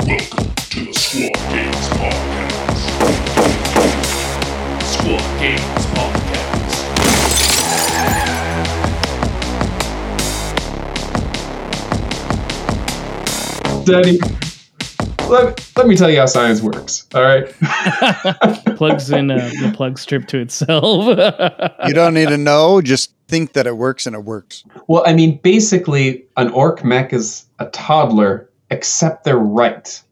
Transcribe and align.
Welcome 0.00 0.54
to 0.54 0.84
the 0.86 0.92
Squad 0.92 1.34
Games 1.50 1.88
Podcast. 1.94 2.82
Squad 4.82 5.40
Games 5.40 5.86
Podcast. 5.94 6.94
Daddy, 13.86 14.18
let, 15.28 15.70
let 15.76 15.86
me 15.86 15.96
tell 15.96 16.10
you 16.10 16.18
how 16.18 16.26
science 16.26 16.60
works. 16.62 17.06
All 17.14 17.22
right. 17.22 17.46
plugs 18.76 19.10
in 19.10 19.30
uh, 19.30 19.36
the 19.60 19.72
plug 19.74 19.98
strip 19.98 20.26
to 20.28 20.38
itself. 20.38 21.06
You 21.86 21.92
don't 21.94 22.14
need 22.14 22.28
to 22.30 22.38
know. 22.38 22.80
Just 22.80 23.12
think 23.28 23.52
that 23.52 23.66
it 23.66 23.76
works 23.76 24.06
and 24.06 24.16
it 24.16 24.24
works. 24.24 24.64
well, 24.88 25.02
I 25.06 25.12
mean, 25.12 25.38
basically, 25.42 26.24
an 26.36 26.48
orc 26.50 26.82
mech 26.84 27.12
is 27.12 27.44
a 27.58 27.66
toddler, 27.66 28.48
except 28.74 29.24
they're 29.24 29.38
right. 29.38 30.02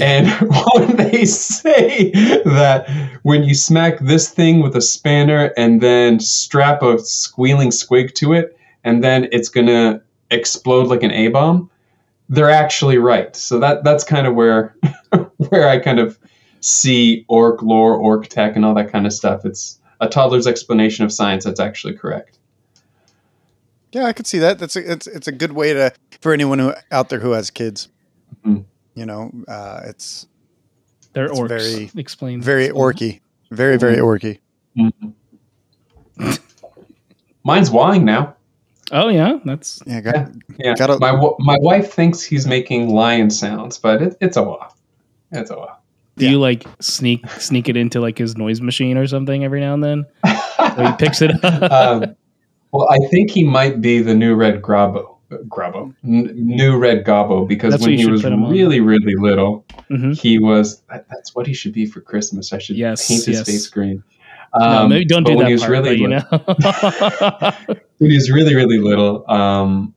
And 0.00 0.28
when 0.74 0.96
they 0.96 1.24
say 1.24 2.10
that 2.44 2.88
when 3.22 3.42
you 3.42 3.54
smack 3.54 3.98
this 3.98 4.30
thing 4.30 4.60
with 4.60 4.76
a 4.76 4.80
spanner 4.80 5.52
and 5.56 5.80
then 5.80 6.20
strap 6.20 6.82
a 6.82 6.98
squealing 6.98 7.70
squig 7.70 8.14
to 8.16 8.34
it, 8.34 8.56
and 8.84 9.02
then 9.02 9.28
it's 9.32 9.48
gonna 9.48 10.02
explode 10.30 10.86
like 10.86 11.02
an 11.02 11.10
A 11.10 11.28
bomb, 11.28 11.70
they're 12.28 12.50
actually 12.50 12.98
right. 12.98 13.34
So 13.34 13.58
that 13.60 13.84
that's 13.84 14.04
kind 14.04 14.26
of 14.26 14.34
where 14.34 14.76
where 15.48 15.68
I 15.68 15.78
kind 15.78 15.98
of 15.98 16.18
see 16.60 17.24
orc 17.28 17.62
lore, 17.62 17.94
orc 17.94 18.28
tech, 18.28 18.54
and 18.54 18.64
all 18.64 18.74
that 18.74 18.92
kind 18.92 19.06
of 19.06 19.12
stuff. 19.12 19.44
It's 19.44 19.80
a 20.00 20.08
toddler's 20.08 20.46
explanation 20.46 21.04
of 21.04 21.12
science 21.12 21.44
that's 21.44 21.60
actually 21.60 21.94
correct. 21.94 22.37
Yeah, 23.92 24.04
I 24.04 24.12
could 24.12 24.26
see 24.26 24.38
that. 24.38 24.58
That's 24.58 24.76
a, 24.76 24.92
it's 24.92 25.06
it's 25.06 25.28
a 25.28 25.32
good 25.32 25.52
way 25.52 25.72
to 25.72 25.92
for 26.20 26.32
anyone 26.32 26.58
who 26.58 26.74
out 26.92 27.08
there 27.08 27.20
who 27.20 27.32
has 27.32 27.50
kids. 27.50 27.88
Mhm. 28.44 28.64
You 28.94 29.06
know, 29.06 29.30
uh, 29.48 29.80
it's 29.86 30.26
They're 31.14 31.26
It's 31.26 31.38
orcs. 31.38 31.48
very- 31.48 31.90
explains 31.96 32.44
very 32.44 32.66
it. 32.66 32.74
orky, 32.74 33.20
very 33.50 33.76
very 33.78 33.96
orky. 33.96 34.38
Mine's 37.44 37.70
wine 37.70 38.04
now. 38.04 38.34
Oh 38.92 39.08
yeah, 39.08 39.38
that's 39.44 39.80
Yeah, 39.86 40.00
got, 40.00 40.28
Yeah, 40.58 40.74
Gotta- 40.74 40.98
my 40.98 41.12
my 41.38 41.56
wife 41.60 41.92
thinks 41.92 42.22
he's 42.22 42.46
making 42.46 42.90
lion 42.90 43.30
sounds, 43.30 43.78
but 43.78 44.02
it, 44.02 44.16
it's 44.20 44.36
a 44.36 44.42
wah. 44.42 44.68
It's 45.32 45.50
a 45.50 45.56
wah. 45.56 45.76
Do 46.16 46.24
Yeah. 46.24 46.32
you 46.32 46.38
like 46.40 46.64
sneak 46.80 47.28
sneak 47.38 47.68
it 47.68 47.76
into 47.76 48.00
like 48.00 48.18
his 48.18 48.36
noise 48.36 48.60
machine 48.60 48.96
or 48.98 49.06
something 49.06 49.44
every 49.44 49.60
now 49.60 49.74
and 49.74 49.82
then? 49.84 50.06
He 50.78 50.92
picks 50.98 51.22
it 51.22 51.32
up. 51.44 51.72
um, 51.72 52.14
well, 52.72 52.88
I 52.90 52.98
think 53.08 53.30
he 53.30 53.44
might 53.44 53.80
be 53.80 54.00
the 54.02 54.14
new 54.14 54.34
red 54.34 54.62
Grabo. 54.62 55.16
Grabo, 55.48 55.94
N- 56.04 56.30
new 56.34 56.78
red 56.78 57.04
Gobbo, 57.04 57.46
because 57.46 57.72
That's 57.74 57.84
when 57.86 57.98
he 57.98 58.06
was 58.06 58.22
put 58.22 58.32
him 58.32 58.44
on. 58.44 58.50
really, 58.50 58.80
really 58.80 59.14
little, 59.14 59.66
Mhm. 59.90 60.18
he 60.18 60.38
was. 60.38 60.80
That, 60.90 61.04
that's 61.10 61.34
what 61.34 61.46
he 61.46 61.52
should 61.52 61.74
be 61.74 61.84
for 61.84 62.00
Christmas. 62.00 62.50
I 62.54 62.58
should 62.58 62.76
Yes, 62.78 63.06
paint 63.06 63.26
his 63.26 63.36
yes. 63.36 63.46
face 63.46 63.66
green. 63.68 64.02
no, 64.58 64.64
Um, 64.66 64.88
maybe 64.88 65.04
don't 65.04 65.24
do 65.24 65.32
when 65.32 65.40
that 65.40 65.46
he 65.48 65.52
was 65.52 65.60
part. 65.60 65.72
really 65.72 65.90
but, 65.90 65.98
you 65.98 66.08
little- 66.08 66.38
know. 67.68 67.76
when 67.98 68.10
he 68.10 68.16
was 68.16 68.30
really, 68.30 68.54
really 68.54 68.78
little, 68.90 69.30
um, 69.30 69.92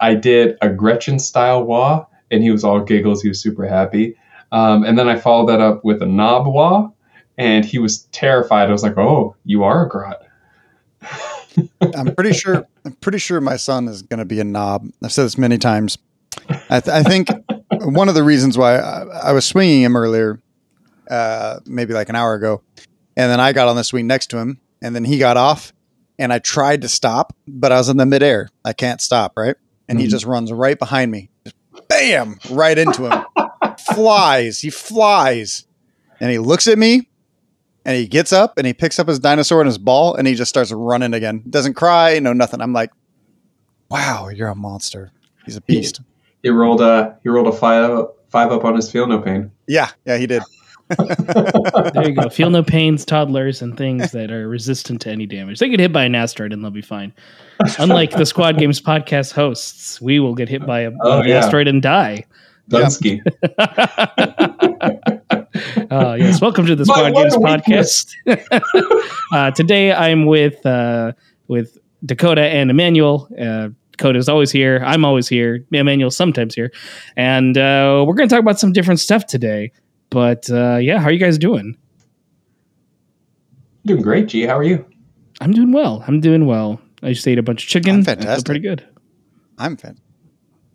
I 0.00 0.14
did 0.14 0.56
a 0.60 0.68
Gretchin 0.68 1.20
style 1.20 1.62
wah, 1.62 2.06
and 2.32 2.42
he 2.42 2.50
was 2.50 2.64
all 2.64 2.80
giggles. 2.80 3.22
He 3.22 3.28
was 3.28 3.40
super 3.40 3.64
happy. 3.66 4.16
Um, 4.50 4.82
and 4.84 4.98
then 4.98 5.08
I 5.08 5.14
followed 5.16 5.50
that 5.50 5.60
up 5.60 5.84
with 5.84 6.02
a 6.02 6.06
nob 6.06 6.46
wah, 6.48 6.90
and 7.36 7.64
he 7.64 7.78
was 7.78 8.04
terrified. 8.10 8.68
I 8.68 8.72
was 8.72 8.82
like, 8.82 8.98
"Oh, 8.98 9.36
you 9.44 9.62
are 9.62 9.86
a 9.86 9.88
grot." 9.88 10.18
I'm 11.94 12.14
pretty 12.14 12.32
sure. 12.32 12.66
I'm 12.84 12.92
pretty 12.92 13.18
sure 13.18 13.40
my 13.40 13.56
son 13.56 13.88
is 13.88 14.02
going 14.02 14.18
to 14.18 14.24
be 14.24 14.40
a 14.40 14.44
nob. 14.44 14.88
I've 15.02 15.12
said 15.12 15.24
this 15.24 15.38
many 15.38 15.58
times. 15.58 15.98
I, 16.70 16.80
th- 16.80 16.88
I 16.88 17.02
think 17.02 17.28
one 17.70 18.08
of 18.08 18.14
the 18.14 18.22
reasons 18.22 18.56
why 18.56 18.76
I, 18.78 19.02
I 19.28 19.32
was 19.32 19.44
swinging 19.44 19.82
him 19.82 19.96
earlier, 19.96 20.40
uh, 21.10 21.60
maybe 21.66 21.94
like 21.94 22.08
an 22.08 22.16
hour 22.16 22.34
ago, 22.34 22.62
and 23.16 23.30
then 23.30 23.40
I 23.40 23.52
got 23.52 23.68
on 23.68 23.76
the 23.76 23.84
swing 23.84 24.06
next 24.06 24.28
to 24.28 24.38
him, 24.38 24.60
and 24.82 24.94
then 24.94 25.04
he 25.04 25.18
got 25.18 25.36
off, 25.36 25.72
and 26.18 26.32
I 26.32 26.38
tried 26.38 26.82
to 26.82 26.88
stop, 26.88 27.34
but 27.46 27.72
I 27.72 27.78
was 27.78 27.88
in 27.88 27.96
the 27.96 28.06
midair. 28.06 28.48
I 28.64 28.72
can't 28.72 29.00
stop, 29.00 29.32
right? 29.36 29.56
And 29.88 29.98
he 29.98 30.06
Mhm. 30.06 30.10
just 30.10 30.24
runs 30.26 30.52
right 30.52 30.78
behind 30.78 31.10
me, 31.10 31.30
just 31.44 31.56
bam, 31.88 32.38
right 32.50 32.76
into 32.78 33.06
him. 33.10 33.24
flies. 33.94 34.60
He 34.60 34.70
flies, 34.70 35.66
and 36.20 36.30
he 36.30 36.38
looks 36.38 36.66
at 36.66 36.78
me, 36.78 37.07
and 37.88 37.96
he 37.96 38.06
gets 38.06 38.34
up 38.34 38.58
and 38.58 38.66
he 38.66 38.74
picks 38.74 38.98
up 38.98 39.08
his 39.08 39.18
dinosaur 39.18 39.62
and 39.62 39.66
his 39.66 39.78
ball 39.78 40.14
and 40.14 40.28
he 40.28 40.34
just 40.34 40.50
starts 40.50 40.70
running 40.70 41.14
again. 41.14 41.42
Doesn't 41.48 41.72
cry, 41.72 42.18
no 42.18 42.34
nothing. 42.34 42.60
I'm 42.60 42.74
like, 42.74 42.90
wow, 43.90 44.28
you're 44.28 44.48
a 44.48 44.54
monster. 44.54 45.10
He's 45.46 45.56
a 45.56 45.62
beast. 45.62 46.02
He 46.42 46.50
rolled 46.50 46.82
a 46.82 47.16
he 47.22 47.30
rolled 47.30 47.46
a 47.46 47.52
five 47.52 48.04
five 48.28 48.52
up 48.52 48.66
on 48.66 48.76
his 48.76 48.92
feel 48.92 49.06
no 49.06 49.20
pain. 49.22 49.50
Yeah, 49.66 49.88
yeah, 50.04 50.18
he 50.18 50.26
did. 50.26 50.42
there 50.98 52.08
you 52.10 52.14
go. 52.14 52.28
Feel 52.28 52.50
no 52.50 52.62
pains, 52.62 53.06
toddlers, 53.06 53.62
and 53.62 53.74
things 53.78 54.12
that 54.12 54.30
are 54.30 54.46
resistant 54.48 55.00
to 55.02 55.10
any 55.10 55.24
damage. 55.24 55.58
They 55.58 55.70
get 55.70 55.80
hit 55.80 55.90
by 55.92 56.04
an 56.04 56.14
asteroid 56.14 56.52
and 56.52 56.62
they'll 56.62 56.70
be 56.70 56.82
fine. 56.82 57.14
Unlike 57.78 58.10
the 58.10 58.26
Squad 58.26 58.58
Games 58.58 58.82
podcast 58.82 59.32
hosts, 59.32 59.98
we 59.98 60.20
will 60.20 60.34
get 60.34 60.50
hit 60.50 60.66
by 60.66 60.80
a, 60.80 60.92
Oh, 61.00 61.20
an 61.20 61.28
yeah. 61.28 61.38
asteroid 61.38 61.68
and 61.68 61.80
die. 61.80 62.26
Dunsky. 62.70 63.22
Uh, 65.90 66.16
yes, 66.18 66.40
welcome 66.40 66.66
to 66.66 66.76
the 66.76 66.84
Squad 66.84 67.14
Games 67.14 67.34
podcast. 67.36 68.12
uh, 69.32 69.50
today, 69.52 69.92
I'm 69.92 70.26
with 70.26 70.64
uh, 70.66 71.12
with 71.46 71.78
Dakota 72.04 72.42
and 72.42 72.70
Emmanuel. 72.70 73.28
Uh, 73.40 73.70
Dakota's 73.92 74.28
always 74.28 74.50
here. 74.50 74.82
I'm 74.84 75.04
always 75.04 75.28
here. 75.28 75.64
Emmanuel's 75.72 76.14
sometimes 76.16 76.54
here, 76.54 76.70
and 77.16 77.56
uh, 77.56 78.04
we're 78.06 78.14
going 78.14 78.28
to 78.28 78.34
talk 78.34 78.42
about 78.42 78.60
some 78.60 78.72
different 78.72 79.00
stuff 79.00 79.26
today. 79.26 79.72
But 80.10 80.50
uh, 80.50 80.76
yeah, 80.76 80.98
how 80.98 81.06
are 81.06 81.12
you 81.12 81.18
guys 81.18 81.38
doing? 81.38 81.76
Doing 83.86 84.02
great, 84.02 84.28
G. 84.28 84.42
How 84.42 84.58
are 84.58 84.64
you? 84.64 84.84
I'm 85.40 85.52
doing 85.52 85.72
well. 85.72 86.04
I'm 86.06 86.20
doing 86.20 86.46
well. 86.46 86.80
I 87.02 87.12
just 87.12 87.26
ate 87.26 87.38
a 87.38 87.42
bunch 87.42 87.62
of 87.64 87.68
chicken. 87.70 87.94
I'm 87.94 88.00
I 88.00 88.04
feel 88.04 88.14
fantastic. 88.16 88.44
pretty 88.44 88.60
good. 88.60 88.86
I'm 89.56 89.76
fan. 89.76 89.98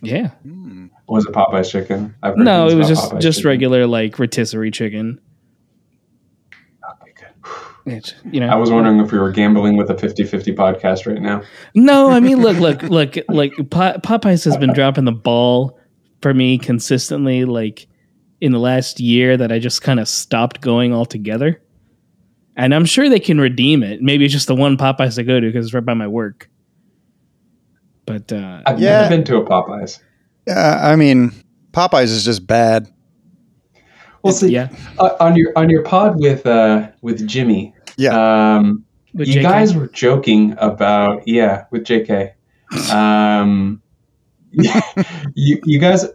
Yeah. 0.04 0.32
Mm. 0.46 0.90
Was 1.08 1.26
it 1.26 1.34
Popeye's 1.34 1.72
chicken? 1.72 2.16
I've 2.24 2.36
heard 2.36 2.46
No, 2.46 2.68
it 2.68 2.76
was 2.76 2.88
just 2.88 3.12
Popeye's 3.12 3.24
just 3.24 3.38
chicken. 3.40 3.50
regular 3.50 3.88
like 3.88 4.18
rotisserie 4.20 4.72
chicken. 4.72 5.20
Okay, 7.02 7.28
good. 7.86 7.94
It, 7.94 8.16
you 8.32 8.40
know, 8.40 8.48
I 8.48 8.56
was 8.56 8.72
wondering 8.72 9.00
if 9.00 9.12
we 9.12 9.20
were 9.20 9.32
gambling 9.32 9.76
with 9.78 9.90
a 9.90 9.94
50-50 9.96 10.56
podcast 10.56 11.06
right 11.06 11.22
now. 11.22 11.42
No, 11.76 12.10
I 12.10 12.20
mean, 12.20 12.42
look, 12.42 12.58
look, 12.58 12.82
look, 12.90 13.18
like 13.28 13.54
Po- 13.70 13.98
Popeyes 14.00 14.46
has 14.46 14.58
been 14.58 14.74
dropping 14.74 15.06
the 15.06 15.12
ball 15.12 15.78
for 16.22 16.34
me 16.34 16.58
consistently, 16.58 17.46
like 17.46 17.88
in 18.42 18.52
the 18.52 18.60
last 18.60 19.00
year 19.00 19.36
that 19.38 19.52
I 19.52 19.60
just 19.60 19.82
kind 19.82 20.00
of 20.00 20.08
stopped 20.08 20.62
going 20.62 20.94
altogether. 20.94 21.62
And 22.56 22.74
I'm 22.76 22.86
sure 22.86 23.10
they 23.10 23.20
can 23.20 23.40
redeem 23.40 23.84
it. 23.84 24.02
Maybe 24.02 24.26
it's 24.26 24.34
just 24.34 24.48
the 24.48 24.56
one 24.56 24.78
Popeyes 24.78 25.18
I 25.20 25.24
go 25.24 25.40
to 25.40 25.48
because 25.48 25.66
it's 25.66 25.74
right 25.74 25.84
by 25.84 25.94
my 25.96 26.08
work. 26.08 26.50
But 28.06 28.32
uh, 28.32 28.62
I've 28.66 28.80
Yeah. 28.80 29.02
never 29.02 29.10
been 29.10 29.24
to 29.26 29.38
a 29.38 29.46
Popeyes. 29.46 30.00
Yeah, 30.48 30.80
I 30.82 30.96
mean, 30.96 31.32
Popeyes 31.72 32.06
is 32.06 32.26
just 32.26 32.46
bad. 32.46 32.88
Well, 34.24 34.34
see, 34.34 34.50
yeah, 34.50 34.70
uh, 35.00 35.10
on 35.20 35.36
your 35.36 35.52
on 35.58 35.70
your 35.70 35.84
pod 35.84 36.18
with 36.18 36.46
uh 36.46 36.88
with 37.02 37.28
Jimmy, 37.28 37.74
Yeah. 37.98 38.56
um, 38.58 38.86
With 39.14 39.28
you 39.28 39.36
JK. 39.36 39.44
guys 39.44 39.76
were 39.76 39.88
joking 39.88 40.56
about 40.60 41.28
yeah 41.28 41.66
with 41.72 41.84
J.K. 41.84 42.34
Um, 42.92 43.82
you 45.36 45.60
you 45.66 45.80
guys, 45.80 46.04
it, 46.06 46.14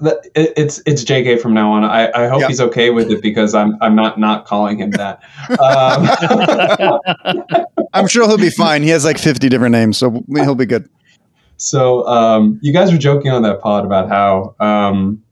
it's 0.56 0.80
it's 0.86 1.04
J.K. 1.04 1.36
from 1.38 1.52
now 1.54 1.72
on. 1.72 1.84
I, 1.84 2.10
I 2.14 2.28
hope 2.28 2.40
Yeah. 2.42 2.48
he's 2.48 2.60
okay 2.62 2.90
with 2.90 3.10
it 3.10 3.20
because 3.20 3.54
I'm 3.54 3.76
I'm 3.82 3.94
not 3.96 4.18
not 4.18 4.44
calling 4.46 4.78
him 4.78 4.92
that. 4.92 5.20
Um, 5.58 6.08
I'm 7.92 8.06
sure 8.08 8.26
he'll 8.28 8.38
be 8.38 8.50
fine. 8.50 8.82
He 8.82 8.90
has 8.90 9.04
like 9.04 9.18
50 9.18 9.48
different 9.48 9.72
names, 9.72 9.98
so 9.98 10.22
he'll 10.34 10.54
be 10.54 10.66
good. 10.66 10.88
So 11.58 12.06
um, 12.06 12.58
you 12.62 12.72
guys 12.72 12.92
were 12.92 12.98
joking 12.98 13.32
on 13.32 13.42
that 13.42 13.60
pod 13.60 13.84
about 13.84 14.08
how 14.08 14.54
um, 14.60 15.22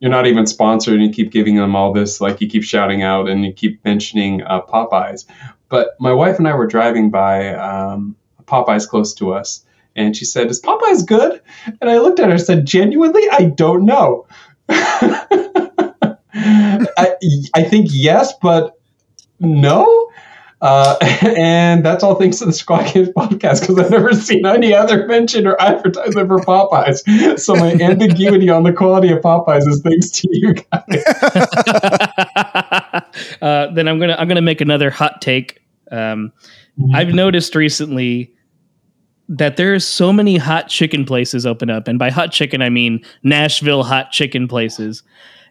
you're 0.00 0.10
not 0.10 0.26
even 0.26 0.46
sponsored 0.46 0.94
and 0.94 1.04
you 1.04 1.10
keep 1.10 1.32
giving 1.32 1.56
them 1.56 1.74
all 1.74 1.92
this, 1.92 2.20
like 2.20 2.40
you 2.40 2.48
keep 2.48 2.64
shouting 2.64 3.02
out 3.02 3.28
and 3.28 3.44
you 3.44 3.52
keep 3.52 3.82
mentioning 3.84 4.42
uh, 4.42 4.60
Popeyes. 4.62 5.24
But 5.68 5.90
my 6.00 6.12
wife 6.12 6.38
and 6.38 6.46
I 6.46 6.54
were 6.54 6.66
driving 6.66 7.10
by 7.10 7.54
um, 7.54 8.16
Popeyes 8.44 8.88
close 8.88 9.14
to 9.14 9.32
us, 9.32 9.64
and 9.94 10.16
she 10.16 10.24
said, 10.24 10.48
"Is 10.48 10.60
Popeyes 10.60 11.06
good?" 11.06 11.40
And 11.80 11.88
I 11.88 11.98
looked 11.98 12.20
at 12.20 12.26
her 12.26 12.32
and 12.32 12.40
said, 12.40 12.66
"Genuinely, 12.66 13.22
I 13.30 13.44
don't 13.44 13.84
know." 13.84 14.26
I, 14.68 16.16
I 17.54 17.62
think 17.64 17.88
yes, 17.90 18.32
but 18.42 18.78
no. 19.40 20.05
Uh, 20.62 20.96
and 21.36 21.84
that's 21.84 22.02
all 22.02 22.14
thanks 22.14 22.38
to 22.38 22.46
the 22.46 22.52
Squad 22.52 22.92
Games 22.92 23.10
podcast 23.10 23.60
because 23.60 23.78
I've 23.78 23.90
never 23.90 24.12
seen 24.14 24.46
any 24.46 24.74
other 24.74 25.06
mention 25.06 25.46
or 25.46 25.60
advertisement 25.60 26.28
for 26.28 26.38
Popeyes. 26.40 27.38
So 27.38 27.54
my 27.54 27.72
ambiguity 27.72 28.48
on 28.48 28.62
the 28.62 28.72
quality 28.72 29.10
of 29.10 29.20
Popeyes 29.20 29.66
is 29.68 29.82
thanks 29.82 30.10
to 30.10 30.28
you 30.30 30.54
guys. 30.54 31.04
uh, 33.42 33.68
then 33.72 33.88
I'm 33.88 33.98
gonna 33.98 34.16
I'm 34.18 34.28
gonna 34.28 34.40
make 34.40 34.60
another 34.60 34.90
hot 34.90 35.20
take. 35.20 35.60
Um, 35.92 36.32
I've 36.94 37.14
noticed 37.14 37.54
recently 37.54 38.32
that 39.28 39.56
there's 39.56 39.84
so 39.84 40.12
many 40.12 40.36
hot 40.36 40.68
chicken 40.68 41.04
places 41.04 41.46
open 41.46 41.70
up, 41.70 41.88
and 41.88 41.98
by 41.98 42.10
hot 42.10 42.32
chicken 42.32 42.62
I 42.62 42.70
mean 42.70 43.04
Nashville 43.22 43.82
hot 43.82 44.10
chicken 44.10 44.48
places. 44.48 45.02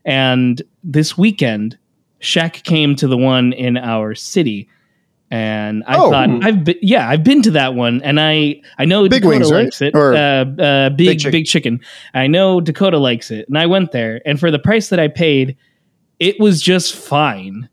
And 0.04 0.62
this 0.84 1.18
weekend, 1.18 1.78
Shaq 2.22 2.64
came 2.64 2.96
to 2.96 3.08
the 3.08 3.18
one 3.18 3.54
in 3.54 3.78
our 3.78 4.14
city. 4.14 4.70
And 5.36 5.84
I 5.86 5.98
Oh. 5.98 6.10
thought. 6.12 6.30
I've 6.44 6.64
been, 6.64 6.78
yeah 6.82 7.10
I've 7.10 7.24
been 7.24 7.42
to 7.42 7.52
that 7.52 7.74
one 7.74 8.02
and 8.04 8.20
I 8.22 8.62
I 8.78 8.86
know 8.86 9.04
Big 9.10 9.22
Dakota 9.22 9.40
wings, 9.40 9.52
right? 9.52 9.64
likes 9.66 9.82
it 9.82 9.94
Or 9.94 10.14
uh, 10.14 10.46
uh, 10.46 10.90
big 10.92 10.98
Big 11.08 11.20
Chicken. 11.20 11.32
big 11.32 11.46
chicken 11.46 11.80
I 12.14 12.28
know 12.28 12.62
Dakota 12.62 12.98
likes 13.00 13.32
it 13.32 13.46
and 13.50 13.58
I 13.58 13.66
went 13.66 13.92
there 13.92 14.22
and 14.26 14.40
for 14.40 14.50
the 14.50 14.60
price 14.60 14.88
that 14.90 15.00
I 15.00 15.08
paid 15.10 15.58
it 16.20 16.40
was 16.40 16.62
just 16.62 16.96
fine 16.96 17.68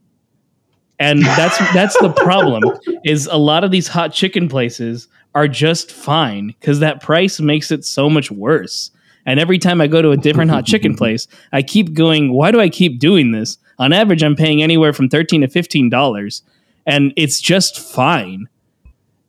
and 0.99 1.23
that's 1.23 1.56
that's 1.75 1.97
the 1.99 2.12
problem 2.12 2.62
is 3.05 3.26
a 3.31 3.37
lot 3.37 3.62
of 3.65 3.70
these 3.70 3.87
hot 3.87 4.12
chicken 4.12 4.49
places 4.49 5.06
are 5.35 5.47
just 5.49 5.93
fine 5.93 6.49
because 6.58 6.81
that 6.81 7.00
price 7.00 7.38
makes 7.41 7.70
it 7.70 7.85
so 7.85 8.11
much 8.11 8.31
worse 8.31 8.91
and 9.25 9.38
every 9.38 9.58
time 9.58 9.81
i 9.81 9.87
go 9.87 10.03
to 10.03 10.11
a 10.11 10.17
different 10.17 10.50
hot 10.50 10.67
chicken 10.67 10.94
place 11.00 11.29
i 11.53 11.62
keep 11.62 11.94
going 11.94 12.32
why 12.32 12.50
do 12.50 12.61
i 12.61 12.69
keep 12.69 12.99
doing 12.99 13.31
this 13.32 13.56
on 13.79 13.93
average 13.93 14.23
i'm 14.23 14.37
paying 14.37 14.62
anywhere 14.62 14.93
from 14.93 15.08
13 15.08 15.41
to 15.43 15.49
15 15.49 15.88
dollars 15.88 16.43
and 16.87 17.12
it's 17.17 17.40
just 17.40 17.79
fine 17.79 18.46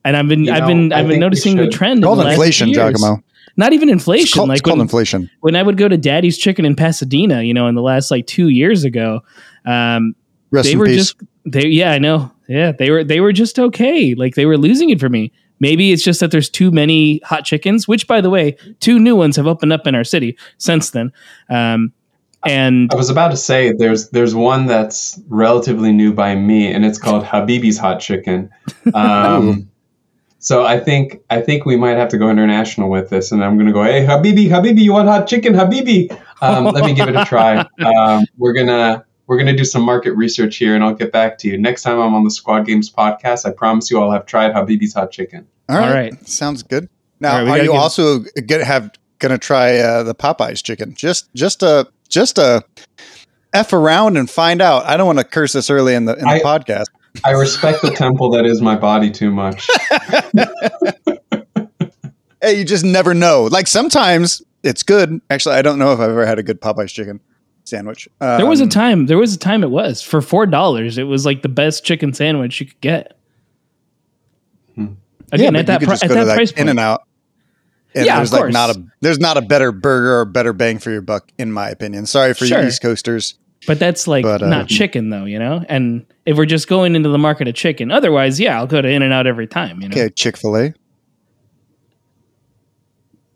and 0.05 0.17
i've 0.17 0.27
been 0.27 0.45
You 0.45 0.51
i've 0.53 0.61
know, 0.63 0.67
been 0.67 0.93
I 0.93 0.99
i've 0.99 1.07
been 1.07 1.19
noticing 1.19 1.57
the 1.57 1.63
should- 1.63 1.73
trend 1.73 1.99
in 1.99 2.03
Called 2.03 2.19
the 2.19 2.29
inflation, 2.29 2.67
few 2.73 2.81
years. 2.81 2.99
Giacomo. 2.99 3.23
not 3.57 3.73
even 3.73 3.89
It's 3.89 3.93
inflation 3.93 4.37
called, 4.39 4.49
like 4.49 4.57
it's 4.57 4.61
called 4.61 4.79
when, 4.79 4.85
inflation. 4.85 5.29
when 5.41 5.55
i 5.55 5.63
would 5.63 5.77
go 5.77 5.87
to 5.87 5.97
daddy's 5.97 6.37
chicken 6.37 6.65
in 6.65 6.75
pasadena 6.75 7.41
you 7.43 7.53
know 7.53 7.67
in 7.67 7.75
the 7.75 7.81
last 7.81 8.11
like 8.11 8.25
two 8.27 8.49
years 8.49 8.83
ago 8.83 9.21
um, 9.65 10.15
Rest 10.51 10.65
they 10.67 10.73
in 10.73 10.79
were 10.79 10.85
peace. 10.85 11.13
just 11.13 11.15
they 11.45 11.67
yeah 11.67 11.91
i 11.91 11.99
know 11.99 12.31
yeah 12.47 12.71
they 12.71 12.89
were 12.91 13.03
they 13.03 13.19
were 13.21 13.31
just 13.33 13.57
okay 13.59 14.13
like 14.15 14.35
they 14.35 14.45
were 14.45 14.57
losing 14.57 14.89
it 14.89 14.99
for 14.99 15.09
me 15.09 15.31
maybe 15.59 15.91
it's 15.93 16.03
just 16.03 16.19
that 16.19 16.31
there's 16.31 16.49
too 16.49 16.71
many 16.71 17.19
hot 17.23 17.45
chickens 17.45 17.87
which 17.87 18.07
by 18.07 18.19
the 18.21 18.29
way 18.29 18.55
two 18.79 18.99
new 18.99 19.15
ones 19.15 19.35
have 19.35 19.47
opened 19.47 19.71
up 19.71 19.87
in 19.87 19.95
our 19.95 20.03
city 20.03 20.37
since 20.57 20.89
then 20.91 21.11
um 21.49 21.91
and 22.45 22.89
I 22.91 22.95
was 22.95 23.09
about 23.09 23.29
to 23.31 23.37
say 23.37 23.73
there's 23.77 24.09
there's 24.09 24.33
one 24.35 24.65
that's 24.65 25.19
relatively 25.27 25.91
new 25.91 26.13
by 26.13 26.35
me, 26.35 26.71
and 26.71 26.85
it's 26.85 26.97
called 26.97 27.23
Habibi's 27.23 27.77
Hot 27.77 27.99
Chicken. 27.99 28.49
Um, 28.93 29.69
so 30.39 30.65
I 30.65 30.77
think 30.79 31.21
I 31.29 31.39
think 31.41 31.65
we 31.65 31.77
might 31.77 31.95
have 31.97 32.09
to 32.09 32.17
go 32.17 32.29
international 32.29 32.89
with 32.89 33.09
this, 33.09 33.31
and 33.31 33.43
I'm 33.43 33.57
gonna 33.57 33.71
go, 33.71 33.83
hey 33.83 34.05
Habibi, 34.05 34.47
Habibi, 34.49 34.81
you 34.81 34.91
want 34.91 35.07
hot 35.07 35.25
chicken, 35.27 35.53
Habibi? 35.53 36.11
Um, 36.41 36.65
let 36.65 36.83
me 36.83 36.93
give 36.93 37.07
it 37.07 37.15
a 37.15 37.23
try. 37.25 37.65
Um, 37.85 38.25
we're 38.37 38.51
gonna 38.53 39.05
we're 39.27 39.37
gonna 39.37 39.55
do 39.55 39.63
some 39.63 39.83
market 39.83 40.11
research 40.13 40.57
here, 40.57 40.75
and 40.75 40.83
I'll 40.83 40.93
get 40.95 41.13
back 41.13 41.37
to 41.39 41.47
you 41.47 41.57
next 41.57 41.83
time 41.83 41.97
I'm 41.99 42.13
on 42.13 42.25
the 42.25 42.31
Squad 42.31 42.65
Games 42.65 42.91
podcast. 42.91 43.45
I 43.45 43.51
promise 43.51 43.89
you, 43.89 44.01
I'll 44.01 44.11
have 44.11 44.25
tried 44.25 44.53
Habibi's 44.53 44.93
Hot 44.95 45.11
Chicken. 45.11 45.47
All 45.69 45.77
All 45.77 45.81
right. 45.81 46.11
right. 46.11 46.27
Sounds 46.27 46.61
good. 46.61 46.89
Now, 47.21 47.37
All 47.37 47.37
right, 47.37 47.45
we 47.45 47.51
are 47.51 47.57
you 47.63 47.71
give- 47.71 47.79
also 47.79 48.19
gonna 48.45 48.65
have 48.65 48.91
gonna 49.19 49.37
try 49.37 49.77
uh, 49.77 50.03
the 50.03 50.13
Popeyes 50.13 50.61
chicken? 50.61 50.93
Just 50.93 51.33
just 51.33 51.63
a 51.63 51.87
just 52.13 52.37
a 52.37 52.63
f 53.53 53.73
around 53.73 54.17
and 54.17 54.29
find 54.29 54.61
out. 54.61 54.85
I 54.85 54.95
don't 54.97 55.07
want 55.07 55.19
to 55.19 55.25
curse 55.25 55.53
this 55.53 55.69
early 55.69 55.95
in 55.95 56.05
the 56.05 56.13
in 56.13 56.21
the 56.25 56.27
I- 56.29 56.39
podcast. 56.41 56.85
I 57.23 57.31
respect 57.31 57.81
the 57.83 57.91
temple 57.91 58.31
that 58.31 58.45
is 58.45 58.59
my 58.61 58.75
body 58.75 59.11
too 59.11 59.29
much. 59.31 59.67
Hey, 62.41 62.57
you 62.59 62.65
just 62.65 62.83
never 62.83 63.13
know. 63.13 63.43
Like 63.45 63.67
sometimes 63.67 64.41
it's 64.63 64.83
good. 64.83 65.21
Actually, 65.29 65.55
I 65.55 65.61
don't 65.61 65.79
know 65.79 65.93
if 65.93 65.99
I've 66.01 66.09
ever 66.09 66.25
had 66.25 66.39
a 66.39 66.43
good 66.43 66.59
Popeyes 66.59 66.89
chicken 66.91 67.21
sandwich. 67.63 68.09
Um, 68.19 68.37
there 68.37 68.45
was 68.45 68.59
a 68.59 68.67
time 68.67 69.05
there 69.05 69.17
was 69.17 69.33
a 69.33 69.39
time 69.39 69.63
it 69.63 69.69
was 69.71 70.01
for 70.01 70.19
four 70.21 70.45
dollars 70.45 70.97
it 70.97 71.03
was 71.03 71.25
like 71.25 71.41
the 71.41 71.47
best 71.47 71.85
chicken 71.85 72.11
sandwich 72.13 72.59
you 72.59 72.65
could 72.65 72.81
get 72.81 73.17
Hmm. 74.75 74.95
again 75.31 75.53
yeah, 75.53 75.59
at 75.61 75.67
that, 75.67 75.79
could 75.79 75.85
pri- 75.87 75.93
just 75.93 76.03
at 76.03 76.07
go 76.09 76.15
that 76.15 76.25
like 76.27 76.35
price 76.35 76.51
point 76.51 76.59
In 76.63 76.69
and 76.69 76.79
Out. 76.81 77.03
And 77.95 78.05
Yeah, 78.05 78.17
there's 78.17 78.33
like 78.33 78.51
not 78.51 78.75
a 78.75 78.83
there's 79.01 79.19
not 79.19 79.37
a 79.37 79.41
better 79.41 79.71
burger 79.71 80.19
or 80.19 80.25
better 80.25 80.53
bang 80.53 80.79
for 80.79 80.91
your 80.91 81.01
buck, 81.01 81.31
in 81.37 81.51
my 81.51 81.69
opinion. 81.69 82.05
Sorry 82.05 82.33
for 82.33 82.45
Sure. 82.45 82.61
you 82.61 82.67
East 82.67 82.81
Coasters. 82.81 83.35
But 83.67 83.79
that's 83.79 84.07
like 84.07 84.23
But, 84.23 84.41
uh, 84.41 84.49
not 84.49 84.67
chicken 84.67 85.09
though, 85.09 85.25
you 85.25 85.39
know? 85.39 85.63
And 85.69 86.05
if 86.25 86.35
we're 86.37 86.45
just 86.45 86.67
going 86.67 86.95
into 86.95 87.09
the 87.09 87.17
market 87.17 87.47
of 87.47 87.55
chicken, 87.55 87.91
otherwise, 87.91 88.39
yeah, 88.39 88.57
I'll 88.57 88.67
go 88.67 88.81
to 88.81 88.87
In 88.89 89.01
and 89.01 89.13
Out 89.13 89.25
every 89.27 89.47
time, 89.47 89.81
you 89.81 89.89
know. 89.89 89.93
Okay, 89.93 90.09
Chick 90.09 90.35
Fil 90.37 90.57
A. 90.57 90.73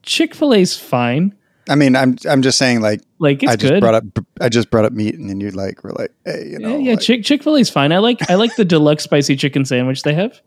Chick-fil-A's 0.03 0.77
fine. 0.77 1.33
I 1.69 1.75
mean, 1.75 1.95
I'm 1.95 2.17
I'm 2.29 2.41
just 2.41 2.57
saying 2.57 2.79
like 2.79 3.01
Like 3.19 3.43
I 3.43 3.57
just 3.57 3.73
good. 3.73 3.81
brought 3.81 3.93
up 3.95 4.03
I 4.39 4.47
just 4.47 4.71
brought 4.71 4.85
up 4.85 4.93
meat, 4.93 5.15
and 5.15 5.29
then 5.29 5.41
you 5.41 5.51
like 5.51 5.83
were 5.83 5.91
like, 5.91 6.11
hey, 6.25 6.47
you 6.51 6.59
know, 6.59 6.69
yeah, 6.69 6.77
yeah, 6.77 6.91
like- 6.91 7.01
Chick 7.01 7.23
Chick-fil-A's 7.25 7.69
fine. 7.69 7.91
I 7.91 7.97
like 7.97 8.29
I 8.29 8.35
like 8.35 8.55
the 8.55 8.63
deluxe 8.63 9.03
spicy 9.03 9.35
chicken 9.35 9.65
sandwich 9.65 10.03
they 10.03 10.13
have. 10.13 10.39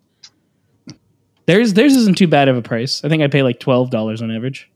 Theirs 1.46 1.74
theirs 1.74 1.96
isn't 1.96 2.16
too 2.18 2.28
bad 2.28 2.48
of 2.48 2.56
a 2.56 2.62
price. 2.62 3.02
I 3.04 3.08
think 3.08 3.22
I 3.22 3.26
pay 3.28 3.42
like 3.42 3.58
twelve 3.60 3.90
dollars 3.90 4.22
on 4.22 4.30
average. 4.30 4.70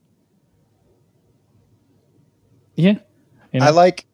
Yeah. 2.76 2.98
You 3.52 3.60
know? 3.60 3.66
I 3.66 3.70
like 3.70 4.06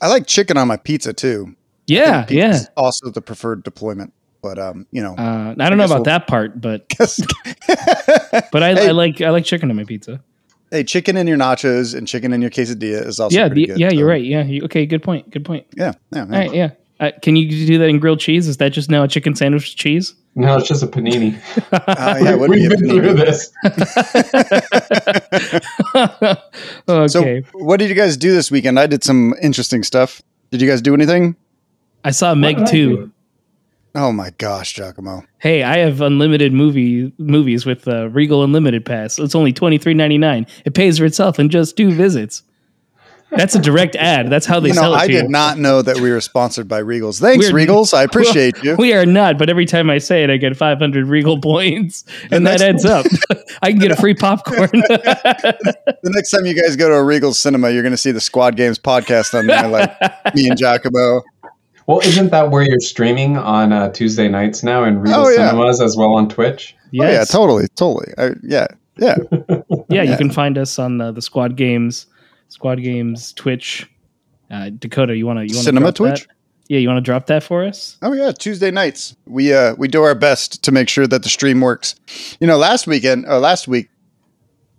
I 0.00 0.08
like 0.08 0.26
chicken 0.26 0.56
on 0.56 0.68
my 0.68 0.76
pizza 0.76 1.12
too. 1.12 1.54
yeah, 1.86 2.26
yeah. 2.28 2.60
Also 2.76 3.10
the 3.10 3.20
preferred 3.22 3.62
deployment, 3.62 4.12
but 4.42 4.58
um, 4.58 4.86
you 4.90 5.02
know, 5.02 5.14
Uh, 5.16 5.54
I 5.58 5.68
don't 5.68 5.78
know 5.78 5.84
about 5.84 5.96
we'll- 5.96 6.04
that 6.04 6.26
part, 6.26 6.60
but 6.60 6.88
but 8.52 8.62
I, 8.62 8.74
Hey. 8.74 8.88
I 8.88 8.90
like 8.92 9.20
I 9.20 9.30
like 9.30 9.44
chicken 9.44 9.70
on 9.70 9.76
my 9.76 9.84
pizza. 9.84 10.22
hey, 10.70 10.84
chicken 10.84 11.16
in 11.16 11.26
your 11.26 11.36
nachos 11.36 11.94
and 11.96 12.08
chicken 12.08 12.32
in 12.32 12.40
your 12.40 12.50
quesadilla 12.50 13.06
is 13.06 13.20
also 13.20 13.36
yeah, 13.36 13.48
the, 13.48 13.66
good. 13.66 13.78
yeah, 13.78 13.90
you're 13.90 14.08
right. 14.08 14.24
Yeah, 14.24 14.42
you, 14.44 14.62
okay, 14.64 14.86
good 14.86 15.02
point. 15.02 15.30
Good 15.30 15.44
point. 15.44 15.66
Yeah, 15.76 15.92
yeah, 16.12 16.20
All 16.22 16.26
right, 16.28 16.54
yeah. 16.54 16.70
Uh, 17.00 17.10
can 17.22 17.36
you 17.36 17.48
do 17.66 17.78
that 17.78 17.88
in 17.88 17.98
grilled 17.98 18.20
cheese? 18.20 18.46
Is 18.48 18.56
that 18.58 18.70
just 18.72 18.88
now 18.90 19.02
a 19.02 19.08
chicken 19.08 19.34
sandwich 19.34 19.76
cheese? 19.76 20.14
No, 20.36 20.56
it's 20.56 20.68
just 20.68 20.82
a 20.82 20.86
panini. 20.86 21.38
Uh, 21.72 22.18
yeah, 22.20 22.32
it 22.32 22.38
would 22.38 22.50
be 22.50 22.68
We've 22.68 22.70
been 22.70 22.88
panini. 22.88 23.00
through 23.00 23.14
this. 23.14 23.52
okay. 26.88 27.08
So, 27.08 27.40
what 27.64 27.78
did 27.78 27.88
you 27.88 27.94
guys 27.94 28.16
do 28.16 28.32
this 28.32 28.50
weekend? 28.50 28.78
I 28.78 28.86
did 28.86 29.04
some 29.04 29.34
interesting 29.42 29.82
stuff. 29.82 30.22
Did 30.50 30.60
you 30.62 30.68
guys 30.68 30.82
do 30.82 30.94
anything? 30.94 31.36
I 32.04 32.10
saw 32.10 32.34
Meg 32.34 32.56
did 32.58 32.66
2. 32.68 33.10
Oh 33.96 34.10
my 34.10 34.30
gosh, 34.38 34.74
Giacomo! 34.74 35.22
Hey, 35.38 35.62
I 35.62 35.78
have 35.78 36.00
unlimited 36.00 36.52
movie 36.52 37.12
movies 37.18 37.64
with 37.64 37.86
uh, 37.86 38.08
Regal 38.10 38.42
Unlimited 38.42 38.84
Pass. 38.84 39.20
It's 39.20 39.36
only 39.36 39.52
twenty 39.52 39.78
three 39.78 39.94
ninety 39.94 40.18
nine. 40.18 40.46
It 40.64 40.74
pays 40.74 40.98
for 40.98 41.04
itself 41.04 41.38
in 41.38 41.48
just 41.48 41.76
two 41.76 41.92
visits. 41.92 42.42
That's 43.30 43.54
a 43.56 43.58
direct 43.58 43.96
ad. 43.96 44.30
That's 44.30 44.46
how 44.46 44.60
they 44.60 44.68
You 44.68 44.74
know, 44.74 44.80
sell 44.82 44.94
it 44.94 44.98
I 44.98 45.06
to 45.08 45.12
did 45.12 45.22
you. 45.24 45.28
not 45.28 45.58
know 45.58 45.82
that 45.82 45.96
we 45.98 46.10
were 46.12 46.20
sponsored 46.20 46.68
by 46.68 46.80
Regals. 46.82 47.20
Thanks, 47.20 47.50
We're- 47.52 47.66
Regals. 47.66 47.92
I 47.92 48.02
appreciate 48.04 48.62
you. 48.62 48.76
We 48.76 48.92
are 48.92 49.04
not, 49.06 49.38
but 49.38 49.50
every 49.50 49.66
time 49.66 49.90
I 49.90 49.98
say 49.98 50.22
it, 50.22 50.30
I 50.30 50.36
get 50.36 50.56
500 50.56 51.06
Regal 51.06 51.40
points, 51.40 52.04
and 52.30 52.46
that 52.46 52.60
adds 52.60 52.84
up. 52.84 53.06
I 53.62 53.70
can 53.70 53.80
get 53.80 53.90
a 53.90 53.96
free 53.96 54.14
popcorn. 54.14 54.70
The 56.04 56.10
next 56.10 56.30
time 56.30 56.44
you 56.46 56.54
guys 56.60 56.76
go 56.76 56.88
to 56.88 56.94
a 56.96 57.02
Regals 57.02 57.36
cinema, 57.36 57.70
you're 57.70 57.82
going 57.82 57.92
to 57.92 57.96
see 57.98 58.10
the 58.12 58.20
Squad 58.20 58.56
Games 58.56 58.78
podcast 58.78 59.36
on 59.38 59.46
there, 59.46 59.66
like 59.68 59.90
me 60.34 60.48
and 60.48 60.56
Giacomo. 60.58 61.22
Well, 61.86 62.00
isn't 62.00 62.30
that 62.30 62.50
where 62.50 62.62
you're 62.62 62.80
streaming 62.80 63.36
on 63.36 63.72
uh, 63.72 63.90
Tuesday 63.90 64.28
nights 64.28 64.62
now 64.62 64.84
in 64.84 65.00
Regal 65.00 65.20
Oh, 65.24 65.28
yeah. 65.28 65.50
Cinemas 65.50 65.80
as 65.80 65.96
well 65.96 66.12
on 66.14 66.28
Twitch? 66.28 66.74
Oh 66.78 66.88
yeah, 66.92 67.10
Yes. 67.10 67.30
totally, 67.32 67.66
totally. 67.74 68.12
I, 68.18 68.30
yeah, 68.42 68.66
yeah. 68.96 69.16
yeah, 69.88 70.02
you 70.02 70.16
can 70.16 70.30
find 70.30 70.56
us 70.58 70.78
on 70.78 71.00
uh, 71.00 71.10
the 71.12 71.22
Squad 71.22 71.56
Games, 71.56 72.06
Squad 72.54 72.76
Games 72.76 73.32
Twitch. 73.32 73.90
Uh, 74.48 74.70
Dakota, 74.70 75.16
you 75.16 75.26
want 75.26 75.40
to 75.40 75.44
you 75.44 75.56
want 75.56 75.64
Cinema 75.64 75.90
Twitch? 75.90 76.20
That? 76.20 76.34
Yeah, 76.68 76.78
you 76.78 76.86
want 76.86 76.98
to 76.98 77.02
drop 77.02 77.26
that 77.26 77.42
for 77.42 77.64
us? 77.64 77.98
Oh 78.00 78.12
yeah, 78.12 78.30
Tuesday 78.30 78.70
nights. 78.70 79.16
We 79.26 79.52
uh 79.52 79.74
we 79.76 79.88
do 79.88 80.04
our 80.04 80.14
best 80.14 80.62
to 80.62 80.70
make 80.70 80.88
sure 80.88 81.08
that 81.08 81.24
the 81.24 81.28
stream 81.28 81.60
works. 81.60 81.96
You 82.38 82.46
know, 82.46 82.56
last 82.56 82.86
weekend 82.86 83.26
or 83.26 83.38
last 83.38 83.66
week 83.66 83.90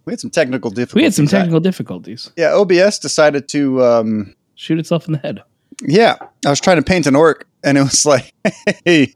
we 0.05 0.13
had 0.13 0.22
some 0.22 0.29
technical 0.29 0.70
difficulties. 0.72 0.96
We 0.96 1.03
had 1.03 1.13
some 1.13 1.27
technical 1.27 1.60
difficulties. 1.60 2.32
Yeah, 2.38 2.53
OBS 2.53 2.98
decided 3.00 3.50
to 3.50 3.84
um 3.84 4.36
Shoot 4.55 4.79
itself 4.79 5.05
in 5.08 5.12
the 5.12 5.20
head. 5.20 5.44
yeah, 5.82 6.15
I 6.46 6.50
was 6.50 6.62
trying 6.62 6.77
to 6.77 6.82
paint 6.84 7.08
an 7.08 7.15
orc 7.15 7.46
and 7.62 7.77
it 7.77 7.82
was 7.82 8.05
like, 8.13 8.34
"Hey, 8.86 9.15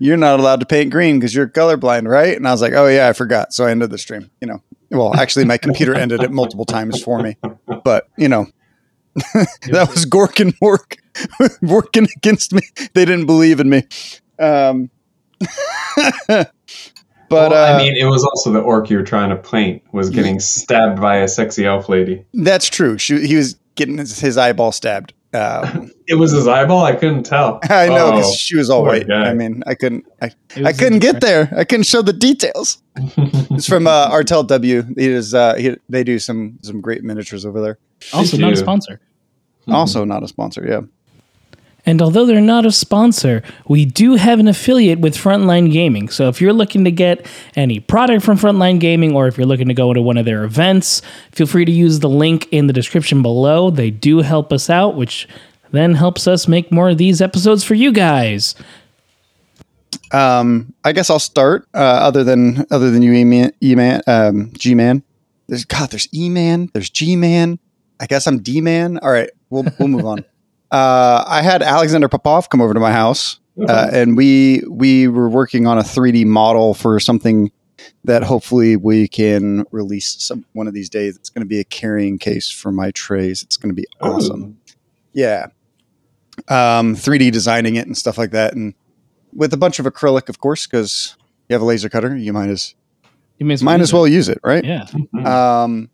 you're 0.00 0.16
not 0.16 0.40
allowed 0.40 0.60
to 0.60 0.66
paint 0.66 0.90
green 0.90 1.18
because 1.18 1.34
you're 1.34 1.48
colorblind, 1.48 2.08
right?" 2.08 2.34
And 2.34 2.48
I 2.48 2.52
was 2.52 2.62
like, 2.62 2.72
"Oh 2.72 2.86
yeah, 2.86 3.08
I 3.08 3.12
forgot." 3.12 3.52
So 3.52 3.66
I 3.66 3.72
ended 3.72 3.90
the 3.90 3.98
stream, 3.98 4.30
you 4.40 4.48
know. 4.48 4.62
Well, 4.90 5.14
actually 5.14 5.44
my 5.44 5.58
computer 5.58 5.94
ended 5.94 6.22
it 6.22 6.30
multiple 6.30 6.64
times 6.64 7.02
for 7.02 7.22
me. 7.22 7.36
But, 7.84 8.08
you 8.16 8.28
know, 8.28 8.46
that 9.14 9.88
was 9.92 10.06
Gork 10.06 10.40
and 10.40 10.54
Mork 10.60 10.98
working 11.62 12.08
against 12.16 12.52
me. 12.52 12.62
They 12.94 13.04
didn't 13.04 13.26
believe 13.26 13.60
in 13.60 13.68
me. 13.68 13.84
Um, 14.38 14.90
but 16.28 16.52
Well, 17.30 17.54
uh, 17.54 17.74
I 17.74 17.78
mean, 17.78 17.96
it 17.96 18.06
was 18.06 18.24
also 18.24 18.52
the 18.52 18.60
orc 18.60 18.90
you 18.90 18.96
were 18.96 19.04
trying 19.04 19.30
to 19.30 19.36
paint 19.36 19.82
was 19.92 20.10
getting 20.10 20.40
stabbed 20.40 21.00
by 21.00 21.18
a 21.18 21.28
sexy 21.28 21.66
elf 21.66 21.88
lady. 21.88 22.24
that's 22.34 22.68
true. 22.68 22.98
She, 22.98 23.26
he 23.26 23.36
was 23.36 23.56
getting 23.74 23.98
his, 23.98 24.18
his 24.18 24.36
eyeball 24.36 24.72
stabbed. 24.72 25.12
Um, 25.32 25.92
It 26.08 26.16
was 26.16 26.32
his 26.32 26.48
eyeball. 26.48 26.84
I 26.84 26.94
couldn't 26.94 27.22
tell. 27.24 27.60
I 27.70 27.86
know 27.88 28.10
because 28.12 28.30
Oh. 28.30 28.34
she 28.34 28.56
was 28.56 28.68
all 28.68 28.84
white. 28.84 29.06
guy. 29.06 29.30
I 29.30 29.34
mean, 29.34 29.62
I 29.66 29.74
couldn't. 29.74 30.04
I, 30.20 30.32
I 30.64 30.72
couldn't 30.72 30.98
get 30.98 31.20
there. 31.20 31.52
I 31.56 31.62
couldn't 31.64 31.84
show 31.86 32.02
the 32.02 32.12
details. 32.12 32.82
It's 33.52 33.66
from 33.68 33.86
uh, 33.86 34.08
Artel 34.10 34.42
W. 34.44 34.82
He 34.96 35.06
is. 35.06 35.34
Uh, 35.34 35.54
he, 35.54 35.76
they 35.88 36.02
do 36.04 36.18
some 36.18 36.58
some 36.62 36.80
great 36.80 37.02
miniatures 37.04 37.44
over 37.44 37.60
there. 37.60 37.78
Also, 38.12 38.36
not 38.38 38.48
a 38.48 38.50
you? 38.50 38.56
sponsor. 38.56 39.00
Also, 39.68 40.04
not 40.04 40.22
a 40.22 40.28
sponsor. 40.28 40.64
Yeah. 40.66 40.80
And 41.86 42.02
although 42.02 42.26
they're 42.26 42.40
not 42.40 42.66
a 42.66 42.72
sponsor, 42.72 43.42
we 43.66 43.84
do 43.84 44.14
have 44.14 44.38
an 44.38 44.48
affiliate 44.48 45.00
with 45.00 45.16
Frontline 45.16 45.72
Gaming. 45.72 46.08
So 46.08 46.28
if 46.28 46.40
you're 46.40 46.52
looking 46.52 46.84
to 46.84 46.90
get 46.90 47.26
any 47.56 47.80
product 47.80 48.24
from 48.24 48.38
Frontline 48.38 48.80
Gaming 48.80 49.14
or 49.14 49.26
if 49.26 49.38
you're 49.38 49.46
looking 49.46 49.68
to 49.68 49.74
go 49.74 49.92
to 49.92 50.02
one 50.02 50.18
of 50.18 50.24
their 50.24 50.44
events, 50.44 51.02
feel 51.32 51.46
free 51.46 51.64
to 51.64 51.72
use 51.72 52.00
the 52.00 52.08
link 52.08 52.48
in 52.50 52.66
the 52.66 52.72
description 52.72 53.22
below. 53.22 53.70
They 53.70 53.90
do 53.90 54.18
help 54.18 54.52
us 54.52 54.68
out, 54.68 54.94
which 54.94 55.28
then 55.72 55.94
helps 55.94 56.26
us 56.26 56.48
make 56.48 56.70
more 56.70 56.90
of 56.90 56.98
these 56.98 57.20
episodes 57.20 57.64
for 57.64 57.74
you 57.74 57.92
guys. 57.92 58.54
Um, 60.12 60.74
I 60.84 60.92
guess 60.92 61.10
I'll 61.10 61.18
start. 61.18 61.68
Uh, 61.72 61.78
other 61.78 62.24
than 62.24 62.66
other 62.70 62.90
than 62.90 63.02
you, 63.02 63.12
E-Man, 63.12 63.52
E-Man 63.62 64.02
um, 64.06 64.52
G-Man. 64.54 65.02
There's 65.46 65.64
God. 65.64 65.90
There's 65.90 66.08
E-Man. 66.12 66.70
There's 66.72 66.90
G-Man. 66.90 67.58
I 68.00 68.06
guess 68.06 68.26
I'm 68.26 68.38
D-Man. 68.40 68.98
All 68.98 69.10
right, 69.10 69.30
we'll 69.50 69.66
we'll 69.78 69.88
move 69.88 70.06
on. 70.06 70.24
Uh, 70.70 71.24
I 71.26 71.42
had 71.42 71.62
Alexander 71.62 72.08
Popov 72.08 72.48
come 72.48 72.60
over 72.60 72.72
to 72.74 72.80
my 72.80 72.92
house, 72.92 73.40
uh, 73.68 73.88
and 73.92 74.16
we 74.16 74.62
we 74.70 75.08
were 75.08 75.28
working 75.28 75.66
on 75.66 75.78
a 75.78 75.82
3D 75.82 76.24
model 76.26 76.74
for 76.74 77.00
something 77.00 77.50
that 78.04 78.22
hopefully 78.22 78.76
we 78.76 79.08
can 79.08 79.64
release 79.72 80.16
some 80.22 80.44
one 80.52 80.68
of 80.68 80.74
these 80.74 80.88
days. 80.88 81.16
It's 81.16 81.28
going 81.30 81.42
to 81.44 81.48
be 81.48 81.58
a 81.60 81.64
carrying 81.64 82.18
case 82.18 82.50
for 82.50 82.70
my 82.70 82.90
trays. 82.92 83.42
It's 83.42 83.56
going 83.56 83.74
to 83.74 83.80
be 83.80 83.86
awesome. 84.00 84.58
Yeah. 85.12 85.46
Um, 86.48 86.94
3D 86.94 87.32
designing 87.32 87.76
it 87.76 87.86
and 87.86 87.96
stuff 87.96 88.16
like 88.16 88.30
that, 88.30 88.54
and 88.54 88.74
with 89.34 89.52
a 89.52 89.56
bunch 89.56 89.78
of 89.78 89.86
acrylic, 89.86 90.28
of 90.28 90.38
course, 90.40 90.66
because 90.66 91.16
you 91.48 91.54
have 91.54 91.62
a 91.62 91.64
laser 91.64 91.88
cutter. 91.88 92.16
You 92.16 92.32
might 92.32 92.48
as 92.48 92.74
You 93.38 93.46
may 93.46 93.56
might 93.56 93.78
use 93.80 93.88
as 93.88 93.92
well 93.92 94.06
use 94.06 94.28
it, 94.28 94.38
right? 94.44 94.64
it. 94.64 94.68
Yeah. 94.68 94.86
Mhm. 94.86 95.26
Um, 95.26 95.90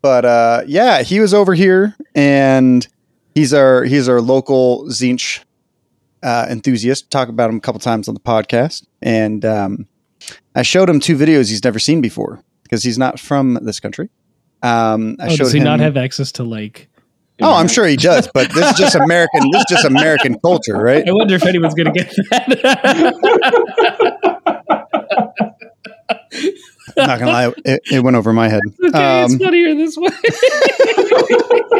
but 0.00 0.24
uh, 0.24 0.62
yeah, 0.66 1.02
he 1.02 1.20
was 1.20 1.34
over 1.34 1.52
here, 1.54 1.94
and 2.14 2.86
he's 3.34 3.52
our 3.54 3.84
he's 3.84 4.08
our 4.08 4.20
local 4.20 4.84
Zinch 4.88 5.42
uh, 6.22 6.46
enthusiast. 6.48 7.10
Talk 7.10 7.28
about 7.28 7.50
him 7.50 7.56
a 7.56 7.60
couple 7.60 7.80
times 7.80 8.08
on 8.08 8.14
the 8.14 8.20
podcast, 8.20 8.86
and 9.02 9.44
um, 9.44 9.86
I 10.54 10.62
showed 10.62 10.88
him 10.88 11.00
two 11.00 11.16
videos 11.16 11.48
he's 11.50 11.62
never 11.64 11.78
seen 11.78 12.00
before 12.00 12.42
because 12.62 12.82
he's 12.82 12.98
not 12.98 13.18
from 13.20 13.58
this 13.62 13.80
country. 13.80 14.08
Um, 14.62 15.16
I 15.20 15.26
Oh, 15.26 15.28
showed 15.30 15.38
does 15.44 15.52
he 15.52 15.58
him. 15.58 15.64
not 15.64 15.80
have 15.80 15.96
access 15.96 16.32
to 16.32 16.44
like? 16.44 16.88
oh, 17.42 17.52
I'm 17.52 17.66
sure 17.68 17.84
he 17.86 17.96
does, 17.96 18.28
but 18.32 18.50
this 18.52 18.70
is 18.72 18.78
just 18.78 18.94
American. 18.94 19.50
this 19.50 19.60
is 19.62 19.66
just 19.68 19.84
American 19.84 20.38
culture, 20.38 20.76
right? 20.78 21.06
I 21.06 21.12
wonder 21.12 21.34
if 21.34 21.44
anyone's 21.44 21.74
gonna 21.74 21.92
get 21.92 22.08
that. 22.30 23.54
I'm 26.96 27.06
not 27.08 27.18
gonna 27.18 27.32
lie, 27.32 27.52
it, 27.64 27.80
it 27.90 28.02
went 28.04 28.16
over 28.16 28.32
my 28.32 28.48
head. 28.48 28.60
okay, 28.84 29.24
it's 29.24 29.32
Um, 29.32 29.38
funnier 29.40 29.74
this 29.74 29.96
way. 29.96 30.08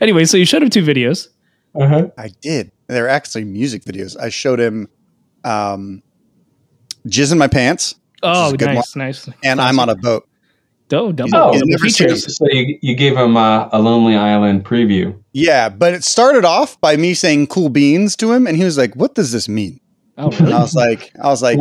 anyway, 0.00 0.24
so 0.24 0.36
you 0.36 0.44
showed 0.44 0.62
him 0.62 0.70
two 0.70 0.84
videos. 0.84 1.28
Uh-huh. 1.74 2.08
I 2.16 2.28
did. 2.40 2.72
They're 2.86 3.08
actually 3.08 3.44
music 3.44 3.84
videos. 3.84 4.18
I 4.18 4.28
showed 4.30 4.58
him 4.60 4.88
um, 5.44 6.02
Jizz 7.06 7.32
in 7.32 7.38
My 7.38 7.48
Pants, 7.48 7.94
Oh, 8.22 8.54
a 8.54 8.56
good 8.56 8.66
nice, 8.66 8.96
nice. 8.96 9.28
and 9.44 9.60
I'm 9.60 9.78
on 9.78 9.88
a 9.88 9.94
boat. 9.94 10.26
Oh, 10.92 11.12
double, 11.12 11.36
Oh, 11.36 11.52
He's 11.52 11.60
double 11.60 11.70
never 11.70 11.88
seen 11.88 12.08
features. 12.08 12.36
So 12.38 12.46
you, 12.50 12.78
you 12.80 12.94
gave 12.96 13.16
him 13.16 13.36
uh, 13.36 13.68
a 13.72 13.78
Lonely 13.80 14.16
Island 14.16 14.64
preview. 14.64 15.18
Yeah, 15.32 15.68
but 15.68 15.92
it 15.94 16.04
started 16.04 16.44
off 16.44 16.80
by 16.80 16.96
me 16.96 17.12
saying 17.14 17.48
cool 17.48 17.68
beans 17.68 18.16
to 18.16 18.32
him, 18.32 18.46
and 18.46 18.56
he 18.56 18.64
was 18.64 18.78
like, 18.78 18.94
What 18.94 19.14
does 19.14 19.32
this 19.32 19.48
mean? 19.48 19.80
Oh, 20.16 20.30
And? 20.38 20.52
I 20.54 20.60
was 20.60 20.74
like, 20.74 21.12
I 21.22 21.26
was 21.26 21.42
like, 21.42 21.58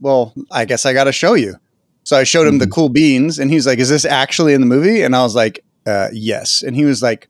Well, 0.00 0.34
I 0.50 0.64
guess 0.64 0.84
I 0.86 0.92
gotta 0.92 1.12
show 1.12 1.34
you. 1.34 1.56
So 2.04 2.16
I 2.16 2.24
showed 2.24 2.46
him 2.46 2.58
the 2.58 2.66
Mhm. 2.66 2.72
cool 2.72 2.88
beans, 2.88 3.38
and 3.38 3.50
he's 3.50 3.66
like, 3.66 3.78
Is 3.78 3.90
this 3.90 4.04
actually 4.04 4.54
in 4.54 4.60
the 4.60 4.66
movie? 4.66 5.02
And 5.02 5.14
I 5.14 5.22
was 5.22 5.34
like, 5.34 5.62
uh, 5.86 6.08
yes. 6.12 6.62
And 6.62 6.74
he 6.74 6.84
was 6.84 7.02
like, 7.02 7.28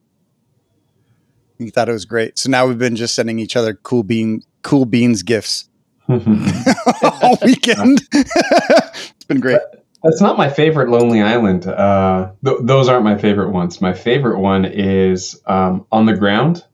he 1.59 1.71
thought 1.71 1.89
it 1.89 1.93
was 1.93 2.05
great. 2.05 2.39
So 2.39 2.51
now 2.51 2.67
we've 2.67 2.79
been 2.79 2.97
just 2.97 3.15
sending 3.15 3.39
each 3.39 3.57
other 3.57 3.75
cool 3.75 4.03
bean 4.03 4.43
cool 4.63 4.85
beans 4.85 5.23
gifts 5.23 5.69
all 6.09 7.39
weekend. 7.45 8.03
it's 8.13 9.25
been 9.29 9.41
great. 9.41 9.61
That's 10.03 10.21
not 10.21 10.39
my 10.39 10.49
favorite 10.49 10.89
Lonely 10.89 11.21
Island. 11.21 11.67
Uh, 11.67 12.31
th- 12.45 12.59
those 12.61 12.89
aren't 12.89 13.05
my 13.05 13.19
favorite 13.19 13.51
ones. 13.51 13.81
My 13.81 13.93
favorite 13.93 14.39
one 14.39 14.65
is 14.65 15.41
um, 15.47 15.85
On 15.91 16.07
the 16.07 16.15
Ground, 16.15 16.65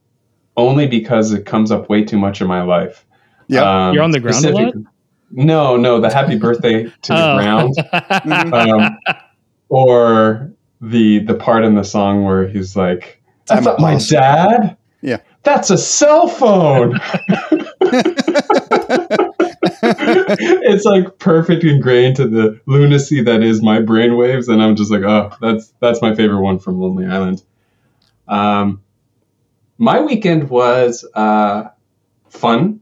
only 0.56 0.86
because 0.86 1.32
it 1.32 1.46
comes 1.46 1.70
up 1.70 1.88
way 1.88 2.04
too 2.04 2.18
much 2.18 2.42
in 2.42 2.46
my 2.46 2.62
life. 2.62 3.06
Yeah. 3.48 3.88
Um, 3.88 3.94
You're 3.94 4.02
on 4.02 4.10
the 4.10 4.20
ground 4.20 4.44
a 4.44 4.52
lot? 4.52 4.74
No, 5.30 5.76
no, 5.78 5.98
the 6.00 6.12
Happy 6.12 6.36
Birthday 6.36 6.84
to 6.84 6.92
the 7.08 7.32
Oh. 7.32 7.36
Ground, 7.38 8.52
um, 8.52 8.98
or 9.70 10.52
the 10.82 11.20
the 11.20 11.34
part 11.34 11.64
in 11.64 11.74
the 11.74 11.84
song 11.84 12.24
where 12.24 12.46
he's 12.46 12.76
like, 12.76 13.21
I'm 13.21 13.21
"That's 13.46 13.64
not 13.64 13.80
my 13.80 13.96
dad." 13.98 14.76
Yeah. 15.04 15.18
that's 15.42 15.68
a 15.70 15.76
cell 15.78 16.28
phone. 16.28 17.00
it's 19.82 20.84
like 20.84 21.18
perfect 21.18 21.64
ingrained 21.64 22.16
to 22.16 22.28
the 22.28 22.60
lunacy 22.66 23.22
that 23.22 23.42
is 23.42 23.62
my 23.62 23.78
brainwaves, 23.80 24.48
and 24.48 24.62
I'm 24.62 24.76
just 24.76 24.90
like, 24.90 25.02
oh, 25.02 25.32
that's 25.40 25.72
that's 25.80 26.00
my 26.00 26.14
favorite 26.14 26.40
one 26.40 26.58
from 26.58 26.80
Lonely 26.80 27.06
Island. 27.06 27.42
Um, 28.28 28.80
my 29.78 30.00
weekend 30.00 30.48
was 30.48 31.04
uh, 31.14 31.64
fun. 32.28 32.80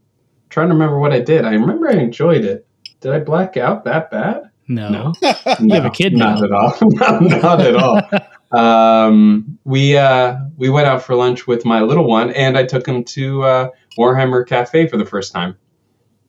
trying 0.50 0.68
to 0.68 0.74
remember 0.74 0.98
what 0.98 1.12
I 1.12 1.20
did. 1.20 1.44
I 1.44 1.52
remember 1.52 1.88
I 1.88 1.94
enjoyed 1.94 2.44
it. 2.44 2.66
Did 3.00 3.12
I 3.12 3.20
black 3.20 3.56
out 3.56 3.84
that 3.84 4.10
bad? 4.10 4.50
no. 4.68 4.90
No. 4.90 5.12
You 5.60 5.74
have 5.74 5.86
a 5.86 5.90
kid 5.90 6.12
Not 6.12 6.38
now. 6.40 6.44
at 6.44 6.52
all. 6.52 6.76
not, 6.82 7.22
not 7.22 7.60
at 7.60 7.76
all. 7.76 8.02
Um, 8.52 9.59
we 9.70 9.96
uh, 9.96 10.36
we 10.56 10.68
went 10.68 10.86
out 10.88 11.02
for 11.02 11.14
lunch 11.14 11.46
with 11.46 11.64
my 11.64 11.80
little 11.80 12.06
one, 12.06 12.30
and 12.32 12.58
I 12.58 12.64
took 12.64 12.86
him 12.86 13.04
to 13.04 13.42
uh, 13.44 13.68
Warhammer 13.98 14.46
Cafe 14.46 14.88
for 14.88 14.96
the 14.96 15.06
first 15.06 15.32
time. 15.32 15.56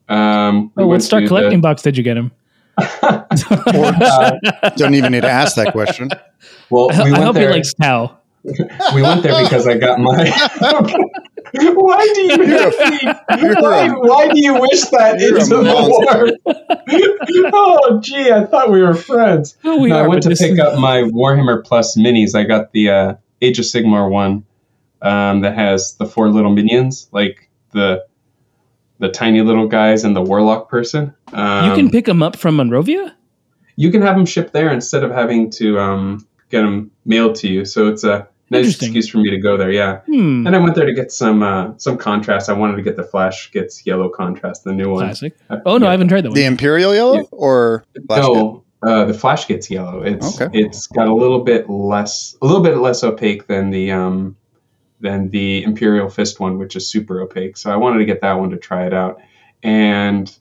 Um, 0.09 0.71
we 0.75 0.83
Oh, 0.83 0.87
what 0.87 0.91
went 0.91 1.03
Star 1.03 1.21
to 1.21 1.27
collecting 1.27 1.61
box 1.61 1.81
did 1.81 1.97
you 1.97 2.03
get 2.03 2.17
him? 2.17 2.31
Uh, 3.03 4.31
Don't 4.77 4.95
even 4.95 5.11
need 5.11 5.21
to 5.21 5.29
ask 5.29 5.55
that 5.55 5.71
question. 5.71 6.09
well, 6.69 6.87
we 6.89 6.95
I 6.95 7.03
went 7.11 7.15
hope 7.23 7.33
there. 7.35 7.49
he 7.49 7.55
likes 7.55 7.73
Tau. 7.73 8.17
we 8.43 9.01
went 9.01 9.21
there 9.23 9.43
because 9.43 9.67
I 9.67 9.77
got 9.77 9.99
my. 9.99 10.29
why 11.53 12.11
do 12.15 12.21
you 12.21 12.43
You're 12.45 12.67
a- 12.69 13.37
you're 13.39 13.61
why, 13.61 13.85
a- 13.85 13.93
why 13.93 14.27
do 14.29 14.39
you 14.41 14.53
wish 14.59 14.81
that 14.85 15.19
you're 15.19 15.37
a 15.37 15.41
into 15.41 15.57
the 15.57 16.39
war? 16.47 17.51
oh, 17.53 17.99
gee, 18.01 18.31
I 18.31 18.45
thought 18.45 18.71
we 18.71 18.81
were 18.81 18.93
friends. 18.95 19.57
Oh, 19.63 19.79
we 19.79 19.89
no, 19.89 19.97
are. 19.99 20.05
I 20.05 20.07
went 20.07 20.23
to 20.23 20.29
pick 20.29 20.51
is- 20.53 20.59
up 20.59 20.79
my 20.79 21.03
Warhammer 21.03 21.63
Plus 21.63 21.95
minis. 21.97 22.33
I 22.35 22.43
got 22.43 22.71
the 22.71 22.89
uh, 22.89 23.13
Age 23.41 23.59
of 23.59 23.65
Sigmar 23.65 24.09
one 24.09 24.45
um, 25.01 25.41
that 25.41 25.55
has 25.55 25.95
the 25.95 26.05
four 26.05 26.29
little 26.29 26.51
minions, 26.51 27.09
like 27.11 27.49
the 27.71 28.05
the 28.99 29.09
tiny 29.09 29.41
little 29.41 29.67
guys 29.67 30.03
and 30.03 30.15
the 30.15 30.21
warlock 30.21 30.69
person. 30.69 31.13
Um, 31.33 31.69
you 31.69 31.75
can 31.75 31.89
pick 31.89 32.05
them 32.05 32.21
up 32.21 32.35
from 32.35 32.55
Monrovia. 32.57 33.15
you 33.75 33.89
can 33.91 34.01
have 34.03 34.15
them 34.15 34.25
shipped 34.27 34.53
there 34.53 34.71
instead 34.71 35.03
of 35.03 35.09
having 35.11 35.49
to 35.51 35.79
um, 35.79 36.27
get 36.49 36.61
them 36.61 36.91
mailed 37.05 37.33
to 37.37 37.47
you. 37.47 37.65
So 37.65 37.87
it's 37.87 38.03
a 38.03 38.27
nice 38.51 38.75
excuse 38.75 39.07
for 39.09 39.17
me 39.17 39.31
to 39.31 39.39
go 39.39 39.57
there. 39.57 39.71
Yeah, 39.71 40.01
Hmm. 40.05 40.45
and 40.45 40.55
I 40.55 40.59
went 40.59 40.75
there 40.75 40.85
to 40.85 40.93
get 40.93 41.11
some 41.11 41.41
uh, 41.41 41.71
some 41.77 41.97
contrast. 41.97 42.47
I 42.49 42.53
wanted 42.53 42.75
to 42.75 42.83
get 42.83 42.95
the 42.95 43.03
Flash 43.03 43.49
Gitz 43.51 43.83
Yellow 43.87 44.09
contrast, 44.09 44.65
the 44.65 44.73
new 44.73 44.91
one. 44.91 45.05
Classic. 45.05 45.35
Oh 45.65 45.79
no, 45.79 45.87
I 45.87 45.91
haven't 45.91 46.09
tried 46.09 46.21
that 46.21 46.29
one. 46.29 46.35
The 46.35 46.45
Imperial 46.45 46.93
Yellow 46.93 47.23
or 47.31 47.83
Black 48.05 48.21
no, 48.21 48.60
uh, 48.83 49.05
the 49.05 49.13
Flash 49.13 49.47
Gitz 49.47 49.69
Yellow. 49.69 50.01
It's 50.01 50.41
Okay. 50.41 50.59
it's 50.59 50.87
got 50.87 51.07
a 51.07 51.13
little 51.13 51.43
bit 51.43 51.69
less, 51.69 52.35
a 52.41 52.45
little 52.45 52.63
bit 52.63 52.77
less 52.77 53.03
opaque 53.03 53.47
than 53.47 53.69
the 53.69 53.91
um, 53.91 54.35
than 54.99 55.29
the 55.29 55.63
Imperial 55.63 56.09
Fist 56.09 56.39
one, 56.39 56.57
which 56.57 56.75
is 56.75 56.89
super 56.89 57.21
opaque. 57.21 57.57
So 57.57 57.71
I 57.71 57.75
wanted 57.75 57.99
to 57.99 58.05
get 58.05 58.21
that 58.21 58.33
one 58.33 58.49
to 58.51 58.57
try 58.57 58.85
it 58.85 58.93
out, 58.93 59.19
and 59.63 60.35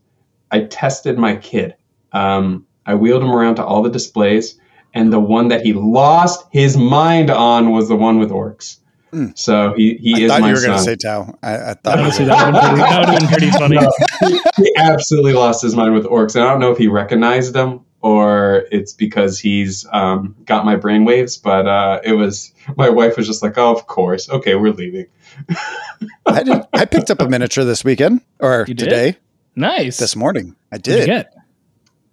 I 0.51 0.61
tested 0.65 1.19
my 1.19 1.37
kid. 1.37 1.75
Um, 2.13 2.67
I 2.87 2.95
wheeled 2.95 3.23
him 3.23 3.31
around 3.31 3.57
to 3.57 3.65
all 3.65 3.83
the 3.83 3.91
displays, 3.91 4.59
and 4.95 5.13
the 5.13 5.21
one 5.21 5.49
that 5.49 5.65
he 5.65 5.73
lost 5.75 6.45
his 6.51 6.77
mind 6.77 7.31
on 7.31 7.71
was 7.71 7.89
the 7.89 7.97
one 7.97 8.19
with 8.19 8.31
orcs. 8.31 8.79
Hmm. 9.13 9.27
So 9.35 9.75
he 9.77 9.97
he 10.01 10.15
I 10.15 10.19
is 10.25 10.31
thought 10.31 10.41
my 10.41 10.49
you 10.49 10.55
were 10.55 10.61
going 10.63 10.79
to 10.79 10.85
say 10.85 10.97
Tau. 10.97 11.37
I, 11.43 11.71
I 11.71 11.75
thought. 11.75 11.99
Honestly, 11.99 12.25
that 12.27 12.47
would 12.47 12.55
have 12.63 12.77
been, 12.77 12.79
pretty- 12.79 12.91
that 12.91 13.01
would've 13.01 13.21
been 13.21 13.29
pretty 13.29 13.51
funny. 13.59 13.77
No, 13.77 14.41
he, 14.57 14.65
he 14.65 14.75
absolutely 14.79 15.33
lost 15.33 15.63
his 15.63 15.75
mind 15.75 15.95
with 15.95 16.05
orcs. 16.05 16.37
And 16.37 16.45
I 16.45 16.51
don't 16.51 16.61
know 16.61 16.71
if 16.71 16.79
he 16.79 16.87
recognized 16.89 17.53
them 17.53 17.81
or 18.02 18.64
it's 18.71 18.92
because 18.92 19.38
he's 19.38 19.87
um, 19.92 20.35
got 20.45 20.64
my 20.64 20.76
brainwaves, 20.76 21.40
but 21.42 21.66
uh, 21.66 22.00
it 22.04 22.12
was 22.14 22.52
my 22.76 22.88
wife 22.88 23.16
was 23.16 23.26
just 23.26 23.42
like, 23.42 23.59
"Oh, 23.59 23.75
of 23.75 23.87
course, 23.87 24.28
okay, 24.30 24.54
we're 24.54 24.73
leaving." 24.73 25.07
I 26.26 26.42
did. 26.42 26.62
I 26.73 26.85
picked 26.87 27.11
up 27.11 27.21
a 27.21 27.28
miniature 27.28 27.64
this 27.64 27.85
weekend 27.85 28.21
or 28.38 28.64
You 28.69 28.75
did? 28.75 28.85
today, 28.85 29.16
Nice. 29.57 29.99
this 29.99 30.16
morning. 30.16 30.57
I 30.73 30.76
What'd 30.76 31.07
did. 31.07 31.26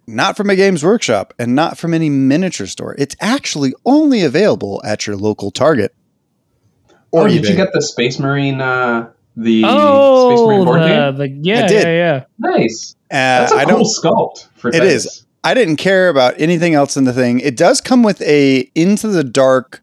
Not 0.06 0.36
from 0.38 0.48
a 0.48 0.56
Games 0.56 0.82
Workshop 0.82 1.34
and 1.38 1.54
not 1.54 1.76
from 1.76 1.92
any 1.92 2.08
miniature 2.08 2.66
store. 2.66 2.94
It's 2.98 3.14
actually 3.20 3.74
only 3.84 4.22
available 4.22 4.80
at 4.84 5.06
your 5.06 5.16
local 5.16 5.50
Target. 5.50 5.94
Or 7.10 7.24
oh, 7.24 7.28
did 7.28 7.46
you 7.46 7.54
get 7.56 7.72
the 7.74 7.82
Space 7.82 8.18
Marine? 8.18 8.60
Uh, 8.60 9.10
the 9.36 9.60
Space 9.62 9.70
Oh, 9.70 10.46
Marine 10.46 10.64
board 10.64 10.82
the, 10.82 10.86
game? 10.88 11.16
the 11.16 11.28
yeah, 11.48 11.64
I 11.64 11.68
did. 11.68 11.82
yeah, 11.82 11.88
yeah. 11.88 12.24
Nice. 12.38 12.96
Uh, 13.10 13.14
That's 13.14 13.52
a 13.52 13.56
I 13.56 13.64
cool 13.66 13.78
don't. 13.78 13.84
sculpt 13.84 14.46
for 14.56 14.68
It 14.68 14.72
Titus. 14.80 15.04
is. 15.06 15.26
I 15.48 15.54
didn't 15.54 15.76
care 15.76 16.10
about 16.10 16.38
anything 16.38 16.74
else 16.74 16.94
in 16.94 17.04
the 17.04 17.12
thing. 17.14 17.40
It 17.40 17.56
does 17.56 17.80
come 17.80 18.02
with 18.02 18.20
a 18.20 18.70
Into 18.74 19.08
the 19.08 19.24
Dark 19.24 19.82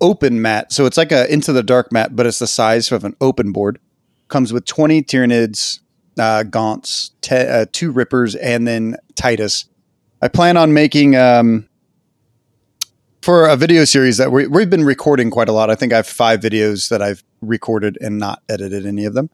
open 0.00 0.40
mat. 0.40 0.72
So 0.72 0.86
it's 0.86 0.96
like 0.96 1.10
a 1.10 1.28
into 1.32 1.52
the 1.52 1.64
dark 1.64 1.92
mat, 1.92 2.14
but 2.14 2.26
it's 2.26 2.38
the 2.38 2.46
size 2.46 2.92
of 2.92 3.02
an 3.02 3.16
open 3.20 3.50
board. 3.50 3.80
Comes 4.28 4.52
with 4.52 4.64
20 4.66 5.02
Tyranids, 5.02 5.80
uh, 6.16 6.44
Gaunts, 6.44 7.10
te- 7.22 7.34
uh, 7.34 7.66
two 7.72 7.90
Rippers, 7.90 8.36
and 8.36 8.68
then 8.68 8.96
Titus. 9.16 9.64
I 10.22 10.28
plan 10.28 10.56
on 10.56 10.72
making 10.72 11.16
um, 11.16 11.68
for 13.20 13.48
a 13.48 13.56
video 13.56 13.84
series 13.84 14.18
that 14.18 14.30
we, 14.30 14.46
we've 14.46 14.70
been 14.70 14.84
recording 14.84 15.28
quite 15.28 15.48
a 15.48 15.52
lot. 15.52 15.70
I 15.70 15.74
think 15.74 15.92
I 15.92 15.96
have 15.96 16.06
five 16.06 16.38
videos 16.38 16.88
that 16.90 17.02
I've 17.02 17.24
recorded 17.40 17.98
and 18.00 18.16
not 18.16 18.44
edited 18.48 18.86
any 18.86 19.06
of 19.06 19.14
them. 19.14 19.28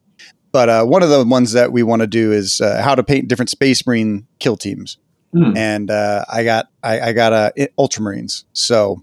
But 0.52 0.70
uh, 0.70 0.84
one 0.86 1.02
of 1.02 1.10
the 1.10 1.22
ones 1.22 1.52
that 1.52 1.70
we 1.70 1.82
want 1.82 2.00
to 2.00 2.06
do 2.06 2.32
is 2.32 2.62
uh, 2.62 2.80
how 2.82 2.94
to 2.94 3.02
paint 3.02 3.28
different 3.28 3.50
Space 3.50 3.86
Marine 3.86 4.26
kill 4.38 4.56
teams, 4.56 4.96
Hmm. 5.34 5.56
and 5.56 5.90
uh, 5.90 6.24
I 6.32 6.44
got 6.44 6.68
I, 6.82 7.00
I 7.00 7.12
got 7.12 7.32
a 7.32 7.52
i- 7.58 7.68
Ultramarines. 7.78 8.44
So 8.52 9.02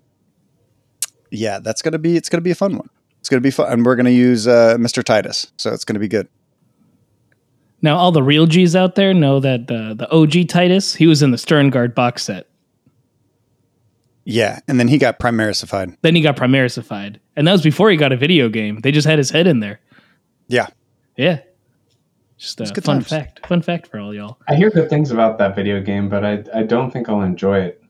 yeah, 1.30 1.60
that's 1.60 1.82
gonna 1.82 2.00
be 2.00 2.16
it's 2.16 2.30
gonna 2.30 2.42
be 2.42 2.52
a 2.52 2.56
fun 2.56 2.78
one. 2.78 2.90
It's 3.20 3.28
gonna 3.30 3.42
be 3.42 3.52
fun, 3.52 3.72
and 3.72 3.86
we're 3.86 3.96
gonna 3.98 4.10
use 4.12 4.48
uh, 4.48 4.78
Mr. 4.80 5.04
Titus, 5.04 5.52
so 5.58 5.74
it's 5.74 5.84
gonna 5.86 6.00
be 6.00 6.08
good. 6.08 6.28
Now, 7.84 7.98
all 7.98 8.12
the 8.12 8.22
real 8.24 8.46
G's 8.46 8.76
out 8.76 8.96
there 8.96 9.14
know 9.14 9.40
that 9.40 9.62
uh, 9.72 9.94
the 9.96 10.08
OG 10.12 10.48
Titus, 10.48 10.94
he 10.96 11.08
was 11.08 11.22
in 11.24 11.32
the 11.32 11.38
Sternguard 11.38 11.96
box 11.96 12.24
set. 12.24 12.48
Yeah, 14.24 14.60
and 14.68 14.80
then 14.80 14.88
he 14.88 14.98
got 15.00 15.20
Primarisified. 15.20 15.98
Then 16.04 16.16
he 16.16 16.22
got 16.22 16.36
Primarisified. 16.38 17.18
And 17.36 17.48
that 17.48 17.52
was 17.54 17.64
before 17.64 17.90
he 17.90 17.98
got 17.98 18.12
a 18.12 18.18
video 18.18 18.50
game. 18.50 18.80
They 18.82 18.92
just 18.92 19.08
had 19.08 19.18
his 19.18 19.32
head 19.32 19.48
in 19.48 19.62
there. 19.62 19.80
Yeah, 20.48 20.68
Yeah. 21.18 21.40
Just 22.42 22.60
a 22.60 22.66
fun 22.82 22.98
times. 22.98 23.08
fact. 23.08 23.46
Fun 23.46 23.62
fact 23.62 23.86
for 23.88 24.00
all 24.00 24.14
y'all. 24.16 24.40
I 24.48 24.56
hear 24.56 24.72
good 24.72 24.90
things 24.90 25.12
about 25.12 25.38
that 25.38 25.56
video 25.56 25.80
game, 25.80 26.10
but 26.10 26.26
I, 26.26 26.44
I 26.56 26.64
don't 26.64 26.90
think 26.92 27.08
I'll 27.08 27.22
enjoy 27.22 27.60
it. 27.60 27.84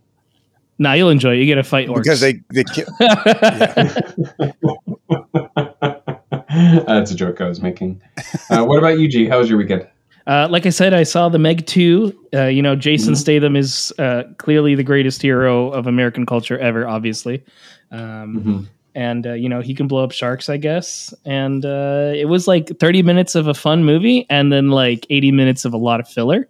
Nah, 0.77 0.91
you'll 0.93 1.09
enjoy 1.09 1.35
it. 1.35 1.39
You 1.39 1.45
get 1.45 1.55
to 1.55 1.63
fight 1.63 1.87
orcs. 1.87 2.03
because 2.03 2.19
they 2.19 2.41
they 2.49 2.65
ki- 2.65 2.83
That's 6.85 7.11
a 7.11 7.15
joke 7.15 7.41
I 7.41 7.47
was 7.47 7.61
making. 7.61 8.01
Uh, 8.49 8.63
what 8.65 8.77
about 8.77 8.99
you, 8.99 9.07
G? 9.07 9.27
How 9.27 9.39
was 9.39 9.49
your 9.49 9.57
weekend? 9.57 9.87
Uh, 10.27 10.47
like 10.49 10.65
I 10.65 10.69
said, 10.69 10.93
I 10.93 11.03
saw 11.03 11.29
the 11.29 11.39
Meg 11.39 11.65
2. 11.65 12.27
Uh, 12.33 12.43
you 12.45 12.61
know, 12.61 12.75
Jason 12.75 13.13
Mhm. 13.13 13.17
Statham 13.17 13.55
is 13.55 13.91
uh, 13.99 14.23
clearly 14.37 14.75
the 14.75 14.83
greatest 14.83 15.21
hero 15.21 15.69
of 15.71 15.87
American 15.87 16.25
culture 16.25 16.57
ever, 16.59 16.87
obviously. 16.87 17.43
Um, 17.91 18.43
Mhm. 18.43 18.67
And, 18.93 19.25
uh, 19.25 19.33
you 19.33 19.47
know, 19.47 19.61
he 19.61 19.73
can 19.73 19.87
blow 19.87 20.03
up 20.03 20.11
sharks, 20.11 20.49
I 20.49 20.57
guess. 20.57 21.13
And 21.23 21.65
uh, 21.65 22.11
it 22.15 22.25
was 22.25 22.47
like 22.47 22.77
30 22.79 23.03
minutes 23.03 23.35
of 23.35 23.47
a 23.47 23.53
fun 23.53 23.85
movie 23.85 24.25
and 24.29 24.51
then 24.51 24.69
like 24.69 25.05
80 25.09 25.31
minutes 25.31 25.63
of 25.63 25.73
a 25.73 25.77
lot 25.77 25.99
of 25.99 26.07
filler. 26.09 26.49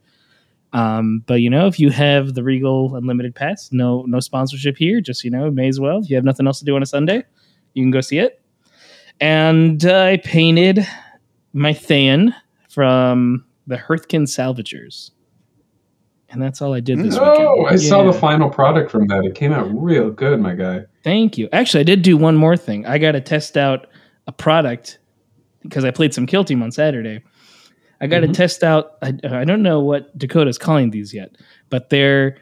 Um, 0.73 1.23
but, 1.27 1.41
you 1.41 1.49
know, 1.49 1.67
if 1.67 1.79
you 1.79 1.91
have 1.91 2.33
the 2.33 2.43
Regal 2.43 2.95
Unlimited 2.95 3.35
Pass, 3.35 3.69
no 3.71 4.03
no 4.07 4.19
sponsorship 4.19 4.77
here, 4.77 5.01
just, 5.01 5.23
you 5.23 5.29
know, 5.29 5.51
may 5.51 5.67
as 5.67 5.79
well. 5.79 5.99
If 5.99 6.09
you 6.09 6.15
have 6.15 6.25
nothing 6.25 6.47
else 6.47 6.59
to 6.59 6.65
do 6.65 6.75
on 6.75 6.81
a 6.81 6.85
Sunday, 6.85 7.23
you 7.73 7.83
can 7.83 7.91
go 7.91 8.01
see 8.01 8.19
it. 8.19 8.41
And 9.19 9.85
uh, 9.85 10.03
I 10.03 10.17
painted 10.17 10.87
my 11.53 11.73
Theyn 11.73 12.33
from 12.69 13.45
the 13.67 13.75
Hearthkyn 13.75 14.23
Salvagers. 14.23 15.11
And 16.31 16.41
that's 16.41 16.61
all 16.61 16.73
I 16.73 16.79
did 16.79 16.99
this 16.99 17.15
weekend. 17.19 17.37
Oh, 17.39 17.65
I 17.65 17.75
saw 17.75 18.03
the 18.09 18.13
final 18.17 18.49
product 18.49 18.89
from 18.89 19.07
that. 19.07 19.25
It 19.25 19.35
came 19.35 19.51
out 19.51 19.67
real 19.71 20.09
good, 20.09 20.39
my 20.39 20.55
guy. 20.55 20.83
Thank 21.03 21.37
you. 21.37 21.49
Actually, 21.51 21.81
I 21.81 21.83
did 21.83 22.01
do 22.03 22.15
one 22.15 22.37
more 22.37 22.55
thing. 22.55 22.85
I 22.85 22.97
got 22.99 23.11
to 23.13 23.21
test 23.21 23.57
out 23.57 23.87
a 24.27 24.31
product 24.31 24.99
because 25.61 25.83
I 25.83 25.91
played 25.91 26.13
some 26.13 26.25
Kill 26.25 26.45
Team 26.45 26.63
on 26.63 26.71
Saturday. 26.71 27.21
I 27.99 28.07
got 28.07 28.21
to 28.21 28.27
Mhm. 28.27 28.33
test 28.33 28.63
out. 28.63 28.93
I, 29.01 29.13
I 29.23 29.43
don't 29.43 29.61
know 29.61 29.81
what 29.81 30.17
Dakota's 30.17 30.57
calling 30.57 30.91
these 30.91 31.13
yet, 31.13 31.35
but 31.69 31.89
they're 31.89 32.37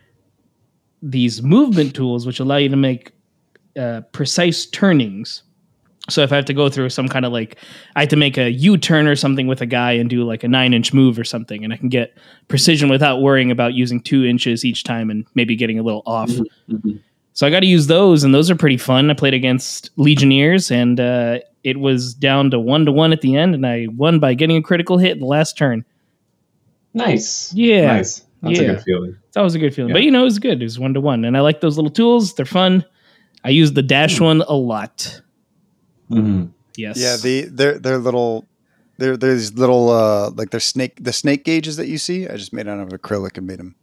these 1.01 1.41
movement 1.41 1.95
tools 1.95 2.25
which 2.27 2.39
allow 2.39 2.57
you 2.57 2.69
to 2.69 2.75
make 2.77 3.13
uh, 3.77 4.01
precise 4.11 4.65
turnings. 4.65 5.43
So 6.09 6.21
if 6.23 6.31
I 6.31 6.35
have 6.35 6.45
to 6.45 6.53
go 6.53 6.69
through 6.69 6.89
some 6.89 7.07
kind 7.07 7.25
of 7.25 7.31
like, 7.31 7.57
I 7.95 8.01
have 8.01 8.09
to 8.09 8.15
make 8.15 8.37
a 8.37 8.51
U 8.51 8.77
turn 8.77 9.07
or 9.07 9.15
something 9.15 9.47
with 9.47 9.61
a 9.61 9.65
guy 9.65 9.91
and 9.93 10.09
do 10.09 10.23
like 10.23 10.43
a 10.43 10.47
nine 10.47 10.73
inch 10.73 10.93
move 10.93 11.17
or 11.19 11.23
something, 11.23 11.63
and 11.63 11.71
I 11.73 11.77
can 11.77 11.89
get 11.89 12.17
precision 12.47 12.89
without 12.89 13.21
worrying 13.21 13.51
about 13.51 13.73
using 13.73 14.01
two 14.01 14.25
inches 14.25 14.65
each 14.65 14.83
time 14.83 15.09
and 15.09 15.25
maybe 15.35 15.55
getting 15.55 15.79
a 15.79 15.83
little 15.83 16.03
off. 16.05 16.29
Mhm. 16.69 16.99
So 17.33 17.47
I 17.47 17.49
got 17.49 17.61
to 17.61 17.67
use 17.67 17.87
those, 17.87 18.23
and 18.25 18.33
those 18.35 18.49
are 18.51 18.55
pretty 18.55 18.77
fun. 18.77 19.09
I 19.09 19.13
played 19.13 19.33
against 19.33 19.91
Legionnaires, 19.95 20.71
and 20.71 20.99
uh, 20.99 21.39
it 21.63 21.79
was 21.79 22.13
down 22.13 22.51
to 22.51 22.59
one 22.59 22.85
to 22.85 22.91
one 22.91 23.13
at 23.13 23.21
the 23.21 23.35
end, 23.37 23.55
and 23.55 23.65
I 23.65 23.87
won 23.95 24.19
by 24.19 24.33
getting 24.33 24.57
a 24.57 24.61
critical 24.61 24.97
hit 24.97 25.11
in 25.13 25.19
the 25.19 25.25
last 25.25 25.57
turn. 25.57 25.85
Nice. 26.93 27.53
Yeah. 27.53 27.85
Nice. 27.93 28.25
That's 28.41 28.59
Yeah. 28.59 28.63
a 28.65 28.73
good 28.75 28.83
feeling. 28.83 29.15
That 29.33 29.41
was 29.41 29.55
a 29.55 29.59
good 29.59 29.73
feeling. 29.73 29.89
Yeah. 29.89 29.93
But 29.93 30.03
you 30.03 30.11
know, 30.11 30.21
it 30.21 30.25
was 30.25 30.39
good. 30.39 30.61
It 30.61 30.65
was 30.65 30.79
one 30.79 30.93
to 30.95 31.01
one, 31.01 31.23
and 31.25 31.37
I 31.37 31.41
like 31.41 31.61
those 31.61 31.77
little 31.77 31.91
tools. 31.91 32.33
They're 32.33 32.45
fun. 32.45 32.83
I 33.43 33.49
use 33.49 33.71
the 33.73 33.81
dash 33.83 34.17
Hmm. 34.17 34.23
one 34.23 34.41
a 34.41 34.55
lot. 34.55 35.21
Hmm 36.09 36.45
Yes. 36.77 36.97
yeah 36.97 37.17
the 37.17 37.49
they're 37.51 37.77
they're 37.79 37.97
little 37.97 38.45
they're 38.97 39.17
there's 39.17 39.53
little 39.57 39.89
uh 39.89 40.29
like 40.31 40.49
they're 40.49 40.59
snake 40.59 40.97
the 41.03 41.11
snake 41.13 41.43
gauges 41.45 41.75
that 41.77 41.87
you 41.87 41.97
see. 41.97 42.27
I 42.27 42.35
just 42.37 42.53
made 42.53 42.67
out 42.67 42.79
of 42.79 42.89
acrylic 42.89 43.37
and 43.37 43.45
made 43.47 43.59
them 43.59 43.75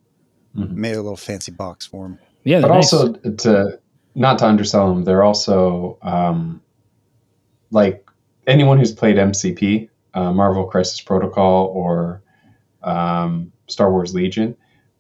Mhm. 0.57 0.71
made 0.73 0.95
a 0.95 1.03
little 1.03 1.17
fancy 1.17 1.53
box 1.53 1.85
for 1.87 2.05
them. 2.05 2.19
yeah. 2.45 2.61
But 2.63 2.69
nice. 2.69 2.93
also, 2.93 3.13
to 3.13 3.79
not 4.15 4.39
to 4.39 4.47
undersell 4.47 4.89
them, 4.95 5.05
they're 5.05 5.23
also 5.23 5.99
um, 6.03 6.63
like 7.71 8.09
anyone 8.47 8.79
who's 8.79 8.93
played 8.93 9.17
MCP, 9.17 9.89
uh, 10.15 10.33
Marvel 10.33 10.65
Crisis 10.65 11.01
Protocol, 11.03 11.67
or 11.67 12.23
um, 12.83 13.53
Star 13.69 13.91
Wars 13.91 14.15
Legion, 14.15 14.57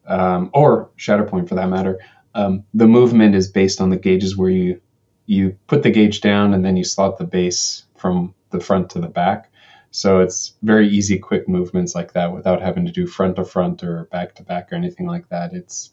um, 0.06 0.50
or 0.52 0.90
Shatterpoint 0.98 1.48
for 1.48 1.54
that 1.54 1.68
matter. 1.70 1.98
Um, 2.34 2.64
the 2.74 2.86
movement 2.86 3.34
is 3.34 3.48
based 3.50 3.80
on 3.80 3.88
the 3.90 3.96
gauges 3.96 4.36
where 4.36 4.50
you 4.50 4.80
you 5.26 5.56
put 5.66 5.82
the 5.82 5.90
gauge 5.90 6.20
down 6.20 6.54
and 6.54 6.64
then 6.64 6.76
you 6.76 6.84
slot 6.84 7.18
the 7.18 7.24
base 7.24 7.84
from 7.96 8.34
the 8.50 8.60
front 8.60 8.90
to 8.90 9.00
the 9.00 9.08
back. 9.08 9.50
So 9.90 10.20
it's 10.20 10.54
very 10.62 10.88
easy, 10.88 11.18
quick 11.18 11.48
movements 11.48 11.94
like 11.94 12.12
that 12.12 12.32
without 12.32 12.60
having 12.60 12.84
to 12.86 12.92
do 12.92 13.06
front 13.06 13.36
to 13.36 13.44
front 13.44 13.82
or 13.82 14.04
back 14.12 14.34
to 14.36 14.42
back 14.42 14.70
or 14.72 14.76
anything 14.76 15.06
like 15.06 15.28
that. 15.30 15.52
It's 15.52 15.90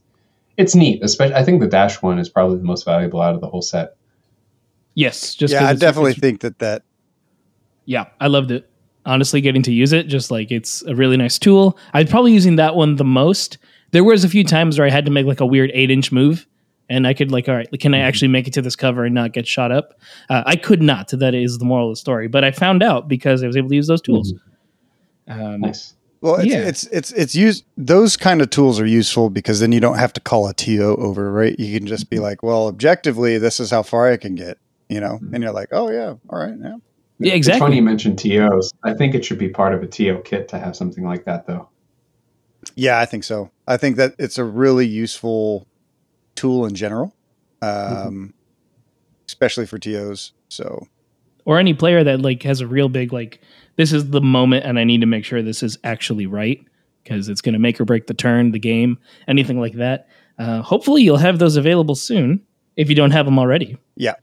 it's 0.57 0.75
neat. 0.75 1.01
Especially, 1.03 1.35
I 1.35 1.43
think 1.43 1.61
the 1.61 1.67
dash 1.67 2.01
one 2.01 2.19
is 2.19 2.29
probably 2.29 2.57
the 2.57 2.63
most 2.63 2.85
valuable 2.85 3.21
out 3.21 3.33
of 3.33 3.41
the 3.41 3.47
whole 3.47 3.61
set. 3.63 3.95
yes. 4.93 5.33
Just 5.33 5.53
'cause 5.53 5.61
yeah, 5.61 5.69
I 5.69 5.73
definitely 5.73 6.11
it's- 6.11 6.21
think 6.21 6.41
that 6.41 6.59
that 6.59 6.83
yeah, 7.85 8.05
I 8.21 8.27
loved 8.27 8.51
it. 8.51 8.69
Honestly, 9.05 9.41
getting 9.41 9.63
to 9.63 9.73
use 9.73 9.91
it, 9.91 10.07
just 10.07 10.31
like 10.31 10.51
it's 10.51 10.81
a 10.83 10.95
really 10.95 11.17
nice 11.17 11.37
tool. 11.37 11.77
I'm 11.93 12.07
probably 12.07 12.31
using 12.31 12.55
that 12.57 12.75
one 12.75 12.95
the 12.95 13.03
most. 13.03 13.57
There 13.91 14.03
was 14.03 14.23
a 14.23 14.29
few 14.29 14.43
times 14.45 14.77
where 14.79 14.87
I 14.87 14.89
had 14.91 15.03
to 15.05 15.11
make 15.11 15.25
like 15.25 15.41
a 15.41 15.45
weird 15.45 15.71
eight 15.73 15.91
inch 15.91 16.11
move, 16.11 16.47
and 16.89 17.07
I 17.07 17.13
could 17.13 17.31
like, 17.31 17.47
all 17.49 17.55
right, 17.55 17.67
can 17.79 17.93
I 17.93 17.99
Mhm. 17.99 18.03
actually 18.03 18.27
make 18.29 18.47
it 18.47 18.53
to 18.53 18.61
this 18.61 18.75
cover 18.75 19.05
and 19.05 19.15
not 19.15 19.31
get 19.33 19.47
shot 19.47 19.71
up? 19.71 19.93
Uh, 20.29 20.43
I 20.45 20.55
could 20.55 20.81
not. 20.81 21.09
That 21.09 21.33
is 21.33 21.57
the 21.57 21.65
moral 21.65 21.89
of 21.89 21.93
the 21.93 21.97
story. 21.99 22.27
But 22.27 22.43
I 22.43 22.51
found 22.51 22.83
out 22.83 23.07
because 23.07 23.43
I 23.43 23.47
was 23.47 23.55
able 23.57 23.69
to 23.69 23.75
use 23.75 23.87
those 23.87 24.01
tools. 24.01 24.33
Um, 25.27 25.61
Nice. 25.61 25.95
well 26.21 26.35
it's, 26.35 26.45
Yeah. 26.47 26.59
it's 26.67 26.83
it's 26.87 27.11
it's 27.13 27.33
used 27.35 27.63
those 27.77 28.17
kind 28.17 28.41
of 28.41 28.49
tools 28.49 28.79
are 28.79 28.85
useful 28.85 29.29
because 29.29 29.59
then 29.61 29.71
you 29.71 29.79
don't 29.79 29.97
have 29.97 30.11
to 30.13 30.21
call 30.21 30.47
a 30.49 30.53
TO 30.53 30.95
over, 30.97 31.31
right? 31.31 31.57
You 31.57 31.77
can 31.79 31.87
just 31.87 32.09
be 32.09 32.17
Mm-hmm. 32.17 32.23
like, 32.23 32.43
well, 32.43 32.67
objectively, 32.67 33.37
this 33.37 33.59
is 33.61 33.71
how 33.71 33.83
far 33.83 34.11
I 34.11 34.17
can 34.17 34.35
get, 34.35 34.57
you 34.89 34.99
know, 34.99 35.13
Mm-hmm. 35.21 35.33
and 35.35 35.43
you're 35.43 35.53
like, 35.53 35.69
oh 35.71 35.89
yeah, 35.89 36.15
all 36.29 36.39
right, 36.39 36.53
yeah. 36.61 36.75
Yeah, 37.19 37.35
It's 37.35 37.47
funny 37.57 37.77
you 37.77 37.81
mentioned 37.83 38.19
TOs. 38.19 38.73
I 38.83 38.93
think 38.93 39.15
it 39.15 39.23
should 39.23 39.37
be 39.37 39.47
part 39.47 39.73
of 39.73 39.81
a 39.81 39.87
TO 39.87 40.21
kit 40.25 40.49
to 40.49 40.59
have 40.59 40.75
something 40.75 41.05
like 41.05 41.23
that, 41.25 41.47
though. 41.47 41.69
Yeah, 42.75 42.99
I 42.99 43.05
think 43.05 43.23
so. 43.23 43.51
I 43.67 43.77
think 43.77 43.95
that 43.97 44.15
it's 44.17 44.37
a 44.37 44.43
really 44.43 44.85
useful 44.87 45.65
tool 46.35 46.65
in 46.65 46.75
general, 46.75 47.15
um, 47.61 47.69
Mm-hmm. 47.69 48.25
especially 49.27 49.65
for 49.65 49.77
TOs. 49.79 50.31
So 50.49 50.87
or 51.45 51.59
any 51.59 51.73
player 51.73 52.03
that 52.03 52.21
like 52.21 52.43
has 52.43 52.61
a 52.61 52.67
real 52.67 52.87
big 52.89 53.11
like 53.11 53.41
this 53.75 53.91
is 53.91 54.11
the 54.11 54.21
moment 54.21 54.65
and 54.65 54.79
i 54.79 54.83
need 54.85 55.01
to 55.01 55.07
make 55.07 55.25
sure 55.25 55.41
this 55.41 55.61
is 55.61 55.77
actually 55.83 56.25
right 56.25 56.63
because 57.03 57.27
it's 57.27 57.41
going 57.41 57.51
to 57.53 57.59
make 57.59 57.81
or 57.81 57.85
break 57.85 58.07
the 58.07 58.13
turn 58.13 58.51
the 58.51 58.59
game 58.59 58.97
anything 59.27 59.59
like 59.59 59.73
that 59.73 60.07
uh, 60.39 60.61
hopefully 60.61 61.01
you'll 61.01 61.17
have 61.17 61.39
those 61.39 61.57
available 61.57 61.95
soon 61.95 62.39
if 62.77 62.87
you 62.87 62.95
don't 62.95 63.11
have 63.11 63.25
them 63.25 63.37
already 63.37 63.75
Yeah, 63.97 64.15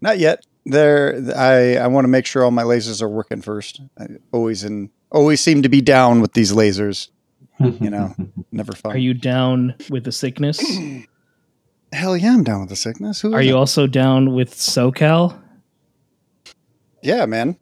not 0.00 0.18
yet. 0.18 0.44
There, 0.64 1.20
I 1.36 1.76
I 1.76 1.86
want 1.88 2.04
to 2.04 2.08
make 2.08 2.26
sure 2.26 2.44
all 2.44 2.50
my 2.50 2.62
lasers 2.64 3.00
are 3.02 3.08
working 3.08 3.40
first. 3.40 3.80
I 3.98 4.06
always 4.32 4.64
in 4.64 4.90
always 5.12 5.40
seem 5.40 5.62
to 5.62 5.68
be 5.68 5.80
down 5.80 6.20
with 6.20 6.32
these 6.34 6.52
lasers. 6.52 7.08
You 7.58 7.90
know, 7.90 8.14
never 8.52 8.72
fun. 8.72 8.92
are 8.92 8.98
you 8.98 9.14
down 9.14 9.74
with 9.90 10.04
the 10.04 10.12
sickness 10.12 10.60
Hell 11.92 12.16
yeah, 12.16 12.32
I'm 12.34 12.42
down 12.44 12.60
with 12.60 12.68
the 12.68 12.76
sickness. 12.76 13.20
Who 13.20 13.32
are 13.32 13.40
you 13.40 13.54
it? 13.54 13.58
also 13.58 13.86
down 13.86 14.34
with 14.34 14.52
socal 14.54 15.40
Yeah, 17.02 17.24
man. 17.26 17.56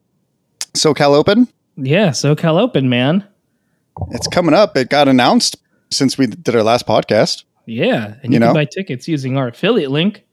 SoCal 0.75 1.15
Open. 1.15 1.47
yeah 1.77 2.09
socal 2.09 2.61
open 2.61 2.89
man 2.89 3.25
It's 4.11 4.27
coming 4.27 4.55
up. 4.55 4.77
It 4.77 4.89
got 4.89 5.07
announced 5.09 5.57
since 5.91 6.19
we 6.19 6.27
did 6.27 6.55
our 6.57 6.63
last 6.65 6.87
podcast, 6.87 7.45
yeah 7.67 8.15
and 8.23 8.33
you, 8.33 8.37
You 8.37 8.41
can 8.41 8.49
know? 8.49 8.55
buy 8.55 8.65
tickets 8.65 9.07
using 9.07 9.37
our 9.37 9.49
affiliate 9.49 9.91
link 9.93 10.25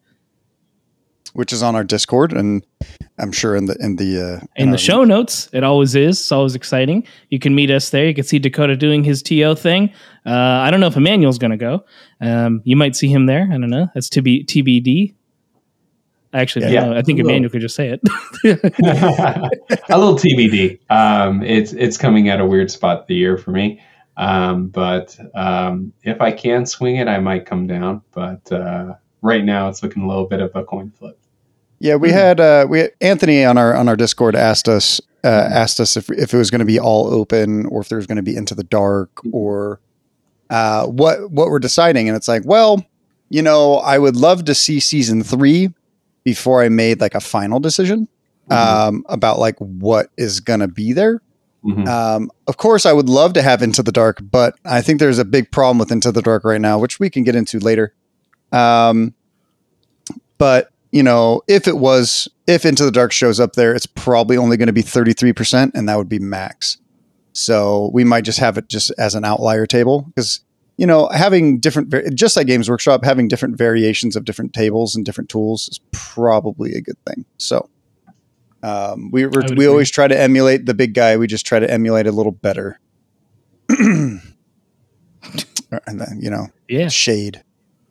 which 1.33 1.53
is 1.53 1.63
on 1.63 1.75
our 1.75 1.83
Discord, 1.83 2.33
and 2.33 2.65
I'm 3.17 3.31
sure 3.31 3.55
in 3.55 3.65
the 3.65 3.75
in 3.79 3.95
the 3.97 4.21
uh, 4.41 4.45
in 4.55 4.69
our- 4.69 4.71
the 4.73 4.77
show 4.77 5.03
notes. 5.03 5.49
It 5.53 5.63
always 5.63 5.95
is. 5.95 6.19
It's 6.19 6.31
always 6.31 6.55
exciting. 6.55 7.05
You 7.29 7.39
can 7.39 7.53
meet 7.55 7.69
us 7.71 7.89
there. 7.89 8.05
You 8.05 8.13
can 8.13 8.23
see 8.23 8.39
Dakota 8.39 8.75
doing 8.75 9.03
his 9.03 9.21
TO 9.23 9.55
thing. 9.55 9.91
Uh, 10.25 10.31
I 10.31 10.69
don't 10.71 10.79
know 10.79 10.87
if 10.87 10.97
Emmanuel's 10.97 11.37
going 11.37 11.51
to 11.51 11.57
go. 11.57 11.85
Um, 12.21 12.61
you 12.63 12.75
might 12.75 12.95
see 12.95 13.07
him 13.07 13.25
there. 13.25 13.43
I 13.51 13.57
don't 13.57 13.69
know. 13.69 13.87
That's 13.93 14.09
to 14.09 14.21
be 14.21 14.43
TBD. 14.43 15.15
Actually, 16.33 16.71
Yeah. 16.71 16.85
no, 16.85 16.95
I 16.97 17.01
think 17.01 17.19
Cool. 17.19 17.27
Emmanuel 17.29 17.49
could 17.49 17.59
just 17.59 17.75
say 17.75 17.89
it. 17.89 17.99
a 19.89 19.97
little 19.97 20.15
TBD. 20.15 20.79
Um, 20.89 21.43
it's 21.43 21.73
it's 21.73 21.97
coming 21.97 22.29
at 22.29 22.39
a 22.39 22.45
weird 22.45 22.71
spot 22.71 22.99
of 23.01 23.07
the 23.07 23.15
year 23.15 23.37
for 23.37 23.51
me. 23.51 23.81
Um, 24.17 24.67
but 24.67 25.17
um, 25.35 25.91
if 26.03 26.21
I 26.21 26.31
can 26.31 26.65
swing 26.65 26.97
it, 26.97 27.07
I 27.07 27.19
might 27.19 27.45
come 27.45 27.67
down. 27.67 28.01
But 28.13 28.49
uh, 28.51 28.93
right 29.21 29.43
now, 29.43 29.67
it's 29.67 29.83
looking 29.83 30.03
a 30.03 30.07
little 30.07 30.25
bit 30.25 30.39
of 30.41 30.55
a 30.55 30.63
coin 30.63 30.91
flip. 30.91 31.19
Yeah, 31.81 31.95
we 31.95 32.09
Hmm. 32.09 32.15
had 32.15 32.39
uh, 32.39 32.65
we 32.69 32.89
Anthony 33.01 33.43
on 33.43 33.57
our 33.57 33.75
on 33.75 33.89
our 33.89 33.95
Discord 33.95 34.35
asked 34.35 34.67
us 34.69 35.01
uh, 35.23 35.27
asked 35.27 35.79
us 35.79 35.97
if 35.97 36.09
if 36.11 36.33
it 36.33 36.37
was 36.37 36.51
going 36.51 36.59
to 36.59 36.65
be 36.65 36.79
all 36.79 37.07
open 37.13 37.65
or 37.67 37.81
if 37.81 37.89
there 37.89 37.97
was 37.97 38.07
going 38.07 38.17
to 38.17 38.21
be 38.23 38.35
into 38.35 38.53
the 38.55 38.63
dark 38.63 39.09
or 39.31 39.79
uh, 40.49 40.85
what 40.85 41.31
what 41.31 41.47
we're 41.49 41.59
deciding, 41.59 42.07
and 42.07 42.15
it's 42.15 42.27
like, 42.27 42.43
well, 42.45 42.85
you 43.29 43.41
know, 43.41 43.75
I 43.77 43.97
would 43.97 44.15
love 44.15 44.45
to 44.45 44.53
see 44.55 44.79
season 44.79 45.23
three 45.23 45.73
before 46.23 46.61
I 46.61 46.69
made 46.69 47.01
like 47.01 47.15
a 47.15 47.19
final 47.19 47.59
decision 47.59 48.07
um, 48.51 49.03
about 49.09 49.39
like 49.39 49.55
what 49.57 50.07
is 50.17 50.39
going 50.39 50.59
to 50.59 50.67
be 50.67 50.93
there. 50.93 51.19
Mhm. 51.65 51.87
Um, 51.87 52.31
of 52.47 52.57
course, 52.57 52.85
I 52.85 52.93
would 52.93 53.07
love 53.09 53.33
to 53.33 53.41
have 53.41 53.61
Into 53.63 53.81
the 53.81 53.91
Dark, 53.91 54.19
but 54.31 54.55
I 54.65 54.81
think 54.81 54.99
there's 54.99 55.19
a 55.19 55.25
big 55.25 55.49
problem 55.51 55.77
with 55.79 55.91
Into 55.91 56.11
the 56.11 56.21
Dark 56.21 56.43
right 56.43 56.59
now, 56.61 56.77
which 56.79 56.99
we 56.99 57.09
can 57.09 57.23
get 57.23 57.35
into 57.35 57.59
later. 57.59 57.93
Um, 58.51 59.13
but 60.37 60.69
you 60.91 61.03
know, 61.03 61.41
if 61.47 61.67
it 61.67 61.77
was, 61.77 62.27
if 62.47 62.65
Into 62.65 62.83
the 62.83 62.91
Dark 62.91 63.11
shows 63.11 63.39
up 63.39 63.53
there, 63.53 63.73
it's 63.73 63.85
probably 63.85 64.37
only 64.37 64.57
going 64.57 64.67
to 64.67 64.73
be 64.73 64.83
33%, 64.83 65.71
and 65.73 65.87
that 65.87 65.97
would 65.97 66.09
be 66.09 66.19
max. 66.19 66.77
So 67.33 67.89
we 67.93 68.03
might 68.03 68.25
just 68.25 68.39
have 68.39 68.57
it 68.57 68.67
just 68.67 68.91
as 68.97 69.15
an 69.15 69.23
outlier 69.23 69.65
table 69.65 70.01
because, 70.13 70.41
you 70.77 70.85
know, 70.85 71.07
having 71.07 71.59
different, 71.59 71.93
just 72.13 72.35
like 72.35 72.47
Games 72.47 72.69
Workshop, 72.69 73.05
having 73.05 73.29
different 73.29 73.57
variations 73.57 74.17
of 74.17 74.25
different 74.25 74.53
tables 74.53 74.95
and 74.95 75.05
different 75.05 75.29
tools 75.29 75.69
is 75.69 75.79
probably 75.93 76.73
a 76.73 76.81
good 76.81 76.97
thing. 77.07 77.25
So 77.37 77.69
um, 78.63 79.11
we, 79.11 79.25
we're, 79.25 79.41
we 79.41 79.51
agree. 79.51 79.67
always 79.67 79.89
try 79.89 80.09
to 80.09 80.19
emulate 80.19 80.65
the 80.65 80.73
big 80.73 80.93
guy. 80.93 81.15
We 81.15 81.27
just 81.27 81.45
try 81.45 81.59
to 81.59 81.71
emulate 81.71 82.05
a 82.05 82.11
little 82.11 82.33
better. 82.33 82.79
and 83.69 84.21
then, 85.85 86.19
you 86.19 86.29
know, 86.29 86.47
yeah. 86.67 86.89
shade 86.89 87.43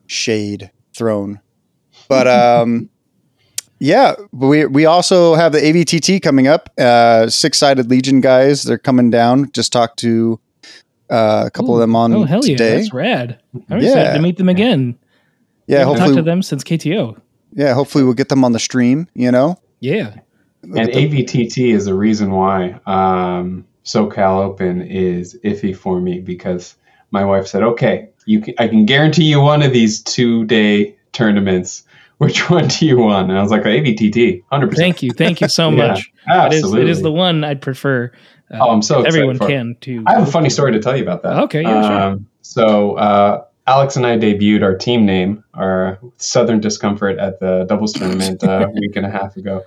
shade 0.07 0.71
thrown 0.93 1.41
but 2.11 2.27
um 2.29 2.91
yeah 3.79 4.15
we 4.33 4.67
we 4.67 4.85
also 4.85 5.35
have 5.35 5.53
the 5.53 5.59
avtt 5.61 6.21
coming 6.23 6.47
up 6.49 6.69
uh 6.79 7.29
six-sided 7.31 7.89
legion 7.89 8.21
guys 8.21 8.63
they're 8.65 8.77
coming 8.79 9.09
down 9.11 9.51
just 9.53 9.73
talked 9.73 9.99
to 9.99 10.39
uh, 11.09 11.45
a 11.47 11.51
couple 11.51 11.75
of 11.75 11.81
them 11.81 11.97
on 11.97 12.13
oh 12.13 12.23
hell 12.25 12.45
yeah, 12.45 12.57
today 12.57 12.77
that's 12.77 12.93
rad. 12.93 13.41
I'm 13.69 13.81
Yeah. 13.81 13.89
excited 13.89 14.13
to 14.15 14.21
meet 14.23 14.37
them 14.37 14.49
again. 14.49 14.97
yeah 15.67 15.79
I 15.79 15.81
haven't 15.81 15.97
talked 15.99 16.15
to 16.15 16.23
them 16.23 16.43
since 16.43 16.63
KTO. 16.63 17.19
yeah 17.55 17.75
hopefully 17.75 18.05
we'll 18.05 18.15
get 18.15 18.29
them 18.29 18.45
on 18.45 18.53
the 18.53 18.61
stream 18.61 19.09
you 19.15 19.31
know 19.33 19.59
Yeah, 19.81 20.15
And 20.63 20.89
AVTT 20.91 21.73
is 21.75 21.87
the 21.87 21.95
reason 21.95 22.31
why 22.33 22.79
um, 22.87 23.65
SoCal 23.85 24.45
Open 24.45 24.83
is 24.83 25.37
iffy 25.43 25.75
for 25.75 26.01
me 26.01 26.21
because 26.21 26.77
my 27.13 27.25
wife 27.25 27.47
said, 27.49 27.63
"Okay, 27.65 28.11
you 28.27 28.41
can, 28.43 28.55
I 28.59 28.69
can 28.69 28.85
guarantee 28.87 29.25
you 29.25 29.41
one 29.41 29.63
of 29.63 29.73
these 29.73 30.03
two-day 30.03 30.95
tournaments. 31.13 31.83
Which 32.21 32.51
one 32.51 32.69
do 32.69 32.85
you 32.85 32.99
want?" 32.99 33.31
And 33.31 33.39
I 33.39 33.43
was 33.43 33.51
like, 33.51 33.63
"AVTT, 33.63 34.45
hundred 34.53 34.69
percent." 34.69 34.85
thank 34.85 35.03
you, 35.03 35.11
thank 35.13 35.41
you 35.41 35.49
so 35.49 35.71
much. 35.83 36.13
It 36.29 36.53
is, 36.53 36.63
Absolutely. 36.63 36.83
it 36.83 36.89
is 36.89 37.01
the 37.01 37.11
one 37.11 37.45
I'd 37.45 37.63
prefer. 37.63 38.13
Uh, 38.51 38.59
Oh, 38.61 38.71
I'm 38.71 38.83
so 38.83 39.01
excited 39.01 39.23
everyone 39.23 39.39
can 39.39 39.77
too. 39.81 40.05
I 40.07 40.19
have 40.19 40.29
a 40.29 40.31
funny 40.31 40.51
story 40.51 40.73
to 40.73 40.81
tell 40.81 40.95
you 40.95 41.03
about 41.03 41.23
that. 41.23 41.39
Okay, 41.45 41.63
yeah, 41.63 41.83
sure. 41.83 42.01
Um, 42.03 42.27
so 42.43 42.97
uh, 42.97 43.45
Alex 43.67 43.97
and 43.97 44.07
I 44.07 44.19
debuted 44.19 44.63
our 44.63 44.75
team 44.75 45.07
name, 45.07 45.45
our 45.55 45.99
Southern 46.19 46.61
Discomfort, 46.61 47.19
at 47.19 47.41
the 47.41 47.65
doubles 47.67 47.95
tournament 47.95 48.45
uh, 48.45 48.67
a 48.69 48.71
week 48.81 48.97
and 48.97 49.07
a 49.07 49.11
half 49.11 49.37
ago, 49.39 49.65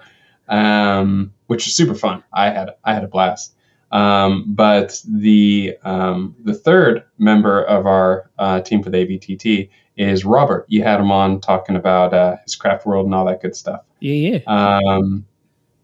um, 0.48 1.34
which 1.48 1.66
was 1.66 1.74
super 1.76 1.96
fun. 1.96 2.24
I 2.32 2.52
had 2.52 2.70
I 2.84 2.94
had 2.94 3.04
a 3.04 3.08
blast. 3.08 3.56
Um, 3.92 4.46
but 4.48 5.02
the 5.08 5.76
um, 5.84 6.36
the 6.44 6.54
third 6.54 7.04
member 7.18 7.64
of 7.64 7.88
our 7.88 8.30
uh, 8.38 8.62
team 8.62 8.84
for 8.84 8.92
the 8.92 8.98
AVTT 8.98 9.70
is 9.96 10.26
Robert. 10.26 10.66
You 10.68 10.84
had 10.84 11.00
him 11.00 11.12
on 11.12 11.40
talking 11.40 11.76
about 11.76 12.14
uh, 12.14 12.38
his 12.44 12.56
craft 12.56 12.86
world 12.86 13.06
and 13.06 13.14
all 13.14 13.26
that 13.26 13.42
good 13.42 13.56
stuff. 13.56 13.82
Yeah, 14.00 14.38
yeah. 14.38 14.40
Um, 14.48 15.26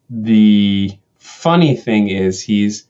the 0.09 0.91
funny 1.17 1.75
thing 1.75 2.07
is 2.07 2.41
he's 2.41 2.87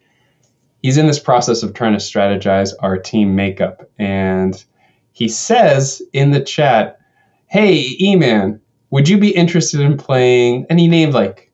he's 0.82 0.98
in 0.98 1.08
this 1.08 1.20
process 1.20 1.64
of 1.64 1.74
trying 1.74 1.94
to 1.94 2.00
strategize 2.00 2.74
our 2.80 2.98
team 2.98 3.36
makeup, 3.36 3.90
and 3.98 4.64
he 5.12 5.28
says 5.28 6.02
in 6.14 6.32
the 6.32 6.42
chat, 6.42 7.00
"Hey, 7.48 7.96
E-Man, 8.00 8.62
would 8.90 9.10
you 9.10 9.18
be 9.18 9.30
interested 9.30 9.82
in 9.82 9.98
playing?" 9.98 10.66
And 10.70 10.80
he 10.80 10.88
named 10.88 11.14
like 11.14 11.52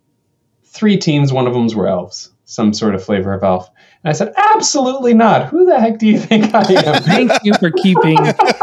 three 0.63 0.97
teams. 0.97 1.34
One 1.34 1.47
of 1.47 1.54
them's 1.54 1.75
were 1.75 1.88
elves, 1.88 2.32
some 2.45 2.73
sort 2.73 2.95
of 2.95 3.03
flavor 3.03 3.34
of 3.34 3.43
elf. 3.43 3.69
And 4.03 4.10
I 4.10 4.13
said, 4.13 4.34
"Absolutely 4.38 5.13
not. 5.13 5.47
Who 5.47 5.65
the 5.65 5.79
heck 5.79 5.97
do 5.97 6.08
you 6.08 6.19
think 6.19 6.53
I 6.53 6.62
am?" 6.62 7.03
Thank 7.03 7.31
you 7.43 7.53
for 7.55 7.71
keeping 7.71 8.17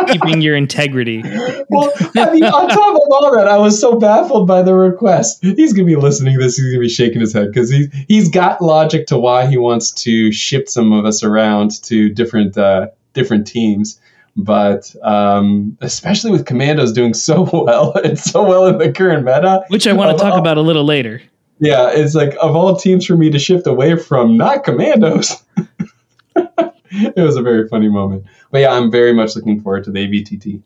keeping 0.07 0.41
your 0.41 0.57
integrity. 0.57 1.23
well, 1.69 1.93
I 2.17 2.33
mean, 2.33 2.45
on 2.45 2.69
top 2.69 2.95
of 2.95 3.03
all 3.11 3.35
that, 3.37 3.49
I 3.49 3.59
was 3.59 3.81
so 3.81 3.99
baffled 3.99 4.47
by 4.47 4.63
the 4.63 4.75
request. 4.75 5.43
He's 5.43 5.73
gonna 5.73 5.87
be 5.87 5.97
listening 5.97 6.39
to 6.39 6.45
this. 6.45 6.57
He's 6.57 6.67
gonna 6.67 6.81
be 6.81 6.89
shaking 6.89 7.21
his 7.21 7.33
head 7.33 7.49
because 7.53 7.71
he's 7.71 7.89
he's 8.09 8.29
got 8.29 8.63
logic 8.63 9.07
to 9.09 9.19
why 9.19 9.47
he 9.47 9.59
wants 9.59 9.91
to 10.05 10.33
ship 10.33 10.69
some 10.69 10.93
of 10.93 11.05
us 11.05 11.23
around 11.25 11.83
to 11.83 12.09
different 12.09 12.57
uh, 12.57 12.89
different 13.13 13.47
teams. 13.47 14.01
But 14.35 14.95
um, 15.03 15.77
especially 15.83 16.31
with 16.31 16.47
Commandos 16.47 16.93
doing 16.93 17.13
so 17.15 17.43
well 17.53 17.93
and 18.03 18.19
so 18.19 18.45
well 18.45 18.67
in 18.67 18.79
the 18.79 18.91
current 18.93 19.25
meta, 19.25 19.65
Which 19.69 19.87
I 19.87 19.93
want 19.93 20.17
to 20.17 20.23
talk 20.23 20.39
about 20.39 20.57
a 20.57 20.63
little 20.63 20.85
later. 20.85 21.21
Yeah, 21.63 21.91
it's 21.93 22.15
like 22.15 22.35
of 22.43 22.57
all 22.57 22.75
teams 22.77 23.07
for 23.07 23.17
me 23.17 23.31
to 23.31 23.39
shift 23.39 23.67
away 23.69 23.97
from, 23.97 24.37
not 24.37 24.65
Commandos. 24.65 25.43
it 26.37 27.17
was 27.17 27.37
a 27.37 27.43
very 27.43 27.69
funny 27.69 27.89
moment. 27.89 28.25
But 28.51 28.63
yeah, 28.63 28.73
I'm 28.73 28.91
very 28.91 29.13
much 29.13 29.37
looking 29.37 29.61
forward 29.61 29.85
to 29.85 29.93
the 29.93 30.01
AVTT. 30.01 30.61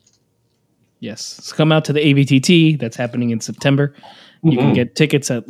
Yes. 1.00 1.22
So 1.42 1.54
come 1.54 1.70
out 1.70 1.85
to 1.85 1.92
the 1.92 2.00
AVTT. 2.00 2.78
That's 2.80 2.96
happening 2.96 3.28
in 3.30 3.40
September. 3.40 3.94
You 4.42 4.56
can 4.56 4.70
Mhm. 4.70 4.74
get 4.74 4.94
tickets 4.96 5.30
at 5.30 5.48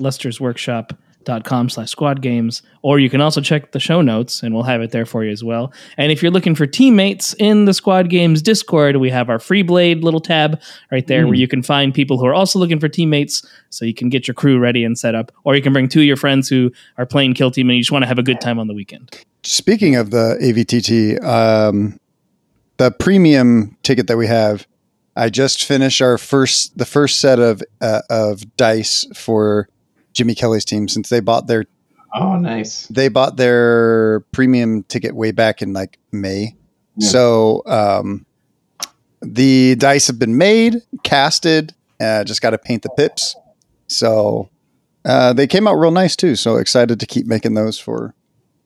lustersworkshop.com 1.26 1.68
slash 1.68 1.90
squad 1.90 2.22
games, 2.22 2.62
or 2.82 2.98
you 2.98 3.10
can 3.10 3.20
also 3.20 3.40
check 3.40 3.72
the 3.72 3.80
show 3.80 4.00
notes 4.00 4.42
and 4.42 4.54
we'll 4.54 4.62
have 4.64 4.80
it 4.80 4.90
there 4.90 5.06
for 5.06 5.24
you 5.24 5.30
as 5.30 5.42
well. 5.44 5.72
And 5.96 6.12
if 6.12 6.22
you're 6.22 6.32
looking 6.32 6.54
for 6.54 6.66
teammates 6.66 7.34
in 7.34 7.64
the 7.64 7.74
squad 7.74 8.08
games 8.10 8.42
Discord, 8.42 8.96
we 8.96 9.10
have 9.10 9.28
our 9.28 9.38
free 9.38 9.62
blade 9.62 10.02
little 10.04 10.20
tab 10.20 10.60
right 10.90 11.06
there 11.06 11.24
Mm. 11.24 11.26
where 11.28 11.34
you 11.36 11.48
can 11.48 11.62
find 11.62 11.94
people 11.94 12.18
who 12.18 12.26
are 12.26 12.34
also 12.34 12.58
looking 12.58 12.78
for 12.80 12.88
teammates 12.88 13.46
so 13.70 13.84
you 13.84 13.94
can 13.94 14.08
get 14.08 14.28
your 14.28 14.34
crew 14.34 14.58
ready 14.58 14.84
and 14.84 14.98
set 14.98 15.14
up. 15.14 15.32
Or 15.44 15.56
you 15.56 15.62
can 15.62 15.72
bring 15.72 15.88
two 15.88 16.00
of 16.00 16.06
your 16.06 16.16
friends 16.16 16.48
who 16.48 16.70
are 16.98 17.06
playing 17.06 17.34
kill 17.34 17.50
team 17.50 17.68
and 17.70 17.76
you 17.76 17.82
just 17.82 17.92
want 17.92 18.02
to 18.02 18.08
have 18.08 18.18
a 18.18 18.22
good 18.22 18.40
time 18.40 18.58
on 18.58 18.66
the 18.66 18.74
weekend. 18.74 19.16
speaking 19.42 19.94
of 19.96 20.10
the 20.10 20.36
avtt 20.42 21.22
um 21.24 21.98
the 22.78 22.90
premium 22.90 23.76
ticket 23.84 24.06
that 24.08 24.16
we 24.16 24.26
have 24.26 24.66
i 25.14 25.28
just 25.30 25.64
finished 25.64 26.02
our 26.02 26.18
first 26.18 26.76
the 26.76 26.84
first 26.84 27.20
set 27.20 27.38
of 27.38 27.62
uh, 27.80 28.00
of 28.10 28.56
dice 28.56 29.06
for 29.14 29.68
jimmy 30.16 30.34
kelly's 30.34 30.64
team 30.64 30.88
since 30.88 31.08
they 31.10 31.20
bought 31.20 31.46
their 31.46 31.66
Oh, 32.14 32.36
nice. 32.38 32.86
they 32.86 33.08
bought 33.08 33.36
their 33.36 34.20
premium 34.32 34.82
ticket 34.84 35.14
way 35.14 35.32
back 35.32 35.60
in 35.60 35.74
like 35.74 35.98
May. 36.12 36.56
Yeah. 36.96 37.08
So 37.08 37.62
um, 37.66 38.24
the 39.20 39.74
dice 39.76 40.06
have 40.06 40.18
been 40.18 40.38
made, 40.38 40.76
casted. 41.02 41.74
Uh, 42.00 42.24
just 42.24 42.40
got 42.40 42.50
to 42.50 42.58
paint 42.58 42.82
the 42.84 42.88
pips. 42.96 43.36
So 43.88 44.48
uh, 45.04 45.34
they 45.34 45.46
came 45.46 45.66
out 45.68 45.74
real 45.74 45.90
nice 45.90 46.16
too. 46.16 46.36
So 46.36 46.56
excited 46.56 46.98
to 47.00 47.06
keep 47.06 47.26
making 47.26 47.52
those 47.52 47.78
for 47.78 48.14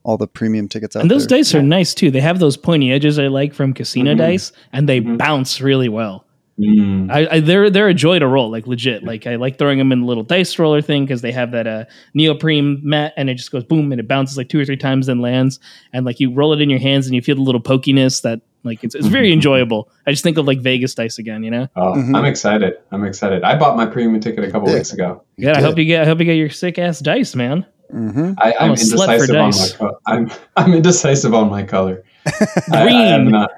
all 0.04 0.16
the 0.16 0.28
premium 0.28 0.68
tickets 0.68 0.94
out 0.94 1.02
And 1.02 1.10
those 1.10 1.26
there. 1.26 1.38
dice 1.38 1.52
are 1.54 1.62
nice 1.62 1.92
too. 1.92 2.10
They 2.12 2.20
have 2.20 2.38
those 2.38 2.56
pointy 2.56 2.92
edges 2.92 3.18
I 3.18 3.26
like 3.26 3.52
from 3.52 3.72
casino 3.74 4.14
Mhm. 4.14 4.18
dice 4.18 4.52
and 4.72 4.88
they 4.88 5.00
Mhm. 5.00 5.18
bounce 5.18 5.60
really 5.60 5.88
well. 5.88 6.24
Mm. 6.60 7.10
I, 7.10 7.26
I 7.36 7.40
they're 7.40 7.70
they're 7.70 7.88
a 7.88 7.94
joy 7.94 8.18
to 8.18 8.26
roll, 8.26 8.50
like 8.50 8.66
legit. 8.66 9.02
Like 9.02 9.26
I 9.26 9.36
like 9.36 9.58
throwing 9.58 9.78
them 9.78 9.92
in 9.92 10.00
the 10.02 10.06
little 10.06 10.22
dice 10.24 10.58
roller 10.58 10.82
thing 10.82 11.04
because 11.06 11.22
they 11.22 11.32
have 11.32 11.52
that 11.52 11.66
uh 11.66 11.84
neoprene 12.14 12.80
mat 12.82 13.14
and 13.16 13.30
it 13.30 13.34
just 13.34 13.50
goes 13.50 13.64
boom 13.64 13.92
and 13.92 14.00
it 14.00 14.06
bounces 14.06 14.36
like 14.36 14.48
two 14.48 14.60
or 14.60 14.64
three 14.64 14.76
times 14.76 15.06
then 15.06 15.20
lands 15.20 15.58
and 15.92 16.04
like 16.04 16.20
you 16.20 16.32
roll 16.32 16.52
it 16.52 16.60
in 16.60 16.68
your 16.68 16.78
hands 16.78 17.06
and 17.06 17.14
you 17.14 17.22
feel 17.22 17.36
the 17.36 17.40
little 17.42 17.62
pokiness 17.62 18.22
that 18.22 18.40
like 18.62 18.84
it's 18.84 18.94
it's 18.94 19.06
very 19.06 19.32
enjoyable. 19.38 19.88
I 20.06 20.10
just 20.10 20.22
think 20.22 20.36
of 20.36 20.46
like 20.46 20.60
Vegas 20.60 20.94
dice 20.94 21.18
again, 21.18 21.42
you 21.42 21.50
know. 21.50 21.66
Oh, 21.76 21.94
Mhm. 21.94 22.14
I'm 22.16 22.24
excited. 22.26 22.74
I'm 22.92 23.04
excited. 23.04 23.42
I 23.42 23.56
bought 23.58 23.76
my 23.76 23.86
premium 23.86 24.20
ticket 24.20 24.44
a 24.44 24.50
couple 24.50 24.68
Yeah. 24.68 24.74
weeks 24.76 24.92
ago. 24.92 25.22
Yeah, 25.38 25.56
I 25.56 25.62
hope 25.62 25.78
you 25.78 25.84
get 25.86 26.02
I 26.02 26.04
hope 26.04 26.18
you 26.18 26.26
get 26.26 26.34
your 26.36 26.50
sick 26.50 26.78
ass 26.78 27.00
dice, 27.00 27.34
man. 27.34 27.64
Mhm. 27.94 28.34
I, 28.38 28.54
I'm 28.60 28.70
I'm, 28.72 28.76
for 28.76 28.82
indecisive 28.82 29.30
on 29.36 29.40
my 29.42 29.50
dice. 29.50 29.72
color. 29.72 29.92
I'm 30.06 30.30
I'm 30.56 30.74
indecisive 30.74 31.34
on 31.34 31.48
my 31.50 31.62
color. 31.62 32.04
I, 32.26 32.32
I 32.72 32.76
have 32.90 33.20
Green. 33.22 33.30
not. 33.30 33.50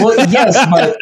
Well, 0.00 0.16
yes, 0.30 0.56
but 0.70 0.96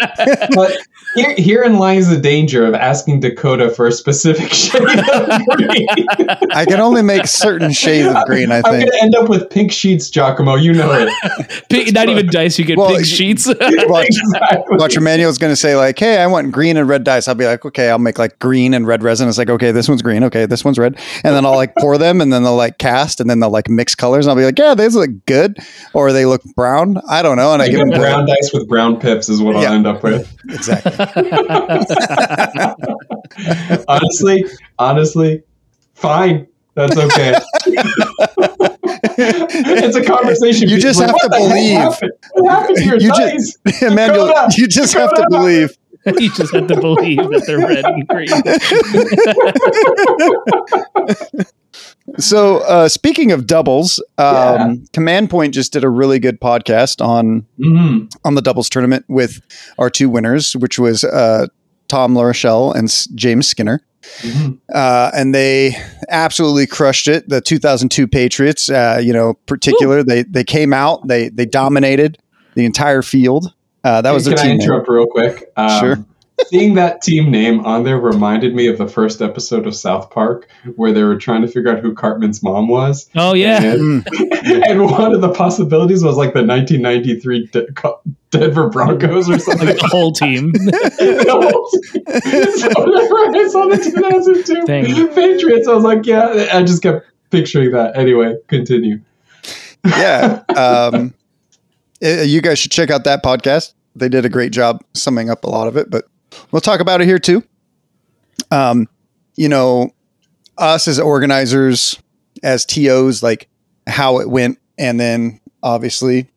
but 0.54 0.76
here, 1.14 1.34
herein 1.38 1.78
lies 1.78 2.08
the 2.10 2.18
danger 2.18 2.66
of 2.66 2.74
asking 2.74 3.20
Dakota 3.20 3.70
for 3.70 3.86
a 3.86 3.92
specific 3.92 4.52
shade 4.52 4.82
of 4.82 5.40
green. 5.56 5.86
I 6.52 6.64
can 6.66 6.78
only 6.78 7.02
make 7.02 7.26
certain 7.26 7.72
shades 7.72 8.06
of 8.14 8.24
green. 8.26 8.52
I 8.52 8.58
I'm 8.58 8.62
think. 8.64 8.90
gonna 8.90 9.02
end 9.02 9.14
up 9.16 9.28
with 9.30 9.48
pink 9.48 9.72
sheets, 9.72 10.10
Giacomo. 10.10 10.54
You 10.56 10.74
know 10.74 10.92
it. 10.92 11.64
Pig, 11.70 11.94
not 11.94 12.08
even 12.10 12.26
dice. 12.26 12.58
You 12.58 12.66
get 12.66 12.76
Well, 12.76 12.90
pig 12.90 12.98
you- 13.00 13.04
sheets. 13.06 13.46
Watch, 13.48 14.06
exactly. 14.10 14.76
watch 14.76 14.96
Emmanuel's 14.96 15.38
going 15.38 15.52
to 15.52 15.56
say 15.56 15.74
like, 15.74 15.98
"Hey, 15.98 16.18
I 16.18 16.26
want 16.26 16.52
green 16.52 16.76
and 16.76 16.86
red 16.86 17.04
dice." 17.04 17.26
I'll 17.26 17.34
be 17.34 17.46
like, 17.46 17.64
"Okay, 17.64 17.88
I'll 17.88 17.98
make 17.98 18.18
like 18.18 18.38
green 18.38 18.74
and 18.74 18.86
red 18.86 19.02
resin." 19.02 19.28
It's 19.28 19.38
like, 19.38 19.50
"Okay, 19.50 19.72
this 19.72 19.88
one's 19.88 20.02
green. 20.02 20.22
Okay, 20.24 20.44
this 20.46 20.62
one's 20.64 20.78
red," 20.78 20.96
and 21.24 21.34
then 21.34 21.46
I'll 21.46 21.56
like 21.56 21.74
pour 21.76 21.96
them, 21.96 22.20
and 22.20 22.32
then 22.32 22.42
they'll 22.42 22.54
like 22.56 22.76
cast, 22.78 23.18
and 23.20 23.30
then 23.30 23.40
they'll 23.40 23.50
like 23.50 23.68
mix 23.70 23.94
colors, 23.94 24.26
and 24.26 24.30
I'll 24.30 24.36
be 24.36 24.44
like, 24.44 24.58
"Yeah, 24.58 24.74
these 24.74 24.94
look 24.94 25.10
good," 25.26 25.56
or 25.94 26.12
they 26.12 26.26
look 26.26 26.42
brown. 26.54 27.00
I 27.08 27.22
don't 27.22 27.36
know, 27.38 27.52
and 27.54 27.62
I 27.62 27.68
give 27.68 27.78
them 27.80 27.88
brown 27.90 28.26
dice 28.26 28.50
with 28.58 28.68
brown 28.68 28.98
pips 28.98 29.28
is 29.28 29.40
what 29.40 29.54
Yeah. 29.56 29.68
I'll 29.68 29.74
end 29.74 29.86
up 29.86 30.02
with. 30.02 30.34
exactly. 30.48 30.92
honestly, 33.88 34.44
honestly, 34.78 35.42
fine. 35.94 36.46
That's 36.74 36.96
okay. 36.96 37.34
it's 39.18 39.96
a 39.96 40.04
conversation. 40.04 40.68
You 40.68 40.78
just 40.78 41.00
have 41.00 41.08
to 41.10 41.14
"What 41.14 41.30
the 41.30 41.38
heck 41.38 41.50
believe." 42.00 42.12
What 42.34 42.50
happened 42.50 42.76
to 42.76 42.84
your 42.84 42.98
You 42.98 43.10
just, 43.12 43.58
Emmanuel, 43.82 44.32
you 44.56 44.68
just 44.68 44.94
have 44.94 45.12
to 45.14 45.26
believe. 45.28 45.76
you 46.06 46.30
just 46.32 46.54
have 46.54 46.68
to 46.68 46.80
believe 46.80 47.18
that 47.18 47.42
they're 47.46 47.58
red 47.58 47.84
and 47.84 48.06
green. 48.06 48.28
So, 52.18 52.58
uh, 52.58 52.88
speaking 52.88 53.32
of 53.32 53.46
doubles, 53.46 54.02
um, 54.18 54.24
Yeah. 54.26 54.74
Command 54.92 55.30
Point 55.30 55.54
just 55.54 55.72
did 55.72 55.84
a 55.84 55.88
really 55.88 56.18
good 56.18 56.40
podcast 56.40 57.04
on 57.04 57.44
Mhm. 57.60 58.10
on 58.24 58.34
the 58.34 58.42
doubles 58.42 58.68
tournament 58.68 59.04
with 59.08 59.40
our 59.78 59.88
two 59.90 60.08
winners, 60.08 60.54
which 60.54 60.78
was 60.78 61.04
uh, 61.04 61.46
Tom 61.88 62.14
LaRochelle 62.14 62.74
and 62.74 62.88
S- 62.88 63.06
James 63.14 63.46
Skinner. 63.48 63.80
Mhm. 64.22 64.58
Uh, 64.74 65.10
and 65.14 65.34
they 65.34 65.76
absolutely 66.08 66.66
crushed 66.66 67.08
it. 67.08 67.28
The 67.28 67.40
2002 67.40 68.06
Patriots, 68.06 68.70
uh, 68.70 69.00
you 69.02 69.12
know, 69.12 69.34
particular, 69.46 70.02
they 70.02 70.22
they 70.22 70.44
came 70.44 70.72
out, 70.72 71.06
they 71.08 71.28
they 71.30 71.46
dominated 71.46 72.18
the 72.54 72.64
entire 72.64 73.02
field. 73.02 73.52
Uh, 73.84 74.00
that 74.02 74.12
was 74.12 74.24
Can 74.24 74.32
a 74.34 74.36
I 74.36 74.42
team. 74.42 74.50
name. 74.52 74.60
interrupt 74.60 74.88
real 74.88 75.06
quick? 75.06 75.50
Um, 75.56 75.80
Sure. 75.80 76.04
Seeing 76.46 76.74
that 76.74 77.02
team 77.02 77.30
name 77.30 77.64
on 77.66 77.84
there 77.84 77.98
reminded 77.98 78.54
me 78.54 78.68
of 78.68 78.78
the 78.78 78.86
first 78.86 79.20
episode 79.20 79.66
of 79.66 79.74
South 79.74 80.10
Park 80.10 80.48
where 80.76 80.92
they 80.92 81.02
were 81.02 81.16
trying 81.16 81.42
to 81.42 81.48
figure 81.48 81.70
out 81.70 81.80
who 81.80 81.94
Cartman's 81.94 82.42
mom 82.42 82.68
was. 82.68 83.08
Oh 83.16 83.34
yeah. 83.34 83.62
And, 83.62 84.04
Mm. 84.04 84.62
and 84.70 84.84
one 84.84 85.14
of 85.14 85.20
the 85.20 85.32
possibilities 85.32 86.02
was 86.04 86.16
like 86.16 86.32
the 86.34 86.44
1993 86.44 87.46
De- 87.48 87.72
Co- 87.72 88.00
Denver 88.30 88.68
Broncos 88.70 89.28
or 89.28 89.38
something. 89.38 89.66
Like 89.66 89.78
the 89.78 89.88
whole 89.88 90.12
team. 90.12 90.52
so 90.54 92.84
whenever 92.84 93.36
I 93.36 93.48
saw 93.50 93.66
the 93.68 93.80
2002 93.82 94.64
Dang. 94.66 94.84
Patriots, 95.14 95.68
I 95.68 95.72
was 95.74 95.84
like, 95.84 96.06
yeah, 96.06 96.48
I 96.52 96.62
just 96.62 96.82
kept 96.82 97.06
picturing 97.30 97.72
that. 97.72 97.96
Anyway, 97.96 98.36
continue. 98.48 99.00
yeah. 99.84 100.42
Um, 100.56 101.14
eh, 102.00 102.22
you 102.22 102.40
guys 102.40 102.58
should 102.58 102.72
check 102.72 102.90
out 102.90 103.04
that 103.04 103.22
podcast. 103.22 103.72
They 103.96 104.08
did 104.08 104.24
a 104.24 104.28
great 104.28 104.52
job 104.52 104.82
summing 104.94 105.30
up 105.30 105.44
a 105.44 105.50
lot 105.50 105.68
of 105.68 105.76
it, 105.76 105.90
but 105.90 106.06
we'll 106.50 106.60
talk 106.60 106.80
about 106.80 107.00
it 107.00 107.06
here 107.06 107.18
too. 107.18 107.42
Um, 108.50 108.88
you 109.36 109.48
know, 109.48 109.90
us 110.56 110.88
as 110.88 110.98
organizers, 110.98 112.00
as 112.42 112.64
TOs, 112.64 113.22
like 113.22 113.48
how 113.86 114.18
it 114.20 114.28
went, 114.28 114.58
and 114.78 114.98
then 114.98 115.40
obviously, 115.62 116.28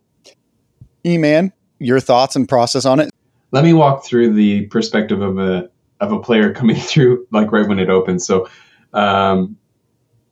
E 1.06 1.17
Man, 1.17 1.51
your 1.80 1.99
thoughts 1.99 2.36
and 2.36 2.47
process 2.47 2.86
on 2.86 2.99
it. 2.99 3.10
let 3.51 3.63
me 3.63 3.73
walk 3.73 4.06
through 4.06 4.34
the 4.34 4.67
perspective 4.67 5.21
of 5.21 5.38
a 5.39 5.69
of 5.99 6.12
a 6.12 6.19
player 6.19 6.54
coming 6.60 6.75
through 6.75 7.25
like 7.32 7.51
right 7.51 7.67
when 7.67 7.80
it 7.80 7.89
opens. 7.89 8.25
So 8.25 8.47
um, 8.93 9.58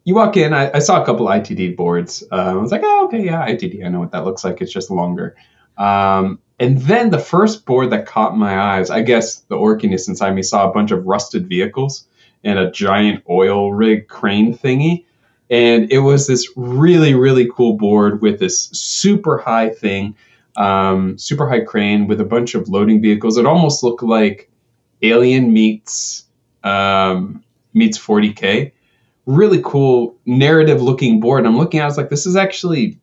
you 0.04 0.16
walk 0.16 0.38
in. 0.38 0.54
I, 0.54 0.72
I 0.76 0.80
saw 0.80 1.02
a 1.02 1.06
couple 1.06 1.28
ITD 1.28 1.76
boards. 1.76 2.24
Uh, 2.32 2.36
I 2.36 2.54
was 2.54 2.72
like, 2.72 2.82
oh, 2.84 3.06
okay, 3.08 3.24
yeah, 3.24 3.48
ITD. 3.48 3.86
I 3.86 3.90
know 3.90 4.00
what 4.00 4.12
that 4.12 4.26
looks 4.26 4.44
like. 4.44 4.62
It's 4.62 4.72
just 4.72 4.90
longer. 4.90 5.36
Um, 5.78 6.40
and 6.60 6.80
then 6.80 7.10
the 7.10 7.20
first 7.20 7.66
board 7.66 7.92
that 7.92 8.06
caught 8.06 8.38
my 8.38 8.60
eyes, 8.60 8.90
I 8.90 9.02
guess 9.02 9.40
the 9.42 9.56
orkiness 9.56 10.08
inside 10.08 10.36
me 10.36 10.42
saw 10.42 10.70
a 10.70 10.74
bunch 10.74 10.92
of 10.92 11.06
rusted 11.06 11.48
vehicles 11.48 12.06
and 12.44 12.60
a 12.60 12.72
giant 12.72 13.24
oil 13.30 13.74
rig 13.74 14.08
crane 14.08 14.58
thingy. 14.58 15.06
And 15.50 15.92
it 15.92 16.00
was 16.00 16.28
this 16.28 16.48
really, 16.56 17.16
really 17.16 17.50
cool 17.52 17.76
board 17.78 18.22
with 18.22 18.40
this 18.40 18.70
super 18.72 19.40
high 19.40 19.70
thing 19.70 20.16
um, 20.60 21.18
super 21.18 21.50
high 21.50 21.62
crane 21.62 22.08
with 22.08 22.20
a 22.20 22.26
bunch 22.26 22.54
of 22.54 22.68
loading 22.68 23.02
vehicles. 23.02 23.38
It 23.38 23.46
almost 23.46 23.82
looked 23.82 24.04
like 24.04 24.50
Alien 25.02 25.54
meets 25.54 26.26
um, 26.64 27.44
meets 27.74 27.98
40k. 27.98 28.74
Really 29.26 29.62
cool 29.64 30.18
narrative 30.26 30.82
looking 30.82 31.20
board. 31.20 31.46
I'm 31.46 31.58
looking 31.58 31.80
at. 31.80 31.84
it, 31.84 31.86
I 31.86 31.88
was 31.88 31.98
like, 31.98 32.10
this 32.10 32.26
is 32.26 32.36
actually 32.36 33.00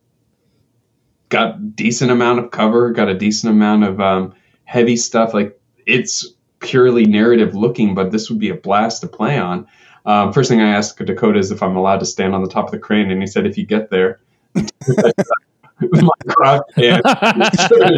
got 1.29 1.77
decent 1.77 2.11
amount 2.11 2.41
of 2.41 2.51
cover. 2.51 2.91
Got 2.93 3.09
a 3.09 3.15
decent 3.15 3.53
amount 3.53 3.85
of 3.85 4.01
um, 4.01 4.35
heavy 4.65 4.97
stuff. 4.97 5.35
Like 5.35 5.61
it's 5.87 6.33
purely 6.61 7.07
narrative 7.07 7.55
looking, 7.55 7.95
but 7.95 8.11
this 8.11 8.31
would 8.31 8.39
be 8.39 8.51
a 8.51 8.55
blast 8.55 9.03
to 9.03 9.09
play 9.09 9.39
on. 9.39 9.67
Um, 10.05 10.33
first 10.33 10.49
thing 10.49 10.61
I 10.61 10.71
asked 10.71 10.99
Dakota 10.99 11.39
is 11.39 11.51
if 11.51 11.63
I'm 11.63 11.77
allowed 11.77 11.99
to 11.99 12.07
stand 12.07 12.35
on 12.35 12.43
the 12.43 12.49
top 12.49 12.67
of 12.67 12.71
the 12.71 12.79
crane, 12.79 13.11
and 13.11 13.21
he 13.21 13.27
said 13.27 13.47
if 13.47 13.59
you 13.59 13.67
get 13.67 13.91
there. 13.91 14.21
my 15.81 16.61
can, 16.75 17.03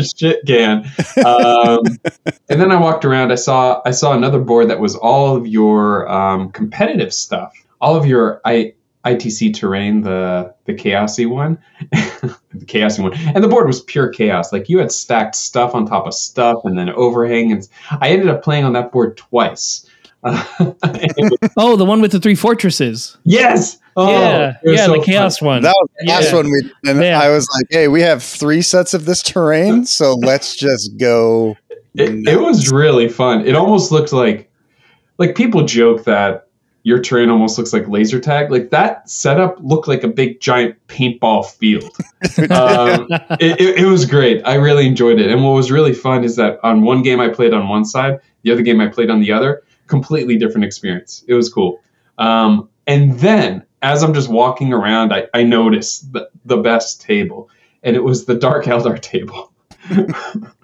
shit 0.17 0.45
can. 0.47 0.91
Um, 1.25 1.81
and 2.49 2.61
then 2.61 2.73
I 2.73 2.81
walked 2.81 3.05
around. 3.05 3.31
I 3.31 3.37
saw 3.37 3.81
I 3.85 3.93
saw 3.93 4.15
another 4.15 4.41
board 4.41 4.71
that 4.71 4.81
was 4.81 4.97
all 4.97 5.37
of 5.37 5.47
your 5.47 6.09
um, 6.11 6.51
competitive 6.51 7.13
stuff, 7.13 7.53
all 7.81 7.95
of 7.95 8.07
your 8.07 8.41
I, 8.45 8.75
ITC 9.05 9.55
terrain, 9.55 10.03
the 10.03 10.55
the 10.65 10.75
chaosy 10.75 11.29
one, 11.29 11.59
the 12.55 12.65
chaosy 12.65 13.03
one, 13.03 13.13
and 13.15 13.43
the 13.45 13.49
board 13.49 13.67
was 13.67 13.81
pure 13.83 14.09
chaos. 14.09 14.53
Like 14.53 14.69
you 14.69 14.79
had 14.79 14.91
stacked 14.93 15.35
stuff 15.37 15.75
on 15.75 15.87
top 15.87 16.07
of 16.07 16.15
stuff, 16.15 16.61
and 16.65 16.79
then 16.79 16.89
overhang. 16.91 17.53
And 17.53 17.69
I 18.01 18.09
ended 18.11 18.29
up 18.29 18.43
playing 18.43 18.65
on 18.65 18.73
that 18.75 18.91
board 18.93 19.17
twice. 19.17 19.87
Oh, 21.57 21.77
the 21.77 21.85
one 21.85 22.01
with 22.01 22.13
the 22.13 22.21
three 22.21 22.35
fortresses. 22.35 23.17
yes. 23.25 23.79
Oh, 24.01 24.13
yeah, 24.13 24.57
yeah, 24.63 24.87
so 24.87 24.93
the 24.93 24.99
fun. 24.99 25.05
chaos 25.07 25.43
one. 25.43 25.63
That 25.63 25.75
was 25.81 25.89
the 25.99 26.07
last 26.09 26.31
Yeah. 26.31 26.37
one 26.37 26.45
we 26.53 26.73
and 26.91 27.03
Yeah. 27.03 27.21
I 27.21 27.31
was 27.31 27.49
like, 27.57 27.67
hey, 27.71 27.89
we 27.89 28.01
have 28.03 28.23
three 28.23 28.63
sets 28.63 28.95
of 28.95 29.07
this 29.07 29.25
terrain, 29.25 29.85
so 29.87 30.15
let's 30.15 30.55
just 30.55 30.97
go. 30.99 31.57
It, 31.95 32.29
it 32.29 32.41
was 32.41 32.71
really 32.71 33.09
fun. 33.09 33.45
It 33.45 33.57
almost 33.57 33.91
looked 33.91 34.13
like 34.13 34.49
like 35.19 35.35
people 35.35 35.65
joke 35.65 36.05
that 36.05 36.47
your 36.89 36.99
terrain 36.99 37.29
almost 37.29 37.59
looks 37.59 37.75
like 37.75 37.87
laser 37.87 38.19
tag. 38.19 38.51
Like 38.51 38.71
that 38.71 39.11
setup 39.11 39.59
looked 39.61 39.89
like 39.89 40.05
a 40.05 40.09
big 40.09 40.41
giant 40.41 40.75
paintball 40.89 41.47
field. 41.47 41.95
Um, 42.51 43.07
it, 43.39 43.61
it, 43.61 43.79
it 43.79 43.87
was 43.87 44.05
great. 44.05 44.43
I 44.45 44.55
really 44.55 44.87
enjoyed 44.87 45.21
it. 45.21 45.31
And 45.31 45.45
what 45.45 45.53
was 45.53 45.71
really 45.71 45.93
fun 45.93 46.25
is 46.25 46.35
that 46.37 46.59
on 46.65 46.83
one 46.83 47.03
game 47.03 47.21
I 47.21 47.29
played 47.29 47.53
on 47.53 47.69
one 47.69 47.85
side, 47.85 48.21
the 48.43 48.51
other 48.51 48.63
game 48.63 48.81
I 48.81 48.89
played 48.89 49.09
on 49.09 49.21
the 49.21 49.31
other. 49.31 49.63
Completely 49.87 50.37
different 50.37 50.65
experience. 50.65 51.25
It 51.29 51.35
was 51.35 51.53
cool. 51.53 51.81
Um, 52.17 52.69
and 52.89 53.19
then 53.21 53.65
as 53.83 54.03
I'm 54.03 54.15
just 54.15 54.29
walking 54.29 54.73
around, 54.73 55.13
I, 55.13 55.29
I 55.33 55.45
noticed 55.45 56.13
the, 56.13 56.29
the 56.45 56.57
best 56.57 57.01
table, 57.01 57.51
and 57.85 57.95
it 57.95 58.03
was 58.03 58.25
the 58.25 58.35
Dark 58.35 58.65
Eldar 58.65 59.01
table. 59.01 59.53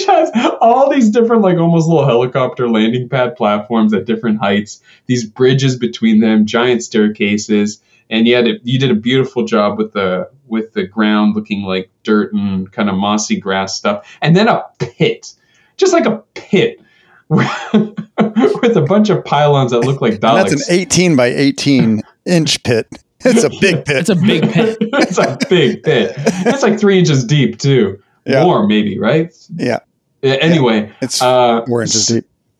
which 0.00 0.06
has 0.06 0.30
all 0.60 0.90
these 0.90 1.10
different 1.10 1.42
like 1.42 1.58
almost 1.58 1.88
little 1.88 2.06
helicopter 2.06 2.68
landing 2.68 3.08
pad 3.08 3.36
platforms 3.36 3.92
at 3.92 4.04
different 4.04 4.38
heights 4.38 4.80
these 5.06 5.24
bridges 5.24 5.76
between 5.76 6.20
them 6.20 6.46
giant 6.46 6.82
staircases 6.82 7.80
and 8.08 8.26
you 8.26 8.34
had 8.34 8.46
a, 8.46 8.58
you 8.64 8.78
did 8.78 8.90
a 8.90 8.94
beautiful 8.94 9.44
job 9.44 9.78
with 9.78 9.92
the 9.92 10.28
with 10.46 10.72
the 10.72 10.86
ground 10.86 11.34
looking 11.34 11.62
like 11.62 11.90
dirt 12.02 12.32
and 12.32 12.70
kind 12.72 12.88
of 12.88 12.96
mossy 12.96 13.38
grass 13.38 13.76
stuff 13.76 14.18
and 14.22 14.36
then 14.36 14.48
a 14.48 14.64
pit 14.78 15.34
just 15.76 15.92
like 15.92 16.06
a 16.06 16.18
pit 16.34 16.80
with 17.30 18.76
a 18.76 18.84
bunch 18.88 19.08
of 19.08 19.24
pylons 19.24 19.70
that 19.70 19.80
look 19.80 20.00
like 20.00 20.14
Daleks. 20.14 20.50
that's 20.50 20.68
an 20.68 20.74
18 20.74 21.14
by 21.14 21.26
18 21.26 22.02
inch 22.26 22.60
pit. 22.64 22.88
It's 23.24 23.44
a 23.44 23.50
big 23.60 23.84
pit. 23.84 23.98
It's 23.98 24.08
a 24.08 24.16
big 24.16 24.50
pit. 24.50 24.76
it's 24.80 25.16
a 25.16 25.38
big 25.48 25.84
pit. 25.84 26.12
It's 26.16 26.64
like 26.64 26.80
three 26.80 26.98
inches 26.98 27.24
deep 27.24 27.60
too. 27.60 28.02
Yeah. 28.26 28.42
More 28.42 28.66
maybe, 28.66 28.98
right? 28.98 29.32
Yeah. 29.54 29.78
Yeah, 30.22 30.34
Anyway, 30.34 30.92
It's 31.00 31.22
uh, 31.22 31.64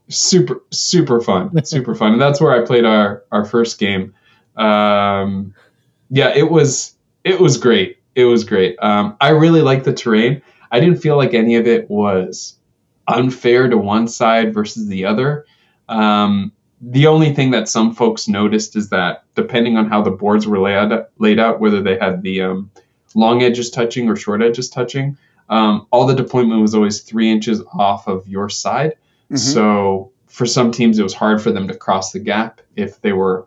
super 0.09 0.63
super 0.71 1.21
fun 1.21 1.51
super 1.65 1.95
fun. 1.95 2.13
And 2.13 2.21
that's 2.21 2.41
where 2.41 2.53
i 2.53 2.65
played 2.67 2.85
our 2.85 3.25
our 3.31 3.45
first 3.45 3.79
game. 3.79 4.15
Um 4.57 5.55
yeah 6.11 6.33
it 6.35 6.51
was 6.51 6.95
it 7.25 7.41
was 7.41 7.57
great. 7.57 7.99
It 8.15 8.25
was 8.25 8.45
great. 8.45 8.77
Um 8.81 9.17
i 9.21 9.29
really 9.31 9.63
liked 9.63 9.85
the 9.85 9.93
terrain. 9.93 10.43
I 10.73 10.81
didn't 10.81 10.99
feel 10.99 11.17
like 11.17 11.35
any 11.35 11.57
of 11.57 11.67
it 11.67 11.89
was 11.91 12.57
unfair 13.09 13.69
to 13.69 13.77
one 13.77 14.09
side 14.09 14.53
versus 14.53 14.89
the 14.89 15.05
other. 15.05 15.47
Um 15.89 16.53
the 16.81 17.07
only 17.07 17.35
thing 17.35 17.51
that 17.51 17.69
some 17.69 17.95
folks 17.95 18.27
noticed 18.27 18.75
is 18.75 18.89
that 18.89 19.25
depending 19.35 19.77
on 19.77 19.87
how 19.87 20.03
the 20.03 20.11
boards 20.11 20.47
were 20.47 20.59
laid 20.59 20.77
out, 20.77 21.11
laid 21.19 21.39
out 21.39 21.61
whether 21.61 21.83
they 21.83 21.99
had 21.99 22.23
the 22.23 22.41
um, 22.41 22.71
long 23.15 23.43
edges 23.43 23.71
touching 23.71 24.09
or 24.09 24.17
short 24.17 24.41
edges 24.41 24.71
touching 24.71 25.19
um, 25.51 25.87
all 25.91 26.07
the 26.07 26.15
deployment 26.15 26.63
was 26.63 26.75
always 26.75 27.01
three 27.01 27.31
inches 27.31 27.63
off 27.75 28.07
of 28.09 28.27
your 28.27 28.49
side. 28.49 28.95
Mhm. 29.31 29.39
So 29.39 30.11
for 30.27 30.47
some 30.47 30.71
teams, 30.71 30.99
it 30.99 31.03
was 31.03 31.13
hard 31.15 31.43
for 31.43 31.51
them 31.51 31.69
to 31.69 31.75
cross 31.75 32.13
the 32.13 32.21
gap 32.21 32.61
if 32.77 33.01
they 33.03 33.13
were 33.13 33.47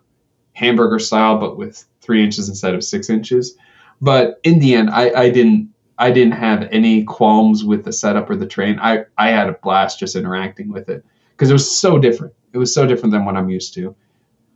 hamburger 0.52 0.98
style, 0.98 1.38
but 1.38 1.56
with 1.56 1.84
three 2.00 2.22
inches 2.22 2.48
instead 2.48 2.74
of 2.74 2.84
six 2.84 3.10
inches. 3.10 3.56
But 4.00 4.38
in 4.44 4.58
the 4.58 4.74
end, 4.74 4.90
I, 4.90 5.10
I 5.22 5.30
didn't 5.30 5.70
I 5.98 6.10
didn't 6.10 6.32
have 6.32 6.68
any 6.70 7.04
qualms 7.04 7.64
with 7.64 7.84
the 7.84 7.92
setup 7.92 8.28
or 8.28 8.36
the 8.36 8.46
train. 8.46 8.78
I, 8.80 9.04
I 9.16 9.30
had 9.30 9.48
a 9.48 9.52
blast 9.52 10.00
just 10.00 10.16
interacting 10.16 10.68
with 10.68 10.88
it 10.88 11.04
because 11.30 11.50
it 11.50 11.52
was 11.52 11.76
so 11.76 11.98
different. 11.98 12.34
It 12.52 12.58
was 12.58 12.74
so 12.74 12.84
different 12.86 13.12
than 13.12 13.24
what 13.24 13.36
I'm 13.36 13.48
used 13.48 13.74
to. 13.74 13.94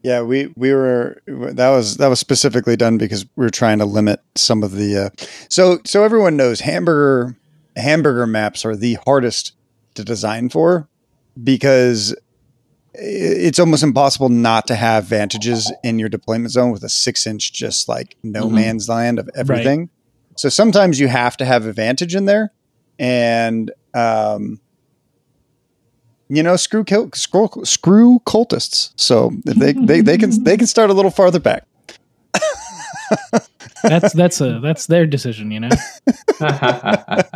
Yeah, 0.02 0.22
we 0.22 0.52
we 0.56 0.72
were 0.72 1.20
that 1.26 1.70
was 1.70 1.96
that 1.96 2.08
was 2.08 2.20
specifically 2.20 2.76
done 2.76 2.98
because 2.98 3.24
we 3.36 3.44
were 3.44 3.50
trying 3.50 3.78
to 3.78 3.84
limit 3.84 4.20
some 4.36 4.62
of 4.62 4.72
the. 4.72 5.06
Uh, 5.06 5.24
so 5.48 5.80
so 5.84 6.04
everyone 6.04 6.36
knows 6.36 6.60
hamburger 6.60 7.36
hamburger 7.78 8.26
maps 8.26 8.64
are 8.64 8.76
the 8.76 8.98
hardest 9.04 9.52
to 9.94 10.04
design 10.04 10.48
for 10.48 10.88
because 11.42 12.14
it's 12.94 13.58
almost 13.58 13.82
impossible 13.82 14.28
not 14.28 14.66
to 14.66 14.74
have 14.74 15.04
vantages 15.04 15.72
in 15.84 15.98
your 15.98 16.08
deployment 16.08 16.50
zone 16.50 16.70
with 16.72 16.82
a 16.82 16.88
six 16.88 17.26
inch 17.26 17.52
just 17.52 17.88
like 17.88 18.16
no 18.22 18.46
Mhm. 18.48 18.52
man's 18.52 18.88
land 18.88 19.18
of 19.18 19.28
everything. 19.36 19.90
So 20.36 20.48
sometimes 20.48 20.98
you 21.00 21.08
have 21.08 21.36
to 21.38 21.44
have 21.44 21.66
advantage 21.66 22.14
in 22.14 22.24
there, 22.24 22.52
and 22.98 23.70
um, 23.94 24.60
you 26.28 26.42
know, 26.42 26.56
screw 26.56 26.84
kil- 26.84 27.10
screw, 27.14 27.48
screw 27.64 28.20
cultists. 28.26 28.90
So 28.96 29.32
they, 29.44 29.72
they 29.72 30.00
they 30.00 30.18
can 30.18 30.30
they 30.44 30.56
can 30.56 30.66
start 30.66 30.90
a 30.90 30.92
little 30.92 31.10
farther 31.10 31.40
back. 31.40 31.66
That's 33.82 34.12
that's 34.12 34.40
a 34.40 34.60
that's 34.60 34.86
their 34.86 35.06
decision, 35.06 35.50
you 35.50 35.60
know. 35.60 35.68
uh, 36.40 37.32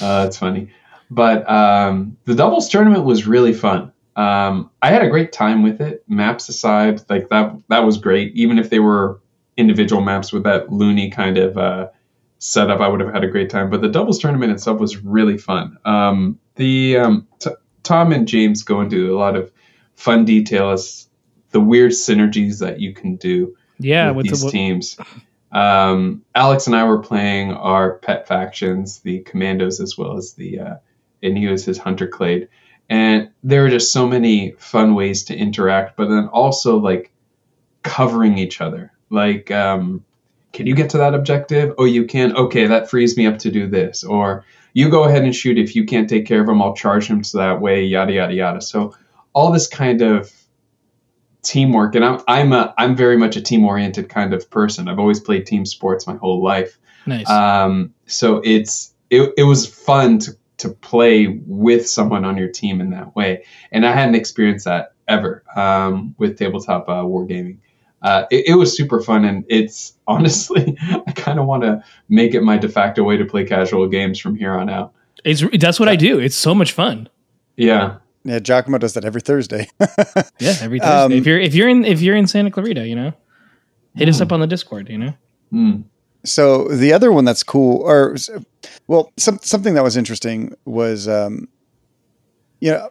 that's 0.00 0.38
funny. 0.38 0.70
But 1.10 1.48
um, 1.50 2.16
the 2.24 2.34
doubles 2.34 2.68
tournament 2.68 3.04
was 3.04 3.26
really 3.26 3.52
fun. 3.52 3.92
Um, 4.16 4.70
I 4.82 4.90
had 4.90 5.02
a 5.02 5.08
great 5.08 5.32
time 5.32 5.62
with 5.62 5.80
it. 5.80 6.04
Maps 6.08 6.48
aside, 6.48 7.02
like 7.08 7.28
that 7.28 7.56
that 7.68 7.84
was 7.84 7.98
great. 7.98 8.34
Even 8.34 8.58
if 8.58 8.70
they 8.70 8.80
were 8.80 9.20
individual 9.56 10.02
maps 10.02 10.32
with 10.32 10.44
that 10.44 10.72
loony 10.72 11.10
kind 11.10 11.38
of 11.38 11.56
uh, 11.56 11.88
setup, 12.38 12.80
I 12.80 12.88
would 12.88 13.00
have 13.00 13.12
had 13.12 13.24
a 13.24 13.28
great 13.28 13.50
time. 13.50 13.70
But 13.70 13.80
the 13.80 13.88
doubles 13.88 14.18
tournament 14.18 14.52
itself 14.52 14.80
was 14.80 14.96
really 14.98 15.38
fun. 15.38 15.78
Um, 15.84 16.38
the 16.56 16.98
um, 16.98 17.28
t- 17.38 17.50
Tom 17.82 18.12
and 18.12 18.28
James 18.28 18.62
go 18.62 18.80
into 18.80 19.14
a 19.14 19.18
lot 19.18 19.36
of 19.36 19.50
fun 19.94 20.24
detail 20.24 20.70
as 20.70 21.08
the 21.50 21.60
weird 21.60 21.92
synergies 21.92 22.60
that 22.60 22.80
you 22.80 22.92
can 22.92 23.16
do 23.16 23.56
Yeah, 23.78 24.10
with 24.10 24.26
these 24.28 24.42
the, 24.42 24.50
teams. 24.50 24.96
Um, 25.52 26.24
Alex 26.34 26.66
and 26.66 26.76
I 26.76 26.84
were 26.84 26.98
playing 26.98 27.52
our 27.52 27.94
pet 27.94 28.28
factions, 28.28 29.00
the 29.00 29.20
Commandos, 29.20 29.80
as 29.80 29.96
well 29.96 30.16
as 30.16 30.34
the, 30.34 30.60
uh, 30.60 30.74
and 31.22 31.38
he 31.38 31.46
was 31.46 31.64
his 31.64 31.78
Hunter 31.78 32.06
Clade. 32.06 32.48
And 32.88 33.30
there 33.42 33.64
are 33.64 33.70
just 33.70 33.92
so 33.92 34.06
many 34.06 34.52
fun 34.52 34.94
ways 34.94 35.24
to 35.24 35.36
interact, 35.36 35.96
but 35.96 36.08
then 36.08 36.28
also 36.28 36.78
like 36.78 37.12
covering 37.82 38.38
each 38.38 38.60
other. 38.60 38.92
Like, 39.10 39.50
um, 39.50 40.04
can 40.52 40.66
you 40.66 40.74
get 40.74 40.90
to 40.90 40.98
that 40.98 41.14
objective? 41.14 41.74
Oh, 41.78 41.84
you 41.84 42.04
can. 42.04 42.34
Okay, 42.34 42.66
that 42.66 42.88
frees 42.88 43.16
me 43.16 43.26
up 43.26 43.38
to 43.40 43.50
do 43.50 43.66
this. 43.66 44.04
Or 44.04 44.44
you 44.72 44.88
go 44.88 45.04
ahead 45.04 45.24
and 45.24 45.34
shoot. 45.34 45.58
If 45.58 45.76
you 45.76 45.84
can't 45.84 46.08
take 46.08 46.26
care 46.26 46.42
of 46.42 46.48
him, 46.48 46.62
I'll 46.62 46.74
charge 46.74 47.06
him 47.06 47.22
so 47.22 47.38
that 47.38 47.60
way. 47.60 47.84
Yada 47.84 48.12
yada 48.12 48.34
yada. 48.34 48.60
So 48.60 48.94
all 49.34 49.52
this 49.52 49.66
kind 49.66 50.00
of 50.02 50.32
teamwork 51.42 51.94
and 51.94 52.04
I'm 52.04 52.20
I'm 52.26 52.52
a 52.52 52.74
I'm 52.78 52.96
very 52.96 53.16
much 53.16 53.36
a 53.36 53.40
team 53.40 53.64
oriented 53.64 54.08
kind 54.08 54.34
of 54.34 54.50
person. 54.50 54.88
I've 54.88 54.98
always 54.98 55.20
played 55.20 55.46
team 55.46 55.64
sports 55.64 56.06
my 56.06 56.16
whole 56.16 56.42
life. 56.42 56.78
nice. 57.06 57.28
Um, 57.28 57.94
so 58.06 58.40
it's 58.44 58.94
it, 59.10 59.32
it 59.36 59.44
was 59.44 59.66
fun 59.66 60.18
to 60.20 60.32
to 60.58 60.70
play 60.70 61.40
with 61.46 61.88
someone 61.88 62.24
on 62.24 62.36
your 62.36 62.48
team 62.48 62.80
in 62.80 62.90
that 62.90 63.14
way, 63.14 63.44
and 63.70 63.86
I 63.86 63.92
hadn't 63.92 64.16
experienced 64.16 64.64
that 64.64 64.92
ever 65.06 65.44
um, 65.56 66.14
with 66.18 66.38
tabletop 66.38 66.88
uh, 66.88 67.02
wargaming. 67.02 67.58
Uh, 68.02 68.24
it, 68.30 68.48
it 68.48 68.54
was 68.54 68.76
super 68.76 69.00
fun, 69.00 69.24
and 69.24 69.44
it's 69.48 69.94
honestly 70.06 70.76
I 71.06 71.12
kind 71.12 71.38
of 71.38 71.46
want 71.46 71.62
to 71.62 71.82
make 72.08 72.34
it 72.34 72.42
my 72.42 72.56
de 72.56 72.68
facto 72.68 73.04
way 73.04 73.16
to 73.16 73.24
play 73.24 73.44
casual 73.44 73.86
games 73.88 74.18
from 74.18 74.36
here 74.36 74.54
on 74.54 74.68
out. 74.68 74.92
it's 75.24 75.42
that's 75.58 75.78
what 75.80 75.88
I 75.88 75.96
do. 75.96 76.18
It's 76.18 76.36
so 76.36 76.54
much 76.54 76.72
fun. 76.72 77.08
Yeah, 77.56 77.98
Yeah, 78.28 78.38
Giacomo 78.40 78.78
does 78.78 78.92
that 78.94 79.04
every 79.04 79.20
Thursday. 79.20 79.68
Yeah, 80.38 80.54
every 80.60 80.78
Thursday. 80.78 81.04
Um, 81.04 81.12
if 81.12 81.26
you're 81.26 81.38
if 81.40 81.54
you're 81.54 81.68
in 81.68 81.84
if 81.84 82.00
you're 82.00 82.14
in 82.16 82.26
Santa 82.26 82.50
Clarita, 82.50 82.86
you 82.86 82.94
know, 82.94 83.12
hit 83.94 84.04
Hmm. 84.06 84.10
us 84.10 84.20
up 84.20 84.32
on 84.32 84.40
the 84.40 84.46
Discord. 84.46 84.88
You 84.88 84.98
know. 84.98 85.14
Mm. 85.52 85.84
So 86.24 86.68
the 86.68 86.92
other 86.92 87.10
one 87.10 87.24
that's 87.24 87.42
cool, 87.42 87.80
or 87.82 88.16
well, 88.86 89.12
some, 89.16 89.38
something 89.42 89.74
that 89.74 89.82
was 89.84 89.96
interesting 89.96 90.52
was, 90.64 91.08
um, 91.08 91.48
you 92.60 92.72
know, 92.72 92.90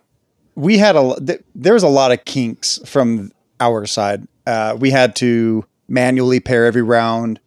we 0.55 0.77
had 0.77 0.95
a 0.95 1.15
th- 1.23 1.43
there 1.53 1.73
was 1.73 1.83
a 1.83 1.87
lot 1.89 2.11
of 2.11 2.25
kinks 2.25 2.79
from 2.85 3.31
our 3.59 3.85
side. 3.85 4.27
Uh, 4.47 4.75
we 4.79 4.89
had 4.91 5.15
to 5.17 5.65
manually 5.87 6.39
pair 6.39 6.65
every 6.65 6.81
round. 6.81 7.39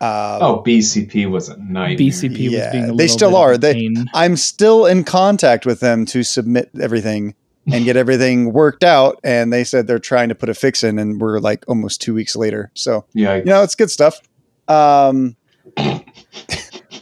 Uh, 0.00 0.38
Oh, 0.40 0.62
BCP 0.66 1.28
was 1.30 1.48
a 1.48 1.56
nightmare. 1.58 1.96
BCP 2.08 2.50
was 2.50 2.66
being 2.72 2.84
a 2.84 2.86
they 2.88 2.92
little 2.92 3.08
still 3.08 3.30
bit 3.30 3.36
of 3.36 3.42
are. 3.42 3.58
They- 3.58 3.94
I'm 4.14 4.36
still 4.36 4.86
in 4.86 5.04
contact 5.04 5.66
with 5.66 5.80
them 5.80 6.06
to 6.06 6.22
submit 6.22 6.70
everything 6.80 7.34
and 7.70 7.84
get 7.84 7.96
everything 7.96 8.52
worked 8.52 8.82
out. 8.82 9.20
And 9.22 9.52
they 9.52 9.62
said 9.64 9.86
they're 9.86 9.98
trying 9.98 10.30
to 10.30 10.34
put 10.34 10.48
a 10.48 10.54
fix 10.54 10.82
in, 10.82 10.98
and 10.98 11.20
we're 11.20 11.38
like 11.38 11.64
almost 11.68 12.00
two 12.00 12.14
weeks 12.14 12.34
later. 12.34 12.70
So 12.74 13.04
Yeah, 13.12 13.36
you 13.36 13.44
know, 13.44 13.62
it's 13.62 13.74
good 13.74 13.90
stuff. 13.90 14.20
Um, 14.68 15.36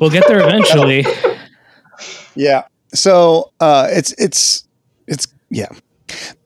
We'll 0.00 0.11
get 0.11 0.26
there 0.28 0.40
eventually. 0.46 1.04
Yeah. 2.34 2.64
So 2.94 3.52
uh, 3.61 3.88
it's 3.90 4.12
it's 4.12 4.64
it's 5.06 5.26
yeah. 5.50 5.68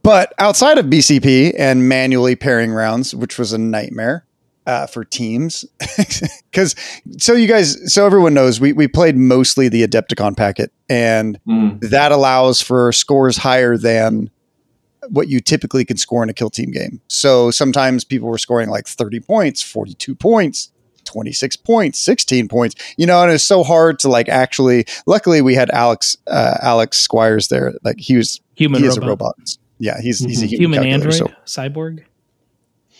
But 0.02 0.32
outside 0.38 0.78
of 0.78 0.86
BCP 0.86 1.54
and 1.58 1.88
manually 1.88 2.34
pairing 2.34 2.72
rounds, 2.72 3.14
which 3.14 3.38
was 3.38 3.52
a 3.52 3.58
nightmare 3.58 4.24
uh, 4.66 4.86
for 4.86 5.04
teams, 5.04 5.64
because 6.50 6.74
so 7.18 7.32
you 7.32 7.48
guys, 7.48 7.92
so 7.92 8.06
everyone 8.06 8.34
knows, 8.34 8.60
we 8.60 8.72
we 8.72 8.86
played 8.88 9.16
mostly 9.16 9.68
the 9.68 9.86
Adepticon 9.86 10.36
packet, 10.36 10.72
and 10.88 11.38
Mm. 11.48 11.80
that 11.90 12.12
allows 12.12 12.60
for 12.62 12.92
scores 12.92 13.38
higher 13.38 13.76
than 13.76 14.30
what 15.08 15.26
you 15.28 15.40
typically 15.40 15.84
can 15.84 15.96
score 15.96 16.22
in 16.22 16.28
a 16.30 16.32
kill 16.32 16.48
team 16.50 16.70
game. 16.70 17.00
So 17.08 17.50
sometimes 17.50 18.04
people 18.04 18.28
were 18.28 18.38
scoring 18.38 18.68
like 18.68 18.86
30 18.86 19.18
points, 19.18 19.60
42 19.60 20.14
points, 20.14 20.70
26 21.06 21.56
points, 21.56 21.98
16 21.98 22.46
points, 22.46 22.76
you 22.96 23.04
know, 23.04 23.20
and 23.20 23.32
it's 23.32 23.42
so 23.42 23.64
hard 23.64 23.98
to 23.98 24.08
like 24.08 24.28
actually, 24.28 24.84
luckily 25.06 25.42
we 25.42 25.56
had 25.56 25.70
Alex, 25.70 26.16
uh, 26.28 26.56
Alex 26.62 26.98
Squires 26.98 27.48
there. 27.48 27.74
Like 27.82 27.98
he 27.98 28.16
was, 28.16 28.40
Human 28.54 28.80
he 28.80 28.86
robot. 28.86 28.98
is 28.98 29.04
a 29.04 29.06
robot. 29.08 29.36
Yeah. 29.80 30.00
He's, 30.00 30.20
he's 30.20 30.40
a 30.40 30.46
Mhm. 30.46 30.48
human, 30.50 30.82
Human 30.84 31.00
calculator, 31.00 31.24
android. 31.24 31.36
Cyborg. 31.46 32.04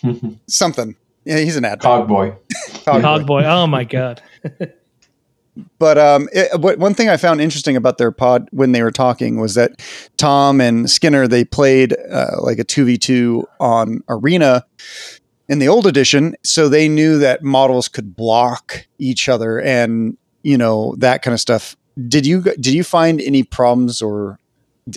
Mm. 0.03 0.39
something. 0.49 0.95
Yeah. 1.25 1.39
He's 1.39 1.57
an 1.57 1.65
ad. 1.65 1.79
Cog 1.79 2.07
boy. 2.09 2.35
Cog 2.85 3.25
boy. 3.25 3.43
Oh 3.43 3.67
my 3.67 3.83
god. 3.83 4.21
But 5.77 5.97
um, 5.97 6.29
it, 6.31 6.59
what, 6.59 6.79
one 6.79 6.93
thing 6.93 7.09
I 7.09 7.17
found 7.17 7.39
interesting 7.39 7.75
about 7.75 7.97
their 7.97 8.11
pod 8.11 8.49
when 8.51 8.71
they 8.71 8.81
were 8.81 8.91
talking 8.91 9.39
was 9.39 9.53
that 9.53 9.81
Tom 10.17 10.59
and 10.59 10.89
Skinner 10.89 11.27
they 11.27 11.45
played 11.45 11.95
uh, 12.09 12.41
like 12.41 12.57
a 12.57 12.63
two 12.63 12.85
v 12.85 12.97
two 12.97 13.47
on 13.59 14.01
Arena 14.09 14.65
in 15.47 15.59
the 15.59 15.67
old 15.67 15.85
edition, 15.85 16.35
so 16.43 16.69
they 16.69 16.87
knew 16.87 17.19
that 17.19 17.43
models 17.43 17.87
could 17.87 18.15
block 18.15 18.87
each 18.97 19.29
other 19.29 19.61
and 19.61 20.17
you 20.41 20.57
know 20.57 20.95
that 20.97 21.21
kind 21.21 21.33
of 21.33 21.39
stuff. 21.39 21.75
Did 22.07 22.25
you 22.25 22.41
did 22.41 22.73
you 22.73 22.83
find 22.83 23.21
any 23.21 23.43
problems 23.43 24.01
or 24.01 24.39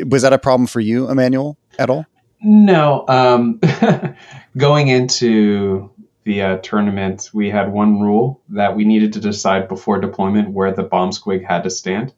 was 0.07 0.23
that 0.23 0.33
a 0.33 0.39
problem 0.39 0.67
for 0.67 0.81
you, 0.81 1.11
Emmanuel, 1.11 1.59
at 1.79 1.91
all? 1.91 2.07
No. 2.43 3.05
Um, 3.09 3.61
going 4.57 4.89
into 4.89 5.91
the 6.27 6.43
uh, 6.43 6.57
tournament, 6.59 7.31
we 7.33 7.49
had 7.49 7.73
one 7.73 8.01
rule 8.01 8.43
that 8.49 8.75
we 8.75 8.85
needed 8.85 9.13
to 9.13 9.21
decide 9.21 9.69
before 9.69 10.01
deployment 10.01 10.51
where 10.51 10.73
the 10.73 10.83
bomb 10.83 11.11
squig 11.11 11.45
had 11.47 11.63
to 11.63 11.71
stand. 11.71 12.13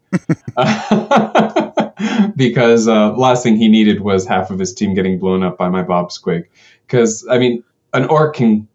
because 2.34 2.88
uh, 2.88 3.14
last 3.18 3.42
thing 3.42 3.56
he 3.56 3.68
needed 3.68 4.00
was 4.00 4.26
half 4.26 4.50
of 4.50 4.58
his 4.58 4.72
team 4.72 4.94
getting 4.94 5.18
blown 5.18 5.42
up 5.42 5.58
by 5.58 5.68
my 5.68 5.82
bomb 5.82 6.06
squig. 6.06 6.44
Because, 6.86 7.26
I 7.30 7.36
mean, 7.36 7.62
an 7.92 8.06
orc 8.06 8.34
can 8.34 8.66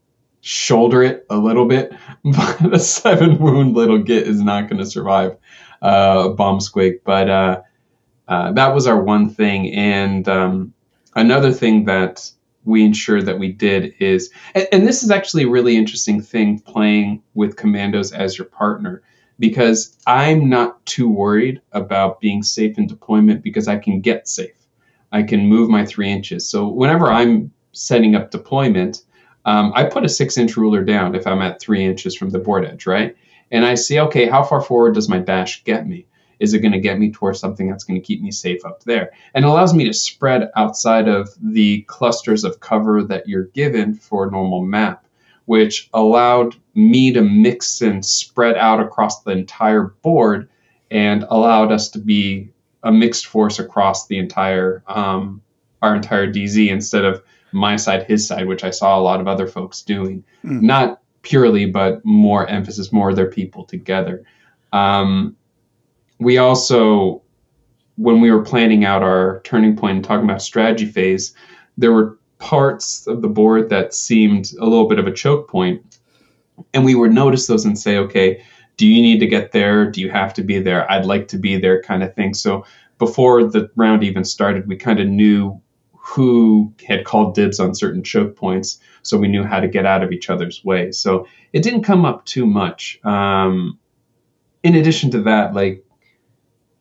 shoulder 0.41 1.01
it 1.01 1.25
a 1.31 1.37
little 1.37 1.65
bit, 1.67 1.91
but 2.23 2.71
a 2.71 2.79
seven 2.79 3.39
wound 3.39 3.73
little 3.73 3.97
git 3.97 4.27
is 4.27 4.39
not 4.39 4.69
going 4.69 4.77
to 4.77 4.85
survive 4.85 5.35
uh, 5.81 6.27
a 6.27 6.33
bomb 6.35 6.59
squig. 6.59 6.99
But 7.03 7.27
uh, 7.31 7.61
uh, 8.27 8.51
that 8.51 8.75
was 8.75 8.85
our 8.85 9.01
one 9.01 9.31
thing. 9.31 9.73
And 9.73 10.29
um, 10.29 10.75
another 11.15 11.51
thing 11.51 11.85
that 11.85 12.29
we 12.65 12.83
ensured 12.83 13.25
that 13.25 13.39
we 13.39 13.51
did 13.51 13.93
is, 13.99 14.31
and, 14.55 14.67
and 14.71 14.87
this 14.87 15.03
is 15.03 15.11
actually 15.11 15.43
a 15.43 15.49
really 15.49 15.75
interesting 15.75 16.21
thing 16.21 16.59
playing 16.59 17.21
with 17.33 17.55
commandos 17.55 18.11
as 18.11 18.37
your 18.37 18.47
partner, 18.47 19.01
because 19.39 19.97
I'm 20.07 20.49
not 20.49 20.85
too 20.85 21.09
worried 21.09 21.61
about 21.71 22.21
being 22.21 22.43
safe 22.43 22.77
in 22.77 22.87
deployment 22.87 23.43
because 23.43 23.67
I 23.67 23.77
can 23.77 24.01
get 24.01 24.27
safe. 24.27 24.55
I 25.11 25.23
can 25.23 25.47
move 25.47 25.69
my 25.69 25.85
three 25.85 26.09
inches. 26.09 26.47
So 26.49 26.67
whenever 26.67 27.11
I'm 27.11 27.51
setting 27.71 28.15
up 28.15 28.31
deployment, 28.31 29.03
um, 29.45 29.73
I 29.75 29.83
put 29.83 30.05
a 30.05 30.09
six 30.09 30.37
inch 30.37 30.55
ruler 30.55 30.83
down 30.83 31.15
if 31.15 31.27
I'm 31.27 31.41
at 31.41 31.59
three 31.59 31.83
inches 31.83 32.15
from 32.15 32.29
the 32.29 32.39
board 32.39 32.65
edge, 32.65 32.85
right? 32.85 33.15
and 33.53 33.65
I 33.65 33.75
see, 33.75 33.99
okay, 33.99 34.27
how 34.27 34.43
far 34.43 34.61
forward 34.61 34.95
does 34.95 35.07
my 35.07 35.19
dash 35.19 35.63
get 35.63 35.87
me? 35.87 36.07
Is 36.43 36.53
it 36.53 36.59
going 36.59 36.73
to 36.73 36.79
get 36.79 36.99
me 36.99 37.09
towards 37.09 37.39
something 37.39 37.69
that's 37.69 37.85
going 37.85 37.99
to 37.99 38.05
keep 38.05 38.21
me 38.21 38.29
safe 38.29 38.65
up 38.65 38.83
there? 38.83 39.11
And 39.33 39.45
it 39.45 39.47
allows 39.47 39.73
me 39.73 39.85
to 39.85 39.93
spread 39.93 40.51
outside 40.57 41.07
of 41.07 41.29
the 41.41 41.83
clusters 41.83 42.43
of 42.43 42.59
cover 42.59 43.01
that 43.03 43.29
you're 43.29 43.45
given 43.45 43.93
for 43.93 44.27
a 44.27 44.31
normal 44.31 44.61
map, 44.61 45.05
which 45.45 45.89
allowed 45.93 46.55
me 46.75 47.13
to 47.13 47.21
mix 47.21 47.81
and 47.81 48.05
spread 48.05 48.57
out 48.57 48.81
across 48.81 49.23
the 49.23 49.31
entire 49.31 49.95
board 50.01 50.49
and 50.91 51.23
allowed 51.29 51.71
us 51.71 51.89
to 51.91 51.99
be 51.99 52.49
a 52.83 52.91
mixed 52.91 53.25
force 53.25 53.57
across 53.57 54.07
the 54.07 54.17
entire 54.17 54.83
um, 54.87 55.41
our 55.81 55.95
entire 55.95 56.27
DZ 56.31 56.69
instead 56.69 57.05
of 57.05 57.23
my 57.53 57.77
side, 57.77 58.03
his 58.03 58.27
side, 58.27 58.47
which 58.47 58.65
I 58.65 58.69
saw 58.71 58.99
a 58.99 59.01
lot 59.01 59.21
of 59.21 59.29
other 59.29 59.47
folks 59.47 59.81
doing. 59.81 60.25
Mm. 60.43 60.61
Not 60.61 61.01
purely, 61.21 61.65
but 61.67 62.03
more 62.03 62.45
emphasis, 62.47 62.91
more 62.91 63.11
of 63.11 63.15
their 63.15 63.29
people 63.29 63.63
together. 63.63 64.25
Um, 64.73 65.35
we 66.23 66.37
also, 66.37 67.21
when 67.97 68.21
we 68.21 68.31
were 68.31 68.43
planning 68.43 68.85
out 68.85 69.03
our 69.03 69.41
turning 69.43 69.75
point 69.75 69.97
and 69.97 70.05
talking 70.05 70.23
about 70.23 70.41
strategy 70.41 70.85
phase, 70.85 71.33
there 71.77 71.91
were 71.91 72.17
parts 72.39 73.07
of 73.07 73.21
the 73.21 73.27
board 73.27 73.69
that 73.69 73.93
seemed 73.93 74.51
a 74.59 74.65
little 74.65 74.87
bit 74.87 74.99
of 74.99 75.07
a 75.07 75.13
choke 75.13 75.49
point, 75.49 75.99
and 76.73 76.83
we 76.83 76.95
would 76.95 77.11
notice 77.11 77.47
those 77.47 77.65
and 77.65 77.77
say, 77.77 77.97
okay, 77.97 78.43
do 78.77 78.87
you 78.87 79.01
need 79.01 79.19
to 79.19 79.27
get 79.27 79.51
there? 79.51 79.89
Do 79.89 80.01
you 80.01 80.09
have 80.09 80.33
to 80.33 80.43
be 80.43 80.59
there? 80.59 80.89
I'd 80.91 81.05
like 81.05 81.27
to 81.29 81.37
be 81.37 81.57
there, 81.57 81.81
kind 81.81 82.03
of 82.03 82.13
thing. 82.15 82.33
So 82.33 82.65
before 82.97 83.43
the 83.43 83.69
round 83.75 84.03
even 84.03 84.23
started, 84.23 84.67
we 84.67 84.75
kind 84.75 84.99
of 84.99 85.07
knew 85.07 85.61
who 85.93 86.73
had 86.85 87.05
called 87.05 87.33
dibs 87.33 87.59
on 87.59 87.73
certain 87.73 88.03
choke 88.03 88.35
points, 88.35 88.79
so 89.03 89.17
we 89.17 89.29
knew 89.29 89.43
how 89.43 89.59
to 89.59 89.67
get 89.67 89.85
out 89.85 90.03
of 90.03 90.11
each 90.11 90.29
other's 90.29 90.63
way. 90.63 90.91
So 90.91 91.27
it 91.53 91.63
didn't 91.63 91.83
come 91.83 92.03
up 92.03 92.25
too 92.25 92.45
much. 92.45 92.99
Um, 93.05 93.79
in 94.63 94.75
addition 94.75 95.11
to 95.11 95.21
that, 95.23 95.53
like 95.53 95.82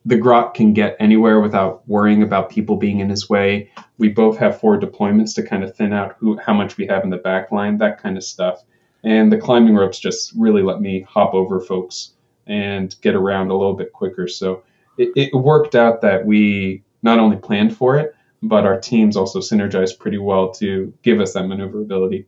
the 0.05 0.17
grot 0.17 0.53
can 0.53 0.73
get 0.73 0.97
anywhere 0.99 1.39
without 1.39 1.87
worrying 1.87 2.23
about 2.23 2.49
people 2.49 2.75
being 2.75 2.99
in 2.99 3.09
his 3.09 3.29
way. 3.29 3.69
We 3.97 4.09
both 4.09 4.37
have 4.37 4.59
four 4.59 4.79
deployments 4.79 5.35
to 5.35 5.43
kind 5.43 5.63
of 5.63 5.75
thin 5.75 5.93
out 5.93 6.15
who 6.19 6.37
how 6.37 6.53
much 6.53 6.77
we 6.77 6.85
have 6.87 7.03
in 7.03 7.09
the 7.09 7.17
back 7.17 7.51
line, 7.51 7.77
that 7.77 8.01
kind 8.01 8.17
of 8.17 8.23
stuff. 8.23 8.63
And 9.03 9.31
the 9.31 9.37
climbing 9.37 9.75
ropes 9.75 9.99
just 9.99 10.33
really 10.35 10.61
let 10.61 10.81
me 10.81 11.01
hop 11.01 11.33
over 11.33 11.59
folks 11.59 12.13
and 12.47 12.95
get 13.01 13.15
around 13.15 13.49
a 13.49 13.55
little 13.55 13.75
bit 13.75 13.93
quicker. 13.93 14.27
So 14.27 14.63
it, 14.97 15.09
it 15.15 15.33
worked 15.33 15.75
out 15.75 16.01
that 16.01 16.25
we 16.25 16.83
not 17.01 17.19
only 17.19 17.37
planned 17.37 17.75
for 17.75 17.97
it, 17.97 18.15
but 18.41 18.65
our 18.65 18.79
teams 18.79 19.15
also 19.15 19.39
synergized 19.39 19.99
pretty 19.99 20.17
well 20.17 20.51
to 20.55 20.93
give 21.01 21.21
us 21.21 21.33
that 21.33 21.47
maneuverability. 21.47 22.27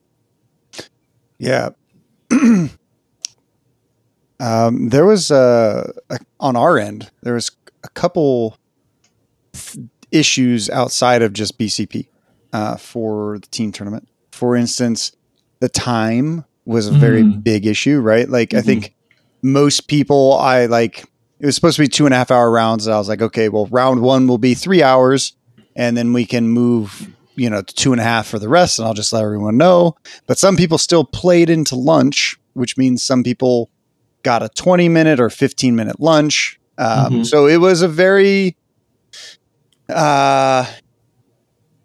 Yeah. 1.37 1.69
um, 4.39 4.89
there 4.89 5.05
was 5.05 5.31
uh, 5.31 5.91
a, 6.09 6.19
on 6.39 6.55
our 6.55 6.77
end, 6.77 7.09
there 7.23 7.33
was 7.35 7.51
a 7.83 7.89
couple 7.89 8.57
th- 9.53 9.87
issues 10.11 10.69
outside 10.69 11.21
of 11.21 11.33
just 11.33 11.57
BCP 11.57 12.07
uh, 12.53 12.77
for 12.77 13.39
the 13.39 13.47
team 13.47 13.71
tournament. 13.71 14.07
For 14.31 14.55
instance, 14.55 15.11
the 15.59 15.69
time 15.69 16.45
was 16.65 16.87
a 16.87 16.91
very 16.91 17.23
Mm. 17.23 17.43
big 17.43 17.65
issue, 17.65 17.99
right? 17.99 18.27
Like, 18.29 18.53
I 18.53 18.57
Mhm. 18.61 18.65
think 18.65 18.95
most 19.43 19.87
people, 19.87 20.33
I 20.33 20.65
like, 20.65 21.05
it 21.39 21.45
was 21.45 21.55
supposed 21.55 21.75
to 21.75 21.81
be 21.83 21.87
two 21.87 22.05
and 22.05 22.13
a 22.13 22.17
half 22.17 22.31
hour 22.31 22.49
rounds. 22.51 22.87
And 22.87 22.93
I 22.93 22.97
was 22.97 23.07
like, 23.07 23.21
okay, 23.21 23.49
well, 23.49 23.67
round 23.67 24.01
one 24.01 24.27
will 24.27 24.37
be 24.37 24.53
three 24.55 24.81
hours, 24.81 25.33
and 25.75 25.95
then 25.95 26.11
we 26.13 26.25
can 26.25 26.47
move, 26.47 27.07
you 27.35 27.49
know, 27.49 27.61
to 27.61 27.75
two 27.75 27.91
and 27.91 28.01
a 28.01 28.03
half 28.03 28.27
for 28.27 28.39
the 28.39 28.49
rest. 28.49 28.79
And 28.79 28.87
I'll 28.87 28.93
just 28.93 29.13
let 29.13 29.23
everyone 29.23 29.57
know. 29.57 29.95
But 30.27 30.37
some 30.39 30.55
people 30.57 30.77
still 30.77 31.03
played 31.03 31.49
into 31.49 31.75
lunch, 31.75 32.37
which 32.53 32.77
means 32.77 33.03
some 33.03 33.23
people 33.23 33.69
got 34.25 34.41
a 34.43 34.49
20 34.49 34.89
minute 34.89 35.19
or 35.19 35.29
15 35.29 35.75
minute 35.75 35.99
lunch. 35.99 36.59
Um, 36.77 37.13
Mhm. 37.13 37.25
So 37.25 37.47
it 37.47 37.57
was 37.57 37.81
a 37.81 37.87
very 37.87 38.57
uh, 39.87 40.65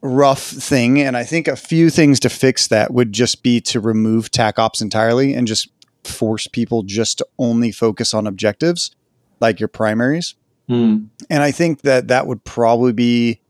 rough 0.01 0.43
thing. 0.43 0.99
And 1.01 1.17
I 1.17 1.23
think 1.23 1.47
a 1.47 1.55
few 1.55 1.91
things 1.91 2.19
to 2.21 2.31
fix 2.31 2.69
that 2.69 2.93
would 2.93 3.13
just 3.13 3.43
be 3.43 3.61
to 3.61 3.79
remove 3.79 4.31
TAC 4.31 4.59
ops 4.59 4.81
entirely 4.81 5.35
and 5.35 5.47
just 5.47 5.69
force 6.05 6.47
people 6.47 6.83
just 6.83 7.19
to 7.19 7.27
only 7.39 7.71
focus 7.71 8.15
on 8.15 8.27
objectives 8.27 8.91
like 9.39 9.61
your 9.61 9.69
primaries. 9.69 10.35
Hmm. 10.67 11.05
And 11.29 11.43
I 11.43 11.51
think 11.53 11.83
that 11.83 12.09
that 12.09 12.27
would 12.27 12.43
probably 12.45 12.95
be 12.95 13.41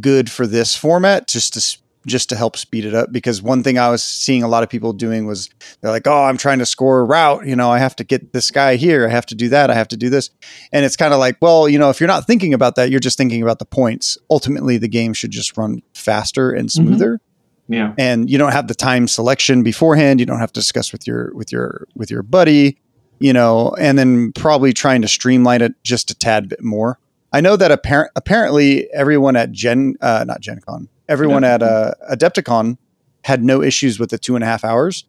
good 0.00 0.30
for 0.30 0.46
this 0.46 0.74
format 0.74 1.28
just 1.28 1.52
to 1.54 1.78
just 2.06 2.28
to 2.28 2.36
help 2.36 2.56
speed 2.56 2.84
it 2.84 2.94
up. 2.94 3.12
Because 3.12 3.42
one 3.42 3.62
thing 3.62 3.78
I 3.78 3.90
was 3.90 4.02
seeing 4.02 4.42
a 4.42 4.48
lot 4.48 4.62
of 4.62 4.68
people 4.68 4.92
doing 4.92 5.26
was 5.26 5.48
they're 5.80 5.90
like, 5.90 6.06
"Oh, 6.06 6.24
I'm 6.24 6.36
trying 6.36 6.58
to 6.58 6.66
score 6.66 7.00
a 7.00 7.04
route, 7.04 7.46
you 7.46 7.56
know, 7.56 7.70
I 7.70 7.78
have 7.78 7.96
to 7.96 8.04
get 8.04 8.32
this 8.32 8.50
guy 8.50 8.76
here, 8.76 9.06
I 9.06 9.10
have 9.10 9.26
to 9.26 9.34
do 9.34 9.48
that, 9.50 9.70
I 9.70 9.74
have 9.74 9.88
to 9.88 9.96
do 9.96 10.10
this." 10.10 10.30
And 10.72 10.84
it's 10.84 10.96
kind 10.96 11.12
of 11.12 11.20
like, 11.20 11.36
well, 11.40 11.68
you 11.68 11.78
know, 11.78 11.90
if 11.90 12.00
you're 12.00 12.08
not 12.08 12.26
thinking 12.26 12.54
about 12.54 12.76
that, 12.76 12.90
you're 12.90 13.00
just 13.00 13.18
thinking 13.18 13.42
about 13.42 13.58
the 13.58 13.64
points. 13.66 14.18
Ultimately, 14.30 14.78
the 14.78 14.88
game 14.88 15.12
should 15.12 15.30
just 15.30 15.56
run 15.56 15.82
faster 15.94 16.50
and 16.52 16.70
smoother. 16.70 17.20
Yeah. 17.66 17.94
and 17.96 18.28
you 18.28 18.36
don't 18.36 18.52
have 18.52 18.68
the 18.68 18.74
time 18.74 19.08
selection 19.08 19.62
beforehand. 19.62 20.20
You 20.20 20.26
don't 20.26 20.38
have 20.38 20.52
to 20.52 20.60
discuss 20.60 20.92
with 20.92 21.06
your 21.06 21.32
with 21.34 21.50
your 21.50 21.88
with 21.94 22.10
your 22.10 22.22
buddy 22.22 22.78
you 23.18 23.32
know 23.32 23.74
and 23.78 23.98
then 23.98 24.32
probably 24.32 24.72
trying 24.72 25.02
to 25.02 25.08
streamline 25.08 25.62
it 25.62 25.72
just 25.82 26.10
a 26.10 26.14
tad 26.14 26.48
bit 26.48 26.62
more. 26.62 26.98
I 27.32 27.40
know 27.40 27.56
that 27.56 27.82
appar- 27.82 28.08
apparently 28.14 28.88
everyone 28.92 29.34
at 29.34 29.50
gen 29.50 29.94
uh, 30.00 30.24
not 30.26 30.40
gen 30.40 30.60
con 30.60 30.88
everyone 31.08 31.44
at 31.44 31.62
uh, 31.62 31.92
adepticon 32.10 32.76
had 33.22 33.42
no 33.42 33.62
issues 33.62 33.98
with 33.98 34.10
the 34.10 34.18
two 34.18 34.34
and 34.34 34.44
a 34.44 34.46
half 34.46 34.64
hours 34.64 35.04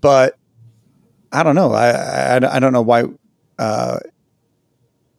but 0.00 0.38
i 1.32 1.42
don't 1.42 1.54
know. 1.54 1.72
I 1.72 1.90
i, 2.36 2.56
I 2.56 2.58
don't 2.58 2.72
know 2.72 2.82
why 2.82 3.04
uh, 3.58 3.98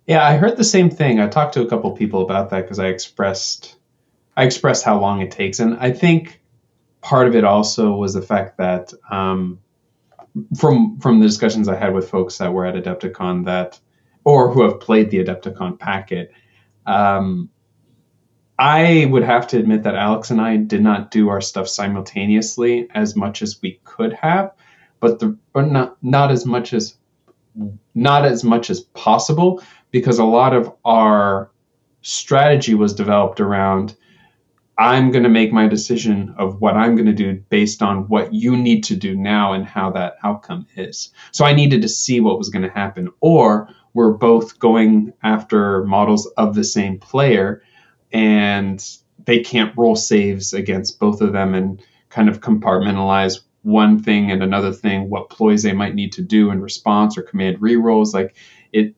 Yeah, 0.07 0.25
I 0.25 0.35
heard 0.37 0.57
the 0.57 0.63
same 0.63 0.89
thing. 0.89 1.19
I 1.19 1.27
talked 1.27 1.53
to 1.53 1.61
a 1.61 1.67
couple 1.67 1.89
people 1.91 2.21
about 2.21 2.49
that 2.49 2.63
because 2.63 2.79
I 2.79 2.87
expressed 2.87 3.77
I 4.35 4.43
expressed 4.43 4.83
how 4.83 4.99
long 4.99 5.21
it 5.21 5.31
takes, 5.31 5.59
and 5.59 5.77
I 5.79 5.91
think 5.91 6.41
part 7.01 7.27
of 7.27 7.35
it 7.35 7.43
also 7.43 7.93
was 7.93 8.13
the 8.13 8.21
fact 8.21 8.57
that 8.57 8.91
um, 9.11 9.59
from 10.57 10.99
from 10.99 11.19
the 11.19 11.27
discussions 11.27 11.69
I 11.69 11.75
had 11.75 11.93
with 11.93 12.09
folks 12.09 12.37
that 12.39 12.51
were 12.51 12.65
at 12.65 12.75
Adepticon 12.75 13.45
that 13.45 13.79
or 14.25 14.51
who 14.51 14.63
have 14.63 14.79
played 14.79 15.11
the 15.11 15.23
Adepticon 15.23 15.77
packet, 15.77 16.31
um, 16.85 17.49
I 18.59 19.07
would 19.09 19.23
have 19.23 19.47
to 19.47 19.57
admit 19.57 19.83
that 19.83 19.95
Alex 19.95 20.29
and 20.29 20.39
I 20.39 20.57
did 20.57 20.81
not 20.81 21.11
do 21.11 21.29
our 21.29 21.41
stuff 21.41 21.67
simultaneously 21.67 22.87
as 22.93 23.15
much 23.15 23.41
as 23.41 23.59
we 23.61 23.79
could 23.83 24.13
have, 24.13 24.51
but 24.99 25.19
the 25.19 25.37
or 25.53 25.63
not 25.63 25.97
not 26.03 26.31
as 26.31 26.45
much 26.45 26.73
as 26.73 26.95
not 27.95 28.25
as 28.25 28.43
much 28.43 28.69
as 28.69 28.81
possible 28.81 29.61
because 29.91 30.19
a 30.19 30.23
lot 30.23 30.53
of 30.53 30.73
our 30.85 31.51
strategy 32.01 32.73
was 32.73 32.93
developed 32.93 33.39
around 33.39 33.95
I'm 34.77 35.11
going 35.11 35.23
to 35.23 35.29
make 35.29 35.53
my 35.53 35.67
decision 35.67 36.33
of 36.37 36.59
what 36.59 36.75
I'm 36.75 36.95
going 36.95 37.05
to 37.05 37.13
do 37.13 37.35
based 37.49 37.83
on 37.83 38.07
what 38.07 38.33
you 38.33 38.57
need 38.57 38.83
to 38.85 38.95
do 38.95 39.15
now 39.15 39.53
and 39.53 39.65
how 39.65 39.91
that 39.91 40.15
outcome 40.23 40.65
is. 40.75 41.11
So 41.31 41.45
I 41.45 41.53
needed 41.53 41.83
to 41.83 41.89
see 41.89 42.19
what 42.19 42.39
was 42.39 42.49
going 42.49 42.63
to 42.63 42.71
happen. 42.71 43.09
Or 43.21 43.69
we're 43.93 44.13
both 44.13 44.57
going 44.57 45.13
after 45.21 45.83
models 45.85 46.25
of 46.37 46.55
the 46.55 46.63
same 46.63 46.97
player 46.97 47.61
and 48.13 48.85
they 49.25 49.39
can't 49.39 49.75
roll 49.77 49.95
saves 49.95 50.53
against 50.53 50.99
both 50.99 51.21
of 51.21 51.33
them 51.33 51.53
and 51.53 51.81
kind 52.09 52.29
of 52.29 52.39
compartmentalize 52.41 53.39
one 53.63 54.01
thing 54.01 54.29
and 54.31 54.43
another 54.43 54.71
thing, 54.71 55.09
what 55.09 55.29
ploys 55.29 55.63
they 55.63 55.73
might 55.73 55.95
need 55.95 56.11
to 56.13 56.21
do 56.21 56.51
in 56.51 56.61
response 56.61 57.17
or 57.17 57.23
command 57.23 57.57
rerolls. 57.59 58.13
Like 58.13 58.35
it, 58.71 58.93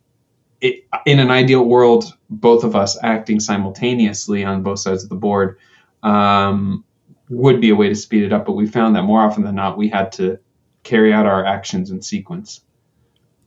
it, 0.60 0.86
in 1.06 1.20
an 1.20 1.32
ideal 1.32 1.64
world, 1.64 2.12
both 2.30 2.64
of 2.64 2.76
us 2.76 2.98
acting 3.04 3.40
simultaneously 3.40 4.44
on 4.44 4.64
both 4.64 4.80
sides 4.80 5.04
of 5.04 5.10
the 5.10 5.16
board 5.16 5.58
um, 6.04 6.84
would 7.30 7.62
be 7.62 7.70
a 7.70 7.76
way 7.76 7.88
to 7.90 7.96
speed 7.96 8.24
it 8.24 8.34
up. 8.34 8.46
But 8.46 8.54
we 8.54 8.66
found 8.68 8.96
that 8.96 9.04
more 9.04 9.22
often 9.22 9.44
than 9.44 9.56
not, 9.56 9.78
we 9.78 9.88
had 9.90 10.12
to 10.14 10.40
carry 10.84 11.14
out 11.14 11.26
our 11.26 11.46
actions 11.46 11.90
in 11.92 12.02
sequence. 12.02 12.62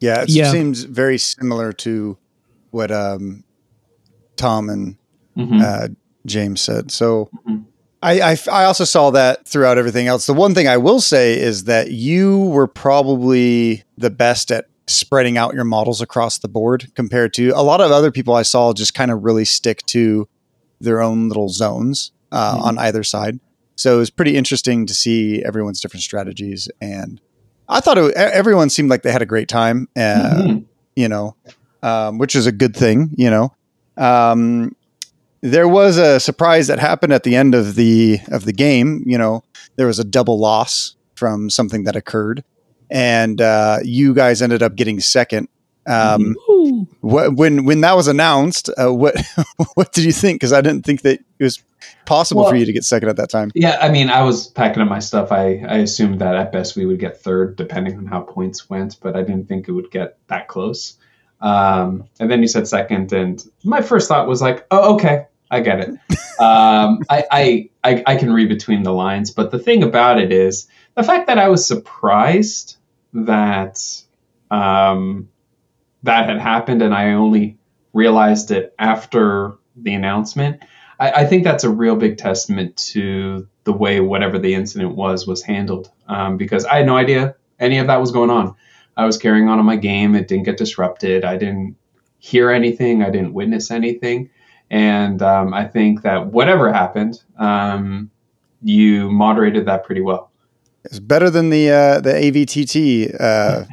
yeah 0.01 0.23
it 0.23 0.29
Yeah. 0.29 0.51
seems 0.53 0.85
very 0.85 1.19
similar 1.19 1.73
to 1.73 2.17
what 2.71 2.91
um, 2.91 3.45
tom 4.37 4.69
and 4.69 4.97
Mhm. 5.39 5.63
uh, 5.63 5.89
James 6.27 6.61
said. 6.61 6.91
So 6.91 7.31
Mhm. 7.49 7.65
I, 8.03 8.21
I, 8.33 8.37
I 8.53 8.65
also 8.65 8.85
saw 8.85 9.11
that 9.11 9.47
throughout 9.47 9.79
everything 9.79 10.07
else. 10.07 10.27
The 10.27 10.35
one 10.35 10.55
thing 10.55 10.69
I 10.69 10.77
will 10.77 11.01
say 11.01 11.39
is 11.39 11.65
that 11.65 11.91
you 11.91 12.39
were 12.47 12.67
probably 12.69 13.83
the 13.97 14.11
best 14.11 14.51
at 14.53 14.67
spreading 14.87 15.37
out 15.37 15.55
your 15.55 15.65
models 15.65 16.01
across 16.01 16.39
the 16.39 16.49
board 16.49 16.91
compared 16.95 17.35
to 17.35 17.49
a 17.51 17.63
lot 17.63 17.81
of 17.81 17.91
other 17.91 18.11
people 18.11 18.35
I 18.35 18.43
saw 18.43 18.73
just 18.73 18.95
kind 18.95 19.11
of 19.11 19.23
really 19.25 19.45
stick 19.45 19.85
to 19.87 20.29
their 20.81 21.03
own 21.03 21.29
little 21.29 21.49
zones 21.49 22.13
uh, 22.33 22.57
Mhm. 22.57 22.63
on 22.65 22.79
either 22.79 23.03
side. 23.03 23.41
So 23.77 23.97
it 23.97 23.99
was 23.99 24.11
pretty 24.11 24.37
interesting 24.37 24.87
to 24.87 24.95
see 24.95 25.43
everyone's 25.45 25.81
different 25.81 26.03
strategies. 26.03 26.69
And 26.81 27.21
I 27.69 27.81
thought 27.81 27.99
it, 27.99 28.15
everyone 28.15 28.71
seemed 28.71 28.91
like 28.91 29.03
they 29.03 29.13
had 29.13 29.23
a 29.23 29.27
great 29.27 29.49
time. 29.49 29.89
Uh, 29.97 30.01
Mhm. 30.43 30.65
you 30.97 31.09
know, 31.09 31.35
um, 31.83 32.19
which 32.19 32.35
is 32.35 32.47
a 32.47 32.53
good 32.53 32.77
thing, 32.77 33.11
you 33.17 33.31
know. 33.31 33.53
Um, 33.97 34.75
there 35.41 35.69
was 35.69 35.97
a 35.97 36.19
surprise 36.21 36.67
that 36.67 36.79
happened 36.79 37.13
at 37.13 37.23
the 37.23 37.37
end 37.37 37.55
of 37.55 37.75
the 37.75 38.21
of 38.29 38.45
the 38.45 38.53
game. 38.53 39.03
You 39.07 39.19
know, 39.19 39.45
there 39.77 39.87
was 39.87 39.99
a 39.99 40.05
double 40.05 40.39
loss 40.39 40.97
from 41.15 41.51
something 41.51 41.85
that 41.85 41.97
occurred, 41.97 42.45
and 42.91 43.41
uh, 43.41 43.79
you 43.83 44.15
guys 44.15 44.43
ended 44.43 44.63
up 44.63 44.77
getting 44.77 45.01
second. 45.01 45.49
Um, 45.87 46.37
what, 47.01 47.35
when 47.35 47.65
when 47.65 47.81
that 47.81 47.95
was 47.95 48.09
announced, 48.09 48.69
uh, 48.77 48.93
what 48.93 49.17
what 49.75 49.93
did 49.93 50.05
you 50.05 50.13
think? 50.13 50.41
Because 50.41 50.53
I 50.53 50.61
didn't 50.61 50.85
think 50.85 51.03
that 51.03 51.21
it 51.39 51.45
was 51.45 51.63
possible 52.05 52.49
for 52.49 52.57
you 52.57 52.67
to 52.67 52.73
get 52.73 52.85
second 52.85 53.09
at 53.09 53.17
that 53.17 53.31
time. 53.31 53.51
Yeah, 53.55 53.79
I 53.81 53.91
mean, 53.91 54.11
I 54.11 54.23
was 54.23 54.49
packing 54.49 54.83
up 54.83 54.89
my 54.89 54.99
stuff. 54.99 55.31
I, 55.31 55.63
I 55.69 55.79
assumed 55.79 56.21
that 56.21 56.35
at 56.35 56.53
best 56.53 56.77
we 56.77 56.87
would 56.87 56.99
get 56.99 57.21
third, 57.21 57.57
depending 57.57 57.97
on 57.97 58.07
how 58.07 58.21
points 58.21 58.69
went, 58.69 58.97
but 59.01 59.17
I 59.17 59.23
didn't 59.23 59.47
think 59.47 59.69
it 59.69 59.73
would 59.73 59.91
get 59.91 60.19
that 60.29 60.49
close. 60.49 60.99
Um, 61.41 62.09
and 62.19 62.31
then 62.31 62.43
you 62.43 62.49
said 62.49 62.67
second, 62.67 63.13
and 63.13 63.45
my 63.65 63.81
first 63.81 64.09
thought 64.09 64.27
was 64.27 64.43
like, 64.43 64.67
oh, 64.71 64.95
okay, 64.95 65.27
I 65.51 65.61
get 65.61 65.81
it. 65.81 65.89
um, 66.41 67.03
I, 67.09 67.25
I, 67.31 67.71
I, 67.85 68.03
I 68.07 68.17
can 68.17 68.33
read 68.33 68.49
between 68.49 68.83
the 68.83 68.93
lines, 68.93 69.31
but 69.31 69.51
the 69.51 69.59
thing 69.59 69.83
about 69.83 70.21
it 70.21 70.33
is 70.33 70.69
the 70.95 71.03
fact 71.03 71.29
that 71.29 71.39
I 71.39 71.49
was 71.49 71.67
surprised 71.67 72.77
that 73.13 73.81
um, 74.51 75.29
that 76.03 76.29
had 76.29 76.41
happened, 76.41 76.83
and 76.83 76.95
I 76.95 77.13
only 77.13 77.59
realized 77.93 78.51
it 78.51 78.75
after 78.79 79.57
the 79.77 79.95
announcement. 79.95 80.63
I, 80.99 81.11
I 81.11 81.27
think 81.27 81.45
that's 81.45 81.65
a 81.65 81.71
real 81.71 81.97
big 81.97 82.19
testament 82.19 82.77
to 82.93 83.47
the 83.65 83.73
way 83.73 84.01
whatever 84.01 84.39
the 84.39 84.55
incident 84.55 84.97
was 84.97 85.27
was 85.27 85.43
handled, 85.43 85.91
um, 86.09 86.37
because 86.37 86.65
I 86.65 86.79
had 86.79 86.87
no 86.87 86.97
idea 86.97 87.37
any 87.61 87.79
of 87.79 87.87
that 87.89 88.01
was 88.01 88.11
going 88.11 88.31
on. 88.31 88.55
I 88.99 89.07
was 89.07 89.17
carrying 89.17 89.49
on 89.49 89.59
in 89.59 89.65
my 89.65 89.77
game; 89.77 90.15
it 90.15 90.29
didn't 90.29 90.45
get 90.45 90.59
disrupted. 90.59 91.25
I 91.25 91.37
didn't 91.39 91.77
hear 92.19 92.51
anything. 92.51 93.03
I 93.03 93.11
didn't 93.11 93.33
witness 93.33 93.71
anything, 93.71 94.29
and 94.71 95.23
um, 95.23 95.55
I 95.55 95.65
think 95.67 96.03
that 96.03 96.27
whatever 96.27 96.71
happened, 96.73 97.23
um, 97.39 98.11
you 98.63 99.11
moderated 99.11 99.67
that 99.67 99.85
pretty 99.85 100.01
well. 100.03 100.31
It's 100.85 101.01
better 101.01 101.29
than 101.29 101.51
the 101.51 101.71
uh, 101.71 102.01
the 102.01 102.13
AVTT 102.13 103.21
uh, 103.21 103.65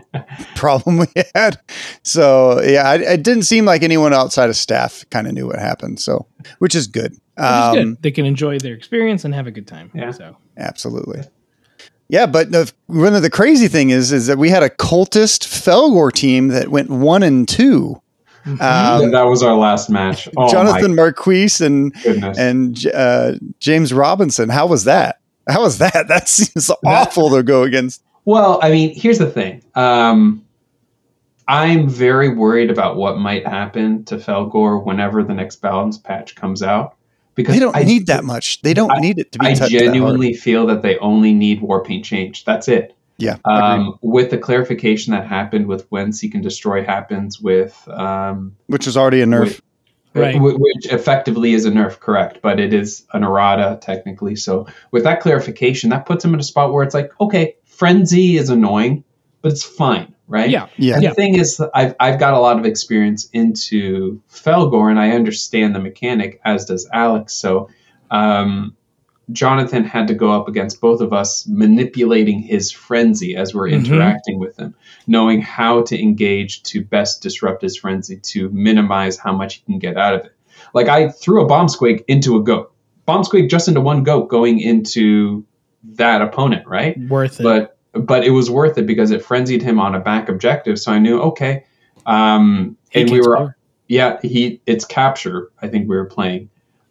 problem 0.56 0.98
we 0.98 1.06
had. 1.34 1.60
So 2.04 2.62
yeah, 2.62 2.90
I, 2.90 2.96
it 2.96 3.24
didn't 3.24 3.44
seem 3.44 3.66
like 3.66 3.84
anyone 3.84 4.14
outside 4.14 4.50
of 4.50 4.56
staff 4.56 5.06
kind 5.12 5.28
of 5.28 5.34
knew 5.34 5.48
what 5.48 5.60
happened. 5.60 6.00
So 6.00 6.28
which 6.60 6.76
is 6.76 6.88
good. 6.88 7.12
Which 7.12 7.20
is 7.46 7.46
Um, 7.46 7.76
good. 7.76 8.02
They 8.02 8.12
can 8.12 8.26
enjoy 8.26 8.60
their 8.60 8.74
experience 8.74 9.24
and 9.24 9.34
have 9.34 9.48
a 9.48 9.52
good 9.52 9.68
time. 9.68 9.92
Yeah. 9.94 10.12
So 10.12 10.36
Absolutely. 10.58 11.22
Yeah, 12.08 12.28
but 12.28 12.52
the, 12.52 12.72
one 12.88 13.16
of 13.16 13.24
the 13.24 13.30
crazy 13.30 13.68
thing 13.68 13.90
is, 13.90 14.12
is 14.12 14.28
that 14.28 14.38
we 14.38 14.50
had 14.50 14.64
a 14.64 14.70
cultist 14.70 15.44
Fellgor 15.44 16.12
team 16.12 16.50
that 16.50 16.70
went 16.70 16.90
one 16.90 17.24
and 17.24 17.48
two. 17.48 18.02
Um, 18.46 19.10
that 19.12 19.24
was 19.24 19.42
our 19.42 19.56
last 19.56 19.90
match. 19.90 20.30
Oh 20.38 20.52
Jonathan 20.52 20.94
Marquise 20.94 21.62
and 21.62 21.94
goodness! 22.04 22.38
and 22.38 22.86
uh, 22.94 23.34
James 23.60 23.92
Robinson. 23.92 24.50
How 24.50 24.68
was 24.68 24.84
that? 24.84 25.20
How 25.50 25.62
was 25.62 25.80
that? 25.80 25.94
That 26.08 26.30
seems 26.30 26.70
awful 26.86 27.32
to 27.32 27.42
go 27.42 27.64
against. 27.64 28.04
Well, 28.26 28.60
I 28.62 28.70
mean, 28.70 28.94
here's 28.94 29.18
the 29.18 29.30
thing. 29.30 29.64
Um, 29.74 30.46
I'm 31.48 31.90
very 31.90 32.30
worried 32.30 32.70
about 32.70 32.98
what 32.98 33.18
might 33.18 33.48
happen 33.48 34.04
to 34.06 34.18
Fellgor 34.18 34.84
whenever 34.84 35.24
the 35.24 35.34
next 35.34 35.58
balance 35.58 35.98
patch 35.98 36.36
comes 36.36 36.62
out 36.62 36.95
because 37.36 37.54
They 37.54 37.60
don't 37.60 37.76
I, 37.76 37.84
need 37.84 38.08
that 38.08 38.24
much. 38.24 38.62
They 38.62 38.74
don't 38.74 38.92
I- 38.92 39.00
need 39.00 39.20
it 39.20 39.32
to 39.34 39.40
be 39.40 39.46
I 39.46 39.54
touched 39.54 39.72
that 39.74 39.80
genuinely 39.80 40.34
feel 40.34 40.66
that 40.68 40.82
they 40.82 40.98
only 41.00 41.34
need 41.34 41.62
war 41.62 41.84
paint 41.84 42.06
change. 42.06 42.46
That's 42.46 42.68
it. 42.68 42.96
Yeah. 43.18 43.38
Um, 43.46 43.98
with 44.02 44.30
the 44.32 44.38
clarification 44.38 45.12
that 45.14 45.26
happened 45.26 45.68
with 45.68 45.86
when 45.90 46.12
Seek 46.12 46.34
and 46.34 46.44
Destroy 46.44 46.84
happens 46.84 47.40
with 47.40 47.88
um, 47.88 48.56
which 48.68 48.88
is 48.88 48.98
already 48.98 49.22
a 49.22 49.26
nerf. 49.26 49.42
with- 49.46 49.62
Right. 50.14 50.38
which 50.40 50.86
effectively 50.94 51.54
is 51.56 51.66
a 51.66 51.72
nerf, 51.72 52.00
correct? 52.00 52.40
But 52.42 52.58
it 52.58 52.74
is 52.74 53.04
an 53.12 53.26
errata 53.26 53.78
technically. 53.82 54.38
So 54.38 54.66
with 54.92 55.04
that 55.04 55.20
clarification, 55.20 55.90
that 55.90 56.06
puts 56.06 56.24
him 56.24 56.34
in 56.34 56.40
a 56.40 56.44
spot 56.44 56.72
where 56.72 56.84
it's 56.86 56.94
like, 56.94 57.12
okay, 57.20 57.56
frenzy 57.66 58.38
is 58.38 58.50
annoying, 58.50 59.04
but 59.46 59.52
it's 59.52 59.64
fine, 59.64 60.12
right? 60.28 60.50
yeah, 60.50 60.66
yeah, 60.78 60.96
And 60.96 61.04
Yeah. 61.04 61.10
the 61.10 61.16
thing 61.16 61.36
is, 61.36 61.62
I've 61.76 61.94
I've 62.00 62.20
got 62.20 62.34
a 62.34 62.40
lot 62.40 62.58
of 62.58 62.66
experience 62.66 63.30
into 63.32 64.20
Fellgor, 64.28 64.90
and 64.90 65.00
I 65.00 65.12
understand 65.12 65.76
the 65.76 65.80
mechanic, 65.80 66.42
as 66.44 66.66
does 66.66 66.90
Alex. 66.92 67.34
So. 67.34 67.70
Um, 68.12 68.76
Jonathan 69.32 69.84
had 69.84 70.08
to 70.10 70.14
go 70.14 70.32
up 70.32 70.48
against 70.48 70.80
both 70.80 71.02
of 71.02 71.12
us, 71.12 71.48
manipulating 71.48 72.40
his 72.40 72.72
frenzy 72.72 73.36
as 73.36 73.56
we're 73.56 73.68
Mhm. 73.70 73.74
interacting 73.86 74.38
with 74.40 74.56
him, 74.58 74.76
knowing 75.08 75.42
how 75.42 75.82
to 75.82 76.00
engage 76.00 76.62
to 76.64 76.84
best 76.84 77.24
disrupt 77.24 77.64
his 77.64 77.76
frenzy 77.76 78.18
to 78.18 78.50
minimize 78.52 79.18
how 79.18 79.34
much 79.36 79.56
he 79.56 79.62
can 79.66 79.80
get 79.80 79.98
out 79.98 80.14
of 80.14 80.26
it. 80.26 80.32
Like 80.76 80.90
I 80.90 81.10
threw 81.10 81.42
a 81.44 81.48
bomb 81.48 81.66
squig 81.68 82.04
into 82.08 82.36
a 82.38 82.44
goat, 82.44 82.72
bomb 83.08 83.24
squig 83.24 83.50
just 83.50 83.68
into 83.68 83.82
one 83.82 84.04
goat 84.04 84.30
going 84.30 84.60
into 84.60 85.44
that 85.96 86.22
opponent, 86.22 86.68
right? 86.68 86.96
worth 87.10 87.40
it. 87.40 87.44
But 87.44 87.75
but 87.96 88.24
it 88.24 88.32
was 88.32 88.50
worth 88.50 88.78
it 88.78 88.86
because 88.86 89.12
it 89.12 89.24
frenzied 89.24 89.62
him 89.62 89.80
on 89.80 89.96
a 89.96 90.00
back 90.00 90.30
objective. 90.30 90.80
So 90.80 90.92
I 90.92 91.00
knew 91.00 91.20
okay, 91.22 91.66
um, 92.06 92.78
and 92.94 93.10
we 93.10 93.20
were 93.20 93.36
score. 93.36 93.58
yeah, 93.88 94.20
he 94.22 94.62
it's 94.66 94.86
capture. 94.86 95.52
I 95.62 95.68
think 95.68 95.90
we 95.90 95.96
were 95.96 96.06
playing. 96.06 96.50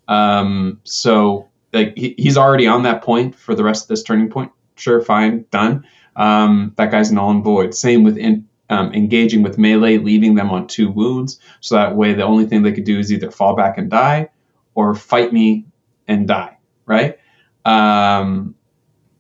Um, 0.09 0.81
so 0.85 1.49
like 1.73 1.97
he, 1.97 2.15
he's 2.17 2.37
already 2.37 2.67
on 2.67 2.83
that 2.83 3.03
point 3.03 3.35
for 3.35 3.55
the 3.55 3.65
rest 3.65 3.85
of 3.85 3.89
this 3.89 4.03
turning 4.03 4.31
point. 4.31 4.53
Sure, 4.77 5.01
fine, 5.01 5.45
done. 5.51 5.87
Um, 6.17 6.73
that 6.77 6.91
guy's 6.91 7.13
null 7.13 7.31
and 7.31 7.45
void. 7.45 7.75
Same 7.75 8.05
with 8.05 8.17
in, 8.17 8.49
um, 8.71 8.93
engaging 8.93 9.43
with 9.43 9.59
melee, 9.59 9.99
leaving 9.99 10.35
them 10.35 10.51
on 10.51 10.67
two 10.67 10.91
wounds. 10.91 11.39
So 11.61 11.75
that 11.75 11.97
way, 11.97 12.15
the 12.15 12.25
only 12.25 12.47
thing 12.47 12.63
they 12.63 12.73
could 12.73 12.85
do 12.85 12.99
is 12.99 13.13
either 13.13 13.31
fall 13.31 13.55
back 13.55 13.79
and 13.79 13.91
die, 13.91 14.31
or 14.75 14.95
fight 14.95 15.33
me 15.33 15.67
and 16.09 16.27
die. 16.27 16.59
Right? 16.87 17.19
Um, 17.65 18.55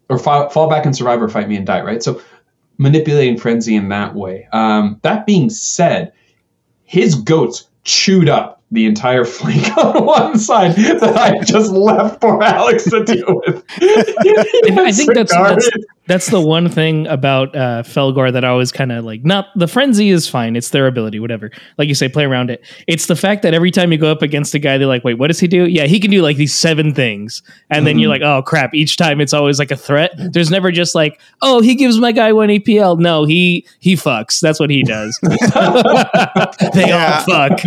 or 0.09 0.19
fall, 0.19 0.49
fall 0.51 0.69
back 0.69 0.85
and 0.85 0.95
survive, 0.97 1.23
or 1.23 1.29
fight 1.29 1.49
me 1.49 1.57
and 1.57 1.67
die. 1.67 1.83
Right? 1.83 2.03
So 2.03 2.21
manipulating 2.79 3.37
frenzy 3.37 3.77
in 3.77 3.89
that 3.89 4.15
way. 4.15 4.49
Um, 4.53 4.99
that 5.03 5.27
being 5.27 5.51
said, 5.51 6.13
his 6.85 7.15
goats 7.15 7.69
chewed 7.85 8.29
up 8.29 8.63
the 8.71 8.87
entire 8.87 9.25
flank 9.25 9.77
on 9.85 10.05
one 10.05 10.39
side 10.39 10.75
that 10.75 11.17
I 11.17 11.43
just 11.45 11.71
left 11.71 12.21
for 12.21 12.43
Alex 12.43 12.85
to 12.85 13.05
deal 13.05 13.41
with. 13.47 13.65
I 14.79 14.93
think 14.93 15.15
that's, 15.15 15.33
that's 15.33 15.71
that's 16.07 16.27
the 16.27 16.41
one 16.41 16.69
thing 16.69 17.07
about 17.07 17.57
uh, 17.57 17.83
Fellgor 17.83 18.31
that 18.33 18.45
I 18.45 18.49
always 18.49 18.71
kind 18.71 18.93
of 18.93 19.05
like. 19.05 19.25
Not 19.25 19.47
the 19.57 19.67
frenzy 19.67 20.11
is 20.11 20.29
fine; 20.29 20.55
it's 20.55 20.69
their 20.71 20.87
ability, 20.87 21.19
whatever. 21.19 21.51
Like 21.79 21.89
you 21.89 21.95
say, 21.95 22.09
play 22.09 22.25
around 22.25 22.51
it. 22.51 22.63
It's 22.87 23.07
the 23.07 23.17
fact 23.17 23.43
that 23.43 23.55
every 23.55 23.71
time 23.71 23.91
you 23.91 23.97
go 23.97 24.11
up 24.11 24.21
against 24.21 24.55
a 24.55 24.59
guy, 24.59 24.77
they're 24.77 24.87
like, 24.87 25.05
"Wait, 25.05 25.15
what 25.15 25.29
does 25.29 25.41
he 25.41 25.49
do? 25.49 25.67
Yeah, 25.67 25.87
he 25.87 25.99
can 25.99 26.11
do 26.11 26.21
like 26.21 26.37
these 26.37 26.53
seven 26.53 26.95
things," 26.95 27.43
and 27.71 27.87
then 27.87 27.99
you're 27.99 28.11
like, 28.11 28.23
"Oh 28.23 28.43
crap!" 28.43 28.75
Each 28.75 28.99
time 28.99 29.21
it's 29.21 29.33
always 29.33 29.59
like 29.59 29.71
a 29.71 29.77
threat. 29.77 30.13
There's 30.17 30.51
never 30.51 30.71
just 30.71 30.95
like, 30.95 31.21
"Oh, 31.41 31.63
he 31.63 31.75
gives 31.75 31.99
my 31.99 32.13
guy 32.13 32.33
one 32.33 32.51
EPL." 32.51 32.99
No, 32.99 33.25
he 33.25 33.67
he 33.79 33.95
fucks. 33.95 34.41
That's 34.41 34.61
what 34.61 34.69
he 34.69 34.83
does. 34.83 35.19
they 35.23 36.93
all 36.93 37.21
fuck. 37.23 37.61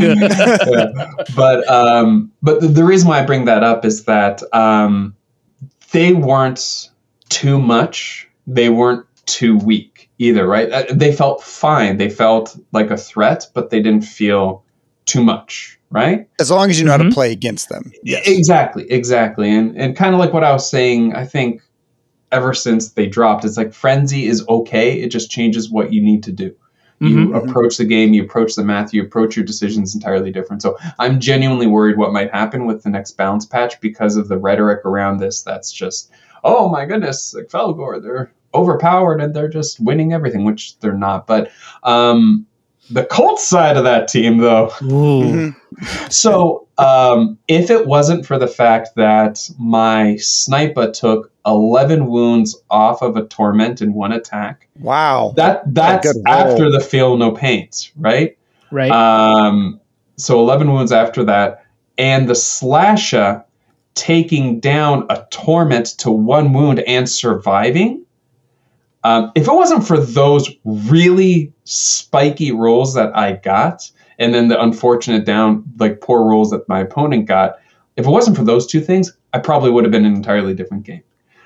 Yeah. 0.97 1.11
But 1.35 1.67
um, 1.69 2.31
but 2.41 2.61
the, 2.61 2.67
the 2.67 2.83
reason 2.83 3.07
why 3.07 3.19
I 3.19 3.25
bring 3.25 3.45
that 3.45 3.63
up 3.63 3.85
is 3.85 4.05
that 4.05 4.41
um, 4.53 5.15
they 5.91 6.13
weren't 6.13 6.89
too 7.29 7.59
much. 7.59 8.27
They 8.45 8.69
weren't 8.69 9.05
too 9.25 9.57
weak 9.57 10.09
either, 10.19 10.47
right? 10.47 10.71
Uh, 10.71 10.83
They 10.93 11.11
felt 11.13 11.43
fine. 11.43 11.97
They 11.97 12.09
felt 12.09 12.57
like 12.71 12.89
a 12.91 12.97
threat, 12.97 13.47
but 13.53 13.69
they 13.69 13.81
didn't 13.81 14.03
feel 14.05 14.63
too 15.05 15.23
much, 15.23 15.79
right? 15.91 16.27
As 16.39 16.49
long 16.51 16.69
as 16.69 16.79
you 16.79 16.85
know 16.85 16.91
how 16.91 16.97
to 16.97 17.03
Mhm. 17.05 17.13
play 17.13 17.31
against 17.31 17.69
them. 17.69 17.91
Yes. 18.03 18.27
Exactly, 18.27 18.89
exactly. 18.91 19.49
And 19.49 19.77
and 19.77 19.95
kind 19.95 20.13
of 20.13 20.19
like 20.19 20.33
what 20.33 20.43
I 20.43 20.51
was 20.51 20.69
saying, 20.69 21.13
I 21.15 21.25
think 21.25 21.61
ever 22.31 22.53
since 22.53 22.91
they 22.93 23.07
dropped, 23.07 23.45
it's 23.45 23.57
like 23.57 23.73
frenzy 23.73 24.25
is 24.27 24.43
okay. 24.49 24.99
It 25.01 25.09
just 25.09 25.29
changes 25.31 25.69
what 25.71 25.93
you 25.93 26.01
need 26.01 26.23
to 26.23 26.31
do. 26.31 26.53
You 26.99 27.27
Mhm. 27.27 27.37
approach 27.37 27.77
the 27.77 27.85
game, 27.85 28.13
you 28.13 28.23
approach 28.23 28.55
the 28.55 28.63
math, 28.63 28.93
you 28.93 29.03
approach 29.03 29.35
your 29.35 29.45
decisions 29.45 29.93
entirely 29.93 30.31
different. 30.31 30.63
So 30.63 30.77
I'm 30.97 31.19
genuinely 31.19 31.67
worried 31.67 31.97
what 31.97 32.11
might 32.11 32.31
happen 32.31 32.65
with 32.65 32.81
the 32.83 32.89
next 32.89 33.11
balance 33.17 33.45
patch 33.45 33.79
because 33.81 34.15
of 34.15 34.29
the 34.29 34.37
rhetoric 34.37 34.83
around 34.83 35.17
this. 35.17 35.43
That's 35.43 35.71
just, 35.71 36.09
oh 36.43 36.69
my 36.69 36.85
goodness, 36.85 37.35
like 37.35 37.49
Fellgor, 37.49 38.01
they're 38.01 38.31
overpowered 38.55 39.21
and 39.21 39.33
they're 39.35 39.47
just 39.47 39.79
winning 39.79 40.11
everything, 40.13 40.43
which 40.43 40.79
they're 40.79 40.93
not. 40.93 41.27
But 41.27 41.51
um, 41.83 42.47
the 42.89 43.03
Colts 43.05 43.47
side 43.47 43.77
of 43.77 43.83
that 43.83 44.07
team, 44.07 44.37
though, 44.37 44.71
Ooh. 44.83 45.23
Mhm. 45.23 45.55
so, 46.11 46.67
um, 46.77 47.37
if 47.47 47.69
it 47.69 47.87
wasn't 47.87 48.25
for 48.25 48.37
the 48.37 48.47
fact 48.47 48.89
that 48.95 49.49
my 49.57 50.15
sniper 50.17 50.89
took 50.91 51.31
11 51.45 52.07
wounds 52.07 52.55
off 52.69 53.01
of 53.01 53.17
a 53.17 53.23
torment 53.25 53.81
in 53.81 53.93
one 53.93 54.11
attack, 54.11 54.67
Wow. 54.79 55.33
that 55.35 55.63
that's 55.73 56.17
after 56.25 56.69
the 56.71 56.79
feel 56.79 57.17
no 57.17 57.31
pains, 57.31 57.91
right? 57.97 58.37
Right. 58.71 58.91
Um, 58.91 59.79
so 60.17 60.39
11 60.39 60.71
wounds 60.71 60.91
after 60.91 61.23
that, 61.25 61.63
and 61.97 62.27
the 62.27 62.35
slasher 62.35 63.43
taking 63.95 64.59
down 64.59 65.05
a 65.09 65.25
torment 65.31 65.87
to 65.97 66.11
one 66.11 66.53
wound 66.53 66.79
and 66.81 67.09
surviving. 67.09 68.01
Um, 69.07 69.31
if 69.35 69.47
it 69.47 69.53
wasn't 69.53 69.87
for 69.87 69.97
those 69.97 70.51
really 70.65 71.53
spiky 71.63 72.51
rolls 72.51 72.93
that 72.95 73.15
I 73.15 73.37
got, 73.37 73.89
and 74.19 74.33
then 74.33 74.49
the 74.49 74.61
unfortunate 74.61 75.23
down, 75.23 75.63
like 75.79 76.01
poor 76.01 76.25
rolls 76.25 76.49
that 76.49 76.67
my 76.67 76.81
opponent 76.81 77.25
got, 77.25 77.55
if 77.95 78.05
it 78.05 78.09
wasn't 78.09 78.35
for 78.35 78.43
those 78.43 78.67
two 78.67 78.81
things, 78.81 79.15
I 79.31 79.39
probably 79.39 79.71
would 79.71 79.85
have 79.85 79.91
been 79.91 80.03
an 80.03 80.13
entirely 80.13 80.53
different 80.53 80.83
game. 80.83 81.03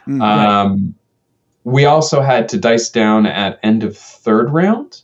Mm. 0.07 0.21
Um, 0.23 0.95
we 1.63 1.85
also 1.85 2.21
had 2.21 2.49
to 2.49 2.57
dice 2.57 2.89
down 2.89 3.27
at 3.27 3.59
end 3.61 3.83
of 3.83 3.95
third 3.95 4.49
round, 4.49 5.03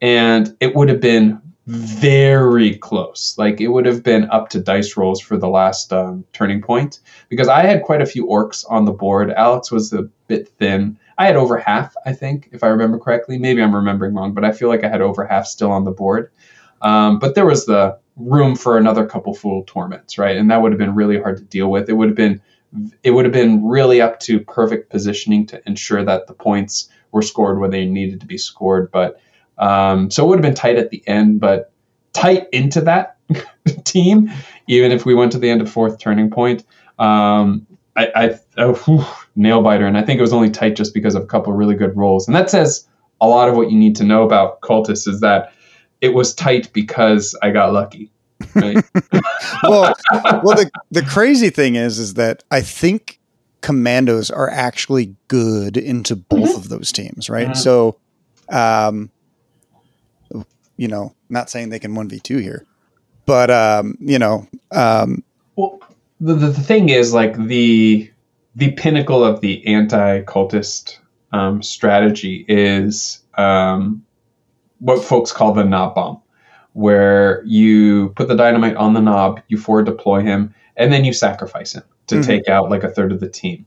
and 0.00 0.56
it 0.60 0.76
would 0.76 0.88
have 0.88 1.00
been 1.00 1.42
very 1.66 2.76
close. 2.76 3.34
Like 3.36 3.60
it 3.60 3.68
would 3.68 3.86
have 3.86 4.04
been 4.04 4.30
up 4.30 4.50
to 4.50 4.60
dice 4.60 4.96
rolls 4.96 5.20
for 5.20 5.36
the 5.36 5.48
last 5.48 5.92
um, 5.92 6.24
turning 6.32 6.62
point 6.62 7.00
because 7.28 7.48
I 7.48 7.62
had 7.62 7.82
quite 7.82 8.00
a 8.00 8.06
few 8.06 8.24
orcs 8.24 8.64
on 8.70 8.84
the 8.84 8.92
board. 8.92 9.32
Alex 9.32 9.72
was 9.72 9.92
a 9.92 10.04
bit 10.28 10.48
thin. 10.60 10.96
I 11.18 11.26
had 11.26 11.36
over 11.36 11.58
half, 11.58 11.94
I 12.06 12.12
think, 12.12 12.48
if 12.52 12.62
I 12.62 12.68
remember 12.68 12.98
correctly. 12.98 13.38
Maybe 13.38 13.60
I'm 13.60 13.74
remembering 13.74 14.14
wrong, 14.14 14.34
but 14.34 14.44
I 14.44 14.52
feel 14.52 14.68
like 14.68 14.84
I 14.84 14.88
had 14.88 15.00
over 15.00 15.26
half 15.26 15.46
still 15.46 15.72
on 15.72 15.84
the 15.84 15.90
board. 15.90 16.30
Um, 16.80 17.18
but 17.18 17.34
there 17.34 17.44
was 17.44 17.66
the 17.66 17.98
room 18.16 18.54
for 18.56 18.78
another 18.78 19.04
couple 19.04 19.34
full 19.34 19.64
torments, 19.64 20.16
right? 20.16 20.36
And 20.36 20.50
that 20.50 20.62
would 20.62 20.72
have 20.72 20.78
been 20.78 20.94
really 20.94 21.20
hard 21.20 21.36
to 21.38 21.44
deal 21.44 21.70
with. 21.70 21.88
It 21.88 21.94
would 21.94 22.08
have 22.08 22.16
been 22.16 22.40
it 23.02 23.12
would 23.12 23.24
have 23.24 23.32
been 23.32 23.66
really 23.66 24.00
up 24.00 24.20
to 24.20 24.40
perfect 24.40 24.90
positioning 24.90 25.46
to 25.46 25.62
ensure 25.66 26.04
that 26.04 26.26
the 26.26 26.34
points 26.34 26.90
were 27.12 27.22
scored 27.22 27.58
where 27.58 27.70
they 27.70 27.86
needed 27.86 28.20
to 28.20 28.26
be 28.26 28.36
scored. 28.36 28.90
But 28.90 29.20
um, 29.56 30.10
so 30.10 30.24
it 30.24 30.28
would 30.28 30.38
have 30.38 30.42
been 30.42 30.54
tight 30.54 30.76
at 30.76 30.90
the 30.90 31.02
end, 31.06 31.40
but 31.40 31.72
tight 32.12 32.46
into 32.52 32.82
that 32.82 33.16
team, 33.84 34.30
even 34.66 34.92
if 34.92 35.06
we 35.06 35.14
went 35.14 35.32
to 35.32 35.38
the 35.38 35.48
end 35.48 35.62
of 35.62 35.70
fourth 35.70 35.98
turning 35.98 36.30
point. 36.30 36.64
Um, 36.98 37.66
I, 37.96 38.08
I 38.14 38.38
oh, 38.58 39.26
nail 39.38 39.62
biter, 39.62 39.86
and 39.86 39.96
I 39.96 40.02
think 40.02 40.18
it 40.18 40.22
was 40.22 40.32
only 40.32 40.50
tight 40.50 40.76
just 40.76 40.92
because 40.92 41.14
of 41.14 41.22
a 41.22 41.26
couple 41.26 41.52
of 41.52 41.58
really 41.58 41.74
good 41.74 41.96
rolls, 41.96 42.26
and 42.26 42.36
that 42.36 42.50
says 42.50 42.86
a 43.20 43.28
lot 43.28 43.48
of 43.48 43.56
what 43.56 43.70
you 43.70 43.78
need 43.78 43.96
to 43.96 44.04
know 44.04 44.22
about 44.22 44.60
cultists 44.60 45.08
is 45.08 45.20
that 45.20 45.52
it 46.00 46.10
was 46.14 46.34
tight 46.34 46.72
because 46.72 47.36
I 47.42 47.50
got 47.50 47.72
lucky. 47.72 48.10
Right? 48.54 48.84
well, 49.62 49.94
well, 50.12 50.56
the 50.56 50.70
the 50.90 51.02
crazy 51.02 51.50
thing 51.50 51.76
is, 51.76 51.98
is 51.98 52.14
that 52.14 52.44
I 52.50 52.60
think 52.60 53.18
commandos 53.60 54.30
are 54.30 54.50
actually 54.50 55.16
good 55.26 55.76
into 55.76 56.14
both 56.16 56.56
of 56.56 56.68
those 56.68 56.92
teams, 56.92 57.28
right? 57.28 57.48
Mhm. 57.48 57.56
So, 57.56 57.96
um, 58.48 59.10
you 60.76 60.88
know, 60.88 61.14
not 61.28 61.50
saying 61.50 61.70
they 61.70 61.80
can 61.80 61.94
one 61.94 62.08
v 62.08 62.20
two 62.20 62.38
here, 62.38 62.64
but 63.26 63.50
um, 63.50 63.96
you 64.00 64.18
know, 64.18 64.46
um, 64.70 65.24
Well, 65.56 65.80
the, 66.20 66.34
the, 66.34 66.46
the 66.48 66.62
thing 66.62 66.88
is, 66.88 67.12
like 67.12 67.36
the 67.36 68.10
the 68.58 68.72
pinnacle 68.72 69.22
of 69.22 69.40
the 69.40 69.64
anti-cultist 69.68 70.98
um, 71.30 71.62
strategy 71.62 72.44
is 72.48 73.20
um, 73.36 74.04
what 74.80 75.04
folks 75.04 75.30
call 75.30 75.52
the 75.54 75.64
nob 75.64 75.94
bomb, 75.94 76.20
where 76.72 77.44
you 77.44 78.08
put 78.16 78.26
the 78.26 78.34
dynamite 78.34 78.74
on 78.74 78.94
the 78.94 79.00
nob, 79.00 79.40
you 79.46 79.56
forward 79.58 79.86
deploy 79.86 80.22
him, 80.22 80.52
and 80.76 80.92
then 80.92 81.04
you 81.04 81.12
sacrifice 81.12 81.72
him 81.72 81.84
to 82.08 82.16
Mhm. 82.16 82.26
take 82.26 82.48
out 82.48 82.68
like 82.68 82.82
a 82.82 82.90
third 82.90 83.12
of 83.12 83.20
the 83.20 83.28
team. 83.28 83.64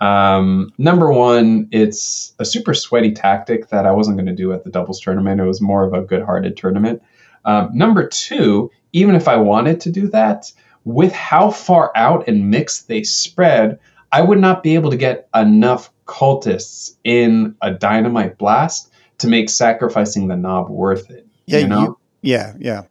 Um, 0.00 0.70
number 0.78 1.12
one, 1.12 1.66
it's 1.72 2.32
a 2.38 2.44
super 2.44 2.74
sweaty 2.74 3.10
tactic 3.10 3.70
that 3.70 3.86
I 3.86 3.90
wasn't 3.90 4.18
going 4.18 4.26
to 4.26 4.42
do 4.42 4.52
at 4.52 4.62
the 4.62 4.70
doubles 4.70 5.00
tournament. 5.00 5.40
It 5.40 5.46
was 5.46 5.60
more 5.60 5.82
of 5.84 5.92
a 5.94 6.02
good-hearted 6.02 6.56
tournament. 6.56 7.02
Um, 7.44 7.70
number 7.72 8.06
two, 8.06 8.70
even 8.92 9.16
if 9.16 9.26
I 9.26 9.36
wanted 9.36 9.80
to 9.80 9.90
do 9.90 10.06
that, 10.08 10.52
with 10.84 11.12
how 11.12 11.50
far 11.50 11.90
out 11.96 12.28
and 12.28 12.50
mixed 12.50 12.86
they 12.86 13.02
spread, 13.02 13.80
I 14.12 14.22
would 14.22 14.38
not 14.38 14.62
be 14.62 14.74
able 14.74 14.90
to 14.90 14.96
get 14.96 15.28
enough 15.34 15.90
cultists 16.06 16.96
in 17.04 17.54
a 17.62 17.70
dynamite 17.70 18.38
blast 18.38 18.90
to 19.18 19.28
make 19.28 19.50
sacrificing 19.50 20.28
the 20.28 20.36
nob 20.36 20.68
worth 20.70 21.10
it. 21.10 21.26
yeah, 21.46 21.58
you 21.58 21.66
know? 21.68 21.80
you- 21.82 21.98
yeah, 22.22 22.52
yeah. 22.58 22.82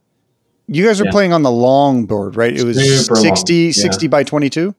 You 0.68 0.86
guys 0.86 1.00
are 1.02 1.06
Yeah. 1.06 1.12
playing 1.12 1.32
on 1.34 1.44
the 1.44 1.52
long 1.52 2.06
board, 2.06 2.36
right? 2.36 2.56
It 2.56 2.64
was 2.64 2.78
Super 2.78 3.16
60, 3.16 3.54
yeah. 3.56 3.72
60 3.72 4.08
by 4.08 4.24
twenty 4.24 4.50
two. 4.50 4.76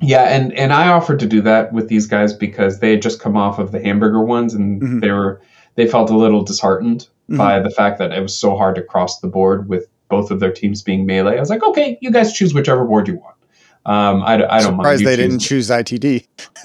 Yeah, 0.00 0.22
and 0.24 0.52
and 0.54 0.72
I 0.72 0.88
offered 0.88 1.20
to 1.20 1.26
do 1.26 1.40
that 1.42 1.72
with 1.72 1.88
these 1.88 2.06
guys 2.06 2.32
because 2.32 2.80
they 2.80 2.90
had 2.92 3.02
just 3.02 3.20
come 3.20 3.36
off 3.36 3.58
of 3.58 3.70
the 3.72 3.80
hamburger 3.80 4.22
ones 4.24 4.54
and 4.54 4.80
Mhm. 4.82 5.00
they 5.00 5.10
were 5.10 5.40
they 5.76 5.86
felt 5.86 6.10
a 6.10 6.16
little 6.16 6.42
disheartened 6.42 7.06
Mhm. 7.30 7.38
by 7.38 7.60
the 7.60 7.70
fact 7.70 7.98
that 7.98 8.12
it 8.12 8.20
was 8.20 8.36
so 8.36 8.56
hard 8.56 8.74
to 8.76 8.82
cross 8.82 9.20
the 9.20 9.28
board 9.28 9.68
with 9.68 9.86
both 10.08 10.30
of 10.30 10.40
their 10.40 10.52
teams 10.52 10.82
being 10.82 11.06
melee. 11.06 11.36
I 11.36 11.40
was 11.40 11.48
like, 11.50 11.62
okay, 11.62 11.98
you 12.02 12.10
guys 12.10 12.32
choose 12.32 12.52
whichever 12.54 12.84
board 12.84 13.06
you 13.08 13.14
want. 13.16 13.36
Um, 13.84 14.22
I, 14.22 14.34
I 14.34 14.36
don't 14.36 14.76
mind. 14.76 14.98
Surprised 15.00 15.04
they 15.04 15.16
didn't 15.16 15.42
it. 15.42 15.46
choose 15.46 15.68
ITD. 15.70 16.26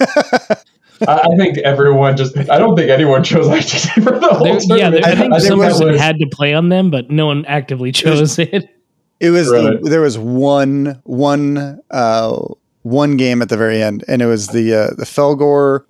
I, 1.06 1.20
I 1.32 1.36
think 1.36 1.58
everyone 1.58 2.16
just. 2.16 2.36
I 2.36 2.58
don't 2.58 2.76
think 2.76 2.90
anyone 2.90 3.22
chose 3.24 3.46
ITD 3.46 4.02
for 4.04 4.18
the 4.18 4.28
whole 4.28 4.44
There, 4.68 4.78
yeah, 4.78 4.90
there, 4.90 5.04
I 5.04 5.14
think 5.14 5.32
that 5.32 5.42
some 5.42 5.58
person 5.60 5.88
was- 5.92 6.00
had 6.00 6.18
to 6.18 6.26
play 6.26 6.54
on 6.54 6.68
them, 6.70 6.90
but 6.90 7.10
no 7.10 7.26
one 7.26 7.44
actively 7.46 7.92
chose 7.92 8.38
it. 8.38 8.68
It 9.20 9.30
was 9.30 9.50
Right. 9.50 9.82
the, 9.82 9.90
there 9.90 10.00
was 10.00 10.16
one 10.16 11.00
one 11.02 11.80
uh, 11.90 12.38
one 12.82 13.16
game 13.16 13.42
at 13.42 13.48
the 13.48 13.56
very 13.56 13.82
end, 13.82 14.04
and 14.06 14.22
it 14.22 14.26
was 14.26 14.46
the 14.48 14.72
uh, 14.72 14.90
the 14.96 15.04
Fellgor. 15.04 15.80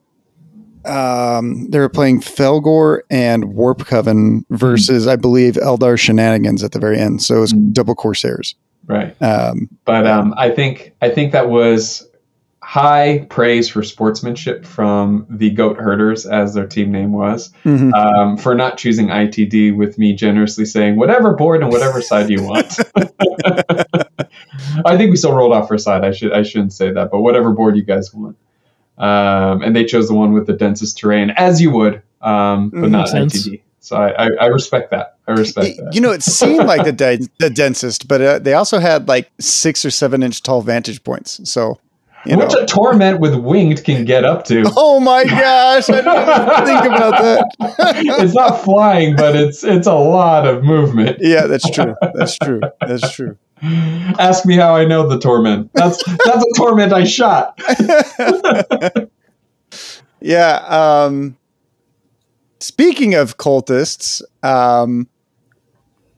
Um, 0.86 1.68
they 1.68 1.78
were 1.78 1.90
playing 1.90 2.22
Fellgor 2.22 3.00
and 3.10 3.52
Warp 3.52 3.84
Coven 3.84 4.46
versus, 4.48 5.06
I 5.06 5.16
believe, 5.16 5.54
Eldar 5.56 5.98
Shenanigans 5.98 6.64
at 6.64 6.72
the 6.72 6.78
very 6.78 6.98
end. 6.98 7.20
So 7.22 7.36
it 7.36 7.40
was 7.40 7.52
Mhm. 7.52 7.74
double 7.74 7.94
Corsairs. 7.94 8.54
Right. 8.88 9.22
Um, 9.22 9.68
But 9.84 10.06
um, 10.06 10.34
I 10.36 10.50
think 10.50 10.94
I 11.00 11.10
think 11.10 11.32
that 11.32 11.48
was 11.48 12.08
high 12.60 13.26
praise 13.30 13.68
for 13.68 13.82
sportsmanship 13.82 14.66
from 14.66 15.26
the 15.30 15.48
Goat 15.50 15.78
Herders, 15.78 16.26
as 16.26 16.52
their 16.52 16.66
team 16.66 16.92
name 16.92 17.12
was, 17.12 17.50
mhm. 17.64 17.94
um, 17.94 18.36
for 18.36 18.54
not 18.54 18.76
choosing 18.76 19.06
ITD 19.06 19.74
with 19.74 19.96
me 19.96 20.14
generously 20.14 20.66
saying 20.66 20.96
whatever 20.96 21.32
board 21.32 21.62
and 21.62 21.72
whatever 21.72 22.02
side 22.02 22.28
you 22.28 22.42
want. 22.42 22.78
I 24.84 24.96
think 24.98 25.10
we 25.10 25.16
still 25.16 25.32
rolled 25.32 25.52
off 25.52 25.68
for 25.68 25.78
side. 25.78 26.04
I 26.04 26.10
should 26.12 26.32
I 26.32 26.42
shouldn't 26.42 26.72
say 26.72 26.90
that, 26.90 27.10
but 27.10 27.20
whatever 27.20 27.52
board 27.52 27.76
you 27.76 27.82
guys 27.82 28.12
want. 28.12 28.36
Um, 28.98 29.62
and 29.62 29.74
they 29.76 29.84
chose 29.84 30.08
the 30.08 30.14
one 30.14 30.32
with 30.32 30.46
the 30.46 30.52
densest 30.52 30.98
terrain, 30.98 31.30
as 31.30 31.62
you 31.62 31.70
would, 31.70 32.02
um, 32.20 32.70
but 32.70 32.80
Mhm. 32.80 32.90
not 32.90 33.08
ITD. 33.08 33.62
So 33.80 33.96
I, 33.96 34.26
I, 34.26 34.28
I 34.40 34.46
respect 34.46 34.90
that. 34.90 35.17
I 35.28 35.32
respect 35.32 35.76
that. 35.76 35.94
you 35.94 36.00
know, 36.00 36.10
it 36.10 36.22
seemed 36.22 36.64
like 36.66 36.84
the 36.84 36.92
de- 36.92 37.28
the 37.38 37.50
densest, 37.50 38.08
but 38.08 38.20
uh, 38.22 38.38
they 38.38 38.54
also 38.54 38.78
had 38.78 39.08
like 39.08 39.30
six 39.38 39.84
or 39.84 39.90
seven 39.90 40.22
inch 40.22 40.42
tall 40.42 40.62
vantage 40.62 41.04
points. 41.04 41.40
So, 41.50 41.78
you 42.24 42.34
know, 42.34 42.44
Which 42.46 42.54
a 42.54 42.64
torment 42.64 43.20
with 43.20 43.34
winged 43.34 43.84
can 43.84 44.06
get 44.06 44.24
up 44.24 44.44
to. 44.46 44.64
oh 44.76 45.00
my 45.00 45.24
gosh, 45.24 45.90
I 45.90 45.96
didn't 46.00 46.66
think 46.66 46.84
about 46.86 47.22
that. 47.22 47.44
it's 48.20 48.34
not 48.34 48.64
flying, 48.64 49.16
but 49.16 49.36
it's 49.36 49.62
it's 49.62 49.86
a 49.86 49.94
lot 49.94 50.46
of 50.46 50.64
movement. 50.64 51.18
yeah, 51.20 51.46
that's 51.46 51.68
true. 51.70 51.94
That's 52.14 52.38
true. 52.38 52.62
That's 52.80 53.12
true. 53.12 53.36
Ask 53.62 54.46
me 54.46 54.56
how 54.56 54.74
I 54.74 54.84
know 54.84 55.08
the 55.08 55.18
torment. 55.18 55.70
That's 55.74 56.02
that's 56.24 56.44
a 56.44 56.56
torment 56.56 56.92
I 56.92 57.04
shot. 57.04 57.60
yeah. 60.20 60.64
Um, 60.68 61.36
speaking 62.60 63.14
of 63.14 63.36
cultists, 63.36 64.22
um, 64.42 65.08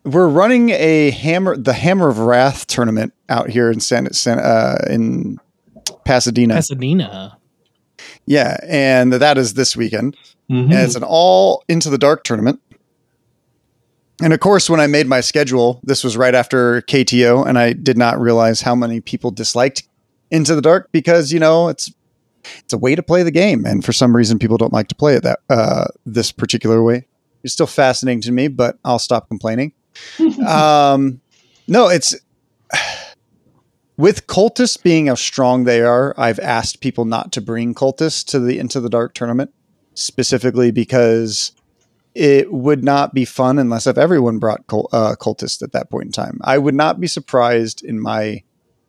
we're 0.04 0.28
running 0.28 0.70
a 0.70 1.10
hammer, 1.10 1.56
the 1.56 1.72
Hammer 1.72 2.08
of 2.08 2.18
Wrath 2.18 2.66
tournament 2.66 3.12
out 3.28 3.50
here 3.50 3.70
in 3.70 3.80
San, 3.80 4.12
San 4.12 4.38
uh, 4.38 4.78
in 4.88 5.38
Pasadena. 6.04 6.54
Pasadena. 6.54 7.38
yeah, 8.26 8.56
and 8.68 9.12
that 9.12 9.36
is 9.38 9.54
this 9.54 9.76
weekend, 9.76 10.16
Mhm. 10.50 10.64
and 10.64 10.72
it's 10.72 10.94
an 10.96 11.02
all 11.04 11.62
into 11.68 11.90
the 11.90 11.98
dark 11.98 12.24
tournament. 12.24 12.60
And 14.22 14.32
of 14.34 14.40
course, 14.40 14.68
when 14.68 14.80
I 14.80 14.86
made 14.86 15.06
my 15.06 15.20
schedule, 15.20 15.80
this 15.82 16.04
was 16.04 16.16
right 16.16 16.34
after 16.34 16.82
KTO, 16.82 17.42
and 17.46 17.58
I 17.58 17.72
did 17.72 17.96
not 17.96 18.20
realize 18.20 18.60
how 18.60 18.74
many 18.74 19.00
people 19.00 19.30
disliked 19.30 19.84
Into 20.30 20.54
the 20.54 20.62
Dark 20.62 20.88
because 20.92 21.32
you 21.32 21.40
know 21.40 21.68
it's 21.68 21.92
it's 22.64 22.72
a 22.72 22.78
way 22.78 22.94
to 22.94 23.02
play 23.02 23.22
the 23.22 23.30
game, 23.30 23.66
and 23.66 23.84
for 23.84 23.92
some 23.92 24.14
reason, 24.16 24.38
people 24.38 24.56
don't 24.56 24.72
like 24.72 24.88
to 24.88 24.94
play 24.94 25.14
it 25.14 25.22
that 25.24 25.40
uh, 25.50 25.86
this 26.06 26.32
particular 26.32 26.82
way. 26.82 27.06
It's 27.42 27.52
still 27.52 27.66
fascinating 27.66 28.20
to 28.22 28.32
me, 28.32 28.48
but 28.48 28.78
I'll 28.84 28.98
stop 28.98 29.28
complaining. 29.28 29.72
Um, 30.46 31.20
no, 31.68 31.88
it's 31.88 32.14
with 33.96 34.26
cultists 34.26 34.82
being 34.82 35.06
how 35.06 35.14
strong 35.14 35.64
they 35.64 35.82
are. 35.82 36.14
I've 36.16 36.40
asked 36.40 36.80
people 36.80 37.04
not 37.04 37.32
to 37.32 37.40
bring 37.40 37.74
cultists 37.74 38.24
to 38.26 38.40
the 38.40 38.58
Into 38.58 38.80
the 38.80 38.90
Dark 38.90 39.14
tournament 39.14 39.52
specifically 39.94 40.70
because 40.70 41.52
it 42.14 42.52
would 42.52 42.82
not 42.82 43.14
be 43.14 43.24
fun 43.24 43.58
unless 43.58 43.86
if 43.86 43.98
everyone 43.98 44.38
brought 44.38 44.66
cul- 44.66 44.88
uh, 44.92 45.14
cultists 45.20 45.62
at 45.62 45.72
that 45.72 45.90
point 45.90 46.06
in 46.06 46.12
time. 46.12 46.38
I 46.42 46.58
would 46.58 46.74
not 46.74 47.00
be 47.00 47.06
surprised 47.06 47.84
in 47.84 48.00
my 48.00 48.42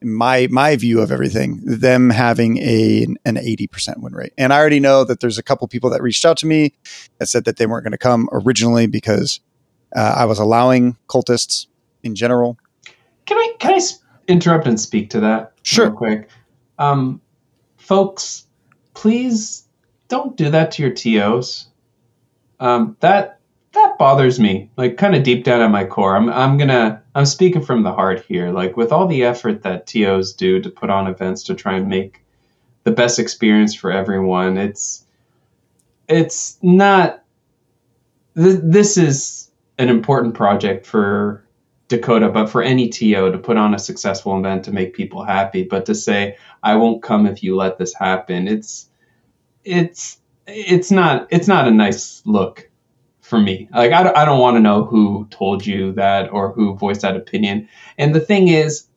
my 0.04 0.48
my 0.50 0.76
view 0.76 1.00
of 1.00 1.12
everything 1.12 1.62
them 1.64 2.10
having 2.10 2.58
a 2.58 3.04
an 3.26 3.36
80% 3.36 3.98
win 3.98 4.14
rate. 4.14 4.34
And 4.38 4.52
I 4.52 4.58
already 4.58 4.80
know 4.80 5.04
that 5.04 5.20
there's 5.20 5.38
a 5.38 5.44
couple 5.44 5.68
people 5.68 5.92
that 5.92 6.02
reached 6.02 6.26
out 6.26 6.38
to 6.38 6.48
me 6.48 6.74
that 7.20 7.28
said 7.28 7.46
that 7.46 7.58
they 7.58 7.68
weren't 7.68 7.84
going 7.84 7.92
to 7.92 7.98
come 7.98 8.28
originally 8.32 8.88
because 8.88 9.40
uh, 9.96 10.16
I 10.18 10.26
was 10.26 10.40
allowing 10.40 10.98
cultists 11.08 11.68
in 12.04 12.16
general. 12.16 12.58
Can 13.26 13.38
I 13.38 13.54
can 13.60 13.74
I 13.74 13.82
interrupt 14.28 14.68
and 14.68 14.80
speak 14.80 15.10
to 15.12 15.20
that 15.22 15.54
Sure. 15.64 15.88
real 15.88 15.96
quick? 15.96 16.30
Um, 16.80 17.22
folks, 17.78 18.48
please 18.94 19.68
don't 20.08 20.36
do 20.36 20.50
that 20.50 20.72
to 20.72 20.82
your 20.84 20.92
tos. 20.92 21.68
Um, 22.60 22.96
that 23.00 23.40
that 23.74 23.98
bothers 23.98 24.40
me, 24.40 24.70
like 24.78 24.98
kind 24.98 25.16
of 25.16 25.24
deep 25.24 25.44
down 25.44 25.62
at 25.62 25.72
my 25.72 25.86
core. 25.86 26.16
I'm 26.16 26.30
I'm 26.30 26.58
gonna 26.58 27.02
I'm 27.16 27.26
speaking 27.26 27.62
from 27.64 27.84
the 27.84 27.94
heart 27.94 28.26
here. 28.26 28.52
Like 28.52 28.76
with 28.78 28.92
all 28.92 29.08
the 29.08 29.24
effort 29.24 29.64
that 29.64 29.88
tos 29.88 30.34
do 30.34 30.60
to 30.62 30.70
put 30.70 30.90
on 30.90 31.08
events 31.08 31.44
to 31.44 31.56
try 31.56 31.76
and 31.76 31.88
make 31.88 32.22
the 32.84 32.92
best 32.92 33.20
experience 33.20 33.76
for 33.76 33.92
everyone, 33.92 34.58
it's 34.58 35.06
it's 36.08 36.58
not. 36.62 37.24
Th- 38.36 38.60
this 38.64 38.98
is 38.98 39.51
an 39.78 39.90
important 39.90 40.36
project 40.36 40.86
for 40.86 41.46
Dakota, 41.88 42.30
but 42.30 42.48
for 42.48 42.62
any 42.64 42.90
TO 42.90 43.32
to 43.32 43.38
put 43.38 43.58
on 43.58 43.74
a 43.74 43.80
successful 43.80 44.38
event 44.38 44.66
to 44.66 44.72
make 44.72 44.94
people 44.94 45.24
happy, 45.24 45.64
but 45.64 45.86
to 45.88 45.96
say 45.96 46.38
I 46.64 46.76
won't 46.76 47.04
come 47.04 47.26
if 47.26 47.44
you 47.44 47.56
let 47.56 47.78
this 47.78 47.94
happen, 47.94 48.48
it's 48.48 48.90
it's 49.64 50.18
it's 50.48 50.90
not 50.90 51.28
it's 51.32 51.48
not 51.48 51.68
a 51.68 51.72
nice 51.72 52.22
look 52.26 52.70
for 53.20 53.40
me. 53.40 53.70
Like 53.74 53.92
I 53.92 54.10
I 54.14 54.26
don't 54.26 54.40
want 54.40 54.56
to 54.56 54.62
know 54.62 54.86
who 54.86 55.28
told 55.30 55.66
you 55.66 55.92
that 55.94 56.32
or 56.32 56.54
who 56.54 56.76
voiced 56.76 57.02
that 57.02 57.18
opinion. 57.18 57.68
And 57.98 58.16
the 58.16 58.20
thing 58.20 58.48
is, 58.48 58.88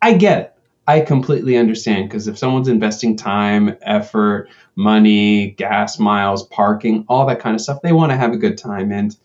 I 0.00 0.14
get 0.14 0.38
it. 0.40 0.52
I 0.88 1.00
completely 1.00 1.56
understand 1.56 2.08
because 2.08 2.28
if 2.28 2.38
someone's 2.38 2.68
investing 2.68 3.16
time, 3.16 3.76
effort, 3.82 4.48
money, 4.76 5.50
gas 5.50 5.98
miles, 5.98 6.46
parking, 6.46 7.04
all 7.08 7.26
that 7.26 7.40
kind 7.40 7.56
of 7.56 7.60
stuff, 7.60 7.82
they 7.82 7.92
want 7.92 8.12
to 8.12 8.16
have 8.16 8.32
a 8.32 8.36
good 8.36 8.56
time. 8.56 8.92
And 8.92 9.16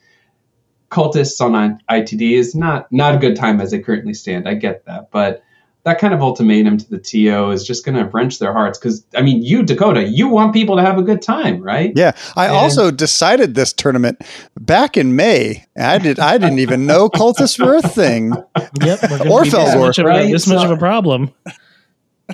cultists 0.91 1.41
on 1.41 1.79
ITD 1.89 2.33
is 2.33 2.53
not 2.53 2.91
not 2.91 3.15
a 3.15 3.17
good 3.17 3.35
time 3.35 3.59
as 3.61 3.71
they 3.71 3.79
currently 3.79 4.13
stand. 4.13 4.47
I 4.47 4.53
get 4.53 4.85
that, 4.85 5.09
but 5.11 5.43
that 5.83 5.97
kind 5.97 6.13
of 6.13 6.21
ultimatum 6.21 6.77
to 6.77 6.87
the 6.91 6.99
TO 6.99 7.49
is 7.49 7.65
just 7.65 7.83
going 7.83 7.95
to 7.97 8.05
wrench 8.05 8.37
their 8.37 8.53
hearts 8.53 8.77
because 8.77 9.03
I 9.15 9.23
mean, 9.23 9.41
you 9.41 9.63
Dakota, 9.63 10.03
you 10.03 10.27
want 10.27 10.53
people 10.53 10.75
to 10.75 10.83
have 10.83 10.99
a 10.99 11.01
good 11.01 11.23
time, 11.23 11.59
right? 11.61 11.91
Yeah, 11.95 12.11
I 12.35 12.45
And- 12.47 12.55
also 12.55 12.91
decided 12.91 13.55
this 13.55 13.73
tournament 13.73 14.21
back 14.59 14.95
in 14.95 15.15
May. 15.15 15.65
I 15.75 15.97
did. 15.97 16.19
I 16.19 16.37
didn't 16.37 16.59
even 16.59 16.85
know 16.85 17.09
cultists 17.09 17.57
were 17.63 17.77
a 17.77 17.81
thing. 17.81 18.33
Yep. 18.83 19.03
Or 19.27 19.43
be 19.43 19.49
this 19.49 19.75
much 19.75 19.97
of 19.97 20.05
a- 20.05 20.09
right? 20.09 20.31
this 20.31 20.45
much 20.47 20.59
So- 20.59 20.65
of 20.65 20.71
a 20.71 20.77
problem. 20.77 21.31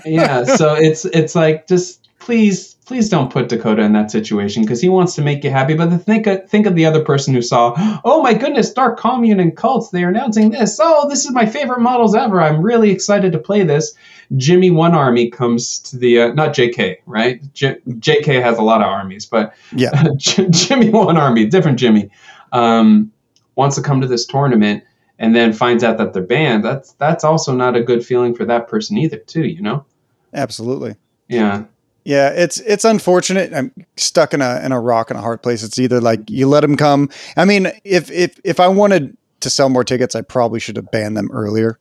yeah 0.05 0.43
so 0.43 0.73
it's 0.75 1.05
it's 1.05 1.33
like 1.33 1.67
just 1.67 2.07
please 2.19 2.75
please 2.87 3.09
don't 3.09 3.29
put 3.29 3.49
dakota 3.49 3.81
in 3.81 3.91
that 3.91 4.09
situation 4.09 4.63
because 4.63 4.79
he 4.79 4.87
wants 4.87 5.13
to 5.13 5.21
make 5.21 5.43
you 5.43 5.51
happy. 5.51 5.73
But 5.73 5.95
think 5.97 6.25
of, 6.25 6.49
think 6.49 6.65
of 6.65 6.75
the 6.75 6.85
other 6.85 7.03
person 7.03 7.33
who 7.33 7.41
saw 7.41 7.73
oh 8.05 8.23
my 8.23 8.33
goodness 8.33 8.71
dark 8.71 8.97
commune 8.97 9.41
and 9.41 9.55
cults 9.55 9.89
they're 9.89 10.09
announcing 10.09 10.51
this. 10.51 10.79
Oh 10.81 11.07
this 11.09 11.25
is 11.25 11.31
my 11.31 11.45
favorite 11.45 11.81
models 11.81 12.15
ever. 12.15 12.41
I'm 12.41 12.61
really 12.61 12.89
excited 12.89 13.33
to 13.33 13.39
play 13.39 13.63
this. 13.63 13.93
Jimmy 14.37 14.71
one 14.71 14.95
army 14.95 15.29
comes 15.29 15.79
to 15.79 15.97
the 15.97 16.21
uh, 16.21 16.33
not 16.33 16.55
jk 16.55 16.97
right? 17.05 17.41
J- 17.53 17.79
jk 17.87 18.41
has 18.41 18.57
a 18.57 18.63
lot 18.63 18.81
of 18.81 18.87
armies 18.87 19.25
but 19.25 19.53
Yeah. 19.75 19.91
J- 20.17 20.49
jimmy 20.49 20.89
one 20.89 21.17
army 21.17 21.45
different 21.45 21.77
jimmy 21.77 22.09
um, 22.53 23.11
wants 23.55 23.75
to 23.75 23.81
come 23.81 23.99
to 23.99 24.07
this 24.07 24.25
tournament 24.25 24.83
and 25.19 25.35
then 25.35 25.51
finds 25.51 25.83
out 25.83 25.97
that 25.97 26.13
they're 26.13 26.23
banned. 26.23 26.63
That's 26.63 26.93
that's 26.93 27.25
also 27.25 27.53
not 27.53 27.75
a 27.75 27.83
good 27.83 28.05
feeling 28.05 28.33
for 28.33 28.45
that 28.45 28.69
person 28.69 28.97
either 28.97 29.17
too 29.17 29.45
you 29.45 29.61
know? 29.61 29.85
Absolutely. 30.33 30.95
yeah 31.27 31.65
Yeah, 32.07 32.29
it's 32.29 32.61
it's 32.61 32.85
unfortunate. 32.85 33.53
I'm 33.53 33.73
stuck 33.97 34.33
in 34.33 34.41
a 34.41 34.61
in 34.63 34.71
a 34.71 34.79
rock 34.79 35.09
and 35.09 35.19
a 35.19 35.21
hard 35.21 35.43
place. 35.43 35.61
It's 35.61 35.77
either 35.77 35.99
like 35.99 36.29
you 36.29 36.47
let 36.47 36.61
them 36.61 36.77
come. 36.77 37.09
I 37.35 37.43
mean, 37.43 37.67
if 37.83 38.09
if 38.09 38.39
if 38.45 38.61
I 38.61 38.69
wanted 38.69 39.17
to 39.41 39.49
sell 39.49 39.67
more 39.67 39.83
tickets, 39.83 40.15
I 40.15 40.21
probably 40.21 40.61
should 40.61 40.77
have 40.77 40.89
banned 40.89 41.17
them 41.17 41.29
earlier. 41.33 41.77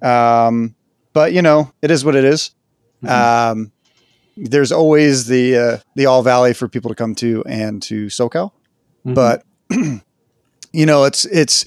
Um, 0.00 0.74
but 1.12 1.34
you 1.34 1.42
know, 1.42 1.70
it 1.82 1.90
is 1.90 2.06
what 2.06 2.14
it 2.16 2.24
is. 2.24 2.52
Mhm. 3.04 3.10
Um, 3.10 3.72
there's 4.38 4.72
always 4.72 5.26
the 5.26 5.56
uh, 5.58 5.78
the 5.94 6.06
All 6.06 6.22
Valley 6.22 6.54
for 6.54 6.68
people 6.68 6.88
to 6.88 6.94
come 6.94 7.14
to 7.16 7.44
and 7.46 7.82
to 7.82 8.06
SoCal. 8.06 8.52
Mhm. 9.06 9.14
but 9.14 9.44
you 10.72 10.86
know 10.86 11.04
it's 11.04 11.26
it's 11.26 11.66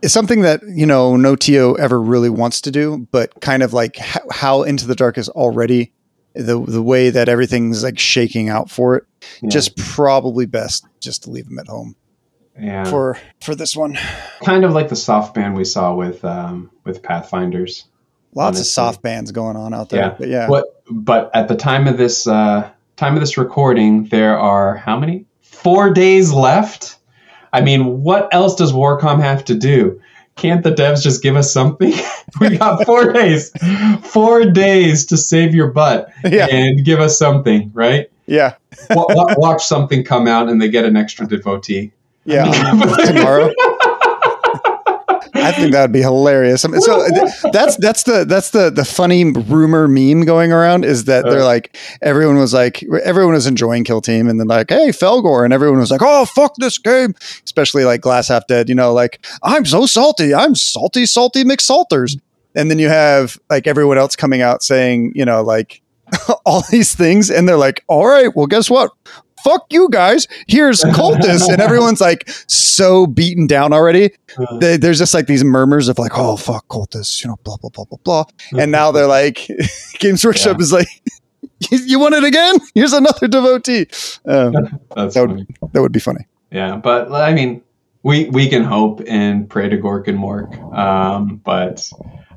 it's 0.00 0.14
something 0.14 0.42
that 0.42 0.60
you 0.68 0.86
know 0.86 1.16
no 1.16 1.34
to 1.34 1.76
ever 1.80 2.00
really 2.00 2.30
wants 2.30 2.60
to 2.60 2.70
do 2.70 3.06
but 3.10 3.40
kind 3.40 3.64
of 3.64 3.72
like 3.72 3.96
how, 3.96 4.20
how 4.30 4.62
into 4.62 4.86
the 4.86 4.94
dark 4.94 5.18
is 5.18 5.28
already 5.30 5.92
the 6.38 6.58
the 6.66 6.82
way 6.82 7.10
that 7.10 7.28
everything's 7.28 7.82
like 7.84 7.98
shaking 7.98 8.48
out 8.48 8.70
for 8.70 8.96
it 8.96 9.04
Yeah. 9.42 9.50
just 9.50 9.76
probably 9.76 10.46
best 10.46 10.86
just 11.00 11.24
to 11.24 11.30
leave 11.30 11.46
them 11.48 11.58
at 11.58 11.66
home 11.66 11.96
yeah. 12.58 12.84
for 12.84 13.18
for 13.42 13.54
this 13.54 13.76
one 13.76 13.98
kind 14.44 14.64
of 14.64 14.72
like 14.72 14.88
the 14.88 14.96
soft 14.96 15.34
band 15.34 15.54
we 15.54 15.64
saw 15.64 15.94
with 15.94 16.24
um, 16.24 16.70
with 16.84 17.02
Pathfinders. 17.02 17.84
lots 18.34 18.56
Honestly. 18.56 18.60
of 18.62 18.66
soft 18.66 19.02
bands 19.02 19.32
going 19.32 19.56
on 19.56 19.74
out 19.74 19.90
there 19.90 20.00
Yeah. 20.00 20.14
but 20.18 20.28
yeah 20.28 20.48
What? 20.48 20.64
But 20.90 21.30
at 21.34 21.48
the 21.48 21.56
time 21.56 21.86
of 21.86 21.98
this 21.98 22.26
uh, 22.26 22.70
time 22.96 23.14
of 23.14 23.20
this 23.20 23.36
recording, 23.36 24.04
there 24.04 24.38
are 24.38 24.74
how 24.76 24.98
many? 24.98 25.26
Four 25.42 25.90
days 25.92 26.32
left. 26.32 26.96
I 27.52 27.60
mean, 27.60 28.02
what 28.02 28.32
else 28.32 28.54
does 28.54 28.72
Warcom 28.72 29.20
have 29.20 29.44
to 29.46 29.54
do? 29.54 30.00
Can't 30.38 30.62
the 30.62 30.70
devs 30.72 31.02
just 31.02 31.22
give 31.22 31.36
us 31.36 31.52
something? 31.52 31.92
we 32.40 32.56
got 32.56 32.86
four 32.86 33.12
days, 33.12 33.50
four 34.02 34.44
days 34.46 35.06
to 35.06 35.16
save 35.16 35.54
your 35.54 35.72
butt 35.72 36.10
yeah 36.24 36.46
and 36.50 36.84
give 36.84 37.00
us 37.00 37.18
something, 37.18 37.70
right? 37.74 38.10
yeah 38.26 38.54
wa- 38.90 39.06
wa- 39.08 39.34
watch 39.38 39.64
something 39.64 40.04
come 40.04 40.28
out 40.28 40.48
and 40.50 40.60
they 40.60 40.68
get 40.68 40.84
an 40.84 40.96
extra 40.96 41.26
devotee. 41.26 41.90
yeah 42.24 42.44
tomorrow 43.06 43.50
I 45.40 45.52
think 45.52 45.72
that 45.72 45.82
would 45.82 45.92
be 45.92 46.00
hilarious. 46.02 46.64
I 46.64 46.68
mean, 46.68 46.80
so 46.80 47.06
that's 47.52 47.76
that's 47.76 48.02
the 48.04 48.24
that's 48.26 48.50
the 48.50 48.70
the 48.70 48.84
funny 48.84 49.24
rumor 49.24 49.88
meme 49.88 50.24
going 50.24 50.52
around 50.52 50.84
is 50.84 51.04
that 51.04 51.24
they're 51.24 51.40
Uh. 51.40 51.44
like 51.44 51.76
everyone 52.02 52.36
was 52.38 52.52
like 52.54 52.82
everyone 53.04 53.34
was 53.34 53.46
enjoying 53.46 53.84
Kill 53.84 54.00
Team 54.00 54.28
and 54.28 54.38
then 54.40 54.46
like 54.48 54.70
hey 54.70 54.88
Fellgor 54.88 55.44
and 55.44 55.52
everyone 55.52 55.78
was 55.78 55.90
like 55.90 56.02
oh 56.02 56.24
fuck 56.24 56.54
this 56.56 56.78
game 56.78 57.14
especially 57.44 57.84
like 57.84 58.00
Glass 58.00 58.28
Half 58.28 58.46
Dead 58.46 58.68
you 58.68 58.74
know 58.74 58.92
like 58.92 59.24
I'm 59.42 59.64
so 59.64 59.86
salty 59.86 60.34
I'm 60.34 60.54
salty 60.54 61.06
salty 61.06 61.44
McSalters 61.44 62.18
and 62.54 62.70
then 62.70 62.78
you 62.78 62.88
have 62.88 63.38
like 63.50 63.66
everyone 63.66 63.98
else 63.98 64.16
coming 64.16 64.42
out 64.42 64.62
saying 64.62 65.12
you 65.14 65.24
know 65.24 65.42
like 65.42 65.80
all 66.46 66.62
these 66.70 66.94
things 66.94 67.30
and 67.30 67.48
they're 67.48 67.56
like 67.56 67.84
all 67.86 68.06
right 68.06 68.34
well 68.34 68.46
guess 68.46 68.70
what 68.70 68.90
fuck 69.44 69.66
you 69.70 69.88
guys 69.90 70.26
here's 70.46 70.80
cultists 70.98 71.48
and 71.52 71.60
everyone's 71.60 72.00
like 72.00 72.28
so 72.48 73.06
beaten 73.06 73.46
down 73.46 73.72
already 73.72 74.10
Uh, 74.38 74.58
they, 74.58 74.76
there's 74.76 74.98
just 74.98 75.14
like 75.14 75.26
these 75.26 75.42
murmurs 75.44 75.88
of 75.88 75.98
like, 75.98 76.12
oh 76.14 76.36
fuck, 76.36 76.66
cultists, 76.68 77.22
you 77.24 77.28
know, 77.30 77.36
blah 77.44 77.56
blah 77.56 77.70
blah 77.70 77.84
blah 77.84 77.98
blah. 78.04 78.24
And 78.58 78.70
now 78.70 78.92
they're 78.92 79.06
like, 79.06 79.48
Games 79.98 80.24
Workshop 80.24 80.58
Yeah. 80.58 80.62
is 80.62 80.72
like, 80.72 80.88
you, 81.70 81.98
want 81.98 82.14
it 82.14 82.24
again? 82.24 82.56
Here's 82.74 82.92
another 82.92 83.26
devotee. 83.26 83.86
Um, 84.26 84.52
That 84.94 85.26
would- 85.26 85.46
that 85.72 85.82
would 85.82 85.92
be 85.92 85.98
funny. 86.00 86.26
Yeah, 86.52 86.76
but 86.76 87.10
I 87.12 87.32
mean, 87.34 87.62
we 88.02 88.28
we 88.30 88.48
can 88.48 88.62
hope 88.64 89.00
and 89.08 89.48
pray 89.50 89.68
to 89.68 89.76
Gork 89.76 90.06
and 90.08 90.18
Mork. 90.18 90.50
Um, 90.76 91.40
but 91.44 91.90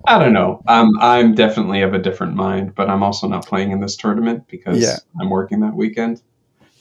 I 0.08 0.18
don't 0.18 0.34
know. 0.34 0.62
I'm 0.68 0.90
I'm 1.00 1.36
definitely 1.36 1.82
of 1.84 1.94
a 1.94 2.00
different 2.00 2.36
mind, 2.36 2.74
but 2.76 2.90
I'm 2.90 3.04
also 3.04 3.28
not 3.28 3.46
playing 3.46 3.72
in 3.72 3.80
this 3.80 3.96
tournament 3.96 4.48
because 4.48 4.80
Yeah. 4.82 4.98
I'm 5.20 5.30
working 5.30 5.60
that 5.62 5.76
weekend. 5.76 6.22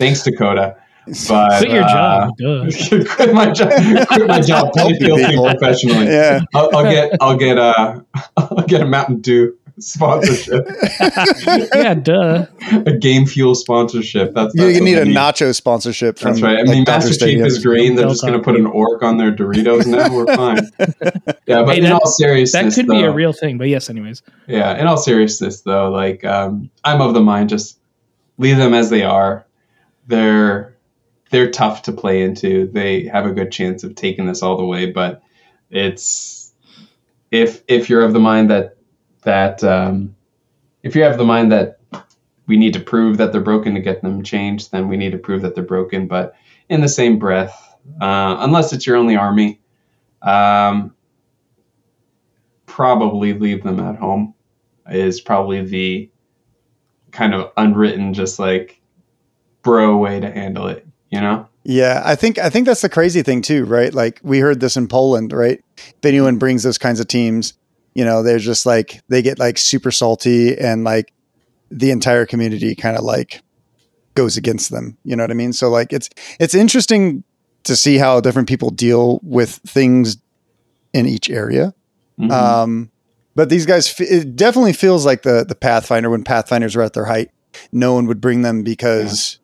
Thanks, 0.01 0.23
Dakota. 0.25 0.77
But 1.29 1.59
Quit 1.59 1.71
your 1.73 1.83
uh, 1.83 1.89
job. 1.89 2.37
Duh. 2.37 2.67
quit 3.17 3.35
my 3.35 3.51
job. 3.51 3.71
Quit 4.09 4.29
my 4.29 4.41
job. 4.41 4.73
Play 4.75 4.95
field 4.97 5.19
people. 5.19 5.49
professionally. 5.49 6.07
Yeah, 6.07 6.41
I'll, 6.55 6.77
I'll 6.77 6.85
get 6.85 7.13
I'll 7.21 7.37
get 7.37 7.59
a 7.59 8.05
I'll 8.37 8.67
get 8.67 8.83
a 8.83 8.87
Mountain 8.87 9.21
Dew 9.23 9.57
sponsorship, 9.81 10.67
yeah, 11.75 11.95
duh. 11.95 12.47
a 12.87 12.93
Game 12.97 13.27
Fuel 13.27 13.55
sponsorship. 13.55 14.35
That's, 14.35 14.55
you, 14.55 14.61
that's 14.63 14.75
you 14.77 14.83
what 14.83 14.85
need 14.85 14.99
I 14.99 15.01
a 15.01 15.33
nacho 15.33 15.55
sponsorship 15.55 16.19
from. 16.19 16.33
That's 16.33 16.43
right. 16.43 16.59
I 16.59 16.63
like, 16.63 16.69
mean, 16.69 16.85
Dodger 16.85 17.07
Master 17.07 17.09
Chief 17.09 17.17
Stadium. 17.19 17.47
is 17.47 17.65
green. 17.65 17.95
They're 17.97 18.09
just 18.09 18.21
going 18.23 18.35
to 18.35 18.39
put 18.43 18.57
an 18.57 18.67
orc 18.67 19.03
on 19.03 19.17
their 19.17 19.33
Doritos 19.35 19.87
now. 19.87 20.15
We're 20.15 20.27
fine. 20.37 20.59
Yeah, 21.47 21.63
but 21.63 21.69
Hey, 21.75 21.79
in 21.79 21.85
that- 21.85 21.93
all 21.95 22.07
seriousness, 22.07 22.77
That 22.77 22.83
could 22.83 22.91
be 22.91 23.03
a 23.03 23.11
real 23.11 23.33
thing, 23.33 23.59
but 23.59 23.69
yes, 23.69 23.91
anyways. 23.91 24.23
Yeah, 24.47 24.79
in 24.79 24.87
all 24.87 24.99
seriousness, 24.99 25.63
though, 25.63 25.91
like 25.91 26.25
um, 26.25 26.71
I'm 26.85 27.01
of 27.01 27.15
the 27.15 27.21
mind, 27.21 27.49
just 27.49 27.79
leave 28.39 28.59
them 28.59 28.75
as 28.75 28.91
they 28.91 29.03
are. 29.03 29.47
They're 30.11 30.77
they're 31.31 31.51
tough 31.51 31.83
to 31.83 31.93
play 31.93 32.23
into. 32.23 32.67
They 32.67 33.05
have 33.07 33.27
a 33.27 33.33
good 33.33 33.53
chance 33.53 33.85
of 33.85 33.95
taking 33.95 34.27
this 34.27 34.43
all 34.43 34.57
the 34.57 34.65
way, 34.65 34.91
but 34.91 35.23
it's 35.71 36.53
if 37.31 37.63
if 37.69 37.89
you're 37.89 38.05
of 38.05 38.13
the 38.13 38.21
mind 38.21 38.51
that 38.51 38.77
that 39.23 39.63
um, 39.63 40.17
if 40.83 40.97
you 40.97 41.03
have 41.05 41.19
the 41.19 41.25
mind 41.25 41.53
that 41.53 41.81
we 42.47 42.57
need 42.57 42.75
to 42.75 42.81
prove 42.81 43.19
that 43.19 43.33
they're 43.33 43.41
broken 43.41 43.75
to 43.75 43.81
get 43.81 44.03
them 44.03 44.23
changed, 44.25 44.73
then 44.73 44.89
we 44.89 44.97
need 44.97 45.13
to 45.13 45.19
prove 45.19 45.43
that 45.43 45.55
they're 45.55 45.65
broken. 45.65 46.09
But 46.09 46.35
in 46.69 46.81
the 46.81 46.89
same 46.89 47.19
breath, 47.19 47.77
uh, 48.01 48.39
unless 48.41 48.73
it's 48.73 48.87
your 48.87 48.97
only 48.97 49.17
army, 49.17 49.61
um, 50.23 50.95
probably 52.67 53.35
leave 53.35 53.63
them 53.63 53.79
at 53.79 53.97
home 53.97 54.35
is 54.91 55.21
probably 55.21 55.63
the 55.63 56.11
kind 57.13 57.35
of 57.35 57.53
unwritten, 57.57 58.15
just 58.15 58.39
like 58.41 58.80
bro 59.63 59.97
way 59.97 60.21
to 60.21 60.31
handle 60.31 60.67
it. 60.69 60.87
You 61.11 61.21
know? 61.21 61.49
Yeah, 61.65 62.03
I 62.05 62.15
think 62.15 62.39
I 62.39 62.51
think 62.51 62.67
that's 62.67 62.81
the 62.81 62.89
crazy 62.89 63.23
thing 63.23 63.43
too, 63.43 63.65
right? 63.65 63.93
Like 63.93 64.21
we 64.23 64.39
heard 64.39 64.61
this 64.61 64.77
in 64.77 64.89
Poland, 64.89 65.33
right? 65.33 65.63
If 65.77 66.05
anyone 66.05 66.39
brings 66.39 66.63
those 66.63 66.79
kinds 66.79 67.01
of 67.01 67.09
teams, 67.09 67.55
you 67.95 68.05
know, 68.05 68.23
they're 68.23 68.39
just 68.39 68.65
like 68.65 69.01
they 69.09 69.23
get 69.23 69.39
like 69.39 69.59
super 69.59 69.91
salty 69.91 70.57
and 70.57 70.85
like 70.85 71.13
the 71.71 71.91
entire 71.91 72.27
community 72.27 72.75
kind 72.75 72.97
of 72.97 73.05
like 73.05 73.43
goes 74.15 74.37
against 74.37 74.71
them. 74.71 74.97
You 75.05 75.17
know 75.17 75.23
what 75.23 75.31
I 75.31 75.35
mean? 75.35 75.53
So 75.53 75.69
like 75.69 75.93
it's 75.93 76.09
it's 76.39 76.55
interesting 76.55 77.25
to 77.65 77.77
see 77.77 77.99
how 77.99 78.21
different 78.21 78.49
people 78.49 78.71
deal 78.71 79.21
with 79.23 79.57
things 79.67 80.17
in 80.95 81.07
each 81.07 81.29
area. 81.29 81.75
Mhm. 82.19 82.31
Um, 82.31 82.91
but 83.35 83.49
these 83.49 83.67
guys, 83.67 83.95
it 84.01 84.35
definitely 84.35 84.73
feels 84.73 85.05
like 85.05 85.23
the 85.23 85.45
the 85.47 85.55
Pathfinder 85.55 86.09
when 86.09 86.25
Pathfinders 86.25 86.75
were 86.75 86.83
at 86.83 86.95
their 86.95 87.05
height. 87.05 87.31
No 87.71 87.95
one 87.95 88.07
would 88.07 88.21
bring 88.21 88.43
them 88.43 88.63
because 88.63 89.40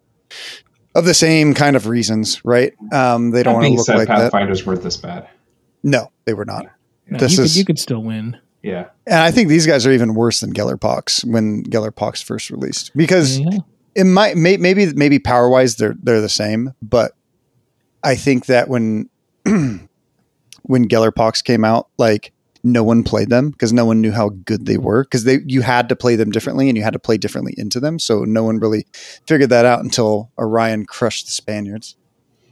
of 0.95 1.05
the 1.05 1.15
same 1.15 1.53
kind 1.55 1.77
of 1.77 1.87
reasons, 1.87 2.45
right? 2.45 2.73
Um, 2.93 3.31
they 3.31 3.43
don't 3.43 3.55
want 3.55 3.67
to 3.67 3.73
look 3.73 3.87
said, 3.87 3.97
like 3.99 4.09
that. 4.09 4.33
Pathfinders 4.33 4.65
weren't 4.65 4.83
this 4.83 4.97
bad. 4.97 5.29
No, 5.83 6.11
they 6.25 6.35
were 6.35 6.45
not. 6.47 6.67
No, 7.09 7.19
This 7.19 7.37
you, 7.37 7.45
is- 7.45 7.53
could, 7.53 7.59
you 7.59 7.65
could 7.65 7.79
still 7.79 8.03
win. 8.03 8.39
Yeah. 8.63 8.87
And 9.07 9.21
I 9.21 9.31
think 9.31 9.49
these 9.49 9.67
guys 9.67 9.87
are 9.87 9.93
even 9.93 10.15
worse 10.15 10.41
than 10.41 10.53
Gellerpox 10.53 11.25
when 11.25 11.63
Gellerpox 11.65 12.25
first 12.25 12.51
released 12.51 12.91
because 12.97 13.39
Yeah. 13.39 13.59
it 13.95 14.05
might 14.05 14.37
may, 14.37 14.57
maybe 14.57 14.93
maybe 14.93 15.21
power 15.21 15.49
wise 15.49 15.77
they're 15.77 15.95
they're 16.03 16.21
the 16.21 16.29
same, 16.29 16.73
but 16.83 17.13
I 18.03 18.17
think 18.17 18.47
that 18.47 18.69
when 18.69 19.09
when 19.45 20.89
Gellerpox 20.89 21.45
came 21.45 21.65
out, 21.65 21.89
like 21.97 22.33
no 22.67 22.83
one 22.83 23.03
played 23.05 23.31
them 23.31 23.51
because 23.51 23.73
no 23.73 23.85
one 23.87 24.01
knew 24.01 24.13
how 24.13 24.31
good 24.45 24.67
they 24.67 24.77
were 24.77 25.05
because 25.05 25.25
they 25.25 25.39
you 25.47 25.63
had 25.63 25.89
to 25.89 25.97
play 25.97 26.17
them 26.17 26.31
differently 26.31 26.69
and 26.69 26.77
you 26.77 26.83
had 26.85 26.93
to 26.93 26.99
play 26.99 27.17
differently 27.17 27.55
into 27.57 27.79
them. 27.81 27.99
So 27.99 28.25
no 28.25 28.43
one 28.45 28.59
really 28.59 28.87
figured 29.27 29.51
that 29.51 29.65
out 29.65 29.83
until 29.85 30.31
Orion 30.39 30.85
crushed 30.87 31.27
the 31.27 31.33
Spaniards, 31.33 31.97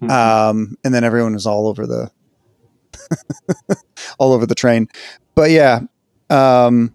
Mhm. 0.01 0.11
um, 0.11 0.77
and 0.85 0.95
then 0.95 1.05
everyone 1.05 1.35
was 1.35 1.47
all 1.47 1.67
over 1.67 1.87
the 1.87 2.11
all 4.19 4.33
over 4.33 4.47
the 4.47 4.55
train. 4.55 4.89
But 5.35 5.51
yeah, 5.51 5.81
um, 6.31 6.95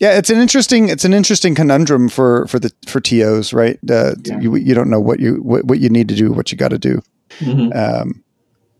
yeah, 0.00 0.16
it's 0.16 0.30
an 0.30 0.38
interesting 0.38 0.88
it's 0.88 1.04
an 1.04 1.12
interesting 1.12 1.54
conundrum 1.54 2.08
for 2.08 2.46
for 2.46 2.58
the 2.58 2.72
for 2.86 3.00
tos, 3.00 3.52
right? 3.52 3.78
Uh, 3.90 4.14
Yeah. 4.24 4.40
You 4.40 4.56
you 4.56 4.74
don't 4.74 4.88
know 4.90 5.00
what 5.00 5.20
you 5.20 5.34
what, 5.42 5.64
what 5.66 5.78
you 5.78 5.90
need 5.90 6.08
to 6.08 6.14
do, 6.14 6.32
what 6.32 6.50
you 6.50 6.56
got 6.58 6.68
to 6.70 6.78
do, 6.78 7.02
Mhm. 7.40 7.76
um, 7.76 8.24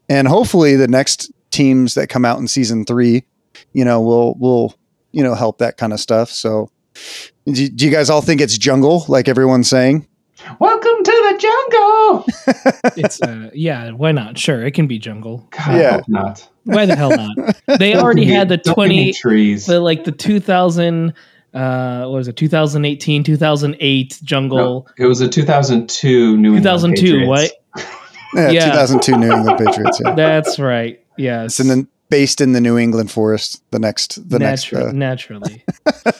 and 0.09 0.27
hopefully 0.29 0.77
the 0.77 0.89
next 0.89 1.31
teams 1.51 1.95
that 1.95 2.09
come 2.09 2.25
out 2.25 2.39
in 2.39 2.49
season 2.49 2.85
three, 2.85 3.25
you 3.73 3.85
know, 3.85 4.01
will 4.01 4.35
will 4.39 4.75
you 5.13 5.23
know 5.23 5.35
help 5.35 5.59
that 5.59 5.77
kind 5.77 5.93
of 5.93 6.01
stuff. 6.01 6.31
So, 6.31 6.71
do, 7.47 7.69
do 7.69 7.85
you 7.85 7.91
guys 7.91 8.11
all 8.11 8.23
think 8.23 8.41
it's 8.41 8.57
jungle 8.59 9.05
like 9.09 9.29
everyone's 9.29 9.69
saying? 9.69 10.07
Welcome 10.59 11.05
to 11.05 11.11
the 11.31 11.39
jungle. 11.39 12.27
It's 12.97 13.21
uh, 13.23 13.51
yeah. 13.55 13.91
Why 13.91 14.13
not? 14.13 14.37
Sure, 14.39 14.65
it 14.65 14.73
can 14.73 14.87
be 14.87 14.99
jungle. 14.99 15.47
God, 15.51 15.69
I 15.69 15.81
Yeah. 15.81 15.93
hope 15.97 16.09
not. 16.09 16.49
Why 16.65 16.87
the 16.87 16.97
hell 16.97 17.11
not? 17.11 17.57
They 17.79 17.95
already 17.95 18.25
had 18.25 18.49
the 18.49 18.57
Don't 18.57 18.75
give 18.77 18.89
me 18.89 18.95
twenty, 18.97 19.13
trees. 19.13 19.67
the 19.67 19.81
like 19.81 20.05
the 20.05 20.13
two 20.13 20.41
thousand. 20.41 21.15
Uh, 21.53 22.03
what 22.05 22.13
was 22.19 22.29
it? 22.29 22.37
2018, 22.37 23.25
2008 23.25 24.21
jungle. 24.23 24.87
No, 24.99 25.05
it 25.05 25.09
was 25.09 25.21
a 25.21 25.27
2002 25.29 26.37
New 26.37 26.55
England 26.55 26.63
2002, 26.65 27.03
Patriots. 27.03 27.29
what? 27.29 27.53
Yeah, 28.37 28.51
Yeah. 28.51 28.65
2002 28.67 29.17
New 29.19 29.33
England 29.33 29.59
Patriots. 29.59 30.01
Yeah. 30.05 30.15
That's 30.15 30.59
right. 30.61 31.01
Yes. 31.21 31.59
It's 31.59 31.61
in 31.61 31.69
the, 31.69 31.87
based 32.09 32.41
in 32.41 32.53
the 32.53 32.61
New 32.61 32.77
England 32.79 33.11
forest. 33.11 33.63
The 33.71 33.79
next 33.79 34.29
the 34.29 34.39
next. 34.39 34.73
Uh, 34.73 34.91
naturally. 34.93 35.65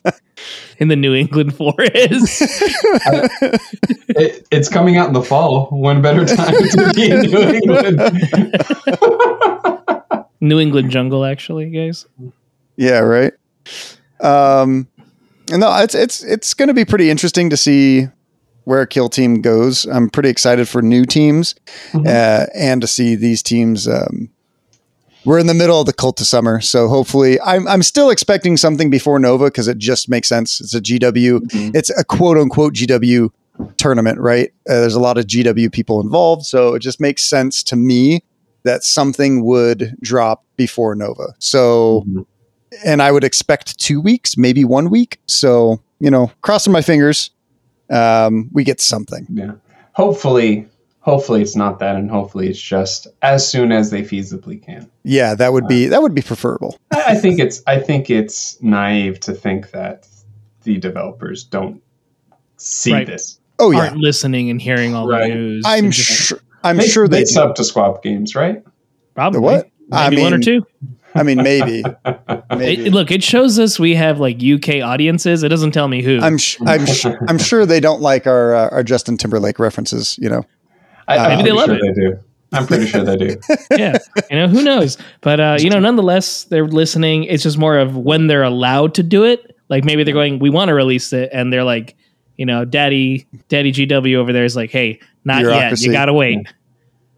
in 0.79 0.89
the 0.89 0.97
New 0.97 1.15
England 1.15 1.55
forest. 1.57 2.43
It, 4.13 4.45
it's 4.51 4.69
coming 4.69 4.97
out 4.97 5.07
in 5.07 5.13
the 5.15 5.23
fall. 5.23 5.69
When 5.71 6.03
better 6.03 6.25
time 6.27 6.53
to 6.53 6.93
be 6.97 7.11
in 7.11 7.21
New 7.21 7.39
England? 7.39 8.01
New 10.41 10.59
England 10.59 10.91
jungle, 10.91 11.25
actually, 11.25 11.71
guys. 11.71 12.07
Yeah, 12.77 12.99
right. 12.99 13.33
Um, 14.21 14.89
and 15.53 15.61
no, 15.61 15.73
it's 15.79 15.95
it's 15.95 16.25
it's 16.25 16.55
going 16.55 16.67
to 16.69 16.75
be 16.75 16.85
pretty 16.85 17.09
interesting 17.11 17.51
to 17.51 17.57
see 17.57 18.09
where 18.65 18.85
Kill 18.87 19.09
Team 19.09 19.43
goes. 19.43 19.85
I'm 19.87 20.11
pretty 20.11 20.29
excited 20.29 20.69
for 20.69 20.83
new 20.83 21.05
teams 21.05 21.55
Mhm. 21.93 22.07
uh, 22.07 22.47
and 22.55 22.81
to 22.81 22.87
see 22.89 23.15
these 23.15 23.43
teams. 23.43 23.87
Um, 23.87 24.31
we're 25.25 25.39
in 25.39 25.47
the 25.47 25.55
middle 25.55 25.81
of 25.81 25.87
the 25.87 25.93
cult 25.93 26.21
of 26.21 26.27
summer, 26.27 26.61
so 26.61 26.89
hopefully, 26.89 27.39
I'm 27.41 27.67
I'm 27.69 27.83
still 27.83 28.11
expecting 28.11 28.57
something 28.57 28.91
before 28.91 29.19
Nova 29.19 29.45
because 29.47 29.69
it 29.69 29.79
just 29.79 30.09
makes 30.09 30.29
sense. 30.29 30.61
It's 30.61 30.75
a 30.75 30.81
GW. 30.81 31.41
Mhm. 31.41 31.75
It's 31.75 31.91
a 31.91 32.05
quote 32.05 32.39
unquote 32.39 32.75
GW 32.75 33.31
tournament, 33.77 34.19
right? 34.19 34.51
Uh, 34.69 34.81
there's 34.81 34.95
a 34.95 35.01
lot 35.01 35.19
of 35.19 35.27
GW 35.27 35.71
people 35.73 36.01
involved, 36.01 36.45
so 36.47 36.75
it 36.75 36.81
just 36.81 37.01
makes 37.01 37.25
sense 37.25 37.63
to 37.65 37.77
me 37.77 38.23
that 38.63 38.85
something 38.85 39.45
would 39.45 39.97
drop 40.03 40.45
before 40.57 40.95
Nova. 40.95 41.35
So 41.39 42.05
Mhm. 42.09 42.27
and 42.85 43.03
I 43.03 43.11
would 43.13 43.25
expect 43.25 43.79
two 43.79 44.01
weeks, 44.01 44.37
maybe 44.37 44.65
one 44.65 44.91
week. 44.91 45.19
So, 45.27 45.81
you 45.99 46.11
know, 46.11 46.31
crossing 46.43 46.73
my 46.73 46.83
fingers, 46.83 47.31
um, 47.91 48.49
we 48.53 48.63
get 48.65 48.81
something. 48.81 49.27
Yeah. 49.33 49.53
Hopefully, 49.95 50.67
hopefully 51.11 51.43
it's 51.43 51.57
not 51.57 51.79
that, 51.81 51.97
and 51.97 52.11
hopefully 52.11 52.49
it's 52.49 52.61
just 52.61 53.07
as 53.23 53.47
soon 53.47 53.73
as 53.73 53.91
they 53.91 54.03
feasibly 54.03 54.63
can. 54.63 54.91
Yeah, 55.03 55.35
that 55.35 55.53
would 55.53 55.67
be 55.69 55.87
that 55.87 56.01
would 56.03 56.15
be 56.15 56.23
preferable. 56.23 56.79
I, 56.93 57.03
I 57.09 57.15
think 57.17 57.39
it's 57.41 57.63
I 57.67 57.79
think 57.79 58.09
it's 58.11 58.61
naive 58.63 59.21
to 59.21 59.33
think 59.35 59.73
that 59.73 60.07
the 60.63 60.79
developers 60.79 61.45
don't 61.45 61.83
see 62.57 62.93
Right. 62.93 63.07
this. 63.07 63.39
Oh 63.59 63.71
yeah, 63.73 63.81
Aren't 63.81 63.97
listening 63.97 64.49
and 64.51 64.61
hearing 64.63 64.95
all 64.95 65.07
Right. 65.09 65.29
the 65.29 65.35
news. 65.35 65.65
I'm 65.67 65.85
and 65.87 65.93
just- 65.93 66.09
sure. 66.11 66.39
I'm 66.63 66.77
they, 66.77 66.87
sure 66.89 67.09
they. 67.09 67.21
they 67.21 67.25
sub 67.25 67.55
to 67.57 67.65
Squad 67.65 68.03
Games, 68.03 68.35
right? 68.35 68.63
Probably. 69.15 69.39
The 69.39 69.43
what? 69.43 69.71
Maybe 69.89 70.21
I 70.21 70.23
one 70.23 70.35
or 70.35 70.39
two. 70.39 70.65
I 71.15 71.23
mean, 71.25 71.39
maybe. 71.39 71.83
maybe. 72.57 72.87
It, 72.87 72.93
look, 72.93 73.11
it 73.11 73.25
shows 73.25 73.59
us 73.59 73.79
we 73.81 73.95
have 73.97 74.21
like 74.21 74.41
UK 74.43 74.83
audiences. 74.83 75.43
It 75.43 75.49
doesn't 75.49 75.73
tell 75.73 75.89
me 75.89 76.03
who. 76.03 76.21
I'm 76.21 76.39
sh- 76.39 76.59
I'm 76.67 76.87
sh- 76.87 77.07
I'm 77.29 77.39
sure 77.51 77.67
they 77.67 77.81
don't 77.81 78.01
like 78.01 78.27
our 78.27 78.55
uh, 78.55 78.69
our 78.71 78.83
Justin 78.85 79.17
Timberlake 79.17 79.59
references. 79.59 80.17
You 80.21 80.29
know. 80.29 80.45
I, 81.11 81.17
Uh, 81.17 81.23
I'm 81.23 81.29
Maybe 81.31 81.43
they 81.51 81.57
pretty 81.57 81.57
love 81.59 81.67
sure 81.67 81.77
it. 81.77 81.95
they 81.95 82.01
do. 82.01 82.19
I'm 82.53 82.67
pretty 82.67 82.87
sure 82.87 83.05
they 83.05 83.17
do. 83.17 83.37
yeah, 83.77 83.97
you 84.31 84.37
know 84.37 84.49
who 84.49 84.63
knows, 84.65 84.99
but 85.21 85.39
uh, 85.39 85.57
you 85.61 85.71
know, 85.71 85.79
nonetheless, 85.79 86.45
they're 86.45 86.67
listening. 86.67 87.25
It's 87.25 87.45
just 87.45 87.59
more 87.59 87.79
of 87.79 87.97
when 87.97 88.27
they're 88.27 88.43
allowed 88.43 88.95
to 88.95 89.03
do 89.03 89.25
it. 89.25 89.57
Like 89.69 89.85
maybe 89.85 90.03
they're 90.03 90.15
going, 90.15 90.41
we 90.41 90.51
want 90.51 90.69
to 90.69 90.75
release 90.75 91.13
it, 91.13 91.31
and 91.33 91.53
they're 91.53 91.63
like, 91.63 91.97
you 92.37 92.45
know, 92.47 92.65
Daddy, 92.65 93.27
Daddy 93.49 93.71
GW 93.71 94.17
over 94.17 94.33
there 94.33 94.45
is 94.45 94.57
like, 94.57 94.71
hey, 94.71 94.99
not 95.25 95.43
yet. 95.43 95.81
You 95.81 95.93
gotta 95.93 96.13
wait. 96.13 96.39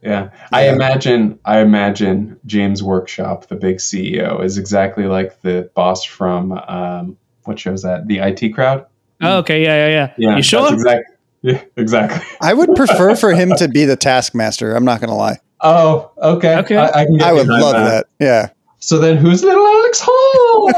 Yeah. 0.03 0.31
I 0.53 0.69
imagine 0.69 1.39
I 1.45 1.61
imagine 1.61 2.39
James 2.45 2.83
Workshop, 2.83 3.47
the 3.47 3.55
big 3.55 3.77
CEO, 3.77 4.45
is 4.45 4.59
exactly 4.59 5.05
like 5.07 5.41
the 5.43 5.71
boss 5.75 6.05
from 6.05 6.53
um, 6.53 7.17
what 7.45 7.59
show's 7.59 7.83
that? 7.83 8.07
The 8.09 8.19
IT 8.19 8.51
crowd? 8.55 8.85
Oh, 9.21 9.39
okay, 9.39 9.63
yeah, 9.63 9.87
yeah, 9.87 9.89
yeah. 9.89 10.15
Yeah. 10.19 10.37
you 10.37 10.43
sure? 10.43 10.63
that's 10.63 10.73
exact- 10.75 11.12
yeah, 11.43 11.63
exactly. 11.77 12.21
I 12.41 12.55
would 12.55 12.75
prefer 12.75 13.15
for 13.15 13.33
him 13.33 13.55
to 13.57 13.69
be 13.69 13.85
the 13.85 13.97
taskmaster. 13.97 14.75
I'm 14.75 14.85
not 14.85 15.01
going 15.01 15.11
to 15.11 15.17
lie. 15.17 15.39
Oh, 15.61 16.11
okay. 16.19 16.57
Okay. 16.59 16.77
I, 16.77 17.03
I 17.03 17.05
can 17.05 17.19
get 17.19 17.29
I 17.29 17.33
would 17.33 17.47
love 17.47 17.75
that. 17.75 18.07
Yeah. 18.19 18.51
So 18.79 18.99
then 18.99 19.17
who's 19.17 19.45
little 19.45 19.65
Alex 19.65 20.01
Hall? 20.05 20.71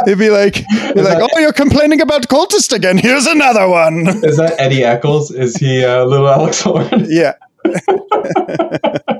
It'd 0.06 0.18
be 0.18 0.28
like, 0.28 0.56
be 0.94 1.00
like, 1.00 1.22
oh, 1.22 1.38
you're 1.38 1.54
complaining 1.54 2.02
about 2.02 2.28
cultist 2.28 2.74
again. 2.74 2.98
Here's 2.98 3.26
another 3.26 3.66
one. 3.66 4.06
Is 4.22 4.36
that 4.36 4.56
Eddie 4.58 4.84
Eccles? 4.84 5.30
Is 5.30 5.56
he 5.56 5.82
uh, 5.82 6.04
little 6.04 6.28
Alex 6.28 6.60
Horne? 6.60 7.06
Yeah. 7.08 7.32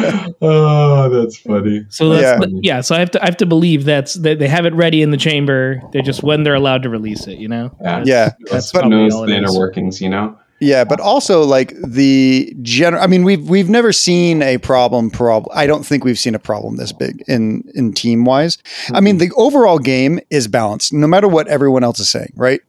oh, 0.42 1.08
that's 1.08 1.36
funny. 1.38 1.86
so 1.88 2.10
that's, 2.10 2.44
Yeah. 2.46 2.58
yeah. 2.62 2.80
So 2.80 2.94
I 2.94 2.98
have 3.00 3.10
to, 3.12 3.22
I 3.22 3.26
have 3.26 3.36
to 3.38 3.46
believe 3.46 3.84
that's 3.84 4.14
that 4.14 4.38
they 4.38 4.48
have 4.48 4.66
it 4.66 4.74
ready 4.74 5.02
in 5.02 5.10
the 5.10 5.16
chamber. 5.16 5.80
They're 5.92 6.02
just 6.02 6.22
when 6.22 6.42
they're 6.42 6.54
allowed 6.54 6.82
to 6.84 6.88
release 6.88 7.26
it. 7.26 7.38
You 7.38 7.48
know. 7.48 7.70
Yeah. 7.80 8.02
Yeah. 8.06 8.30
That's 8.50 8.70
Who 8.72 8.78
probably 8.78 8.98
knows 8.98 9.14
all 9.14 9.24
it 9.24 9.28
the 9.28 9.32
is. 9.32 9.38
inner 9.50 9.58
workings, 9.58 10.00
you 10.00 10.08
know? 10.08 10.38
Yeah, 10.60 10.84
but 10.84 11.00
also 11.00 11.42
like 11.42 11.72
the 11.82 12.54
general. 12.60 13.02
I 13.02 13.06
mean, 13.06 13.24
we've 13.24 13.48
we've 13.48 13.70
never 13.70 13.92
seen 13.92 14.42
a 14.42 14.58
problem. 14.58 15.10
Problem. 15.10 15.50
I 15.56 15.66
don't 15.66 15.86
think 15.86 16.04
we've 16.04 16.18
seen 16.18 16.34
a 16.34 16.38
problem 16.38 16.76
this 16.76 16.92
big 16.92 17.24
in 17.26 17.64
in 17.74 17.94
team 17.94 18.24
wise. 18.26 18.58
I 18.92 19.00
mean, 19.00 19.18
the 19.18 19.30
overall 19.36 19.78
game 19.78 20.20
is 20.28 20.48
balanced, 20.48 20.92
no 20.92 21.06
matter 21.06 21.28
what 21.28 21.48
everyone 21.48 21.82
else 21.82 21.98
is 21.98 22.10
saying. 22.10 22.32
Right? 22.36 22.60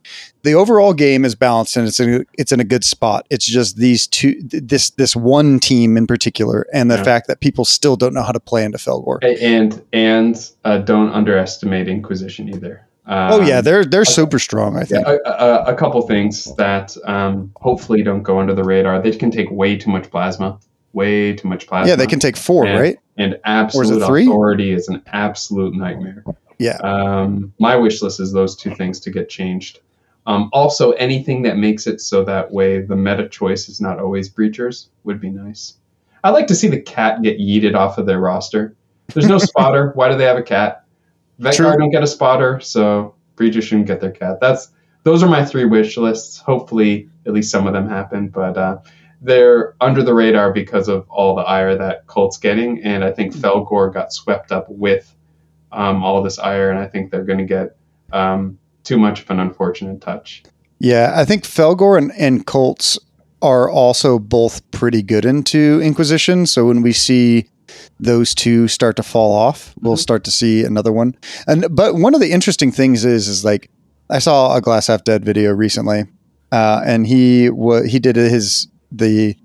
The 0.43 0.53
overall 0.55 0.93
game 0.93 1.23
is 1.25 1.35
balanced, 1.35 1.77
and 1.77 1.87
it's 1.87 1.99
in 1.99 2.13
a, 2.13 2.21
it's 2.37 2.51
in 2.51 2.59
a 2.59 2.63
good 2.63 2.83
spot. 2.83 3.27
It's 3.29 3.45
just 3.45 3.77
these 3.77 4.07
two, 4.07 4.35
this 4.41 4.91
this 4.91 5.15
one 5.15 5.59
team 5.59 5.97
in 5.97 6.07
particular, 6.07 6.65
and 6.73 6.89
the 6.89 6.95
Yeah. 6.95 7.03
fact 7.03 7.27
that 7.27 7.41
people 7.41 7.65
still 7.65 7.95
don't 7.97 8.13
know 8.13 8.23
how 8.23 8.31
to 8.31 8.39
play 8.39 8.63
into 8.63 8.77
Fellgor. 8.77 9.19
and 9.41 9.81
and 9.93 10.49
uh, 10.63 10.77
don't 10.79 11.09
underestimate 11.11 11.87
Inquisition 11.89 12.49
either. 12.49 12.87
Um, 13.05 13.33
oh 13.33 13.41
yeah, 13.41 13.61
they're 13.61 13.83
they're 13.83 14.05
super 14.05 14.37
strong. 14.37 14.75
I 14.77 14.81
yeah, 14.81 14.85
think. 14.85 15.07
a, 15.07 15.29
a, 15.29 15.63
a 15.73 15.75
couple 15.75 16.01
things 16.03 16.53
that 16.55 16.95
um, 17.05 17.51
hopefully 17.55 18.03
don't 18.03 18.21
go 18.23 18.39
under 18.39 18.53
the 18.53 18.63
radar. 18.63 19.01
They 19.01 19.11
can 19.11 19.31
take 19.31 19.49
way 19.49 19.75
too 19.75 19.89
much 19.89 20.09
plasma, 20.11 20.59
way 20.93 21.33
too 21.33 21.47
much 21.47 21.65
plasma. 21.67 21.89
Yeah, 21.89 21.95
they 21.95 22.05
can 22.07 22.19
take 22.19 22.37
four, 22.37 22.65
Yeah. 22.65 22.79
right? 22.79 22.97
And 23.17 23.39
absolute 23.43 24.05
three? 24.05 24.23
authority 24.23 24.71
is 24.71 24.87
an 24.87 25.01
absolute 25.07 25.73
nightmare. 25.75 26.23
Yeah. 26.59 26.77
Um, 26.83 27.53
my 27.59 27.75
wish 27.75 28.01
list 28.01 28.19
is 28.19 28.33
those 28.33 28.55
two 28.55 28.75
things 28.75 28.99
to 29.01 29.09
get 29.11 29.29
changed. 29.29 29.79
Um, 30.27 30.49
also, 30.53 30.91
anything 30.91 31.41
that 31.41 31.57
makes 31.57 31.87
it 31.87 31.99
so 32.01 32.23
that 32.25 32.51
way 32.51 32.81
the 32.81 32.95
meta 32.95 33.27
choice 33.27 33.67
is 33.67 33.81
not 33.81 33.97
always 33.99 34.29
breachers 34.29 34.87
would 35.03 35.19
be 35.19 35.31
nice. 35.31 35.73
I'd 36.23 36.29
like 36.31 36.45
to 36.47 36.55
see 36.55 36.67
the 36.67 36.79
cat 36.79 37.23
get 37.23 37.39
yeeted 37.39 37.75
off 37.75 37.97
of 37.97 38.05
their 38.05 38.19
roster. 38.19 38.75
There's 39.13 39.27
no 39.27 39.37
spotter. 39.39 39.91
Why 39.95 40.09
do 40.09 40.17
they 40.17 40.25
have 40.25 40.37
a 40.37 40.43
cat? 40.43 40.80
True. 41.49 41.77
don't 41.77 41.89
get 41.89 42.03
a 42.03 42.07
spotter, 42.07 42.59
so 42.59 43.15
breachers 43.35 43.63
shouldn't 43.63 43.87
get 43.87 44.01
their 44.01 44.11
cat. 44.11 44.39
That's 44.39 44.69
those 45.03 45.23
are 45.23 45.29
my 45.29 45.43
three 45.43 45.65
wish 45.65 45.97
lists. 45.97 46.37
Hopefully, 46.37 47.09
at 47.25 47.33
least 47.33 47.51
some 47.51 47.67
of 47.67 47.73
them 47.73 47.89
happen, 47.89 48.29
but 48.29 48.57
uh, 48.57 48.77
they're 49.21 49.75
under 49.81 50.03
the 50.03 50.13
radar 50.13 50.51
because 50.51 50.87
of 50.87 51.07
all 51.09 51.35
the 51.35 51.41
ire 51.41 51.75
that 51.77 52.07
Colt's 52.07 52.37
getting, 52.37 52.81
and 52.83 53.03
I 53.03 53.11
think 53.11 53.33
Fellgor 53.33 53.93
got 53.93 54.13
swept 54.13 54.51
up 54.51 54.67
with 54.69 55.15
um, 55.71 56.03
all 56.03 56.21
this 56.21 56.39
ire, 56.39 56.69
and 56.69 56.79
I 56.79 56.87
think 56.87 57.11
they're 57.11 57.23
going 57.23 57.39
to 57.39 57.45
get 57.45 57.77
um, 58.11 58.59
too 58.83 58.97
much 58.97 59.21
of 59.21 59.29
an 59.29 59.39
unfortunate 59.39 60.01
touch. 60.01 60.43
Yeah, 60.79 61.13
I 61.15 61.25
think 61.25 61.43
Fellgor 61.43 61.97
and, 61.97 62.11
and 62.17 62.45
Colts 62.45 62.97
are 63.41 63.69
also 63.69 64.19
both 64.19 64.69
pretty 64.71 65.01
good 65.01 65.25
into 65.25 65.79
Inquisition. 65.81 66.45
So 66.45 66.65
when 66.65 66.81
we 66.81 66.91
see 66.91 67.49
those 67.99 68.33
two 68.35 68.67
start 68.67 68.95
to 68.97 69.03
fall 69.03 69.31
off, 69.33 69.73
we'll 69.81 69.97
start 69.97 70.23
to 70.25 70.31
see 70.31 70.63
another 70.63 70.91
one. 70.91 71.15
And 71.47 71.65
but 71.69 71.95
one 71.95 72.13
of 72.15 72.21
the 72.21 72.31
interesting 72.31 72.71
things 72.71 73.05
is 73.05 73.27
is 73.27 73.43
like 73.45 73.69
I 74.09 74.19
saw 74.19 74.55
a 74.55 74.61
Glass 74.61 74.87
Half 74.87 75.03
Dead 75.03 75.23
video 75.23 75.51
recently, 75.51 76.03
uh, 76.51 76.81
and 76.85 77.05
he 77.07 77.49
wa- 77.49 77.83
he 77.83 77.99
did 77.99 78.15
his 78.15 78.67
the 78.91 79.35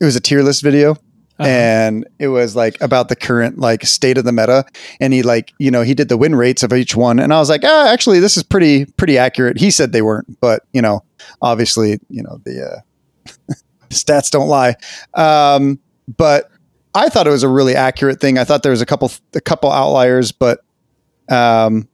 it 0.00 0.04
was 0.04 0.16
a 0.16 0.20
tier 0.20 0.42
list 0.42 0.62
video 0.62 0.92
Uh-huh. 0.92 1.48
and 1.48 2.06
it 2.18 2.28
was 2.28 2.56
like 2.56 2.80
about 2.80 3.08
the 3.08 3.16
current 3.16 3.58
like 3.58 3.84
state 3.84 4.16
of 4.18 4.24
the 4.24 4.32
meta 4.32 4.64
and 5.00 5.12
he 5.12 5.22
like 5.22 5.52
you 5.58 5.70
know 5.70 5.82
he 5.82 5.94
did 5.94 6.08
the 6.08 6.16
win 6.16 6.34
rates 6.34 6.62
of 6.64 6.72
each 6.72 6.96
one 6.96 7.18
and 7.20 7.32
i 7.34 7.38
was 7.38 7.48
like 7.50 7.62
ah 7.64 7.88
actually 7.92 8.18
this 8.20 8.36
is 8.36 8.42
pretty 8.42 8.86
pretty 8.96 9.16
accurate 9.18 9.58
he 9.58 9.70
said 9.70 9.92
they 9.92 10.02
weren't 10.02 10.40
but 10.40 10.62
you 10.72 10.80
know 10.82 11.00
obviously 11.42 11.98
you 12.08 12.22
know 12.22 12.40
the 12.44 12.64
uh, 12.64 13.32
stats 13.90 14.30
don't 14.30 14.48
lie 14.48 14.74
um 15.14 15.78
but 16.16 16.50
i 16.94 17.08
thought 17.08 17.26
it 17.26 17.30
was 17.30 17.42
a 17.42 17.48
really 17.48 17.74
accurate 17.74 18.20
thing. 18.20 18.38
I 18.38 18.44
thought 18.44 18.62
there 18.62 18.72
was 18.72 18.80
a 18.82 18.86
couple 18.86 19.12
a 19.34 19.40
couple 19.40 19.70
outliers 19.70 20.32
but 20.32 20.60
um 21.28 21.88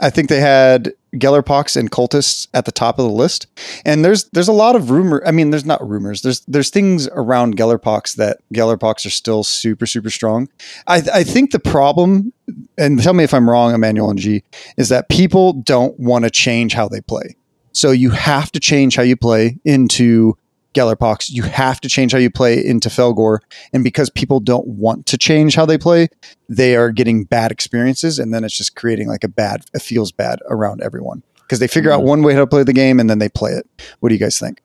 i 0.00 0.10
think 0.10 0.28
they 0.28 0.40
had 0.40 0.92
gellerpox 1.18 1.76
and 1.76 1.90
cultists 1.90 2.46
at 2.54 2.64
the 2.64 2.72
top 2.72 2.98
of 2.98 3.04
the 3.04 3.10
list. 3.10 3.46
And 3.84 4.04
there's 4.04 4.24
there's 4.30 4.48
a 4.48 4.52
lot 4.52 4.76
of 4.76 4.90
rumor 4.90 5.22
i 5.26 5.30
mean 5.30 5.50
there's 5.50 5.64
not 5.64 5.86
rumors. 5.86 6.22
There's 6.22 6.40
there's 6.40 6.70
things 6.70 7.08
around 7.12 7.56
gellerpox 7.56 8.16
that 8.16 8.38
gellerpox 8.52 9.06
are 9.06 9.10
still 9.10 9.42
super 9.42 9.86
super 9.86 10.10
strong. 10.10 10.48
I 10.86 11.02
i 11.12 11.24
think 11.24 11.52
the 11.52 11.58
problem 11.58 12.32
and 12.78 13.00
tell 13.02 13.14
me 13.14 13.24
if 13.24 13.32
i'm 13.32 13.48
wrong 13.48 13.74
emmanuel 13.74 14.10
and 14.10 14.18
g 14.18 14.42
is 14.76 14.88
that 14.90 15.08
people 15.08 15.54
don't 15.54 15.98
want 15.98 16.24
to 16.24 16.30
change 16.30 16.74
how 16.74 16.88
they 16.88 17.00
play. 17.00 17.36
So 17.72 17.90
you 17.90 18.10
have 18.10 18.50
to 18.52 18.60
change 18.60 18.96
how 18.96 19.02
you 19.02 19.16
play 19.16 19.58
into 19.64 20.36
gellerpox 20.76 21.30
you 21.30 21.42
have 21.42 21.80
to 21.80 21.88
change 21.88 22.12
how 22.12 22.18
you 22.18 22.30
play 22.30 22.64
into 22.64 22.88
Fellgor 22.88 23.38
and 23.72 23.82
because 23.82 24.10
people 24.10 24.40
don't 24.40 24.66
want 24.66 25.06
to 25.06 25.16
change 25.16 25.54
how 25.54 25.64
they 25.64 25.78
play 25.78 26.08
they 26.48 26.76
are 26.76 26.90
getting 26.90 27.24
bad 27.24 27.50
experiences 27.50 28.18
and 28.18 28.34
then 28.34 28.44
it's 28.44 28.56
just 28.56 28.76
creating 28.76 29.08
like 29.08 29.24
a 29.24 29.28
bad 29.28 29.64
it 29.74 29.82
feels 29.82 30.12
bad 30.12 30.38
around 30.48 30.82
everyone 30.82 31.22
because 31.42 31.58
they 31.58 31.68
figure 31.68 31.90
out 31.90 32.02
one 32.02 32.22
way 32.22 32.34
to 32.34 32.46
play 32.46 32.62
the 32.62 32.72
game 32.72 33.00
and 33.00 33.08
then 33.08 33.18
they 33.18 33.28
play 33.28 33.52
it 33.52 33.66
what 34.00 34.10
do 34.10 34.14
you 34.14 34.20
guys 34.20 34.38
think 34.38 34.60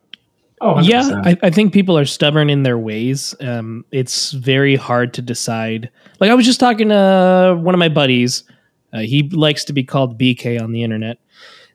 Oh, 0.64 0.74
100%. 0.74 0.88
Yeah, 0.88 1.22
I, 1.24 1.36
I 1.42 1.50
think 1.50 1.72
people 1.72 1.98
are 1.98 2.04
stubborn 2.04 2.48
in 2.48 2.62
their 2.62 2.78
ways. 2.78 3.34
Um, 3.40 3.84
it's 3.90 4.30
very 4.30 4.76
hard 4.76 5.12
to 5.14 5.22
decide. 5.22 5.90
Like 6.20 6.30
I 6.30 6.34
was 6.34 6.46
just 6.46 6.60
talking 6.60 6.90
to 6.90 7.58
one 7.60 7.74
of 7.74 7.80
my 7.80 7.88
buddies. 7.88 8.44
Uh, 8.92 9.00
he 9.00 9.28
likes 9.30 9.64
to 9.64 9.72
be 9.72 9.82
called 9.82 10.20
BK 10.20 10.62
on 10.62 10.70
the 10.70 10.84
internet. 10.84 11.18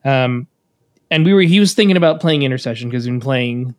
Um, 0.06 0.48
and 1.12 1.26
we 1.26 1.34
were 1.34 1.42
he 1.42 1.60
was 1.60 1.74
thinking 1.74 1.98
about 1.98 2.22
playing 2.22 2.44
intercession 2.44 2.90
because 2.90 3.04
he's 3.04 3.12
been 3.12 3.20
playing 3.20 3.76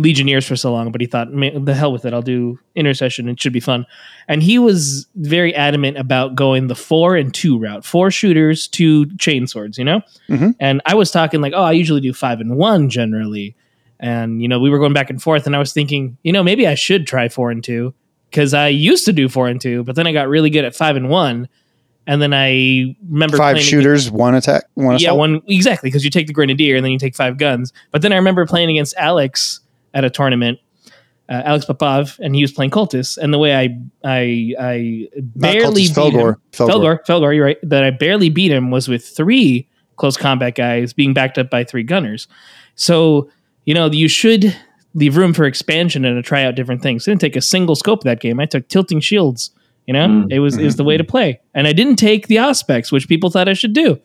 legionnaires 0.00 0.46
for 0.46 0.56
so 0.56 0.72
long 0.72 0.90
but 0.92 1.00
he 1.00 1.06
thought 1.06 1.28
the 1.30 1.74
hell 1.74 1.92
with 1.92 2.04
it. 2.04 2.12
I'll 2.12 2.22
do 2.22 2.58
intercession. 2.74 3.28
It 3.28 3.40
should 3.40 3.52
be 3.52 3.60
fun. 3.60 3.86
And 4.28 4.42
he 4.42 4.58
was 4.58 5.06
very 5.16 5.54
adamant 5.54 5.98
about 5.98 6.34
going 6.34 6.66
the 6.68 6.74
four 6.74 7.16
and 7.16 7.32
two 7.34 7.58
route 7.58 7.84
four 7.84 8.10
shooters 8.10 8.66
two 8.68 9.06
chain 9.16 9.46
swords 9.46 9.78
you 9.78 9.84
know? 9.84 10.00
Mhm. 10.28 10.54
and 10.60 10.80
i 10.86 10.94
was 10.94 11.10
talking 11.10 11.40
like 11.40 11.52
oh 11.54 11.62
i 11.62 11.72
usually 11.72 12.00
do 12.00 12.12
five 12.12 12.40
and 12.40 12.56
one 12.56 12.88
generally. 12.88 13.54
And 13.98 14.40
you 14.40 14.48
know 14.48 14.58
we 14.58 14.70
were 14.70 14.78
going 14.78 14.94
back 14.94 15.10
and 15.10 15.20
forth 15.22 15.46
and 15.46 15.54
i 15.54 15.58
was 15.58 15.72
thinking 15.72 16.16
you 16.22 16.32
know 16.32 16.42
maybe 16.42 16.66
i 16.66 16.74
should 16.74 17.06
try 17.06 17.28
four 17.28 17.50
and 17.50 17.62
two 17.62 17.92
because 18.30 18.54
i 18.54 18.68
used 18.68 19.04
to 19.04 19.12
do 19.12 19.28
four 19.28 19.46
and 19.48 19.60
two 19.60 19.84
but 19.84 19.94
then 19.96 20.06
i 20.06 20.12
got 20.12 20.28
really 20.28 20.48
good 20.48 20.64
at 20.64 20.74
five 20.74 20.96
and 20.96 21.10
one 21.10 21.48
and 22.06 22.22
then 22.22 22.32
i 22.32 22.96
remember 23.10 23.36
five 23.36 23.60
shooters 23.60 24.10
one 24.10 24.34
attack 24.34 24.64
one 24.74 24.98
yeah, 24.98 25.12
one 25.12 25.42
exactly 25.46 25.88
because 25.90 26.02
you 26.02 26.10
take 26.10 26.26
the 26.28 26.32
grenadier 26.32 26.76
and 26.76 26.84
then 26.84 26.92
you 26.92 26.98
take 26.98 27.14
five 27.14 27.36
guns. 27.36 27.74
But 27.90 28.00
then 28.00 28.12
I 28.12 28.16
remember 28.16 28.46
playing 28.46 28.70
against 28.70 28.94
Alex 28.96 29.60
at 29.94 30.04
a 30.04 30.10
tournament, 30.10 30.58
uh, 31.28 31.42
Alex 31.44 31.64
Popov, 31.64 32.18
and 32.20 32.34
he 32.34 32.42
was 32.42 32.52
playing 32.52 32.70
cultists. 32.70 33.18
And 33.18 33.32
the 33.32 33.38
way 33.38 33.54
I 33.54 33.78
I 34.04 34.54
I 34.58 35.08
barely 35.16 35.84
cultists, 35.84 35.94
beat 35.94 36.14
him, 36.14 36.20
Fellgor. 36.20 36.36
Fellgor. 36.52 36.68
Fellgor, 36.68 36.98
Fellgor, 37.06 37.34
you're 37.34 37.44
right. 37.44 37.58
That 37.62 37.84
I 37.84 37.90
barely 37.90 38.30
beat 38.30 38.50
him 38.52 38.70
was 38.70 38.88
with 38.88 39.06
three 39.06 39.68
close 39.96 40.16
combat 40.16 40.54
guys 40.54 40.92
being 40.92 41.12
backed 41.12 41.38
up 41.38 41.50
by 41.50 41.62
three 41.64 41.82
gunners. 41.82 42.26
So 42.74 43.30
you 43.64 43.74
know 43.74 43.90
you 43.90 44.08
should 44.08 44.56
leave 44.94 45.16
room 45.16 45.32
for 45.32 45.44
expansion 45.44 46.04
and 46.04 46.16
to 46.16 46.22
try 46.26 46.42
out 46.42 46.56
different 46.56 46.82
things. 46.82 47.06
I 47.06 47.12
didn't 47.12 47.20
take 47.20 47.36
a 47.36 47.40
single 47.40 47.76
scope 47.76 48.02
that 48.02 48.18
game. 48.18 48.40
I 48.40 48.46
took 48.46 48.66
tilting 48.68 49.00
shields. 49.00 49.50
You 49.86 49.94
know, 49.94 50.06
Mm, 50.06 50.32
it 50.32 50.40
was 50.40 50.56
it 50.56 50.64
was 50.64 50.76
the 50.76 50.84
way 50.84 50.96
to 50.96 51.04
play, 51.04 51.40
and 51.54 51.66
I 51.66 51.72
didn't 51.72 51.96
take 51.96 52.26
the 52.28 52.36
auspex, 52.36 52.92
which 52.92 53.08
people 53.08 53.30
thought 53.30 53.48
I 53.48 53.54
should 53.54 53.72
do. 53.72 53.98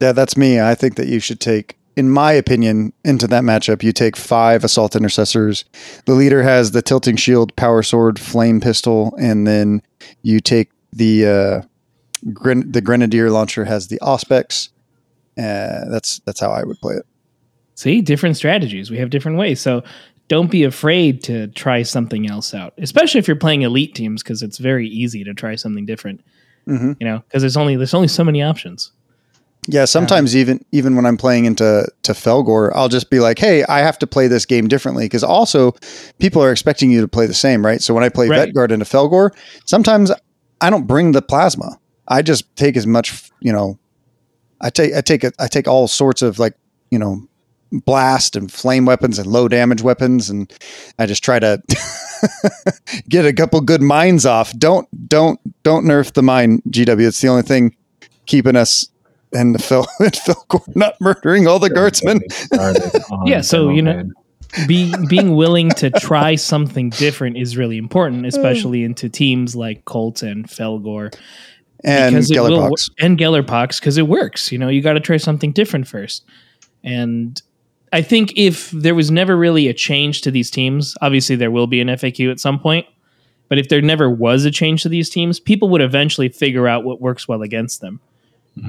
Yeah, 0.00 0.12
that's 0.12 0.36
me. 0.36 0.60
I 0.60 0.74
think 0.74 0.94
that 0.96 1.08
you 1.08 1.18
should 1.18 1.40
take, 1.40 1.76
in 1.98 2.08
my 2.08 2.30
opinion, 2.30 2.92
into 3.04 3.26
that 3.26 3.42
matchup, 3.42 3.82
you 3.82 3.90
take 3.90 4.16
five 4.16 4.62
assault 4.62 4.94
intercessors. 4.94 5.64
The 6.06 6.14
leader 6.14 6.44
has 6.44 6.70
the 6.70 6.80
tilting 6.80 7.16
shield, 7.16 7.56
power 7.56 7.82
sword, 7.82 8.20
flame 8.20 8.60
pistol, 8.60 9.16
and 9.18 9.48
then 9.48 9.82
you 10.22 10.38
take 10.38 10.70
the 10.92 11.26
uh, 11.26 11.62
gren- 12.32 12.70
the 12.70 12.80
grenadier 12.80 13.30
launcher 13.30 13.64
has 13.64 13.88
the 13.88 13.98
auspex. 13.98 14.68
Uh, 15.36 15.90
that's 15.90 16.20
that's 16.20 16.38
how 16.38 16.52
I 16.52 16.62
would 16.62 16.78
play 16.78 16.94
it. 16.94 17.06
See, 17.74 18.00
different 18.00 18.36
strategies. 18.36 18.92
We 18.92 18.98
have 18.98 19.10
different 19.10 19.36
ways. 19.36 19.60
So 19.60 19.82
don't 20.28 20.52
be 20.52 20.62
afraid 20.62 21.24
to 21.24 21.48
try 21.48 21.82
something 21.82 22.30
else 22.30 22.54
out, 22.54 22.74
especially 22.78 23.18
if 23.18 23.26
you're 23.26 23.36
playing 23.36 23.62
elite 23.62 23.96
teams, 23.96 24.22
because 24.22 24.40
it's 24.40 24.58
very 24.58 24.86
easy 24.86 25.24
to 25.24 25.34
try 25.34 25.56
something 25.56 25.84
different. 25.84 26.20
hmm 26.64 26.92
You 27.00 27.06
know, 27.08 27.18
because 27.26 27.42
there's 27.42 27.56
only 27.56 27.74
there's 27.74 27.94
only 27.94 28.06
so 28.08 28.22
many 28.22 28.40
options. 28.40 28.92
Yeah, 29.70 29.84
sometimes 29.84 30.34
even 30.34 30.64
even 30.72 30.96
when 30.96 31.04
I'm 31.04 31.18
playing 31.18 31.44
into 31.44 31.86
to 32.02 32.12
Fellgor, 32.12 32.72
I'll 32.74 32.88
just 32.88 33.10
be 33.10 33.20
like, 33.20 33.38
"Hey, 33.38 33.64
I 33.64 33.80
have 33.80 33.98
to 33.98 34.06
play 34.06 34.26
this 34.26 34.46
game 34.46 34.66
differently." 34.66 35.04
Because 35.04 35.22
also, 35.22 35.74
people 36.18 36.42
are 36.42 36.50
expecting 36.50 36.90
you 36.90 37.02
to 37.02 37.08
play 37.08 37.26
the 37.26 37.34
same, 37.34 37.64
right? 37.64 37.82
So 37.82 37.92
when 37.92 38.02
I 38.02 38.08
play 38.08 38.28
Right. 38.28 38.48
Vetguard 38.52 38.70
into 38.70 38.86
Fellgor, 38.86 39.30
sometimes 39.66 40.10
I 40.62 40.70
don't 40.70 40.86
bring 40.86 41.12
the 41.12 41.20
plasma. 41.20 41.78
I 42.08 42.22
just 42.22 42.56
take 42.56 42.78
as 42.78 42.86
much, 42.86 43.30
you 43.40 43.52
know, 43.52 43.78
I 44.62 44.70
take 44.70 44.94
I 44.94 45.02
take 45.02 45.22
a, 45.22 45.32
I 45.38 45.48
take 45.48 45.68
all 45.68 45.86
sorts 45.86 46.22
of 46.22 46.38
like 46.38 46.54
you 46.90 46.98
know 46.98 47.20
blast 47.70 48.34
and 48.34 48.50
flame 48.50 48.86
weapons 48.86 49.18
and 49.18 49.26
low 49.26 49.48
damage 49.48 49.82
weapons, 49.82 50.30
and 50.30 50.50
I 50.98 51.04
just 51.04 51.22
try 51.22 51.38
to 51.38 51.62
get 53.08 53.26
a 53.26 53.34
couple 53.34 53.60
good 53.60 53.82
mines 53.82 54.24
off. 54.24 54.56
Don't 54.56 54.88
don't 55.08 55.38
don't 55.62 55.84
nerf 55.84 56.14
the 56.14 56.22
mine, 56.22 56.62
GW. 56.70 57.06
It's 57.06 57.20
the 57.20 57.28
only 57.28 57.42
thing 57.42 57.76
keeping 58.24 58.56
us 58.56 58.88
and 59.32 59.54
the 59.54 59.58
Phil 59.62 59.86
and 60.00 60.12
Philcore 60.12 60.74
not 60.76 60.94
murdering 61.00 61.46
all 61.46 61.58
the 61.58 61.70
guardsmen. 61.70 62.20
Yeah, 63.26 63.40
so, 63.42 63.70
you 63.70 63.82
know- 63.82 64.04
Be 64.66 64.94
being 65.08 65.36
willing 65.36 65.70
to 65.72 65.90
try 66.00 66.34
something 66.34 66.88
different 66.90 67.36
is 67.36 67.56
really 67.56 67.76
important, 67.76 68.24
especially 68.26 68.82
into 68.82 69.08
teams 69.08 69.54
like 69.54 69.84
Colts 69.84 70.22
and 70.22 70.48
Fellgor. 70.48 71.14
and 71.84 72.14
because 72.14 72.30
it 72.30 72.40
will 72.40 72.58
wor- 72.60 72.70
Gellerpox. 72.70 72.90
and 72.98 73.18
Gellerpox 73.18 73.80
because 73.80 73.98
it 73.98 74.08
works. 74.08 74.50
You 74.50 74.58
know, 74.58 74.68
you 74.68 74.80
got 74.82 74.94
to 74.94 75.00
try 75.00 75.18
something 75.18 75.52
different 75.52 75.86
first. 75.86 76.24
And 76.82 77.40
I 77.92 78.00
think 78.02 78.32
if 78.36 78.70
there 78.70 78.94
was 78.94 79.10
never 79.10 79.36
really 79.36 79.68
a 79.68 79.74
change 79.74 80.22
to 80.22 80.30
these 80.30 80.50
teams, 80.50 80.94
obviously 81.02 81.36
there 81.36 81.50
will 81.50 81.66
be 81.66 81.80
an 81.82 81.88
FAQ 81.88 82.30
at 82.30 82.40
some 82.40 82.58
point. 82.58 82.86
But 83.48 83.58
if 83.58 83.68
there 83.68 83.80
never 83.82 84.08
was 84.10 84.44
a 84.44 84.50
change 84.50 84.82
to 84.82 84.88
these 84.88 85.08
teams, 85.10 85.40
people 85.40 85.68
would 85.70 85.80
eventually 85.82 86.28
figure 86.28 86.68
out 86.68 86.84
what 86.84 87.00
works 87.00 87.26
well 87.28 87.42
against 87.42 87.80
them. 87.80 88.00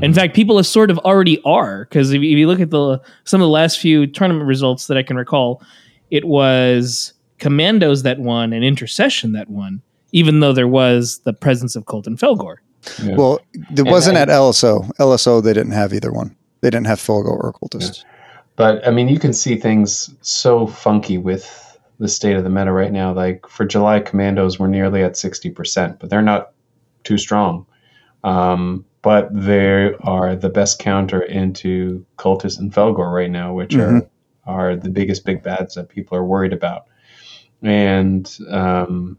In 0.01 0.13
fact, 0.13 0.35
people 0.35 0.61
sort 0.63 0.91
of 0.91 0.97
already 0.99 1.41
are 1.43 1.85
because 1.85 2.11
if, 2.11 2.17
if 2.17 2.23
you 2.23 2.47
look 2.47 2.59
at 2.59 2.69
the 2.69 3.01
some 3.23 3.41
of 3.41 3.45
the 3.45 3.51
last 3.51 3.79
few 3.79 4.07
tournament 4.07 4.47
results 4.47 4.87
that 4.87 4.97
I 4.97 5.03
can 5.03 5.17
recall, 5.17 5.61
it 6.11 6.25
was 6.25 7.13
Commandos 7.39 8.03
that 8.03 8.19
won 8.19 8.53
and 8.53 8.63
Intercession 8.63 9.31
that 9.33 9.49
won, 9.49 9.81
even 10.11 10.39
though 10.39 10.53
there 10.53 10.67
was 10.67 11.19
the 11.19 11.33
presence 11.33 11.75
of 11.75 11.85
Colton 11.85 12.17
Fellgor. 12.17 12.57
Yeah. 13.03 13.15
Well, 13.15 13.39
it 13.53 13.85
wasn't 13.85 14.17
I- 14.17 14.21
at 14.21 14.29
LSO. 14.29 14.89
LSO, 14.97 15.43
they 15.43 15.53
didn't 15.53 15.73
have 15.73 15.93
either 15.93 16.11
one. 16.11 16.35
They 16.61 16.69
didn't 16.69 16.87
have 16.87 16.99
Fellgor 16.99 17.31
or 17.31 17.53
Cultist. 17.53 18.03
But 18.55 18.85
I 18.85 18.91
mean, 18.91 19.07
you 19.07 19.19
can 19.19 19.31
see 19.31 19.55
things 19.55 20.13
so 20.21 20.67
funky 20.67 21.17
with 21.17 21.77
the 21.99 22.09
state 22.09 22.35
of 22.35 22.43
the 22.43 22.49
meta 22.49 22.71
right 22.71 22.91
now. 22.91 23.13
Like 23.13 23.47
for 23.47 23.65
July, 23.65 23.99
Commandos 24.01 24.59
were 24.59 24.67
nearly 24.67 25.03
at 25.03 25.15
sixty 25.15 25.49
percent, 25.49 25.99
but 25.99 26.09
they're 26.09 26.21
not 26.21 26.51
too 27.03 27.17
strong. 27.17 27.65
Um, 28.23 28.85
but 29.01 29.29
they 29.33 29.93
are 30.01 30.35
the 30.35 30.49
best 30.49 30.79
counter 30.79 31.21
into 31.21 32.05
Cultist 32.17 32.59
and 32.59 32.73
Fellgor 32.73 33.13
right 33.13 33.31
now, 33.31 33.53
which 33.53 33.75
are 33.75 34.01
are 34.45 34.75
the 34.75 34.89
biggest 34.89 35.25
big 35.25 35.43
bads 35.43 35.75
that 35.75 35.89
people 35.89 36.17
are 36.17 36.23
worried 36.25 36.53
about. 36.53 36.85
And 37.61 38.29
um, 38.49 39.17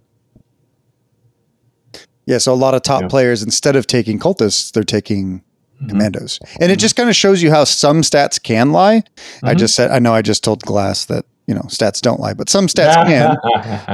Yeah, 2.26 2.38
so 2.38 2.52
a 2.52 2.54
lot 2.54 2.74
of 2.74 2.82
top 2.82 3.08
players, 3.08 3.42
instead 3.42 3.76
of 3.76 3.86
taking 3.86 4.18
Cultists, 4.18 4.72
they're 4.72 4.82
taking 4.84 5.42
Mhm. 5.82 5.88
Commandos. 5.88 6.38
And 6.60 6.70
it 6.70 6.78
just 6.78 6.94
kind 6.96 7.08
of 7.08 7.16
shows 7.16 7.42
you 7.42 7.50
how 7.50 7.64
some 7.64 8.02
stats 8.02 8.42
can 8.42 8.70
lie. 8.72 9.02
I 9.42 9.54
Mhm. 9.54 9.58
just 9.58 9.74
said, 9.74 9.90
I 9.90 9.98
know 9.98 10.12
I 10.14 10.20
just 10.22 10.44
told 10.44 10.62
Glass 10.62 11.06
that, 11.06 11.24
you 11.46 11.54
know, 11.54 11.62
stats 11.68 12.00
don't 12.00 12.20
lie, 12.20 12.34
but 12.34 12.48
some 12.50 12.66
stats 12.66 12.94
can. 13.06 13.36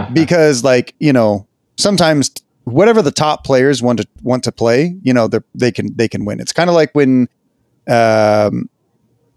because 0.12 0.64
like 0.64 0.94
you 0.98 1.12
know 1.12 1.46
sometimes 1.78 2.30
whatever 2.66 3.00
the 3.00 3.10
top 3.10 3.44
players 3.44 3.82
want 3.82 4.00
to 4.00 4.06
want 4.22 4.44
to 4.44 4.52
play 4.52 4.96
you 5.02 5.12
know 5.12 5.26
they 5.26 5.40
they 5.54 5.72
can 5.72 5.94
they 5.96 6.08
can 6.08 6.24
win 6.24 6.40
it's 6.40 6.52
kind 6.52 6.68
of 6.68 6.74
like 6.74 6.94
when 6.94 7.28
um, 7.88 8.68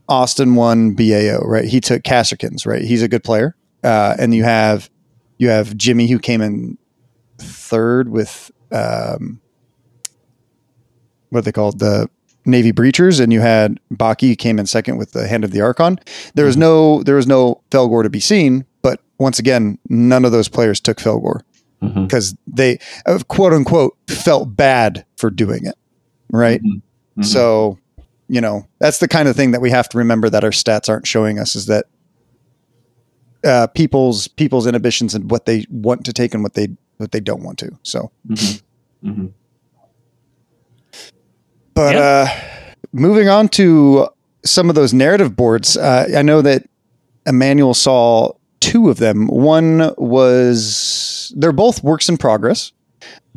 Austin 0.10 0.56
won 0.56 0.96
BAO, 0.96 1.40
right? 1.46 1.66
He 1.66 1.80
took 1.80 2.02
Kasrkins, 2.02 2.66
right? 2.66 2.82
He's 2.82 3.04
a 3.04 3.08
good 3.08 3.24
player. 3.24 3.56
Uh, 3.84 4.16
and 4.20 4.34
you 4.34 4.44
have 4.44 4.90
you 5.38 5.50
have 5.50 5.78
Jimmy 5.78 6.08
who 6.08 6.20
came 6.20 6.42
in 6.42 6.78
third 7.38 8.10
with 8.10 8.52
um, 8.72 9.40
what 11.30 11.40
are 11.40 11.42
they 11.44 11.52
called 11.52 11.80
the 11.80 12.10
Navy 12.46 12.74
Breachers, 12.74 13.22
and 13.22 13.32
you 13.32 13.40
had 13.40 13.80
Baki 13.94 14.30
who 14.30 14.36
came 14.36 14.60
in 14.60 14.66
second 14.66 14.98
with 14.98 15.12
the 15.12 15.28
Hand 15.28 15.46
of 15.46 15.52
the 15.52 15.62
Archon. 15.62 16.00
There 16.34 16.46
was 16.46 16.58
no 16.58 17.04
there 17.04 17.16
was 17.16 17.28
no 17.28 17.62
Fellgor 17.70 18.04
to 18.04 18.10
be 18.10 18.20
seen, 18.20 18.66
but 18.82 19.02
once 19.20 19.40
again, 19.40 19.78
none 19.88 20.26
of 20.26 20.32
those 20.32 20.50
players 20.50 20.82
took 20.82 20.98
Fellgor 20.98 21.42
Mhm. 21.82 22.04
because 22.08 22.36
they 22.48 22.78
uh, 23.06 23.20
quote 23.28 23.54
unquote 23.54 23.96
felt 24.10 24.56
bad 24.56 25.06
for 25.18 25.30
doing 25.30 25.66
it, 25.66 25.76
right? 26.32 26.62
Mhm. 26.62 27.26
So, 27.26 27.78
you 28.28 28.42
know, 28.42 28.66
that's 28.80 29.00
the 29.00 29.08
kind 29.08 29.28
of 29.30 29.36
thing 29.36 29.52
that 29.52 29.62
we 29.62 29.70
have 29.72 29.88
to 29.90 29.98
remember 29.98 30.30
that 30.30 30.44
our 30.44 30.52
stats 30.52 30.90
aren't 30.90 31.08
showing 31.08 31.40
us 31.40 31.56
is 31.56 31.66
that 31.68 31.86
uh, 33.46 33.68
people's 33.68 34.28
people's 34.28 34.68
inhibitions 34.68 35.16
and 35.16 35.32
what 35.32 35.46
they 35.46 35.66
want 35.70 36.04
to 36.06 36.12
take 36.14 36.34
and 36.34 36.44
what 36.44 36.54
they 36.56 36.68
what 36.98 37.12
they 37.14 37.22
don't 37.22 37.44
want 37.44 37.58
to. 37.60 37.72
So, 37.84 38.12
Mhm. 38.30 38.62
Mhm. 39.06 39.30
but 41.74 41.96
Yeah. 41.96 42.02
uh, 42.02 42.28
moving 42.92 43.30
on 43.30 43.48
to 43.50 44.10
some 44.46 44.70
of 44.70 44.76
those 44.76 44.94
narrative 44.94 45.36
boards, 45.36 45.78
uh, 45.78 46.08
I 46.16 46.22
know 46.22 46.42
that 46.42 46.64
Emmanuel 47.26 47.74
saw 47.74 48.32
two 48.60 48.89
of 48.89 48.97
them. 48.97 49.28
One 49.28 49.93
was 49.97 51.34
they're 51.36 51.51
both 51.51 51.84
works 51.84 52.10
in 52.10 52.18
progress, 52.18 52.72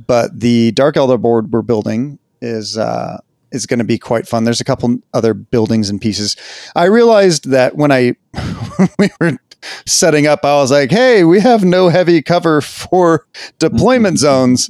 but 0.06 0.38
the 0.40 0.72
Dark 0.72 0.96
Eldar 0.96 1.20
board 1.20 1.52
we're 1.52 1.62
building 1.62 2.18
is 2.40 2.76
uh, 2.78 3.18
is 3.52 3.66
going 3.66 3.78
to 3.78 3.84
be 3.84 3.98
quite 3.98 4.26
fun. 4.26 4.44
There's 4.44 4.60
a 4.60 4.64
couple 4.64 4.98
other 5.14 5.34
buildings 5.34 5.90
and 5.90 6.00
pieces. 6.00 6.36
I 6.74 6.84
realized 6.84 7.50
that 7.50 7.76
when 7.76 7.92
I 7.92 8.14
we 8.98 9.10
were 9.20 9.38
setting 9.86 10.26
up, 10.26 10.44
I 10.44 10.56
was 10.56 10.72
like, 10.72 10.90
"Hey, 10.90 11.22
we 11.22 11.38
have 11.40 11.62
no 11.64 11.88
heavy 11.88 12.20
cover 12.20 12.60
for 12.60 13.26
deployment 13.60 14.18
zones. 14.18 14.68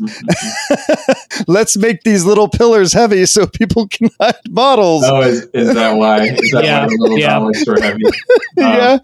Let's 1.46 1.76
make 1.76 2.03
these 2.03 2.24
little 2.24 2.48
pillars 2.48 2.92
heavy 2.92 3.24
so 3.26 3.46
people 3.46 3.88
can 3.88 4.11
hide 4.20 4.34
models." 4.50 5.05
Oh, 5.07 5.20
is, 5.22 5.42
is 5.55 5.74
that 5.74 5.96
why? 5.96 6.22
Is 6.24 6.50
that 6.50 6.64
Yeah, 6.64 6.82
why 6.82 6.86
the 6.88 6.96
little 7.00 7.18
yeah. 7.18 7.38
dollars 7.38 7.64
were 7.66 7.80
heavy? 7.80 8.03
yeah, 8.57 8.98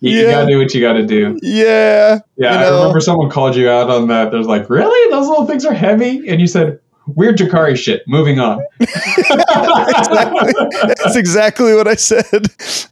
You, 0.00 0.10
you 0.10 0.20
Yeah. 0.26 0.30
gotta 0.32 0.46
do 0.46 0.58
what 0.58 0.74
you 0.74 0.80
gotta 0.80 1.06
do. 1.06 1.38
yeah. 1.42 2.18
Yeah, 2.36 2.50
I 2.56 2.60
know? 2.62 2.78
remember 2.80 3.00
someone 3.00 3.30
called 3.30 3.56
you 3.56 3.68
out 3.68 3.90
on 3.90 4.08
that. 4.08 4.30
There's 4.30 4.46
like, 4.46 4.68
really? 4.70 5.10
Those 5.10 5.26
little 5.28 5.46
things 5.46 5.64
are 5.64 5.72
heavy? 5.74 6.28
And 6.28 6.40
you 6.40 6.46
said, 6.46 6.78
weird 7.08 7.36
Jakari 7.38 7.76
shit. 7.76 8.02
Moving 8.06 8.38
on. 8.38 8.60
exactly. 8.80 10.52
That's 10.86 11.16
exactly 11.16 11.74
what 11.74 11.88
I 11.88 11.94
said. 11.94 12.46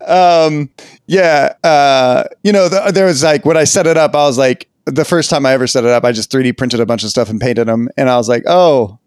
Um, 0.07 0.70
yeah. 1.07 1.55
Uh, 1.62 2.25
you 2.43 2.53
know, 2.53 2.68
the, 2.68 2.91
there 2.93 3.07
was 3.07 3.22
like 3.22 3.45
when 3.45 3.57
I 3.57 3.64
set 3.64 3.87
it 3.87 3.97
up, 3.97 4.14
I 4.14 4.25
was 4.25 4.39
like, 4.39 4.68
the 4.87 5.05
first 5.05 5.31
time 5.31 5.47
I 5.47 5.53
ever 5.53 5.66
set 5.66 5.85
it 5.85 5.91
up, 5.91 6.05
I 6.05 6.12
just 6.12 6.31
3D 6.31 6.57
printed 6.59 6.79
a 6.81 6.87
bunch 6.87 7.05
of 7.05 7.11
stuff 7.11 7.31
and 7.31 7.41
painted 7.41 7.68
them, 7.68 7.89
and 7.97 8.11
I 8.11 8.16
was 8.18 8.29
like, 8.29 8.43
oh. 8.47 8.99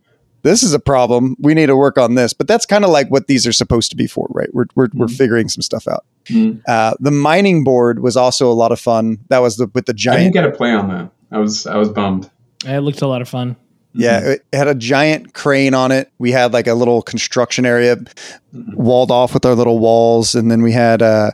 This 0.43 0.63
is 0.63 0.73
a 0.73 0.79
problem. 0.79 1.35
We 1.39 1.53
need 1.53 1.65
to 1.65 1.75
work 1.75 1.97
on 1.97 2.15
this, 2.15 2.31
but 2.33 2.47
that's 2.47 2.65
kind 2.65 2.83
of 2.85 2.89
like 2.91 3.09
what 3.09 3.27
these 3.27 3.45
are 3.47 3.51
supposed 3.51 3.89
to 3.91 3.97
be 3.97 4.07
for, 4.07 4.27
right? 4.31 4.49
We're 4.53 4.65
we're, 4.75 4.87
we're 4.93 5.07
Mhm. 5.07 5.17
figuring 5.17 5.49
some 5.49 5.61
stuff 5.61 5.87
out. 5.87 6.05
Mm. 6.25 6.61
Uh, 6.67 6.93
the 6.99 7.11
mining 7.11 7.63
board 7.63 7.99
was 8.01 8.15
also 8.15 8.49
a 8.51 8.53
lot 8.53 8.71
of 8.71 8.79
fun. 8.79 9.17
That 9.29 9.39
was 9.39 9.57
the 9.57 9.69
with 9.73 9.85
the 9.87 9.93
giant. 9.93 10.19
I 10.19 10.23
didn't 10.23 10.33
get 10.35 10.45
a 10.45 10.51
play 10.51 10.71
on 10.71 10.87
that. 10.89 11.09
I 11.31 11.39
was 11.39 11.65
I 11.67 11.75
was 11.77 11.89
bummed. 11.89 12.29
It 12.65 12.79
looked 12.79 13.01
a 13.01 13.07
lot 13.07 13.21
of 13.21 13.27
fun. 13.29 13.55
Yeah, 13.93 14.19
it 14.19 14.45
had 14.53 14.67
a 14.67 14.75
giant 14.75 15.33
crane 15.33 15.73
on 15.73 15.91
it. 15.91 16.11
We 16.19 16.31
had 16.31 16.53
like 16.53 16.67
a 16.67 16.75
little 16.75 17.01
construction 17.01 17.65
area 17.65 17.95
Mhm. 17.97 18.75
walled 18.75 19.09
off 19.11 19.33
with 19.33 19.45
our 19.45 19.55
little 19.55 19.79
walls, 19.79 20.35
and 20.35 20.51
then 20.51 20.61
we 20.61 20.71
had, 20.71 21.01
uh, 21.01 21.31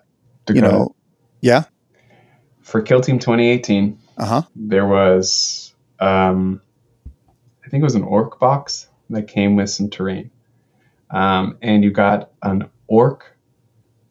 you 0.49 0.61
know, 0.61 0.95
yeah, 1.41 1.63
for 2.61 2.81
Kill 2.81 3.01
Team 3.01 3.19
2018, 3.19 3.97
uh 4.17 4.25
huh, 4.25 4.41
there 4.55 4.87
was 4.87 5.73
um, 5.99 6.61
I 7.65 7.69
think 7.69 7.81
it 7.81 7.85
was 7.85 7.95
an 7.95 8.03
orc 8.03 8.39
box 8.39 8.87
that 9.13 9.27
came 9.27 9.55
with 9.55 9.69
some 9.69 9.89
terrain, 9.89 10.29
um, 11.09 11.57
and 11.61 11.83
you 11.83 11.91
got 11.91 12.31
an 12.41 12.69
orc 12.87 13.37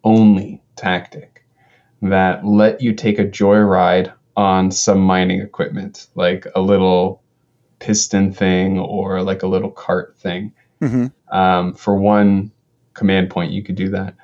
only 0.05 0.63
tactic 0.77 1.45
that 2.03 2.45
let 2.45 2.81
you 2.81 2.93
take 2.93 3.19
a 3.19 3.25
joyride 3.25 4.13
on 4.37 4.71
some 4.71 5.01
mining 5.01 5.41
equipment, 5.41 6.09
like 6.15 6.47
a 6.55 6.61
little 6.61 7.23
piston 7.79 8.33
thing 8.33 8.79
or 8.79 9.23
like 9.23 9.43
a 9.43 9.47
little 9.47 9.71
cart 9.71 10.17
thing. 10.19 10.53
hmm 10.81 11.07
Um, 11.31 11.75
for 11.75 11.97
one 11.97 12.53
command 12.95 13.31
point, 13.31 13.53
you 13.53 13.63
could 13.63 13.77
do 13.77 13.91
that. 13.91 14.15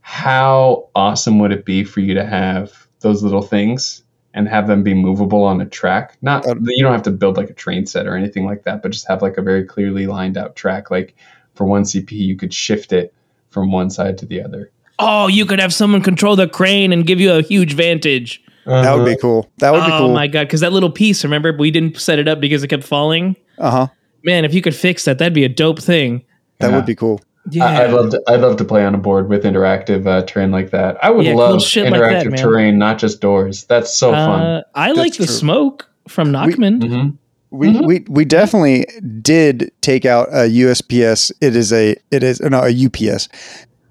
How 0.00 0.90
awesome 0.94 1.38
would 1.38 1.52
it 1.52 1.64
be 1.64 1.84
for 1.84 2.00
you 2.00 2.14
to 2.14 2.24
have 2.24 2.86
those 3.00 3.22
little 3.22 3.42
things 3.42 4.03
and 4.34 4.48
have 4.48 4.66
them 4.66 4.82
be 4.82 4.92
movable 4.94 5.42
on 5.44 5.60
a 5.60 5.66
track? 5.66 6.16
Not 6.20 6.42
That'd- 6.44 6.62
you 6.66 6.82
don't 6.84 6.92
have 6.92 7.02
to 7.04 7.10
build 7.10 7.36
like 7.36 7.48
a 7.50 7.54
train 7.54 7.86
set 7.86 8.06
or 8.06 8.16
anything 8.16 8.44
like 8.44 8.64
that, 8.64 8.82
but 8.82 8.90
just 8.90 9.06
have 9.08 9.22
like 9.22 9.38
a 9.38 9.42
very 9.42 9.64
clearly 9.64 10.06
lined 10.06 10.36
out 10.36 10.56
track. 10.56 10.90
Like 10.90 11.14
for 11.54 11.64
one 11.64 11.84
CP, 11.84 12.12
you 12.12 12.36
could 12.36 12.52
shift 12.52 12.92
it 12.92 13.14
from 13.50 13.70
one 13.72 13.88
side 13.90 14.18
to 14.18 14.26
the 14.26 14.42
other. 14.42 14.70
Oh, 14.98 15.26
you 15.28 15.46
could 15.46 15.60
have 15.60 15.72
someone 15.72 16.02
control 16.02 16.36
the 16.36 16.48
crane 16.48 16.92
and 16.92 17.06
give 17.06 17.20
you 17.20 17.32
a 17.32 17.42
huge 17.42 17.74
vantage. 17.74 18.42
that 18.66 18.94
would 18.96 19.04
be 19.06 19.16
cool. 19.16 19.48
That 19.58 19.72
would 19.72 19.84
be 19.84 19.90
cool. 19.90 20.10
oh 20.10 20.12
my 20.12 20.26
god, 20.26 20.46
because 20.48 20.60
that 20.60 20.72
little 20.72 20.90
piece, 20.90 21.22
remember, 21.24 21.52
we 21.56 21.70
didn't 21.70 21.98
set 21.98 22.18
it 22.18 22.28
up 22.28 22.40
because 22.40 22.62
it 22.62 22.68
kept 22.68 22.84
falling. 22.84 23.36
Uh 23.58 23.70
huh. 23.70 23.86
Man, 24.24 24.44
if 24.44 24.54
you 24.54 24.62
could 24.62 24.74
fix 24.74 25.04
that, 25.04 25.18
that'd 25.18 25.34
be 25.34 25.44
a 25.44 25.48
dope 25.48 25.80
thing. 25.80 26.24
That 26.60 26.70
Yeah. 26.70 26.76
would 26.76 26.86
be 26.86 26.94
cool. 26.94 27.20
Yeah, 27.50 27.64
I, 27.66 27.84
I'd 27.84 27.92
love 27.92 28.10
to. 28.10 28.22
I'd 28.26 28.40
love 28.40 28.56
to 28.56 28.64
play 28.64 28.84
on 28.84 28.94
a 28.94 28.98
board 28.98 29.28
with 29.28 29.44
interactive 29.44 30.06
uh, 30.06 30.22
terrain 30.24 30.50
like 30.50 30.70
that. 30.70 30.96
I 31.04 31.10
would 31.10 31.24
Yeah, 31.26 31.32
cool 31.32 31.40
love 31.40 31.54
like 31.56 31.62
interactive 31.62 32.30
that, 32.30 32.38
terrain, 32.38 32.78
not 32.78 32.98
just 32.98 33.20
doors. 33.20 33.64
That's 33.64 33.94
so 33.94 34.12
fun. 34.12 34.40
Uh, 34.42 34.62
I 34.74 34.92
like 34.92 35.14
the 35.16 35.26
smoke 35.26 35.88
from 36.08 36.30
Nachman. 36.32 36.82
hmm 36.82 37.08
We, 37.50 37.68
Mhm. 37.68 37.86
we 37.86 38.04
we 38.08 38.24
definitely 38.24 38.86
did 39.20 39.70
take 39.82 40.04
out 40.06 40.28
a 40.32 40.48
USPS. 40.48 41.30
It 41.40 41.54
is 41.54 41.72
a 41.72 41.96
it 42.10 42.22
is 42.22 42.40
no 42.40 42.60
a 42.62 42.70
UPS. 42.86 43.28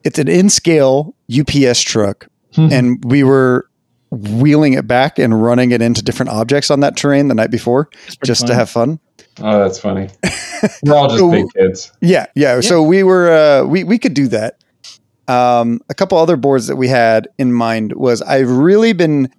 It's 0.03 0.19
an 0.19 0.27
in 0.27 0.49
scale 0.49 1.15
UPS 1.31 1.81
truck, 1.81 2.27
and 2.57 3.03
we 3.05 3.23
were 3.23 3.67
wheeling 4.11 4.73
it 4.73 4.85
back 4.87 5.17
and 5.17 5.41
running 5.41 5.71
it 5.71 5.81
into 5.81 6.03
different 6.03 6.29
objects 6.31 6.69
on 6.69 6.81
that 6.81 6.95
terrain 6.97 7.29
the 7.29 7.33
night 7.35 7.49
before 7.51 7.89
It's 8.05 8.15
pretty 8.15 8.27
just 8.27 8.45
to 8.47 8.53
have 8.53 8.69
fun. 8.69 8.99
Oh, 9.41 9.59
that's 9.59 9.79
funny. 9.79 10.09
We're 10.83 10.95
all 10.95 11.07
just 11.07 11.19
So- 11.19 11.31
big 11.31 11.45
kids. 11.53 11.91
Yeah, 12.01 12.27
yeah. 12.35 12.59
So 12.61 12.83
we 12.83 13.03
were 13.03 13.31
uh, 13.31 13.65
we 13.65 13.83
we 13.83 13.97
could 13.97 14.13
do 14.13 14.27
that. 14.29 14.57
Um, 15.27 15.79
a 15.89 15.93
couple 15.93 16.17
other 16.17 16.35
boards 16.35 16.67
that 16.67 16.75
we 16.75 16.87
had 16.89 17.27
in 17.37 17.53
mind 17.53 17.93
was 17.93 18.21
I've 18.21 18.49
really 18.51 18.91
been 18.93 19.31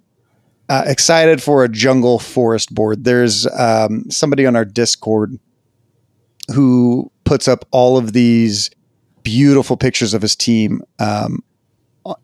uh, 0.67 0.83
excited 0.87 1.43
for 1.43 1.63
a 1.63 1.69
jungle 1.69 2.17
forest 2.17 2.73
board. 2.73 3.03
There's 3.03 3.45
um, 3.47 4.09
somebody 4.09 4.45
on 4.47 4.55
our 4.55 4.65
Discord 4.65 5.37
who 6.53 7.11
puts 7.23 7.47
up 7.47 7.65
all 7.71 7.97
of 7.97 8.13
these 8.13 8.69
beautiful 9.23 9.77
pictures 9.77 10.13
of 10.13 10.21
his 10.21 10.35
team 10.35 10.81
um, 10.99 11.43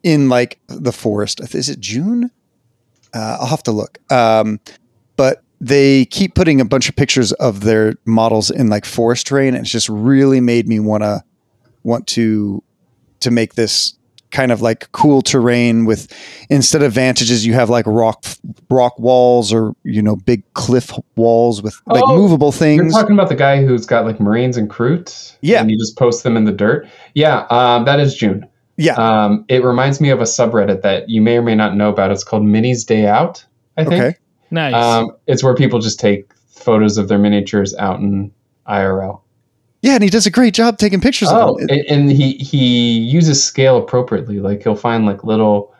in 0.03 0.27
like 0.29 0.59
the 0.67 0.91
forest. 0.91 1.39
Is 1.53 1.69
it 1.69 1.79
June? 1.79 2.31
Uh, 3.13 3.37
I'll 3.41 3.47
have 3.47 3.63
to 3.63 3.71
look. 3.71 3.99
Um, 4.11 4.59
but 5.17 5.43
they 5.61 6.05
keep 6.05 6.33
putting 6.33 6.59
a 6.59 6.65
bunch 6.65 6.89
of 6.89 6.95
pictures 6.95 7.31
of 7.33 7.61
their 7.61 7.93
models 8.05 8.49
in 8.49 8.67
like 8.67 8.83
forest 8.83 9.27
terrain, 9.27 9.53
and 9.53 9.63
it's 9.63 9.71
just 9.71 9.87
really 9.87 10.41
made 10.41 10.67
me 10.67 10.79
wanna 10.79 11.23
want 11.83 12.07
to 12.07 12.63
to 13.21 13.31
make 13.31 13.53
this 13.53 13.93
kind 14.31 14.51
of 14.51 14.61
like 14.61 14.91
cool 14.93 15.21
terrain 15.21 15.85
with 15.85 16.11
instead 16.49 16.81
of 16.81 16.93
vantages 16.93 17.45
you 17.45 17.53
have 17.53 17.69
like 17.69 17.85
rock 17.85 18.25
rock 18.69 18.97
walls 18.97 19.51
or 19.53 19.75
you 19.83 20.01
know 20.01 20.15
big 20.15 20.41
cliff 20.53 20.91
walls 21.17 21.61
with 21.61 21.79
like 21.85 22.01
Oh, 22.07 22.15
movable 22.15 22.51
things 22.53 22.81
You're 22.81 23.01
talking 23.01 23.15
about 23.15 23.27
the 23.29 23.35
guy 23.35 23.63
who's 23.63 23.85
got 23.85 24.05
like 24.05 24.19
Marines 24.19 24.57
and 24.57 24.69
Kroot? 24.69 25.35
Yeah. 25.41 25.59
And 25.61 25.69
you 25.69 25.77
just 25.77 25.97
post 25.97 26.23
them 26.23 26.37
in 26.37 26.45
the 26.45 26.51
dirt? 26.51 26.87
Yeah, 27.13 27.45
um, 27.49 27.85
that 27.85 27.99
is 27.99 28.15
June. 28.15 28.47
Yeah. 28.77 28.93
Um, 28.93 29.45
it 29.49 29.63
reminds 29.63 29.99
me 30.01 30.09
of 30.09 30.21
a 30.21 30.23
subreddit 30.23 30.81
that 30.81 31.09
you 31.09 31.21
may 31.21 31.37
or 31.37 31.41
may 31.41 31.55
not 31.55 31.75
know 31.75 31.89
about. 31.89 32.09
It's 32.11 32.23
called 32.23 32.43
Minis 32.43 32.85
Day 32.85 33.05
Out, 33.05 33.45
I 33.77 33.83
think. 33.83 34.01
Okay. 34.01 34.17
Nice. 34.51 34.73
Um, 34.73 35.11
it's 35.27 35.43
where 35.43 35.55
people 35.55 35.79
just 35.79 35.99
take 35.99 36.31
photos 36.49 36.97
of 36.97 37.07
their 37.07 37.17
miniatures 37.17 37.73
out 37.75 37.99
in 37.99 38.31
IRL. 38.67 39.21
Yeah, 39.81 39.95
and 39.95 40.03
he 40.03 40.09
does 40.11 40.27
a 40.27 40.29
great 40.31 40.53
job 40.53 40.77
taking 40.77 41.01
pictures 41.01 41.29
Oh, 41.31 41.53
of 41.55 41.57
them. 41.59 41.69
and, 41.71 41.85
and 41.89 42.11
he 42.11 42.33
he 42.33 42.99
uses 42.99 43.43
scale 43.43 43.77
appropriately. 43.77 44.39
Like 44.39 44.61
he'll 44.61 44.75
find 44.75 45.05
like 45.07 45.23
little 45.23 45.73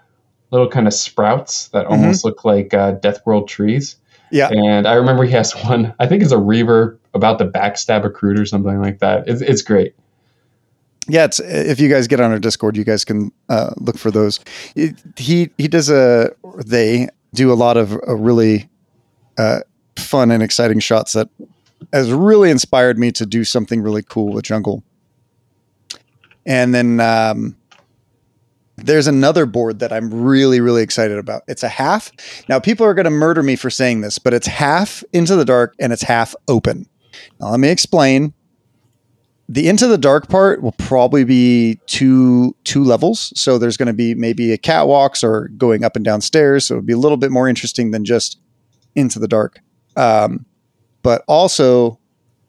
little 0.52 0.68
kind 0.68 0.88
of 0.88 0.94
sprouts 0.94 1.68
that 1.70 1.86
Mhm. 1.86 1.92
almost 1.92 2.26
look 2.26 2.44
like 2.44 2.74
uh, 2.74 2.92
Death 2.94 3.20
World 3.26 3.48
trees. 3.48 3.96
Yeah. 4.32 4.50
And 4.50 4.88
I 4.88 4.94
remember 4.94 5.24
he 5.26 5.32
has 5.34 5.52
one. 5.66 5.94
I 6.00 6.08
think 6.08 6.24
it's 6.24 6.32
a 6.32 6.38
Reaver 6.40 6.98
about 7.14 7.38
to 7.40 7.46
backstab 7.46 8.04
a 8.06 8.10
Kroot 8.10 8.40
or 8.40 8.46
something 8.46 8.82
like 8.82 9.00
that. 9.00 9.28
It's 9.28 9.42
it's 9.42 9.62
great. 9.62 9.94
yeah, 11.08 11.26
it's 11.26 11.40
if 11.40 11.80
you 11.80 11.90
guys 11.90 12.08
get 12.08 12.20
on 12.20 12.32
our 12.32 12.40
Discord, 12.40 12.78
you 12.78 12.84
guys 12.84 13.04
can 13.06 13.32
uh, 13.50 13.72
look 13.78 13.98
for 14.00 14.10
those. 14.10 14.40
It, 14.76 14.96
he 15.18 15.52
he 15.60 15.68
does 15.68 15.90
a 15.92 16.32
they 16.66 17.08
do 17.34 17.52
a 17.52 17.56
lot 17.56 17.78
of 17.78 17.94
uh, 17.94 18.16
really 18.16 18.70
uh, 19.38 19.60
fun 19.98 20.32
and 20.32 20.44
exciting 20.44 20.80
shots 20.80 21.14
that 21.14 21.30
has 21.94 22.12
really 22.12 22.52
inspired 22.52 22.98
me 22.98 23.12
to 23.12 23.26
do 23.26 23.44
something 23.44 23.82
really 23.82 24.04
cool 24.04 24.34
with 24.34 24.44
jungle. 24.44 24.84
And 26.46 26.74
then 26.74 27.00
um, 27.00 27.56
there's 28.78 29.08
another 29.08 29.46
board 29.46 29.80
that 29.80 29.92
I'm 29.92 30.12
really, 30.14 30.60
really 30.60 30.82
excited 30.82 31.18
about. 31.18 31.44
It's 31.48 31.64
a 31.64 31.70
half. 31.70 32.12
Now, 32.50 32.60
people 32.60 32.86
are 32.86 32.94
going 32.94 33.06
to 33.06 33.12
murder 33.12 33.44
me 33.44 33.56
for 33.56 33.70
saying 33.70 34.02
this, 34.02 34.20
but 34.20 34.34
it's 34.34 34.48
half 34.48 35.04
into 35.14 35.36
the 35.36 35.46
dark 35.46 35.76
and 35.80 35.94
it's 35.94 36.04
half 36.04 36.36
open. 36.48 36.88
Now, 37.40 37.52
let 37.52 37.60
me 37.60 37.70
explain. 37.70 38.34
The 39.52 39.68
into 39.68 39.86
the 39.86 39.98
dark 39.98 40.30
part 40.30 40.62
will 40.62 40.72
probably 40.74 41.26
be 41.26 41.78
two 41.86 42.56
two 42.64 42.86
levels. 42.86 43.34
So 43.36 43.58
there's 43.58 43.76
going 43.76 43.88
to 43.88 43.94
be 43.94 44.16
maybe 44.16 44.54
a 44.54 44.58
catwalks 44.58 45.26
or 45.26 45.50
going 45.50 45.84
up 45.84 45.98
and 45.98 46.06
down 46.06 46.22
stairs. 46.22 46.68
So 46.68 46.76
it'll 46.76 46.86
be 46.86 46.94
a 46.94 46.98
little 46.98 47.18
bit 47.18 47.32
more 47.32 47.50
interesting 47.50 47.92
than 47.92 48.06
just 48.06 48.40
into 48.96 49.20
the 49.20 49.28
dark. 49.28 49.60
Um, 49.98 50.46
but 51.02 51.26
also, 51.28 52.00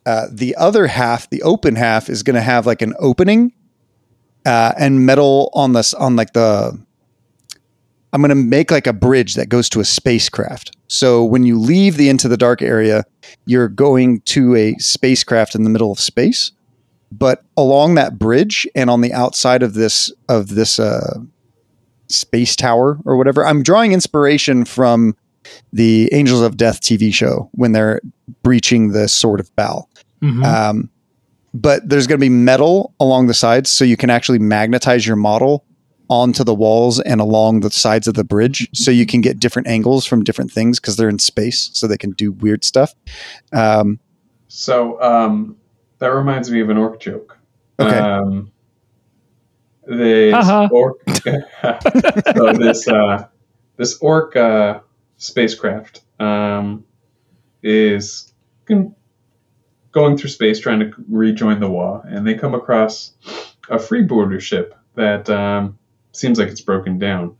uh, 0.06 0.26
the 0.30 0.54
other 0.54 0.86
half, 0.86 1.28
the 1.28 1.42
open 1.42 1.74
half, 1.74 2.08
is 2.08 2.22
going 2.22 2.36
to 2.36 2.40
have 2.40 2.66
like 2.66 2.82
an 2.82 2.94
opening 3.00 3.52
uh, 4.46 4.72
and 4.78 5.04
metal 5.04 5.50
on 5.54 5.72
this 5.72 5.94
on 5.94 6.14
like 6.14 6.34
the 6.34 6.78
I'm 8.12 8.20
going 8.20 8.28
to 8.28 8.36
make 8.36 8.70
like 8.70 8.86
a 8.86 8.92
bridge 8.92 9.34
that 9.34 9.48
goes 9.48 9.68
to 9.70 9.80
a 9.80 9.84
spacecraft. 9.84 10.76
So 10.86 11.24
when 11.24 11.42
you 11.42 11.58
leave 11.58 11.96
the 11.96 12.10
into 12.10 12.28
the 12.28 12.36
dark 12.36 12.62
area, 12.62 13.04
you're 13.46 13.68
going 13.68 14.20
to 14.20 14.54
a 14.54 14.74
spacecraft 14.74 15.56
in 15.56 15.64
the 15.64 15.70
middle 15.70 15.90
of 15.90 15.98
space. 15.98 16.52
But 17.12 17.44
along 17.58 17.96
that 17.96 18.18
bridge 18.18 18.66
and 18.74 18.88
on 18.88 19.02
the 19.02 19.12
outside 19.12 19.62
of 19.62 19.74
this 19.74 20.10
of 20.28 20.54
this 20.54 20.78
uh, 20.78 21.18
space 22.08 22.56
tower 22.56 22.98
or 23.04 23.16
whatever, 23.16 23.46
I'm 23.46 23.62
drawing 23.62 23.92
inspiration 23.92 24.64
from 24.64 25.14
the 25.72 26.08
Angels 26.12 26.40
of 26.40 26.56
Death 26.56 26.80
TV 26.80 27.12
show 27.12 27.50
when 27.52 27.72
they're 27.72 28.00
breaching 28.42 28.92
the 28.92 29.08
Sword 29.08 29.40
of 29.40 29.54
Baal. 29.56 29.90
Mhm. 30.22 30.44
Um, 30.44 30.90
but 31.52 31.86
there's 31.86 32.06
going 32.06 32.18
to 32.18 32.24
be 32.24 32.30
metal 32.30 32.94
along 32.98 33.26
the 33.26 33.34
sides, 33.34 33.68
so 33.68 33.84
you 33.84 33.96
can 33.96 34.08
actually 34.08 34.38
magnetize 34.38 35.06
your 35.06 35.16
model 35.16 35.64
onto 36.08 36.44
the 36.44 36.54
walls 36.54 36.98
and 37.00 37.20
along 37.20 37.60
the 37.60 37.70
sides 37.70 38.08
of 38.08 38.14
the 38.14 38.24
bridge, 38.24 38.68
so 38.72 38.90
you 38.90 39.04
can 39.04 39.20
get 39.20 39.38
different 39.38 39.68
angles 39.68 40.06
from 40.06 40.24
different 40.24 40.50
things 40.50 40.80
because 40.80 40.96
they're 40.96 41.08
in 41.08 41.18
space, 41.18 41.70
so 41.74 41.86
they 41.86 41.98
can 41.98 42.12
do 42.12 42.32
weird 42.32 42.64
stuff. 42.64 42.94
Um, 43.52 43.98
So 44.48 45.00
um, 45.02 45.56
that 46.02 46.08
reminds 46.08 46.50
me 46.50 46.60
of 46.60 46.68
an 46.68 46.76
orc 46.76 46.98
joke. 46.98 47.38
Okay. 47.78 47.96
Um, 47.96 48.50
this 49.86 50.34
Haha. 50.34 50.68
orc, 50.72 50.96
so 52.34 52.52
this 52.54 52.88
uh, 52.88 53.28
this 53.76 53.98
orc 53.98 54.34
uh, 54.34 54.80
spacecraft 55.18 56.02
um, 56.18 56.84
is 57.62 58.32
going 59.92 60.16
through 60.16 60.30
space 60.30 60.58
trying 60.58 60.80
to 60.80 60.92
rejoin 61.08 61.60
the 61.60 61.70
wall, 61.70 62.02
and 62.04 62.26
they 62.26 62.34
come 62.34 62.54
across 62.56 63.12
a 63.70 63.76
freeboarder 63.76 64.40
ship 64.40 64.74
that 64.96 65.30
um, 65.30 65.78
seems 66.10 66.36
like 66.36 66.48
it's 66.48 66.62
broken 66.62 66.98
down, 66.98 67.36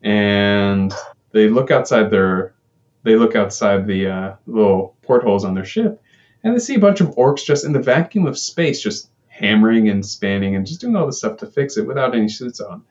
and 0.00 0.94
they 1.32 1.48
look 1.48 1.70
outside 1.70 2.10
their 2.10 2.54
they 3.02 3.16
look 3.16 3.36
outside 3.36 3.86
the 3.86 4.06
uh, 4.06 4.34
little 4.46 4.96
portholes 5.02 5.44
on 5.44 5.54
their 5.54 5.66
ship, 5.66 6.02
and 6.42 6.54
they 6.54 6.58
see 6.58 6.74
a 6.74 6.80
bunch 6.80 7.00
of 7.00 7.08
orcs 7.16 7.44
just 7.44 7.64
in 7.64 7.72
the 7.72 7.82
vacuum 7.82 8.26
of 8.26 8.38
space, 8.38 8.82
just 8.82 9.10
hammering 9.28 9.88
and 9.88 10.04
spanning 10.04 10.54
and 10.54 10.66
just 10.66 10.80
doing 10.80 10.96
all 10.96 11.06
this 11.06 11.18
stuff 11.18 11.38
to 11.38 11.46
fix 11.46 11.76
it 11.76 11.86
without 11.86 12.14
any 12.14 12.28
suits 12.28 12.60
on. 12.60 12.82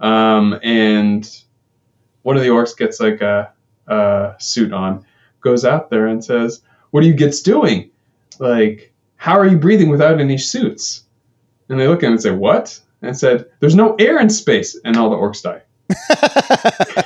Um, 0.00 0.58
and 0.62 1.28
one 2.22 2.36
of 2.36 2.42
the 2.42 2.48
orcs 2.48 2.76
gets 2.76 3.00
like 3.00 3.20
a, 3.20 3.52
a 3.86 4.34
suit 4.38 4.72
on, 4.72 5.04
goes 5.40 5.64
out 5.64 5.90
there 5.90 6.06
and 6.06 6.24
says, 6.24 6.62
"What 6.90 7.04
are 7.04 7.06
you 7.06 7.14
gets 7.14 7.42
doing? 7.42 7.90
Like, 8.38 8.92
how 9.16 9.38
are 9.38 9.46
you 9.46 9.58
breathing 9.58 9.88
without 9.88 10.20
any 10.20 10.38
suits?" 10.38 11.04
And 11.68 11.78
they 11.78 11.88
look 11.88 12.02
at 12.02 12.06
him 12.06 12.12
and 12.12 12.22
say, 12.22 12.32
"What?" 12.32 12.80
And 13.02 13.16
said, 13.16 13.46
"There's 13.60 13.74
no 13.74 13.94
air 13.96 14.20
in 14.20 14.30
space," 14.30 14.78
and 14.84 14.96
all 14.96 15.10
the 15.10 15.16
orcs 15.16 15.42
die. 15.42 15.62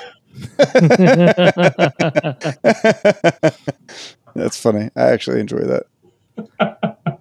That's 4.39 4.61
funny. 4.61 4.91
I 4.97 5.11
actually 5.11 5.41
enjoy 5.41 5.61
that. 5.61 5.87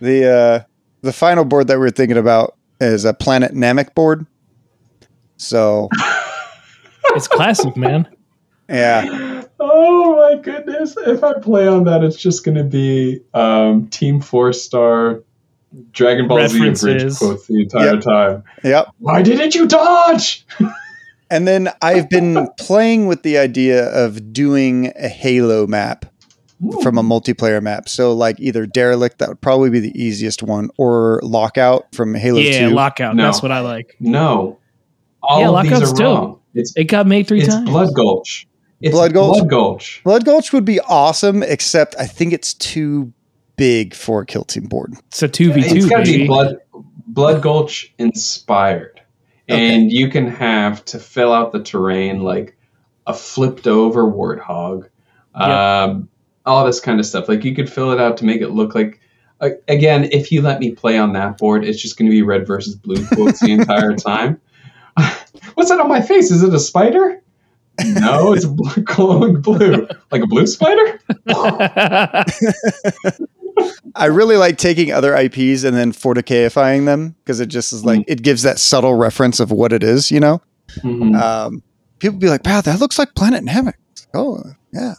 the 0.00 0.28
uh, 0.30 0.60
the 1.02 1.12
final 1.12 1.44
board 1.44 1.68
that 1.68 1.78
we're 1.78 1.90
thinking 1.90 2.16
about 2.16 2.56
is 2.80 3.04
a 3.04 3.14
Planet 3.14 3.52
Namek 3.52 3.94
board. 3.94 4.26
So 5.36 5.88
it's 7.10 7.28
classic, 7.28 7.76
man. 7.76 8.08
yeah, 8.68 9.42
Oh 9.60 10.16
my 10.16 10.40
goodness! 10.40 10.96
If 10.96 11.22
I 11.22 11.38
play 11.38 11.66
on 11.68 11.84
that, 11.84 12.02
it's 12.02 12.16
just 12.16 12.44
going 12.44 12.56
to 12.56 12.64
be 12.64 13.20
um, 13.34 13.88
Team 13.88 14.20
Four 14.20 14.52
Star 14.52 15.22
Dragon 15.92 16.28
Ball 16.28 16.48
Z 16.48 16.56
abridged 16.58 16.82
References. 16.84 17.18
quotes 17.18 17.46
the 17.46 17.60
entire 17.62 17.94
Yep. 17.94 18.00
time. 18.02 18.44
yep. 18.62 18.86
Why 18.98 19.22
didn't 19.22 19.54
you 19.54 19.66
dodge? 19.66 20.46
And 21.30 21.48
then 21.48 21.70
I've 21.82 22.08
been 22.08 22.48
playing 22.58 23.06
with 23.06 23.22
the 23.22 23.38
idea 23.38 23.86
of 23.88 24.32
doing 24.32 24.92
a 24.96 25.08
Halo 25.08 25.66
map 25.66 26.06
from 26.82 26.98
a 26.98 27.02
multiplayer 27.02 27.62
map. 27.62 27.88
So 27.88 28.12
like 28.12 28.38
either 28.40 28.66
Derelict, 28.66 29.18
that 29.18 29.28
would 29.28 29.40
probably 29.40 29.70
be 29.70 29.80
the 29.80 29.92
easiest 30.00 30.42
one, 30.42 30.70
or 30.76 31.20
Lockout 31.22 31.94
from 31.94 32.14
Halo 32.14 32.40
yeah, 32.40 32.68
2. 32.68 32.74
lockout. 32.74 33.16
No. 33.16 33.24
That's 33.24 33.42
what 33.42 33.52
I 33.52 33.60
like. 33.60 33.96
No, 34.00 34.58
all 35.22 35.40
Yeah, 35.40 35.48
of 35.50 35.62
these 35.64 35.72
Lockout's 35.72 36.00
are 36.00 36.04
wrong. 36.04 36.40
It's 36.54 36.72
It 36.76 36.84
got 36.84 37.06
made 37.06 37.26
three 37.26 37.40
it's 37.40 37.48
times. 37.48 37.68
Blood 37.68 37.94
Gulch. 37.94 38.46
It's 38.80 38.92
Blood 38.92 39.14
Gulch? 39.14 39.38
Blood 39.38 39.50
Gulch. 39.50 40.00
Blood 40.04 40.24
Gulch 40.24 40.52
would 40.52 40.64
be 40.64 40.78
awesome, 40.80 41.42
except 41.42 41.94
I 41.98 42.06
think 42.06 42.32
it's 42.32 42.54
too 42.54 43.12
big 43.56 43.94
for 43.94 44.22
a 44.22 44.26
kill 44.26 44.44
team 44.44 44.64
board. 44.64 44.94
It's 45.08 45.22
a 45.22 45.28
two 45.28 45.52
v 45.52 45.60
It's 45.60 45.72
two, 45.72 45.88
got 45.88 46.04
to 46.04 46.12
be. 46.12 46.26
Blood 46.26 46.56
Blood 47.06 47.42
Gulch 47.42 47.94
inspired, 47.98 49.00
and 49.48 49.90
you 49.92 50.08
can 50.10 50.26
have 50.28 50.84
to 50.86 50.98
fill 50.98 51.32
out 51.32 51.52
the 51.52 51.62
terrain 51.62 52.22
like 52.22 52.56
a 53.06 53.14
flipped 53.14 53.66
over 53.66 54.04
warthog, 54.04 54.88
um, 55.34 56.08
all 56.46 56.64
this 56.64 56.80
kind 56.80 57.00
of 57.00 57.06
stuff. 57.06 57.28
Like 57.28 57.44
you 57.44 57.54
could 57.54 57.70
fill 57.70 57.90
it 57.92 58.00
out 58.00 58.16
to 58.18 58.24
make 58.24 58.40
it 58.40 58.50
look 58.50 58.74
like. 58.74 59.00
Uh, 59.40 59.50
again, 59.68 60.04
if 60.12 60.30
you 60.30 60.40
let 60.42 60.60
me 60.60 60.70
play 60.70 60.96
on 60.96 61.12
that 61.14 61.38
board, 61.38 61.64
it's 61.64 61.80
just 61.80 61.98
going 61.98 62.06
to 62.06 62.12
be 62.14 62.22
red 62.22 62.46
versus 62.46 62.76
blue 62.76 63.04
quotes 63.08 63.40
the 63.40 63.50
entire 63.52 63.92
time. 63.96 64.40
What's 65.54 65.70
that 65.70 65.80
on 65.80 65.88
my 65.88 66.00
face? 66.00 66.30
Is 66.30 66.42
it 66.42 66.54
a 66.54 66.60
spider? 66.60 67.20
No, 67.84 68.32
it's 68.32 68.44
blue, 68.44 68.82
glowing 68.84 69.40
blue, 69.40 69.88
like 70.12 70.22
a 70.22 70.26
blue 70.28 70.46
spider. 70.46 71.00
I 73.96 74.06
really 74.06 74.36
like 74.36 74.58
taking 74.58 74.92
other 74.92 75.14
IPs 75.16 75.64
and 75.64 75.76
then 75.76 75.92
40kifying 75.92 76.86
them 76.86 77.16
because 77.24 77.40
it 77.40 77.46
just 77.46 77.72
is 77.72 77.84
like 77.84 78.04
it 78.06 78.22
gives 78.22 78.42
that 78.42 78.58
subtle 78.58 78.94
reference 78.94 79.40
of 79.40 79.50
what 79.50 79.72
it 79.72 79.82
is, 79.82 80.10
you 80.10 80.20
know. 80.20 80.40
Mhm. 80.82 81.20
Um, 81.20 81.62
people 81.98 82.18
be 82.18 82.28
like, 82.28 82.44
"Wow, 82.44 82.60
that 82.60 82.80
looks 82.80 82.98
like 82.98 83.14
Planet 83.14 83.44
Namek." 83.44 83.74
Oh, 84.14 84.40
yeah, 84.72 84.94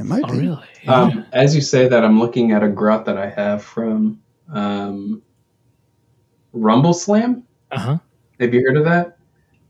it 0.00 0.04
might 0.04 0.24
oh, 0.24 0.32
be. 0.32 0.38
really? 0.40 0.64
Yeah. 0.84 0.94
Um, 0.94 1.26
as 1.32 1.54
you 1.54 1.60
say 1.60 1.86
that, 1.88 2.04
I'm 2.04 2.18
looking 2.18 2.52
at 2.52 2.62
a 2.62 2.68
grot 2.68 3.04
that 3.04 3.18
I 3.18 3.28
have 3.30 3.62
from 3.62 4.20
um, 4.52 5.22
Rumble 6.52 6.94
Slam. 6.94 7.44
uh-huh. 7.70 7.98
Have 8.40 8.54
you 8.54 8.62
heard 8.66 8.76
of 8.78 8.84
that? 8.86 9.18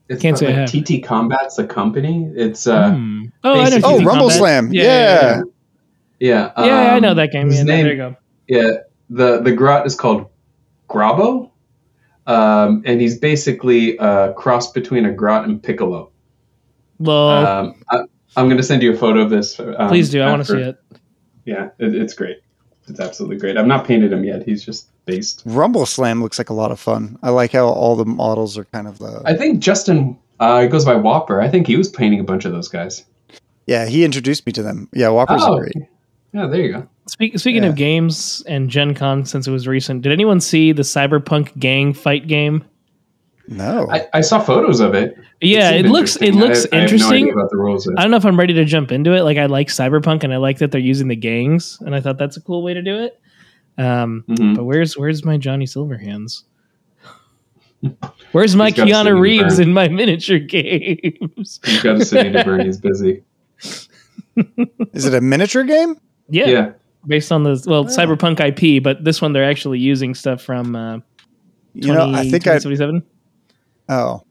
It's 0.08 0.22
Can't 0.22 0.38
say 0.38 0.46
like, 0.46 0.54
have. 0.72 0.84
TT 0.84 1.02
Combat's 1.04 1.56
the 1.56 1.66
company. 1.66 2.30
It's 2.34 2.66
uh, 2.66 2.92
Hmm. 2.92 3.24
Oh, 3.44 3.52
I 3.52 3.56
know. 3.56 3.64
basically- 3.64 3.82
Oh, 3.84 3.96
Rumble 3.98 4.12
Combat. 4.28 4.36
Slam, 4.38 4.72
Yeah, 4.72 4.82
yeah. 4.82 4.90
yeah, 4.92 5.42
yeah, 6.20 6.52
yeah. 6.56 6.64
Yeah, 6.66 6.94
I 6.94 6.98
know 7.00 7.10
um, 7.10 7.16
that 7.16 7.32
game. 7.32 7.46
his 7.48 7.58
Yeah, 7.58 7.64
name- 7.64 7.84
there 7.84 7.92
you 7.92 7.96
go. 7.98 8.16
Yeah, 8.48 8.70
the 9.10 9.40
the 9.40 9.52
grot 9.52 9.86
is 9.86 9.94
called 9.94 10.26
Grabo, 10.88 11.50
um, 12.26 12.82
and 12.84 13.00
he's 13.00 13.18
basically 13.18 13.96
a 13.98 14.32
cross 14.34 14.72
between 14.72 15.04
a 15.06 15.12
grot 15.12 15.44
and 15.44 15.62
Piccolo. 15.62 16.10
Well, 16.98 17.46
Um, 17.46 17.74
I, 17.88 18.02
I'm 18.36 18.46
going 18.46 18.56
to 18.56 18.62
send 18.62 18.82
you 18.82 18.92
a 18.92 18.96
photo 18.96 19.20
of 19.20 19.30
this. 19.30 19.58
Um, 19.58 19.88
please 19.88 20.10
do. 20.10 20.20
I 20.22 20.30
want 20.30 20.44
to 20.46 20.52
see 20.52 20.58
it. 20.60 20.76
Yeah, 21.44 21.70
it, 21.78 21.94
it's 21.94 22.14
great. 22.14 22.38
It's 22.88 23.00
absolutely 23.00 23.36
great. 23.38 23.56
I've 23.56 23.66
not 23.66 23.84
painted 23.86 24.12
him 24.12 24.24
yet. 24.24 24.42
He's 24.44 24.64
just 24.64 24.88
based. 25.04 25.42
Rumble 25.46 25.86
Slam 25.86 26.22
looks 26.22 26.38
like 26.38 26.50
a 26.50 26.54
lot 26.54 26.70
of 26.70 26.80
fun. 26.80 27.18
I 27.22 27.30
like 27.30 27.52
how 27.52 27.66
all 27.68 27.96
the 27.96 28.04
models 28.04 28.56
are 28.58 28.64
kind 28.66 28.86
of 28.88 28.98
the. 28.98 29.22
I 29.24 29.34
think 29.34 29.60
Justin 29.60 30.18
uh, 30.40 30.66
goes 30.66 30.84
by 30.84 30.94
Whopper. 30.94 31.40
I 31.40 31.48
think 31.48 31.66
he 31.66 31.76
was 31.76 31.88
painting 31.88 32.20
a 32.20 32.24
bunch 32.24 32.44
of 32.44 32.52
those 32.52 32.68
guys. 32.68 33.04
yeah, 33.66 33.86
he 33.86 34.04
introduced 34.04 34.46
me 34.46 34.52
to 34.52 34.62
them. 34.62 34.88
Yeah, 34.92 35.08
Whoppers 35.10 35.42
Oh, 35.44 35.58
great. 35.58 35.74
Yeah, 36.32 36.46
there 36.46 36.60
you 36.60 36.72
go. 36.72 36.88
Speak, 37.06 37.38
speaking 37.38 37.64
Yeah. 37.64 37.70
of 37.70 37.74
games 37.76 38.42
and 38.46 38.70
Gen 38.70 38.94
Con, 38.94 39.24
since 39.26 39.46
it 39.48 39.50
was 39.50 39.66
recent, 39.66 40.02
did 40.02 40.12
anyone 40.12 40.40
see 40.40 40.70
the 40.72 40.82
Cyberpunk 40.82 41.58
gang 41.58 41.92
fight 41.92 42.26
game? 42.28 42.64
No, 43.52 43.88
I, 43.90 44.06
I 44.14 44.20
saw 44.20 44.38
photos 44.38 44.78
of 44.78 44.94
it. 44.94 45.16
Yeah, 45.40 45.70
seemed 45.70 45.86
it 45.86 45.90
looks 45.90 46.16
it 46.16 46.22
interesting. 46.22 46.40
looks 46.48 46.66
I, 46.72 46.76
I 46.76 46.80
interesting. 46.82 47.08
have 47.08 47.10
no 47.10 47.16
idea 47.30 47.32
about 47.32 47.50
the 47.50 47.56
rules. 47.56 47.90
I 47.98 48.02
don't 48.02 48.10
know 48.12 48.16
if 48.16 48.24
I'm 48.24 48.38
ready 48.38 48.54
to 48.54 48.64
jump 48.64 48.92
into 48.92 49.12
it. 49.14 49.22
Like 49.22 49.38
I 49.38 49.46
like 49.46 49.66
Cyberpunk 49.68 50.22
and 50.22 50.32
I 50.32 50.36
like 50.36 50.58
that 50.58 50.70
they're 50.70 50.80
using 50.80 51.08
the 51.08 51.16
gangs, 51.16 51.76
and 51.80 51.94
I 51.94 52.00
thought 52.00 52.16
that's 52.16 52.36
a 52.36 52.40
cool 52.40 52.62
way 52.62 52.74
to 52.74 52.82
do 52.82 52.96
it. 53.00 53.20
Um, 53.76 54.24
Mhm. 54.28 54.54
but 54.56 54.64
where's 54.64 54.96
where's 54.96 55.24
my 55.24 55.36
Johnny 55.36 55.66
Silverhands? 55.66 56.44
Where's 58.32 58.54
my 58.54 58.66
He's 58.66 58.74
got 58.76 58.88
a 58.88 58.92
city 58.92 58.92
Keanu 59.10 59.20
Reeves 59.20 59.58
in 59.58 59.72
my 59.72 59.88
miniature 59.88 60.38
games? 60.38 61.58
He's 61.64 61.82
got 61.82 61.96
a 62.00 62.04
city 62.04 62.30
to 62.32 62.44
burn. 62.44 62.60
He's 62.66 62.78
busy. 62.78 63.22
is 64.92 65.06
it 65.06 65.14
a 65.14 65.20
miniature 65.20 65.64
game? 65.64 65.96
Yeah, 66.28 66.46
Yeah. 66.48 66.72
based 67.06 67.32
on 67.32 67.42
the 67.42 67.60
well 67.66 67.84
Yeah. 67.84 67.96
Cyberpunk 67.96 68.38
IP, 68.38 68.82
but 68.82 69.02
this 69.02 69.20
one 69.22 69.32
they're 69.32 69.48
actually 69.48 69.78
using 69.78 70.14
stuff 70.14 70.42
from 70.42 70.76
uh, 70.76 70.98
You 71.74 71.92
know, 71.92 72.12
I 72.12 72.28
think 72.28 72.46
I'd 72.46 72.60
2077. 72.62 73.02
Oh. 73.90 74.22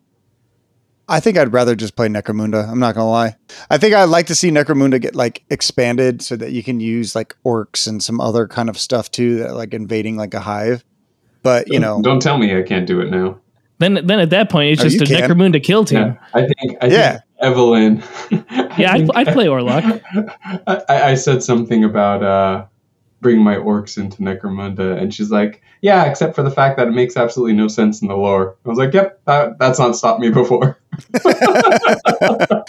I 1.07 1.19
think 1.19 1.38
I'd 1.40 1.52
rather 1.53 1.76
just 1.76 1.95
play 1.95 2.07
Necromunda. 2.07 2.68
I'm 2.69 2.80
not 2.80 2.94
gonna 2.94 3.10
lie. 3.10 3.36
I 3.72 3.77
think 3.80 3.95
I'd 3.95 4.03
like 4.10 4.27
to 4.27 4.36
see 4.36 4.52
Necromunda 4.52 5.02
get 5.02 5.15
like 5.15 5.44
expanded 5.49 6.22
so 6.22 6.36
that 6.36 6.52
you 6.52 6.61
can 6.64 6.80
use 6.80 7.15
like 7.15 7.36
orcs 7.44 7.88
and 7.88 8.03
some 8.03 8.22
other 8.22 8.48
kind 8.48 8.69
of 8.69 8.77
stuff 8.77 9.10
too, 9.10 9.38
that 9.40 9.56
like 9.56 9.73
invading 9.73 10.18
like 10.18 10.36
a 10.36 10.40
hive. 10.40 10.84
But 11.41 11.68
you 11.68 11.80
know, 11.80 11.99
don't 12.03 12.22
tell 12.22 12.38
me 12.38 12.56
I 12.56 12.61
can't 12.61 12.86
do 12.86 13.02
it 13.02 13.10
now. 13.10 13.40
Then, 13.80 14.06
then 14.06 14.19
at 14.19 14.30
that 14.31 14.49
point, 14.52 14.72
it's 14.73 14.81
Oh, 14.81 14.90
just 14.90 15.02
a 15.02 15.06
can. 15.06 15.30
Necromunda 15.30 15.64
kill 15.64 15.84
team. 15.86 15.99
Yeah, 15.99 16.15
I 16.34 16.41
think. 16.41 16.77
I 16.81 16.88
Yeah. 16.88 17.11
think 17.14 17.23
Evelyn. 17.40 18.03
Yeah, 18.77 18.94
I'd, 18.94 19.10
I'd 19.15 19.27
play 19.30 19.45
Orlock. 19.48 20.02
I, 20.68 20.84
I 21.11 21.14
said 21.15 21.41
something 21.41 21.84
about 21.86 22.22
uh, 22.22 22.65
bringing 23.22 23.44
my 23.44 23.56
orcs 23.56 23.98
into 23.98 24.22
Necromunda, 24.22 24.98
and 24.98 25.14
she's 25.14 25.32
like, 25.32 25.62
"Yeah, 25.82 26.06
except 26.06 26.36
for 26.36 26.44
the 26.44 26.52
fact 26.52 26.78
that 26.78 26.88
it 26.88 26.91
makes 26.91 27.18
absolutely 27.18 27.54
no 27.54 27.68
sense 27.68 28.02
in 28.02 28.08
the 28.08 28.16
lore." 28.16 28.56
I 28.66 28.70
was 28.70 28.78
like, 28.78 28.94
"Yep, 28.94 29.22
that, 29.26 29.60
that's 29.60 29.80
not 29.80 29.96
stopped 29.96 30.20
me 30.20 30.30
before." 30.30 30.78
the 31.14 32.64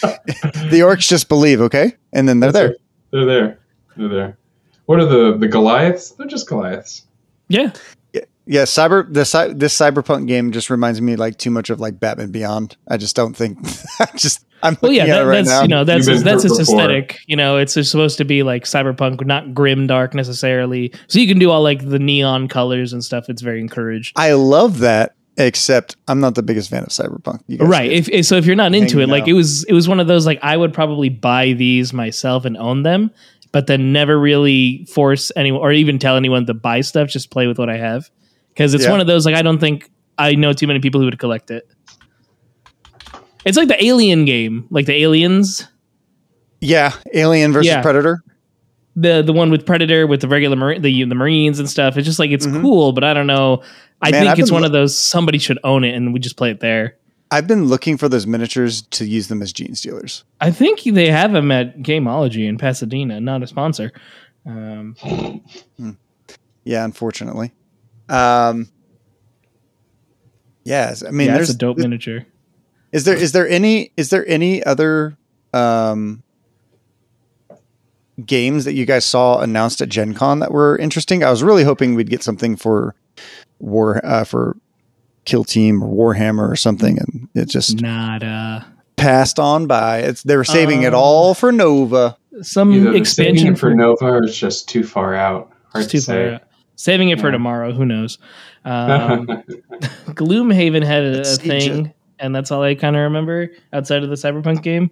orcs 0.83 1.09
just 1.09 1.29
believe, 1.29 1.61
okay, 1.61 1.97
and 2.13 2.29
then 2.29 2.41
they're 2.41 2.53
there. 2.53 2.77
They're 3.11 3.27
there. 3.27 3.59
They're 3.97 4.09
there. 4.09 4.39
What 4.87 5.01
are 5.01 5.07
the 5.07 5.37
the 5.37 5.49
Goliaths? 5.49 6.13
They're 6.13 6.27
just 6.27 6.49
Goliaths. 6.49 7.05
Yeah, 7.49 7.73
Yeah, 8.53 8.63
cyber 8.65 9.07
the 9.13 9.25
cy- 9.25 9.53
this 9.53 9.79
cyberpunk 9.79 10.27
game 10.27 10.51
just 10.51 10.71
reminds 10.71 11.01
me 11.01 11.15
like 11.15 11.39
too 11.39 11.51
much 11.51 11.71
of 11.71 11.79
like 11.79 12.01
Batman 12.01 12.33
Beyond. 12.33 12.77
I 12.89 12.97
just 12.97 13.15
don't 13.15 13.35
think. 13.35 13.59
Just 14.17 14.45
I'm 14.63 14.77
well, 14.83 14.91
yeah, 14.93 15.07
that, 15.07 15.21
right 15.21 15.37
that's 15.37 15.49
now. 15.49 15.63
you 15.63 15.69
know 15.69 15.85
that's 15.85 16.07
You've 16.09 16.25
that's 16.25 16.45
its 16.45 16.59
before. 16.59 16.75
aesthetic. 16.81 17.19
You 17.29 17.37
know, 17.37 17.59
it's 17.59 17.75
supposed 17.89 18.19
to 18.19 18.25
be 18.25 18.43
like 18.43 18.65
cyberpunk, 18.65 19.25
not 19.25 19.55
grim 19.55 19.87
dark 19.87 20.15
necessarily. 20.15 20.93
So 21.07 21.19
you 21.21 21.29
can 21.29 21.39
do 21.39 21.51
all 21.51 21.63
like 21.63 21.89
the 21.89 21.99
neon 22.01 22.49
colors 22.49 22.93
and 22.93 23.05
stuff. 23.05 23.29
It's 23.29 23.41
very 23.41 23.61
encouraged. 23.61 24.13
I 24.17 24.33
love 24.33 24.81
that, 24.81 25.15
except 25.37 25.97
I'm 26.09 26.19
not 26.21 26.35
the 26.35 26.43
biggest 26.43 26.71
fan 26.71 26.83
of 26.83 26.89
cyberpunk. 26.89 27.43
You 27.47 27.59
guys 27.59 27.69
right 27.69 27.91
if, 27.91 28.09
if- 28.09 28.27
so 28.27 28.35
if 28.37 28.47
you're 28.47 28.57
not 28.57 28.75
into 28.75 29.01
it 29.01 29.09
like 29.09 29.23
out. 29.23 29.29
it 29.29 29.35
was 29.35 29.63
it 29.65 29.73
was 29.73 29.89
one 29.89 30.01
of 30.01 30.09
those 30.09 30.27
like 30.27 30.41
i 30.43 30.57
would 30.57 30.75
probably 30.75 31.09
buy 31.09 31.53
these 31.53 31.93
myself 31.93 32.45
and 32.45 32.57
own 32.57 32.83
them 32.83 33.11
but 33.53 33.67
then 33.69 33.93
never 33.93 34.19
really 34.19 34.85
force 34.87 35.31
anyone 35.37 35.61
or 35.63 35.73
even 35.73 35.99
tell 36.01 36.17
anyone 36.17 36.47
to 36.47 36.55
buy 36.55 36.81
stuff 36.81 37.09
just 37.09 37.31
play 37.31 37.47
with 37.47 37.59
what 37.59 37.71
i 37.71 37.77
have 37.77 38.11
because 38.55 38.75
it's 38.75 38.85
Yeah. 38.85 38.91
one 38.91 39.01
of 39.01 39.07
those 39.07 39.25
like 39.27 39.35
i 39.35 39.43
don't 39.43 39.59
think 39.59 39.91
i 40.19 40.35
know 40.35 40.53
too 40.53 40.67
many 40.67 40.81
people 40.81 41.01
who 41.01 41.07
would 41.07 41.19
collect 41.19 41.51
it 41.51 41.67
it's 43.45 43.57
like 43.57 43.69
the 43.69 43.83
alien 43.85 44.25
game 44.25 44.67
like 44.71 44.87
the 44.87 44.95
aliens 45.03 45.67
yeah, 46.63 46.93
Alien 47.15 47.53
versus 47.55 47.69
Yeah. 47.69 47.81
Predator. 47.81 48.23
the 48.97 49.23
the 49.23 49.33
one 49.33 49.51
with 49.51 49.65
predator 49.65 50.07
with 50.07 50.21
the 50.21 50.29
regular 50.29 50.57
Mar- 50.57 50.79
the 50.79 51.05
the 51.05 51.15
marines 51.15 51.59
and 51.59 51.71
stuff 51.71 51.97
it's 51.97 52.05
just 52.07 52.19
like 52.19 52.31
it's 52.31 52.47
Mhm. 52.47 52.61
cool 52.61 52.93
but 52.93 53.03
i 53.03 53.15
don't 53.15 53.27
know 53.27 53.63
i 54.03 54.11
Man, 54.11 54.21
think 54.21 54.33
I've 54.33 54.39
it's 54.41 54.51
one 54.53 54.61
lo- 54.63 54.67
of 54.67 54.73
those 54.73 54.99
somebody 54.99 55.39
should 55.39 55.59
own 55.65 55.85
it 55.85 55.95
and 55.95 56.13
we 56.13 56.21
just 56.21 56.37
play 56.37 56.51
it 56.51 56.61
there 56.61 56.97
I've 57.33 57.47
been 57.47 57.67
looking 57.67 57.97
for 57.97 58.09
those 58.09 58.27
miniatures 58.27 58.83
to 58.83 59.07
use 59.07 59.29
them 59.29 59.41
as 59.41 59.53
gene 59.53 59.77
stealers. 59.77 60.25
I 60.41 60.51
think 60.51 60.83
they 60.83 61.07
have 61.13 61.31
them 61.33 61.53
at 61.53 61.79
Gameology 61.79 62.49
in 62.49 62.59
Pasadena, 62.59 63.21
not 63.21 63.41
a 63.45 63.47
sponsor. 63.47 63.93
Um, 64.45 64.97
Yeah, 66.65 66.85
unfortunately. 66.85 67.53
Um, 68.11 68.69
yes, 70.65 71.05
I 71.05 71.11
mean, 71.11 71.29
yeah, 71.29 71.35
there's 71.35 71.49
that's 71.49 71.57
a 71.57 71.59
dope 71.59 71.79
miniature. 71.79 72.27
Is 72.93 73.05
there 73.05 73.17
is 73.17 73.33
there 73.33 73.49
any 73.49 73.93
is 73.97 74.11
there 74.11 74.27
any 74.29 74.65
other 74.65 75.17
um, 75.53 76.23
games 78.25 78.65
that 78.65 78.75
you 78.75 78.85
guys 78.85 79.05
saw 79.05 79.41
announced 79.41 79.81
at 79.81 79.89
Gen 79.89 80.15
Con 80.15 80.41
that 80.41 80.51
were 80.53 80.77
interesting? 80.77 81.23
I 81.23 81.31
was 81.31 81.43
really 81.43 81.65
hoping 81.65 81.95
we'd 81.95 82.11
get 82.11 82.23
something 82.23 82.57
for 82.57 82.95
War 83.61 84.05
uh, 84.05 84.25
for 84.25 84.57
Kill 85.25 85.45
Team 85.45 85.83
or 85.83 86.15
Warhammer 86.15 86.51
or 86.51 86.57
something, 86.57 86.99
and 86.99 87.29
it 87.35 87.49
just 87.49 87.81
Nada. 87.81 88.67
passed 88.97 89.39
on 89.39 89.67
by. 89.67 89.99
It's 90.01 90.23
they 90.23 90.37
were 90.37 90.45
saving 90.45 90.83
it 90.83 90.95
Uh, 90.95 91.01
all 91.01 91.35
for 91.35 91.53
Nova. 91.53 92.17
Some 92.43 92.73
Either 92.73 92.95
expansion 92.95 93.55
for 93.55 93.75
Nova, 93.75 94.05
or 94.07 94.25
it's 94.25 94.39
just 94.39 94.69
too 94.69 94.83
far 94.83 95.15
out. 95.15 95.53
Hard 95.73 95.85
It's 95.85 95.93
too 95.93 95.99
to 95.99 96.03
say. 96.05 96.41
Far 96.81 96.93
out. 96.93 96.95
Saving 96.99 97.09
it 97.11 97.21
for 97.21 97.27
Yeah. 97.29 97.33
tomorrow. 97.33 97.73
Who 97.73 97.85
knows? 97.85 98.19
Um, 98.65 99.27
Gloomhaven 100.11 100.85
had 100.85 101.05
a, 101.05 101.17
a 101.17 101.21
It's 101.21 101.39
thing, 101.39 101.93
and 102.19 102.35
that's 102.35 102.51
all 102.51 102.63
I 102.63 102.75
kind 102.75 102.97
of 102.97 103.03
remember 103.03 103.51
outside 103.73 104.03
of 104.03 104.09
the 104.11 104.17
Cyberpunk 104.17 104.63
game. 104.63 104.91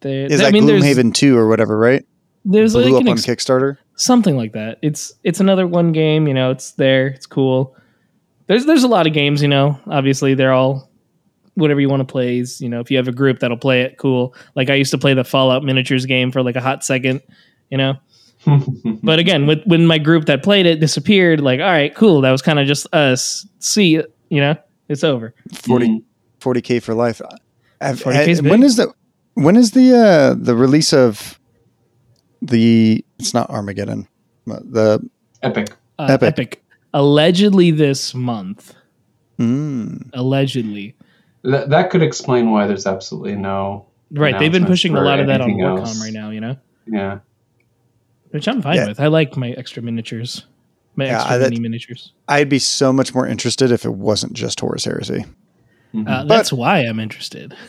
There, 0.00 0.26
Is 0.26 0.40
I 0.40 0.44
that 0.44 0.52
mean, 0.52 0.66
there's, 0.66 0.82
Gloomhaven 0.82 1.14
two 1.14 1.36
or 1.36 1.48
whatever, 1.48 1.78
right? 1.78 2.04
there's 2.44 2.74
Blew 2.74 2.82
like 2.84 2.92
up 2.94 3.00
an 3.02 3.08
on 3.08 3.12
ex- 3.14 3.24
Kickstarter. 3.26 3.78
something 3.96 4.36
like 4.36 4.52
that. 4.52 4.78
It's 4.82 5.12
it's 5.22 5.40
another 5.40 5.66
one 5.66 5.92
game, 5.92 6.28
you 6.28 6.34
know, 6.34 6.50
it's 6.50 6.72
there, 6.72 7.06
it's 7.06 7.26
cool. 7.26 7.74
There's 8.46 8.66
there's 8.66 8.84
a 8.84 8.88
lot 8.88 9.06
of 9.06 9.14
games, 9.14 9.40
you 9.40 9.48
know. 9.48 9.78
Obviously, 9.86 10.34
they're 10.34 10.52
all 10.52 10.90
whatever 11.54 11.80
you 11.80 11.88
want 11.88 12.06
to 12.06 12.12
play. 12.12 12.38
Is, 12.38 12.60
you 12.60 12.68
know, 12.68 12.80
if 12.80 12.90
you 12.90 12.98
have 12.98 13.08
a 13.08 13.12
group 13.12 13.38
that'll 13.38 13.56
play 13.56 13.80
it, 13.82 13.96
cool. 13.96 14.34
Like 14.54 14.68
I 14.68 14.74
used 14.74 14.90
to 14.90 14.98
play 14.98 15.14
the 15.14 15.24
Fallout 15.24 15.62
miniatures 15.64 16.04
game 16.04 16.30
for 16.30 16.42
like 16.42 16.56
a 16.56 16.60
hot 16.60 16.84
second, 16.84 17.22
you 17.70 17.78
know. 17.78 17.94
But 19.02 19.18
again, 19.18 19.46
with 19.46 19.62
when 19.66 19.86
my 19.86 19.98
group 19.98 20.26
that 20.26 20.42
played 20.42 20.66
it 20.66 20.80
disappeared, 20.80 21.40
like 21.40 21.60
all 21.60 21.66
right, 21.66 21.94
cool. 21.94 22.20
That 22.22 22.30
was 22.30 22.42
kind 22.42 22.58
of 22.58 22.66
just 22.66 22.86
us. 22.94 23.46
See, 23.58 23.86
you 23.88 24.04
you 24.28 24.40
know, 24.40 24.56
it's 24.88 25.04
over. 25.04 25.34
40 25.52 26.02
k 26.62 26.80
for 26.80 26.94
life. 26.94 27.20
Have- 27.80 28.00
40K 28.02 28.28
is 28.28 28.40
big. 28.42 28.62
is 28.62 28.76
the 28.76 28.92
when 29.34 29.56
is 29.56 29.72
the 29.72 29.96
uh, 29.96 30.34
the 30.38 30.54
release 30.56 30.92
of 30.92 31.38
the? 32.42 33.04
It's 33.18 33.34
not 33.34 33.50
Armageddon. 33.50 34.08
The 34.46 35.00
Uh, 35.42 35.48
Epic. 35.48 35.72
Epic. 35.98 36.22
Epic. 36.28 36.64
Allegedly 36.92 37.70
this 37.70 38.14
month. 38.14 38.74
mm, 39.38 40.08
Allegedly. 40.12 40.94
That, 41.42 41.68
that 41.70 41.90
could 41.90 42.02
explain 42.02 42.50
why 42.50 42.66
there's 42.66 42.86
absolutely 42.86 43.36
no. 43.36 43.86
Right. 44.10 44.38
They've 44.38 44.52
been 44.52 44.64
pushing 44.66 44.94
a 44.96 45.00
lot 45.00 45.18
of 45.20 45.26
that 45.26 45.40
on 45.40 45.50
anything 45.50 45.64
Warcom 45.66 45.80
else. 45.80 46.00
right 46.00 46.12
now, 46.12 46.30
you 46.30 46.40
know? 46.40 46.56
Yeah. 46.86 47.18
Which 48.34 48.48
I'm 48.48 48.60
fine 48.60 48.74
Yeah. 48.76 48.88
with. 48.88 48.98
I 48.98 49.06
like 49.06 49.36
my 49.36 49.50
extra 49.50 49.80
miniatures. 49.80 50.44
My 50.96 51.06
Yeah, 51.06 51.16
extra 51.18 51.34
I- 51.34 51.38
that- 51.38 51.50
mini 51.50 51.60
miniatures. 51.62 52.12
I'd 52.28 52.48
be 52.48 52.58
so 52.58 52.92
much 52.92 53.14
more 53.14 53.28
interested 53.28 53.70
if 53.70 53.84
it 53.84 53.94
wasn't 53.94 54.32
just 54.32 54.58
Horus 54.58 54.84
Heresy. 54.84 55.24
Mhm. 55.94 56.08
Uh, 56.08 56.24
that's 56.24 56.52
why 56.52 56.80
I'm 56.80 56.98
interested. 56.98 57.54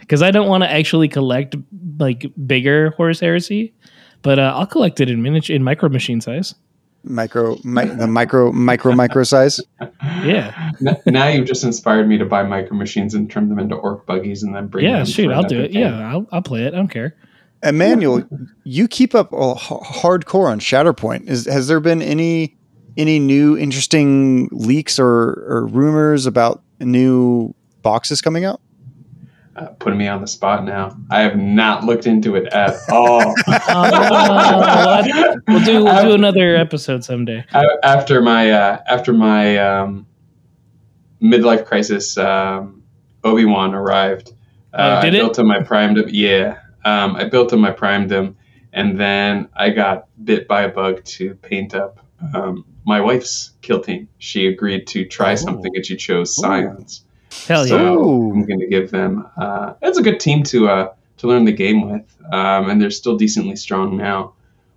Because 0.00 0.22
I 0.22 0.30
don't 0.30 0.48
want 0.48 0.62
to 0.64 0.70
actually 0.70 1.08
collect 1.08 1.56
like 1.98 2.30
bigger 2.46 2.90
Horus 2.96 3.18
Heresy, 3.20 3.74
but 4.22 4.38
uh, 4.38 4.52
I'll 4.54 4.66
collect 4.66 5.00
it 5.00 5.10
in 5.10 5.22
miniature 5.22 5.54
in 5.56 5.62
micro 5.64 5.88
machine 5.88 6.20
size. 6.20 6.54
Micro, 7.02 7.58
mi- 7.64 7.84
the 7.84 8.06
micro, 8.06 8.52
micro, 8.52 8.94
micro 8.94 9.24
size. 9.24 9.60
Yeah, 10.24 10.70
now 11.04 11.26
you've 11.28 11.46
just 11.46 11.64
inspired 11.64 12.08
me 12.08 12.16
to 12.16 12.24
buy 12.24 12.42
micro 12.44 12.74
machines 12.76 13.12
and 13.14 13.30
turn 13.30 13.48
them 13.50 13.58
into 13.58 13.74
orc 13.74 14.06
buggies 14.06 14.42
and 14.42 14.54
then 14.54 14.68
bring 14.68 14.86
yeah, 14.86 14.98
them 14.98 15.06
shoot, 15.06 15.30
I'll 15.30 15.42
do 15.42 15.60
it. 15.60 15.72
game. 15.72 15.82
Yeah, 15.82 16.10
I'll, 16.10 16.26
I'll 16.32 16.40
play 16.42 16.62
it. 16.64 16.72
I 16.72 16.76
don't 16.78 16.88
care. 16.88 17.14
Emmanuel, 17.64 18.22
you 18.64 18.86
keep 18.88 19.14
up 19.14 19.32
a 19.32 19.52
h- 19.52 19.58
hardcore 20.02 20.48
on 20.50 20.60
Shatterpoint. 20.60 21.28
Is 21.28 21.46
has 21.46 21.66
there 21.68 21.80
been 21.80 22.02
any 22.02 22.56
any 22.96 23.18
new 23.18 23.56
interesting 23.58 24.48
leaks 24.52 24.98
or, 24.98 25.44
or 25.48 25.66
rumors 25.66 26.26
about 26.26 26.62
new 26.80 27.54
boxes 27.82 28.20
coming 28.20 28.44
out? 28.44 28.60
Uh, 29.56 29.66
putting 29.78 29.98
me 29.98 30.08
on 30.08 30.20
the 30.20 30.26
spot 30.26 30.64
now. 30.64 30.96
I 31.12 31.20
have 31.20 31.36
not 31.36 31.84
looked 31.84 32.06
into 32.08 32.34
it 32.36 32.52
at 32.52 32.74
all. 32.90 33.34
Uh, 33.46 35.02
we'll 35.48 35.64
do 35.64 35.84
we'll 35.84 36.02
do 36.02 36.12
another 36.14 36.56
episode 36.56 37.04
someday. 37.04 37.44
After 37.82 38.20
my 38.22 38.50
uh, 38.50 38.78
after 38.86 39.12
my 39.12 39.56
um, 39.58 40.06
midlife 41.22 41.64
crisis, 41.66 42.16
um, 42.18 42.82
Obi 43.22 43.44
Wan 43.44 43.74
arrived. 43.74 44.32
Uh, 44.72 44.98
Oh, 44.98 45.04
did 45.04 45.14
I 45.14 45.18
it? 45.18 45.20
built 45.20 45.38
him. 45.38 45.50
I 45.50 45.62
primed 45.62 45.98
him. 45.98 46.08
Yeah, 46.10 46.58
um, 46.84 47.16
I 47.16 47.24
built 47.24 47.48
them, 47.50 47.64
I 47.64 47.70
primed 47.70 48.10
them, 48.10 48.36
and 48.72 48.98
then 48.98 49.48
I 49.54 49.70
got 49.70 50.08
bit 50.24 50.46
by 50.48 50.62
a 50.62 50.68
bug 50.68 51.04
to 51.04 51.34
paint 51.36 51.74
up 51.74 52.00
um, 52.34 52.64
my 52.86 53.00
wife's 53.00 53.52
kill 53.62 53.80
team. 53.80 54.08
She 54.18 54.46
agreed 54.46 54.86
to 54.88 55.04
try 55.04 55.32
Oh. 55.32 55.36
something, 55.36 55.72
and 55.74 55.84
she 55.84 55.96
chose 55.96 56.36
Scions. 56.36 57.04
Hell 57.46 57.66
So 57.66 57.76
yeah! 57.76 57.90
Ooh. 57.90 58.32
I'm 58.32 58.46
going 58.46 58.60
to 58.60 58.68
give 58.68 58.90
them. 58.90 59.26
Uh, 59.36 59.74
it's 59.82 59.98
a 59.98 60.02
good 60.02 60.20
team 60.20 60.42
to 60.44 60.68
uh, 60.68 60.92
to 61.18 61.26
learn 61.26 61.44
the 61.44 61.52
game 61.52 61.90
with, 61.90 62.16
um, 62.32 62.70
and 62.70 62.80
they're 62.80 62.90
still 62.90 63.16
decently 63.16 63.56
strong 63.56 63.96
now. 63.96 64.34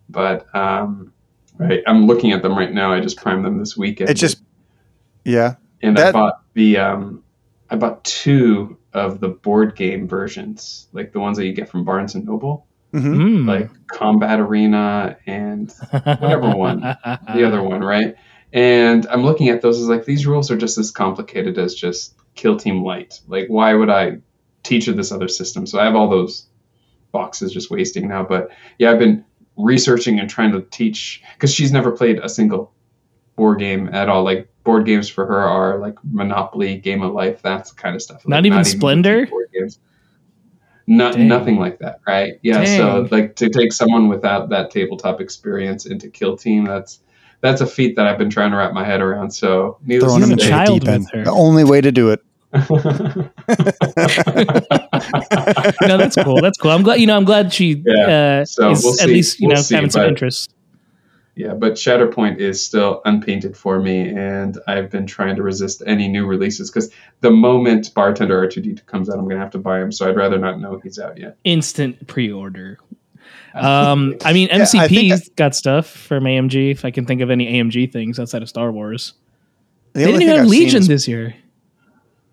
But 0.10 0.54
um, 0.56 1.14
right, 1.58 1.82
I'm 1.86 2.08
looking 2.08 2.32
at 2.32 2.42
them 2.42 2.58
right 2.58 2.72
now. 2.74 2.92
I 2.94 3.00
just 3.00 3.18
primed 3.18 3.46
them 3.46 3.58
this 3.60 3.78
weekend. 3.78 4.10
It 4.10 4.16
just, 4.16 4.42
yeah, 5.24 5.56
and 5.82 6.00
I 6.00 6.12
bought 6.12 6.42
the 6.54 6.78
um, 6.78 7.24
I 7.70 7.76
bought 7.76 8.04
two 8.04 8.78
of 8.94 9.20
the 9.20 9.30
board 9.30 9.76
game 9.76 10.08
versions, 10.08 10.88
like 10.94 11.12
the 11.12 11.20
ones 11.20 11.38
that 11.38 11.46
you 11.46 11.54
get 11.54 11.70
from 11.70 11.84
Barnes 11.84 12.16
and 12.16 12.26
Noble, 12.26 12.66
hmm 12.92 13.00
Mm. 13.00 13.48
like 13.48 13.70
Combat 13.88 14.40
Arena 14.40 15.18
and 15.28 15.72
whatever 15.92 16.56
one, 16.56 16.80
the 16.82 17.44
other 17.46 17.62
one, 17.62 17.82
right? 17.82 18.16
And 18.54 19.06
I'm 19.08 19.24
looking 19.24 19.50
at 19.50 19.62
those 19.62 19.80
as 19.82 19.88
like 19.90 20.06
these 20.06 20.26
rules 20.26 20.50
are 20.50 20.58
just 20.58 20.78
as 20.78 20.92
complicated 20.92 21.58
as 21.58 21.76
just 21.76 22.16
Kill 22.36 22.58
Team 22.58 22.84
Lite. 22.84 23.20
Like, 23.28 23.48
why 23.48 23.74
would 23.74 23.90
I 23.90 24.18
teach 24.64 24.86
her 24.86 24.94
this 24.94 25.12
other 25.12 25.28
system? 25.28 25.66
So 25.68 25.80
I 25.80 25.86
have 25.86 25.96
all 25.96 26.10
those 26.10 26.48
boxes 27.12 27.52
just 27.52 27.70
wasting 27.70 28.08
now. 28.08 28.24
But 28.24 28.50
yeah, 28.80 28.92
I've 28.92 29.00
been 29.00 29.26
researching 29.58 30.20
and 30.20 30.30
trying 30.30 30.54
to 30.54 30.62
teach 30.62 31.22
because 31.34 31.54
she's 31.54 31.72
never 31.72 31.92
played 31.92 32.20
a 32.20 32.30
single 32.30 32.74
board 33.36 33.60
game 33.60 33.90
at 33.92 34.08
all. 34.08 34.24
Like 34.24 34.50
board 34.68 34.86
games 34.86 35.10
for 35.10 35.26
her 35.26 35.40
are 35.40 35.80
like 35.80 35.96
Monopoly, 36.04 36.78
Game 36.78 37.02
of 37.02 37.14
Life, 37.14 37.42
that's 37.42 37.72
kind 37.72 37.96
of 37.96 38.02
stuff. 38.02 38.28
Not 38.28 38.38
Like, 38.44 38.46
even 38.46 38.64
Splendor? 38.66 39.26
board 39.28 39.48
games. 39.54 39.80
No, 40.86 41.12
Dang. 41.12 41.28
nothing 41.28 41.58
like 41.58 41.80
that, 41.80 42.00
right? 42.06 42.34
Yeah. 42.44 42.64
So 42.78 43.08
like 43.12 43.36
to 43.38 43.50
take 43.50 43.74
someone 43.74 44.08
without 44.10 44.50
that 44.50 44.70
tabletop 44.72 45.20
experience 45.22 45.86
into 45.86 46.10
Kill 46.10 46.38
Team, 46.38 46.66
that's 46.66 47.00
that's 47.42 47.62
a 47.62 47.68
feat 47.68 47.96
that 47.96 48.06
I've 48.08 48.18
been 48.18 48.30
trying 48.30 48.52
to 48.52 48.58
wrap 48.58 48.74
my 48.74 48.84
head 48.86 49.02
around. 49.02 49.32
So 49.32 49.78
needless 49.86 50.12
Throwing 50.14 50.32
a 50.32 50.36
to 50.36 50.44
the 50.44 50.50
child 50.50 50.82
deep 50.82 50.90
end. 50.90 51.04
with 51.06 51.12
her. 51.14 51.24
The 51.26 51.32
only 51.32 51.64
way 51.64 51.82
to 51.82 51.92
do 51.92 52.10
it. 52.12 52.22
no, 52.54 52.62
that's 55.98 56.16
cool. 56.16 56.42
That's 56.42 56.58
cool. 56.58 56.72
I'm 56.72 56.84
glad. 56.84 57.00
You 57.00 57.08
know, 57.08 57.18
I'm 57.18 57.26
glad 57.26 57.54
she 57.54 57.82
Yeah. 57.86 58.40
uh, 58.42 58.46
So 58.46 58.72
is 58.72 58.84
we'll 58.84 59.02
at 59.02 59.08
least 59.08 59.40
you 59.40 59.48
We'll 59.48 59.58
know 59.58 59.62
see, 59.62 59.76
having 59.76 59.90
some 59.90 60.04
interest. 60.06 60.54
Yeah, 61.38 61.54
but 61.54 61.74
Shatterpoint 61.74 62.40
is 62.40 62.66
still 62.66 63.02
unpainted 63.06 63.56
for 63.56 63.80
me, 63.80 64.10
and 64.10 64.58
I've 64.68 64.90
been 64.90 65.06
trying 65.06 65.36
to 65.36 65.44
resist 65.44 65.84
any 65.86 66.08
new 66.08 66.26
releases 66.26 66.72
because 66.72 66.92
the 67.22 67.30
moment 67.30 67.94
Bartender 67.94 68.42
R2D2 68.48 68.86
comes 68.88 69.08
out, 69.08 69.20
I'm 69.20 69.28
gonna 69.28 69.40
have 69.40 69.52
to 69.52 69.60
buy 69.60 69.80
him. 69.80 69.92
So 69.92 70.10
I'd 70.10 70.16
rather 70.16 70.40
not 70.40 70.60
know 70.60 70.80
he's 70.84 70.98
out 70.98 71.18
yet. 71.20 71.38
Instant 71.44 72.08
pre-order. 72.08 72.78
Um, 73.56 74.16
I 74.24 74.34
mean, 74.34 74.50
Yeah, 74.50 74.58
I 74.58 74.88
MCP's 74.88 74.90
think 75.22 75.36
got 75.36 75.56
stuff 75.56 75.88
from 75.88 76.26
AMG. 76.26 76.70
If 76.72 76.86
I 76.86 76.92
can 76.92 77.06
think 77.08 77.22
of 77.22 77.32
any 77.32 77.54
AMG 77.54 77.92
things 77.92 78.20
outside 78.20 78.44
of 78.44 78.50
Star 78.50 78.72
Wars, 78.72 79.14
The 79.94 80.02
they 80.02 80.06
only 80.06 80.20
didn't 80.20 80.30
even 80.34 80.40
have 80.44 80.48
Legion 80.50 80.82
is- 80.82 80.88
this 80.88 81.08
year. 81.08 81.34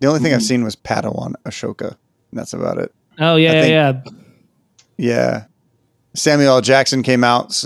The 0.01 0.07
only 0.07 0.21
thing 0.21 0.35
I've 0.35 0.43
seen 0.43 0.65
was 0.65 0.77
Padawan 0.77 1.33
Ahsoka. 1.47 1.89
And 1.93 1.97
that's 2.39 2.53
about 2.53 2.77
it. 2.79 2.93
Oh 3.19 3.37
yeah, 3.37 3.53
yeah, 3.53 3.63
think- 3.63 4.07
yeah. 4.99 5.13
Yeah. 5.15 5.45
Samuel 6.15 6.57
L. 6.57 6.61
Jackson 6.61 7.03
came 7.03 7.25
out. 7.25 7.65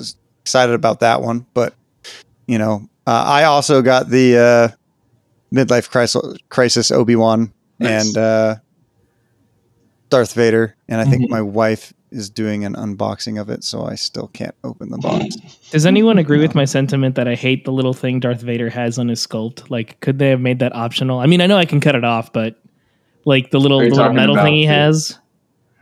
S 0.49 0.55
excited 0.55 0.75
about 0.75 1.01
that 1.01 1.20
one. 1.23 1.47
But, 1.55 1.75
you 2.47 2.59
know, 2.59 2.89
uh, 3.07 3.25
I 3.27 3.45
also 3.45 3.83
got 3.83 4.09
the 4.09 4.37
uh, 4.39 4.69
Midlife 5.55 5.91
Crisis, 5.91 6.39
crisis 6.49 6.91
Obi 6.91 7.16
Wan 7.16 7.53
Nice. 7.79 8.07
and 8.09 8.16
uh, 8.19 8.57
Darth 10.11 10.33
Vader. 10.35 10.75
And 10.89 11.01
I 11.01 11.05
think 11.05 11.23
Mhm. 11.25 11.31
my 11.31 11.43
wife 11.43 11.93
is 12.11 12.31
doing 12.31 12.65
an 12.65 12.75
unboxing 12.75 13.39
of 13.39 13.51
it. 13.51 13.62
So 13.62 13.85
I 13.85 13.95
still 13.95 14.29
can't 14.29 14.55
open 14.65 14.89
the 14.91 14.97
box. 14.99 15.37
Does 15.70 15.85
anyone 15.85 16.16
agree 16.19 16.41
with 16.41 16.55
my 16.55 16.65
sentiment 16.65 17.15
that 17.16 17.29
I 17.29 17.35
hate 17.35 17.65
the 17.66 17.73
little 17.73 17.93
thing 17.95 18.19
Darth 18.20 18.41
Vader 18.41 18.70
has 18.70 18.99
on 18.99 19.09
his 19.09 19.25
sculpt? 19.27 19.69
Like, 19.70 20.01
could 20.01 20.19
they 20.19 20.31
have 20.31 20.41
made 20.41 20.59
that 20.61 20.75
optional? 20.75 21.19
I 21.20 21.27
mean, 21.27 21.41
I 21.43 21.47
know 21.47 21.59
I 21.59 21.66
can 21.66 21.81
cut 21.81 21.95
it 21.95 22.05
off, 22.05 22.33
but 22.33 22.57
like 23.27 23.51
the 23.51 23.61
little, 23.61 23.81
the 23.81 23.91
little 23.91 24.12
metal 24.15 24.37
thing 24.37 24.55
he 24.55 24.66
the- 24.66 24.73
has. 24.73 25.19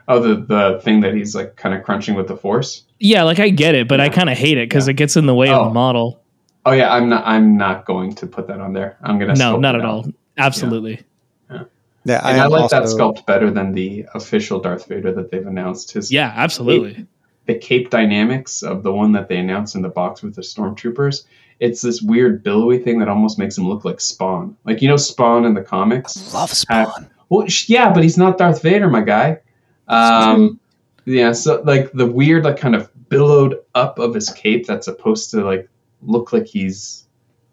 Oh, 0.09 0.21
the 0.21 0.35
the 0.37 0.81
thing 0.83 1.01
that 1.01 1.15
he's 1.15 1.35
like 1.35 1.57
kind 1.57 1.75
of 1.75 1.83
crunching 1.83 2.15
with 2.15 2.29
the 2.29 2.37
Force. 2.37 2.85
Yeah, 3.01 3.25
like 3.25 3.41
I 3.41 3.49
get 3.51 3.75
it, 3.75 3.89
but 3.89 4.01
I 4.01 4.09
kind 4.09 4.31
of 4.31 4.39
hate 4.39 4.57
it 4.59 4.69
because 4.69 4.87
Yeah. 4.87 4.93
it 4.93 4.97
gets 4.97 5.17
in 5.17 5.27
the 5.27 5.35
way 5.35 5.49
of 5.51 5.61
Oh. 5.61 5.65
the 5.69 5.75
model. 5.75 6.23
Oh 6.65 6.73
yeah, 6.73 6.93
I'm 6.93 7.09
not. 7.09 7.25
I'm 7.27 7.57
not 7.57 7.85
going 7.87 8.15
to 8.17 8.27
put 8.27 8.47
that 8.49 8.61
on 8.61 8.73
there. 8.73 8.97
I'm 9.03 9.19
gonna. 9.19 9.35
No, 9.35 9.57
not 9.57 9.75
at 9.75 9.83
out. 9.83 9.87
all. 9.87 10.07
Absolutely. 10.39 11.01
Yeah. 11.51 12.21
And 12.25 12.41
I, 12.41 12.45
am 12.45 12.51
like 12.53 12.71
that 12.71 12.85
sculpt 12.85 13.27
better 13.27 13.51
than 13.51 13.73
the 13.73 14.07
official 14.15 14.61
Darth 14.61 14.87
Vader 14.87 15.13
that 15.13 15.31
they've 15.33 15.47
announced. 15.47 15.93
His 15.93 16.13
Yeah, 16.13 16.33
absolutely. 16.37 17.05
the 17.47 17.55
cape 17.57 17.91
dynamics 17.91 18.63
of 18.63 18.85
the 18.85 18.93
one 18.93 19.11
that 19.13 19.29
they 19.29 19.39
announced 19.39 19.75
in 19.75 19.83
the 19.83 19.89
box 19.89 20.23
with 20.23 20.37
the 20.37 20.43
stormtroopers. 20.43 21.25
It's 21.59 21.83
this 21.83 22.03
weird 22.03 22.45
billowy 22.45 22.79
thing 22.79 22.99
that 23.01 23.09
almost 23.09 23.39
makes 23.41 23.59
him 23.59 23.69
look 23.69 23.85
like 23.85 24.01
Spawn. 24.01 24.57
Like 24.65 24.83
you 24.83 24.89
know 24.89 24.97
Spawn 24.97 25.45
in 25.45 25.55
the 25.55 25.63
comics. 25.63 26.33
Love 26.33 26.51
Spawn. 26.53 27.09
Well, 27.29 27.47
yeah, 27.67 27.93
but 27.93 28.05
he's 28.05 28.17
not 28.19 28.39
Darth 28.39 28.63
Vader, 28.63 28.89
my 28.89 29.01
guy. 29.01 29.39
Um, 29.89 30.61
yeah, 31.05 31.33
so 31.33 31.63
like 31.65 31.93
the 31.93 32.07
weird, 32.07 32.45
like 32.45 32.59
kind 32.59 32.75
of 32.75 32.91
billowed 33.09 33.57
up 33.75 33.99
of 33.99 34.15
his 34.15 34.31
cape 34.31 34.67
that's 34.67 34.87
supposed 34.87 35.31
to 35.31 35.45
like 35.45 35.69
look 36.03 36.33
like 36.33 36.47
he's 36.47 37.05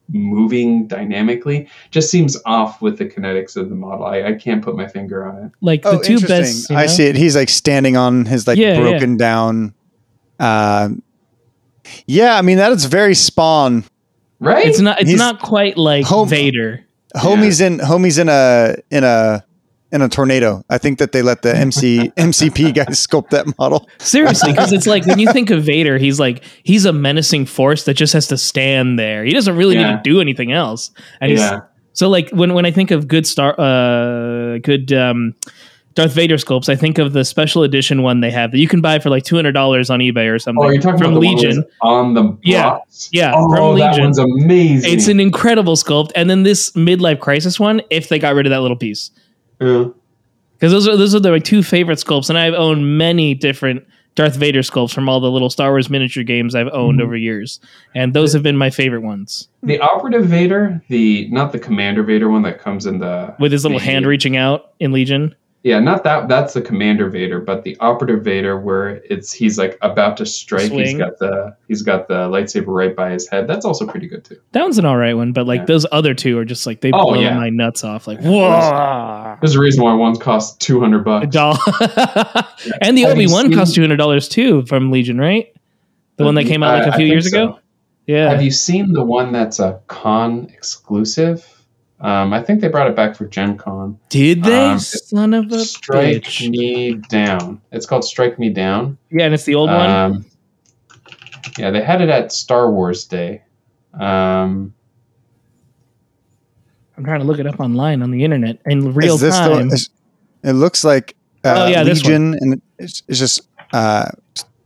moving 0.10 0.86
dynamically 0.88 1.68
just 1.90 2.12
seems 2.12 2.38
off 2.46 2.82
with 2.82 2.98
the 2.98 3.06
kinetics 3.06 3.56
of 3.56 3.70
the 3.70 3.76
model. 3.76 4.06
I, 4.06 4.24
I 4.24 4.34
can't 4.34 4.64
put 4.64 4.76
my 4.76 4.88
finger 4.88 5.26
on 5.26 5.46
it. 5.46 5.52
Like 5.62 5.84
the 5.84 5.90
Oh, 5.90 6.02
two 6.02 6.14
interesting. 6.14 6.40
best. 6.42 6.70
you 6.70 6.76
I 6.76 6.86
see 6.88 7.06
it. 7.06 7.16
He's 7.16 7.36
like 7.36 7.50
standing 7.50 7.96
on 7.98 8.26
his 8.26 8.46
like 8.48 8.58
Yeah, 8.58 8.80
broken 8.80 9.18
down. 9.18 9.74
Um, 10.40 11.02
yeah, 12.06 12.36
I 12.38 12.42
mean 12.42 12.58
that 12.58 12.72
is 12.72 12.86
very 12.86 13.16
Spawn. 13.16 13.84
Right? 14.40 14.68
It's 14.68 14.80
not. 14.80 15.00
It's 15.00 15.10
He's- 15.10 15.20
not 15.20 15.40
quite 15.42 15.78
like 15.78 16.06
Home- 16.06 16.28
Vader. 16.28 16.84
Homie's 17.16 17.62
in 17.62 17.78
homie's 17.78 18.18
in 18.18 18.28
a 18.28 18.76
in 18.90 19.04
a 19.04 19.46
in 19.94 20.02
a 20.02 20.10
tornado. 20.10 20.64
I 20.70 20.78
think 20.78 21.00
that 21.00 21.12
they 21.14 21.22
let 21.22 21.44
the 21.44 21.56
MC 21.56 22.12
MCP 22.18 22.74
guys 22.74 23.06
sculpt 23.06 23.30
that 23.30 23.58
model. 23.58 23.88
Seriously, 24.00 24.52
because 24.52 24.74
it's 24.74 24.88
like 24.88 25.06
when 25.06 25.20
you 25.20 25.32
think 25.32 25.50
of 25.52 25.64
Vader, 25.64 25.98
he's 25.98 26.20
like 26.20 26.44
he's 26.64 26.84
a 26.86 26.92
menacing 26.92 27.46
force 27.46 27.86
that 27.86 27.94
just 27.94 28.12
has 28.14 28.28
to 28.28 28.38
stand 28.38 29.00
there. 29.00 29.24
He 29.24 29.32
doesn't 29.34 29.56
really 29.56 29.78
need 29.78 29.84
to 29.84 30.02
do 30.04 30.20
anything 30.20 30.52
else. 30.52 30.92
And 31.22 31.32
he's, 31.32 31.40
yeah. 31.40 31.62
so 31.94 32.10
like 32.10 32.30
when 32.32 32.54
when 32.54 32.66
I 32.66 32.72
think 32.72 32.92
of 32.92 33.08
good 33.08 33.26
star, 33.28 33.56
uh, 33.60 34.58
good 34.58 34.92
um, 34.92 35.36
Darth 35.96 36.14
Vader 36.14 36.38
sculpts, 36.38 36.70
I 36.70 36.76
think 36.76 36.98
of 36.98 37.14
the 37.14 37.24
special 37.24 37.62
edition 37.62 38.02
one 38.02 38.20
they 38.22 38.32
have 38.32 38.50
that 38.52 38.58
you 38.58 38.68
can 38.68 38.82
buy 38.82 38.98
for 38.98 39.12
like 39.12 39.24
two 39.26 39.36
hundred 39.36 39.52
dollars 39.52 39.92
on 39.92 40.00
eBay 40.00 40.28
or 40.34 40.40
something 40.40 40.64
Oh, 40.66 40.70
you're 40.70 40.82
talking 40.82 40.98
from 40.98 41.12
about 41.14 41.22
the 41.22 41.28
one 41.28 41.36
Legion. 41.36 41.66
on 41.84 42.14
the 42.16 42.36
Yeah. 42.42 42.64
box? 42.72 43.10
Yeah, 43.12 43.30
yeah 43.30 43.34
Oh, 43.36 43.48
from 43.56 43.78
that 43.78 43.92
Legion. 43.92 44.04
one's 44.06 44.18
amazing. 44.18 44.92
It's 44.92 45.08
an 45.08 45.20
incredible 45.20 45.76
sculpt, 45.76 46.12
and 46.16 46.32
then 46.32 46.42
this 46.42 46.72
midlife 46.72 47.20
crisis 47.20 47.60
one, 47.60 47.80
if 47.92 48.10
they 48.10 48.18
got 48.18 48.34
rid 48.34 48.48
of 48.48 48.50
that 48.50 48.62
little 48.62 48.76
piece, 48.78 49.12
Yeah. 49.66 49.86
because 50.54 50.72
those 50.72 50.88
are 50.88 50.96
those 50.98 51.14
are 51.16 51.20
the 51.20 51.32
like 51.32 51.44
two 51.44 51.64
favorite 51.64 52.00
sculpts, 52.00 52.30
and 52.30 52.38
I've 52.38 52.54
owned 52.54 52.98
many 52.98 53.34
different 53.34 53.86
Darth 54.16 54.36
Vader 54.36 54.60
sculpts 54.62 54.94
from 54.94 55.10
all 55.10 55.20
the 55.20 55.32
little 55.32 55.50
Star 55.50 55.72
Wars 55.72 55.90
miniature 55.90 56.24
games 56.24 56.54
I've 56.56 56.68
owned 56.72 57.00
Mhm. 57.00 57.04
over 57.04 57.16
years, 57.16 57.60
and 57.96 58.14
those 58.14 58.32
have 58.34 58.44
been 58.44 58.58
my 58.58 58.70
favorite 58.70 59.02
ones. 59.02 59.48
The 59.64 59.80
operative 59.80 60.26
Vader, 60.26 60.82
the 60.90 61.28
not 61.32 61.52
the 61.52 61.60
Commander 61.60 62.04
Vader 62.04 62.30
one 62.30 62.44
that 62.44 62.60
comes 62.60 62.86
in 62.86 63.00
the 63.00 63.34
With 63.40 63.52
his 63.52 63.64
little 63.66 63.80
hand 63.80 64.06
reaching 64.06 64.38
out 64.38 64.72
in 64.80 64.92
Legion. 64.92 65.34
Yeah, 65.64 65.80
not 65.80 66.04
that. 66.04 66.28
That's 66.28 66.54
the 66.54 66.62
Commander 66.62 67.10
Vader, 67.10 67.40
but 67.40 67.64
the 67.64 67.78
operative 67.80 68.22
Vader, 68.22 68.60
where 68.60 69.02
it's 69.10 69.32
he's 69.32 69.58
like 69.58 69.78
about 69.82 70.18
to 70.18 70.26
strike. 70.26 70.70
He's 70.74 70.94
got 70.98 71.18
the 71.20 71.56
he's 71.70 71.82
got 71.82 72.10
the 72.10 72.28
lightsaber 72.28 72.68
right 72.68 72.94
by 72.94 73.12
his 73.12 73.30
head. 73.30 73.48
That's 73.48 73.64
also 73.64 73.88
pretty 73.88 74.08
good 74.10 74.26
too. 74.26 74.38
That 74.52 74.62
one's 74.64 74.78
an 74.78 74.84
all 74.84 74.98
right 74.98 75.14
one, 75.14 75.32
but 75.32 75.48
like 75.48 75.62
Yeah. 75.62 75.66
those 75.68 75.86
other 75.94 76.14
two 76.14 76.38
are 76.38 76.44
just 76.44 76.66
like 76.66 76.82
they 76.82 76.92
Oh, 76.94 77.12
blow 77.14 77.22
yeah. 77.22 77.38
my 77.38 77.50
nuts 77.50 77.86
off. 77.86 78.08
Like 78.08 78.20
whoa, 78.20 79.38
There's 79.40 79.56
a 79.56 79.60
reason 79.62 79.84
why 79.84 79.94
one 79.94 80.18
costs 80.18 80.58
two 80.58 80.82
hundred 80.82 81.00
a 81.00 81.04
bucks. 81.04 81.28
doll. 81.28 81.58
and 82.82 82.98
the 82.98 83.06
Obi 83.06 83.28
seen- 83.30 83.54
cost 83.54 83.74
two 83.74 83.82
hundred 83.82 83.98
dollars 83.98 84.28
too 84.28 84.66
from 84.66 84.92
Legion, 84.92 85.18
right? 85.18 85.48
The 86.18 86.26
one 86.26 86.36
that 86.36 86.46
uh, 86.46 86.50
came 86.50 86.62
out 86.62 86.80
like 86.84 86.94
a 86.94 86.98
few 86.98 87.08
years 87.08 87.32
so. 87.32 87.44
ago. 87.44 87.60
Yeah. 88.06 88.30
Have 88.32 88.42
you 88.44 88.52
seen 88.52 88.92
the 88.92 89.04
one 89.06 89.32
that's 89.32 89.60
a 89.60 89.80
con 89.88 90.50
exclusive? 90.54 91.48
Um, 92.04 92.34
I 92.34 92.44
think 92.44 92.60
they 92.62 92.68
brought 92.68 92.90
it 92.90 92.96
back 92.98 93.16
for 93.16 93.26
Gen 93.28 93.58
Con. 93.58 93.98
Did 94.10 94.44
they? 94.44 94.70
Um, 94.72 94.80
Son 94.80 95.34
of 95.34 95.50
a 95.52 95.60
Strike 95.64 96.24
bitch. 96.24 96.50
Me 96.50 96.96
Down. 96.96 97.62
It's 97.72 97.86
called 97.86 98.04
Strike 98.04 98.38
Me 98.38 98.50
Down. 98.50 98.98
Yeah, 99.10 99.26
and 99.26 99.34
it's 99.34 99.46
the 99.46 99.56
old 99.56 99.70
one. 99.70 99.90
Um, 99.90 100.26
yeah, 101.58 101.72
they 101.72 101.82
had 101.82 102.02
it 102.02 102.10
at 102.10 102.32
Star 102.34 102.70
Wars 102.70 103.06
Day. 103.06 103.42
Um, 103.94 104.74
I'm 106.98 107.06
trying 107.06 107.22
to 107.22 107.26
look 107.26 107.40
it 107.40 107.48
up 107.48 107.60
online 107.60 108.02
on 108.02 108.12
the 108.12 108.24
internet 108.24 108.60
in 108.66 108.94
real 108.94 109.16
Is 109.16 109.22
this 109.22 109.36
the- 109.38 109.48
time. 109.50 109.70
is- 109.72 109.90
it 110.44 110.54
looks 110.54 110.84
like 110.84 111.16
uh, 111.46 111.54
Oh, 111.56 111.68
yeah, 111.68 111.84
this 111.84 112.04
Legion, 112.04 112.36
and 112.42 112.62
it's, 112.80 113.02
it's 113.08 113.18
just 113.20 113.48
uh, 113.72 114.10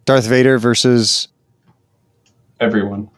Darth 0.05 0.25
Vader 0.25 0.57
versus. 0.57 1.27
everyone. 2.59 3.09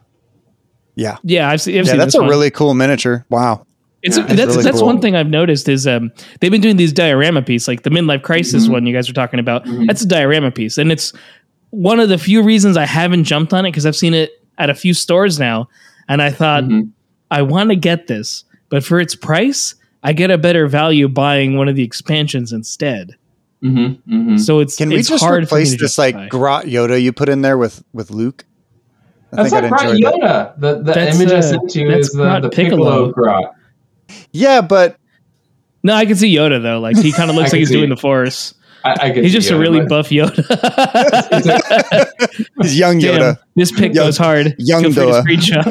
Yeah, 0.94 1.16
yeah, 1.22 1.48
I've, 1.48 1.62
seen. 1.62 1.78
I've 1.78 1.86
yeah, 1.86 1.92
seen 1.92 1.98
that's 1.98 2.08
this 2.12 2.18
a 2.18 2.20
one. 2.20 2.28
really 2.28 2.50
cool 2.50 2.74
miniature. 2.74 3.24
Wow. 3.30 3.66
It's 4.02 4.16
Yeah, 4.16 4.24
it's 4.24 4.34
that's 4.36 4.50
really 4.52 4.62
that's 4.64 4.78
cool. 4.78 4.86
one 4.86 5.00
thing 5.00 5.14
I've 5.16 5.28
noticed 5.28 5.68
is 5.68 5.86
um 5.86 6.10
they've 6.40 6.50
been 6.50 6.60
doing 6.62 6.76
these 6.76 6.92
diorama 6.92 7.42
pieces 7.42 7.68
like 7.68 7.82
the 7.82 7.90
midlife 7.90 8.22
crisis 8.22 8.66
Mhm. 8.66 8.72
one 8.72 8.86
you 8.86 8.94
guys 8.94 9.08
were 9.08 9.14
talking 9.14 9.40
about. 9.40 9.64
Mhm. 9.66 9.86
That's 9.86 10.02
a 10.02 10.06
diorama 10.08 10.50
piece, 10.50 10.78
and 10.78 10.90
it's 10.90 11.12
one 11.70 12.00
of 12.00 12.08
the 12.08 12.18
few 12.18 12.42
reasons 12.42 12.76
I 12.76 12.86
haven't 12.86 13.24
jumped 13.24 13.52
on 13.52 13.64
it 13.66 13.70
because 13.72 13.84
I've 13.86 13.96
seen 13.96 14.14
it 14.14 14.30
at 14.58 14.70
a 14.70 14.74
few 14.74 14.94
stores 14.94 15.38
now, 15.38 15.68
and 16.08 16.20
I 16.22 16.30
thought 16.30 16.64
Mhm. 16.64 16.88
I 17.30 17.42
want 17.42 17.70
to 17.70 17.76
get 17.76 18.06
this, 18.06 18.44
but 18.70 18.82
for 18.82 19.00
its 19.00 19.14
price, 19.14 19.74
I 20.02 20.12
get 20.14 20.30
a 20.30 20.38
better 20.38 20.66
value 20.66 21.06
buying 21.08 21.56
one 21.58 21.68
of 21.68 21.76
the 21.76 21.82
expansions 21.82 22.52
instead. 22.52 23.14
Mhm, 23.62 23.98
mhm. 24.10 24.40
So 24.40 24.60
it's 24.60 24.76
Can 24.76 24.88
we 24.88 24.96
it's 24.96 25.08
just 25.10 25.22
hard 25.22 25.42
replace 25.44 25.72
to 25.72 25.76
this 25.76 25.98
like. 25.98 26.30
Grot 26.30 26.64
Yoda 26.64 27.00
you 27.00 27.12
put 27.12 27.28
in 27.28 27.42
there 27.42 27.58
with 27.58 27.84
with 27.92 28.10
Luke? 28.10 28.46
I 29.32 29.36
That's 29.44 29.50
think 29.50 29.62
not 29.62 29.64
I'd 29.64 29.78
Grot 29.78 29.94
enjoy 29.94 30.10
that. 30.10 30.58
Yoda. 30.58 30.60
The, 30.60 30.74
the 30.82 30.82
That's, 30.94 31.20
image 31.20 31.32
I 31.32 31.40
sent 31.40 31.74
you 31.76 31.88
that's 31.88 32.08
is 32.08 32.14
the, 32.14 32.40
the 32.40 32.48
Piccolo, 32.48 33.08
Piccolo. 33.08 33.12
Grot. 33.12 33.54
Yeah, 34.32 34.60
but 34.60 34.96
no, 35.82 35.94
I 35.94 36.04
can 36.06 36.16
see 36.16 36.34
Yoda 36.34 36.62
though. 36.62 36.80
Like 36.80 36.96
he 36.96 37.12
kind 37.12 37.30
of 37.30 37.36
looks 37.40 37.52
like 37.52 37.58
he's 37.60 37.70
doing 37.70 37.90
it. 37.90 37.94
the 37.94 38.00
Force. 38.00 38.54
I, 38.82 38.96
I 38.98 39.12
He's 39.12 39.32
see 39.32 39.38
just 39.40 39.50
a 39.50 39.58
really 39.58 39.80
but- 39.80 39.88
buff 39.90 40.08
Yoda. 40.08 40.38
it's 42.60 42.74
young 42.74 42.98
Damn, 42.98 43.20
Yoda. 43.20 43.38
this 43.54 43.70
pic 43.72 43.94
Young- 43.94 44.06
goes 44.06 44.16
hard. 44.16 44.54
young 44.58 44.90
Feel 44.92 45.22
free 45.22 45.36
Yoda. 45.36 45.64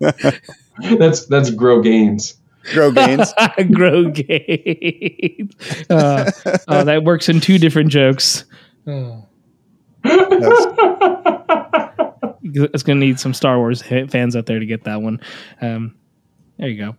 screenshot. 0.00 0.98
that's 0.98 1.26
that's 1.26 1.50
Grow 1.50 1.80
Gaines. 1.80 2.34
Grow 2.72 2.92
gains. 2.92 3.32
Grow 3.72 4.08
gains. 4.10 5.52
Uh, 5.90 6.30
oh, 6.68 6.84
that 6.84 7.02
works 7.04 7.28
in 7.28 7.40
two 7.40 7.58
different 7.58 7.90
jokes. 7.90 8.44
Oh. 8.86 9.26
It's 12.44 12.82
going 12.82 13.00
to 13.00 13.06
need 13.06 13.18
some 13.18 13.34
Star 13.34 13.58
Wars 13.58 13.82
fans 13.82 14.36
out 14.36 14.46
there 14.46 14.58
to 14.60 14.66
get 14.66 14.84
that 14.84 15.02
one. 15.02 15.20
Um, 15.60 15.94
there 16.58 16.68
you 16.68 16.78
go. 16.78 16.96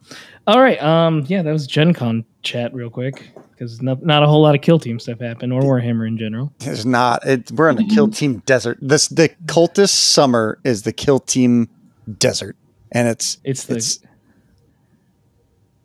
All 0.47 0.59
right. 0.59 0.81
Um, 0.81 1.25
yeah, 1.27 1.41
that 1.41 1.51
was 1.51 1.67
Gen 1.67 1.93
Con 1.93 2.25
chat 2.41 2.73
real 2.73 2.89
quick 2.89 3.29
because 3.51 3.81
not, 3.81 4.03
not 4.03 4.23
a 4.23 4.27
whole 4.27 4.41
lot 4.41 4.55
of 4.55 4.61
kill 4.61 4.79
team 4.79 4.99
stuff 4.99 5.19
happened 5.19 5.53
or 5.53 5.61
Warhammer 5.61 6.07
in 6.07 6.17
general. 6.17 6.53
There's 6.59 6.85
not. 6.85 7.25
It, 7.25 7.51
we're 7.51 7.69
in 7.69 7.79
a 7.79 7.87
kill 7.87 8.09
team 8.09 8.39
desert. 8.45 8.77
This 8.81 9.07
the 9.07 9.29
cultist 9.45 9.93
summer 9.93 10.59
is 10.63 10.83
the 10.83 10.93
kill 10.93 11.19
team 11.19 11.69
desert, 12.17 12.57
and 12.91 13.07
it's 13.07 13.37
It's 13.43 13.65
the 13.65 13.77
it's 13.77 13.99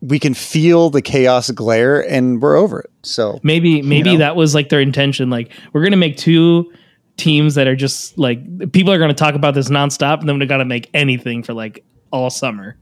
we 0.01 0.19
can 0.19 0.33
feel 0.33 0.89
the 0.89 1.01
chaos 1.01 1.51
glare, 1.51 2.07
and 2.09 2.41
we're 2.41 2.55
over 2.55 2.79
it. 2.79 2.91
So 3.03 3.39
maybe 3.43 3.81
maybe 3.81 4.13
know? 4.13 4.19
that 4.19 4.35
was 4.35 4.55
like 4.55 4.69
their 4.69 4.81
intention. 4.81 5.29
Like 5.29 5.51
we're 5.73 5.81
going 5.81 5.91
to 5.91 5.97
make 5.97 6.17
two 6.17 6.71
teams 7.17 7.55
that 7.55 7.67
are 7.67 7.75
just 7.75 8.17
like 8.17 8.71
people 8.71 8.93
are 8.93 8.97
going 8.97 9.09
to 9.09 9.15
talk 9.15 9.35
about 9.35 9.53
this 9.53 9.69
nonstop, 9.69 10.19
and 10.19 10.29
then 10.29 10.39
we 10.39 10.45
got 10.45 10.57
to 10.57 10.65
make 10.65 10.89
anything 10.93 11.43
for 11.43 11.53
like 11.53 11.83
all 12.11 12.29
summer. 12.29 12.77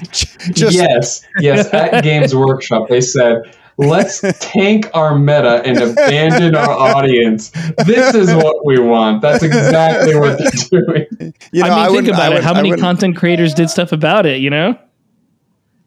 just 0.52 0.74
yes, 0.76 1.26
yes. 1.40 1.72
At 1.74 2.02
Games 2.04 2.34
Workshop, 2.34 2.88
they 2.88 3.00
said, 3.00 3.42
"Let's 3.76 4.20
tank 4.40 4.90
our 4.94 5.18
meta 5.18 5.62
and 5.64 5.78
abandon 5.78 6.54
our 6.54 6.70
audience. 6.70 7.50
This 7.86 8.14
is 8.14 8.32
what 8.34 8.64
we 8.64 8.78
want." 8.78 9.22
That's 9.22 9.42
exactly 9.42 10.16
what 10.16 10.38
they're 10.38 10.80
doing. 10.84 11.34
you 11.52 11.62
know, 11.62 11.68
I 11.70 11.70
mean, 11.70 11.84
think 11.86 11.90
wouldn't- 11.96 12.08
about 12.08 12.26
it. 12.32 12.34
wouldn't- 12.36 12.44
How 12.44 12.52
I 12.52 12.54
many 12.54 12.70
wouldn't- 12.70 12.82
content 12.84 13.16
creators 13.16 13.54
did 13.54 13.68
stuff 13.70 13.92
about 13.92 14.26
it? 14.26 14.40
You 14.40 14.50
know, 14.50 14.78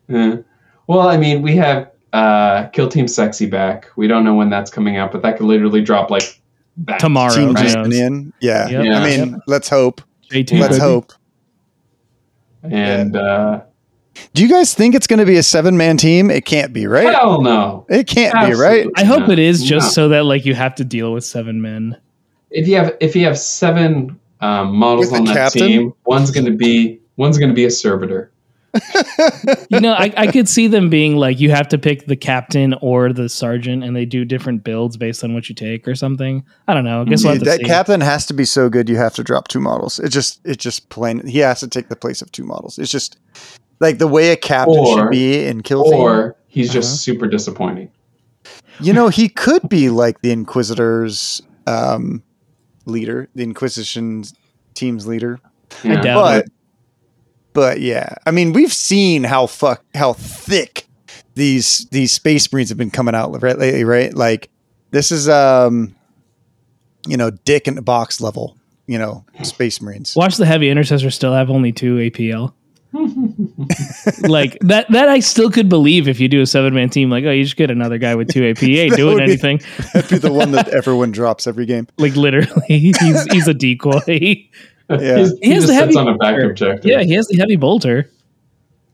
Yeah. 0.07 0.37
Well, 0.87 1.07
I 1.07 1.17
mean, 1.17 1.41
we 1.41 1.55
have 1.55 1.89
uh, 2.11 2.67
Kill 2.67 2.89
Team 2.89 3.07
Sexy 3.07 3.45
back. 3.45 3.87
We 3.95 4.07
don't 4.07 4.23
know 4.25 4.35
when 4.35 4.49
that's 4.49 4.69
coming 4.69 4.97
out, 4.97 5.11
but 5.11 5.21
that 5.23 5.37
could 5.37 5.45
literally 5.47 5.81
drop 5.81 6.09
like 6.11 6.39
back. 6.77 6.99
Tomorrow. 6.99 7.33
Team 7.33 7.53
Right. 7.53 7.63
Justinian? 7.63 8.33
Yeah. 8.41 8.67
Yep. 8.67 8.85
Yeah. 8.85 8.99
I 8.99 9.03
mean, 9.05 9.41
let's 9.47 9.69
hope. 9.69 10.01
JT, 10.31 10.59
Let's 10.59 10.73
baby. 10.73 10.81
hope. 10.81 11.13
And 12.63 13.15
uh, 13.15 13.61
Do 14.33 14.43
you 14.43 14.49
guys 14.49 14.73
think 14.73 14.95
it's 14.95 15.07
going 15.07 15.19
to 15.19 15.25
be 15.25 15.37
a 15.37 15.43
seven 15.43 15.75
man 15.77 15.97
team? 15.97 16.29
It 16.29 16.45
can't 16.45 16.71
be, 16.73 16.87
right? 16.87 17.13
hell 17.13 17.41
no. 17.41 17.85
It 17.89 18.07
can't 18.07 18.33
be, 18.47 18.53
right? 18.53 18.87
I 18.95 19.03
hope 19.03 19.21
not. 19.21 19.31
it 19.31 19.39
is 19.39 19.63
just 19.63 19.87
No. 19.87 19.91
so 20.03 20.09
that 20.09 20.25
like 20.25 20.45
you 20.45 20.53
have 20.55 20.75
to 20.75 20.83
deal 20.83 21.13
with 21.13 21.23
seven 21.23 21.61
men. 21.61 21.97
if 22.51 22.67
you 22.67 22.75
have 22.75 22.95
if 22.99 23.15
you 23.15 23.25
have 23.25 23.37
seven 23.39 24.19
um, 24.41 24.75
models 24.75 25.11
With 25.11 25.21
on 25.21 25.25
that 25.25 25.33
captain? 25.35 25.67
team, 25.67 25.93
one's 26.05 26.29
going 26.31 26.45
to 26.45 26.51
be 26.51 26.99
one's 27.17 27.37
going 27.37 27.49
to 27.49 27.55
be 27.55 27.65
a 27.65 27.71
servitor. 27.71 28.31
You 29.69 29.79
know, 29.79 29.93
I, 29.93 30.11
I 30.17 30.27
could 30.27 30.49
see 30.49 30.67
them 30.67 30.89
being 30.89 31.15
like 31.15 31.39
you 31.39 31.51
have 31.51 31.67
to 31.69 31.77
pick 31.77 32.05
the 32.07 32.15
captain 32.15 32.73
or 32.81 33.13
the 33.13 33.29
sergeant, 33.29 33.83
and 33.83 33.95
they 33.95 34.05
do 34.05 34.25
different 34.25 34.63
builds 34.63 34.97
based 34.97 35.23
on 35.23 35.33
what 35.33 35.49
you 35.49 35.55
take 35.55 35.87
or 35.87 35.95
something. 35.95 36.43
I 36.67 36.73
don't 36.73 36.83
know. 36.83 37.01
I 37.01 37.05
guess 37.05 37.23
we'll 37.23 37.33
have 37.33 37.43
to 37.43 37.49
that 37.49 37.59
see. 37.59 37.65
captain 37.65 38.01
has 38.01 38.25
to 38.27 38.33
be 38.33 38.45
so 38.45 38.69
good 38.69 38.89
you 38.89 38.95
have 38.97 39.13
to 39.15 39.23
drop 39.23 39.47
two 39.47 39.59
models. 39.59 39.99
It 39.99 40.09
just 40.09 40.39
it 40.45 40.57
just 40.57 40.89
plain 40.89 41.25
he 41.27 41.39
has 41.39 41.59
to 41.61 41.67
take 41.67 41.89
the 41.89 41.95
place 41.95 42.21
of 42.21 42.31
two 42.31 42.43
models. 42.43 42.79
It's 42.79 42.91
just 42.91 43.17
like 43.79 43.97
the 43.99 44.07
way 44.07 44.31
a 44.31 44.35
captain 44.37 44.77
Or- 44.77 44.97
should 44.97 45.11
be 45.11 45.45
in 45.45 45.61
Kill 45.61 45.83
Team. 45.83 45.93
Or 45.93 46.35
he's 46.47 46.71
just 46.71 46.87
Uh-huh. 46.89 46.97
super 46.97 47.27
disappointing. 47.27 47.91
You 48.79 48.93
know, 48.93 49.09
he 49.09 49.29
could 49.29 49.69
be 49.69 49.89
like 49.89 50.21
the 50.21 50.31
Inquisitor's 50.31 51.41
um, 51.67 52.23
leader, 52.85 53.29
the 53.35 53.43
Inquisition 53.43 54.23
team's 54.73 55.05
leader. 55.05 55.39
Yeah. 55.83 56.01
doubt 56.01 56.15
But 56.23 56.45
but 57.53 57.79
yeah, 57.81 58.15
I 58.25 58.31
mean, 58.31 58.53
we've 58.53 58.73
seen 58.73 59.23
how 59.23 59.47
fuck 59.47 59.83
how 59.95 60.13
thick 60.13 60.87
these 61.35 61.87
these 61.91 62.11
space 62.11 62.51
marines 62.51 62.69
have 62.69 62.77
been 62.77 62.91
coming 62.91 63.15
out 63.15 63.41
right 63.41 63.57
lately, 63.57 63.83
right? 63.83 64.13
Like 64.13 64.49
this 64.91 65.11
is 65.11 65.27
um 65.29 65.95
you 67.07 67.17
know, 67.17 67.29
dick 67.31 67.67
in 67.67 67.75
the 67.75 67.81
box 67.81 68.21
level, 68.21 68.57
you 68.87 68.97
know, 68.97 69.25
space 69.43 69.81
marines. 69.81 70.15
Watch 70.15 70.37
the 70.37 70.45
heavy 70.45 70.69
intercessor 70.69 71.11
still 71.11 71.33
have 71.33 71.49
only 71.49 71.71
two 71.71 71.95
APL. 71.97 72.53
like 74.27 74.57
that 74.59 74.85
that 74.91 75.09
I 75.09 75.19
still 75.19 75.49
could 75.49 75.67
believe 75.67 76.07
if 76.07 76.19
you 76.19 76.27
do 76.27 76.41
a 76.41 76.45
seven 76.45 76.73
man 76.75 76.89
team, 76.89 77.09
like, 77.09 77.23
oh, 77.25 77.31
you 77.31 77.43
just 77.43 77.55
get 77.55 77.71
another 77.71 77.97
guy 77.97 78.13
with 78.15 78.29
two 78.31 78.47
AP. 78.47 78.59
He 78.59 78.79
ain't 78.79 78.91
That 78.91 78.97
doing 78.97 79.17
be- 79.17 79.23
anything. 79.23 79.61
That'd 79.93 80.09
be 80.11 80.17
the 80.19 80.31
one 80.31 80.51
that 80.51 80.69
everyone 80.69 81.11
drops 81.11 81.47
every 81.47 81.65
game. 81.65 81.87
Like 81.97 82.15
literally, 82.15 82.61
he's 82.67 83.23
he's 83.31 83.47
a 83.47 83.53
decoy. 83.53 84.47
Yeah. 85.01 85.17
He's, 85.19 85.31
He 85.39 85.47
he 85.47 85.51
has 85.53 85.63
just 85.63 85.67
the 85.67 85.73
heavy 85.73 85.95
on 85.97 86.07
a 86.07 86.17
back 86.17 86.35
bolter. 86.35 86.49
objective. 86.49 86.85
yeah, 86.91 87.01
he 87.03 87.13
has 87.13 87.27
the 87.27 87.37
heavy 87.37 87.55
bolter. 87.55 88.09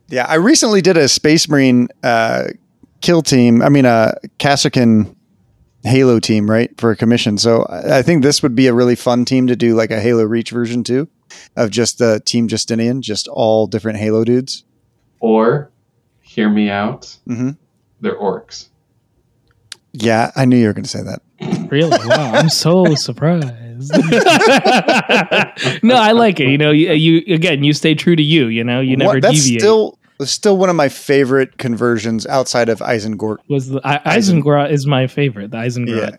Yeah, 0.07 0.25
I 0.27 0.35
recently 0.35 0.81
did 0.81 0.97
a 0.97 1.07
Space 1.07 1.47
Marine 1.49 1.87
uh, 2.03 2.45
kill 3.01 3.21
team. 3.21 3.61
I 3.61 3.69
mean, 3.69 3.85
a 3.85 4.15
Kasrkin 4.39 5.15
Halo 5.83 6.19
team, 6.19 6.49
right, 6.49 6.71
for 6.79 6.91
a 6.91 6.95
commission. 6.95 7.37
So 7.37 7.63
I 7.69 7.99
I 7.99 8.01
think 8.01 8.23
this 8.23 8.41
would 8.43 8.55
be 8.55 8.67
a 8.67 8.73
really 8.73 8.95
fun 8.95 9.23
team 9.25 9.47
to 9.47 9.55
do, 9.55 9.75
like 9.75 9.91
a 9.91 9.99
Halo 9.99 10.23
Reach 10.23 10.49
version 10.51 10.83
too, 10.83 11.07
of 11.55 11.69
just 11.69 11.99
the 11.99 12.19
Team 12.25 12.47
Justinian, 12.47 13.01
just 13.01 13.27
all 13.27 13.67
different 13.67 13.99
Halo 13.99 14.23
dudes. 14.23 14.63
Or, 15.19 15.69
hear 16.21 16.49
me 16.49 16.69
out, 16.69 17.15
hmm 17.27 17.51
they're 18.01 18.17
orcs. 18.17 18.69
Yeah, 19.91 20.31
I 20.35 20.45
knew 20.45 20.55
you 20.57 20.67
were 20.67 20.73
going 20.73 20.83
to 20.85 20.89
say 20.89 21.01
that. 21.03 21.21
Really? 21.69 21.97
Wow, 22.07 22.31
I'm 22.33 22.49
so 22.49 22.95
surprised. 22.95 23.47
no, 25.83 25.95
I 25.95 26.11
like 26.13 26.39
it. 26.39 26.47
You 26.49 26.57
know, 26.57 26.71
you, 26.71 26.91
you 26.93 27.33
again, 27.33 27.63
you 27.63 27.73
stay 27.73 27.95
true 27.95 28.15
to 28.15 28.23
you. 28.23 28.47
You 28.47 28.63
know, 28.63 28.79
you 28.81 28.97
never 28.97 29.13
What- 29.15 29.21
that's 29.21 29.43
deviate. 29.43 29.61
still 29.61 29.97
still 30.21 30.57
one 30.57 30.69
of 30.69 30.75
my 30.75 30.89
favorite 30.89 31.57
conversions 31.57 32.25
outside 32.27 32.67
of 32.69 32.79
Isengort. 32.79 33.37
was 33.47 33.69
the 33.69 33.81
I, 33.85 34.17
Isengrat 34.17 34.71
is 34.71 34.85
my 34.85 35.07
favorite. 35.07 35.51
The 35.51 35.57
Isengrat. 35.57 36.17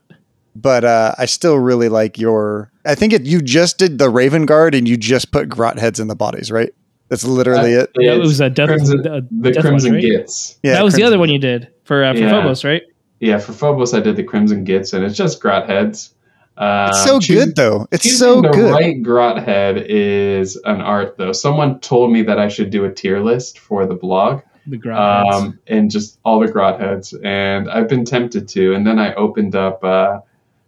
But 0.57 0.85
uh, 0.85 1.15
I 1.19 1.27
still 1.27 1.59
really 1.59 1.89
like 1.89 2.19
your. 2.19 2.70
I 2.85 2.95
think 2.95 3.12
it, 3.12 3.24
you 3.27 3.41
just 3.41 3.78
did 3.78 3.99
the 3.99 4.11
Raven 4.11 4.47
Guard 4.47 4.74
and 4.74 4.89
you 4.89 4.97
just 4.97 5.31
put 5.32 5.49
grot 5.49 5.78
heads 5.78 6.01
in 6.01 6.09
the 6.09 6.16
bodies, 6.16 6.51
right? 6.51 6.74
That's 7.09 7.24
literally 7.24 7.73
it. 7.73 7.91
Yeah, 7.97 8.15
it 8.15 8.19
was 8.19 8.41
a 8.41 8.51
death- 8.51 8.69
Crimson, 8.69 9.07
uh, 9.07 9.20
the 9.31 9.51
Death 9.53 9.62
Crimson 9.65 9.95
Watch, 9.95 10.03
right? 10.05 10.11
Gits. 10.19 10.59
Yeah, 10.62 10.74
that 10.74 10.85
was 10.85 10.95
the 10.95 11.03
other 11.03 11.19
one 11.19 11.28
you 11.28 11.39
did 11.39 11.69
for 11.85 12.05
uh, 12.05 12.12
for 12.15 12.20
Yeah. 12.20 12.31
Phobos, 12.31 12.65
right? 12.65 12.82
Yeah, 13.20 13.39
for 13.39 13.53
Phobos, 13.53 13.95
I 13.95 14.01
did 14.01 14.16
the 14.16 14.23
Crimson 14.24 14.65
Gits, 14.65 14.93
and 14.93 15.05
it's 15.05 15.16
just 15.16 15.41
grot 15.41 15.69
heads. 15.69 16.15
Um, 16.61 16.91
It's 16.91 17.05
so 17.05 17.19
choos- 17.19 17.35
good 17.35 17.57
though. 17.57 17.87
It's 17.91 18.03
choosing 18.05 18.19
so 18.19 18.41
the 18.43 18.51
good. 18.51 18.70
right 18.70 19.03
grot 19.03 19.43
head 19.43 19.78
is 19.89 20.57
an 20.65 20.81
art, 20.82 21.16
though. 21.16 21.32
Someone 21.32 21.81
told 21.81 22.12
me 22.12 22.23
that 22.23 22.39
I 22.39 22.49
should 22.49 22.69
do 22.70 22.85
a 22.85 22.93
tier 22.93 23.19
list 23.20 23.59
for 23.59 23.87
the 23.87 23.95
blog, 23.95 24.43
The 24.66 24.77
Grot 24.77 25.24
heads. 25.27 25.37
um, 25.37 25.59
and 25.66 25.91
just 25.91 26.19
all 26.24 26.39
the 26.39 26.49
grot 26.49 26.78
heads, 26.78 27.15
and 27.24 27.70
I've 27.70 27.89
been 27.89 28.05
tempted 28.05 28.47
to. 28.49 28.74
And 28.74 28.87
then 28.87 28.99
I 28.99 29.15
opened 29.15 29.55
up 29.57 29.82
uh, 29.82 30.20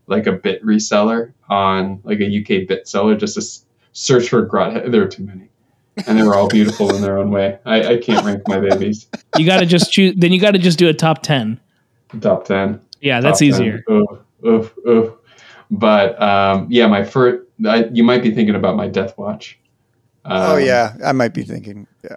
like 0.06 0.26
a 0.26 0.32
bit 0.32 0.64
reseller 0.64 1.32
on 1.50 2.00
like 2.04 2.20
a 2.20 2.40
UK 2.40 2.66
bit 2.66 2.88
seller 2.88 3.14
just 3.14 3.34
to 3.34 3.40
s- 3.40 3.64
search 3.92 4.30
for 4.30 4.40
grot 4.42 4.72
head. 4.72 4.90
There 4.92 5.02
are 5.02 5.08
too 5.08 5.24
many, 5.24 5.50
and 6.06 6.18
they 6.18 6.22
were 6.22 6.34
all 6.34 6.48
beautiful 6.48 6.94
in 6.96 7.02
their 7.02 7.18
own 7.18 7.30
way. 7.30 7.58
I, 7.66 7.94
I 7.94 7.96
can't 7.98 8.24
rank 8.24 8.48
my 8.48 8.58
babies. 8.60 9.08
You 9.36 9.44
got 9.44 9.60
to 9.60 9.66
just 9.66 9.92
choose. 9.92 10.14
Then 10.16 10.32
you 10.32 10.40
got 10.40 10.52
to 10.52 10.58
just 10.58 10.78
do 10.78 10.88
a 10.88 10.94
top 10.94 11.22
ten. 11.22 11.60
Top 12.22 12.46
ten. 12.46 12.80
Yeah, 13.02 13.20
that's 13.20 13.40
Top 13.40 13.46
10. 13.46 13.48
easier. 13.48 13.84
Oof, 13.90 14.08
oof, 14.46 14.74
oof. 14.88 15.12
But 15.72 16.20
um, 16.22 16.66
yeah, 16.70 16.86
my 16.86 17.02
first. 17.02 17.46
I, 17.66 17.86
you 17.92 18.04
might 18.04 18.22
be 18.22 18.30
thinking 18.30 18.54
about 18.54 18.76
my 18.76 18.88
Death 18.88 19.16
Watch. 19.16 19.58
oh 20.26 20.56
Um, 20.56 20.64
yeah, 20.64 20.94
I 21.04 21.12
might 21.12 21.32
be 21.32 21.42
thinking. 21.42 21.86
Yeah. 22.04 22.16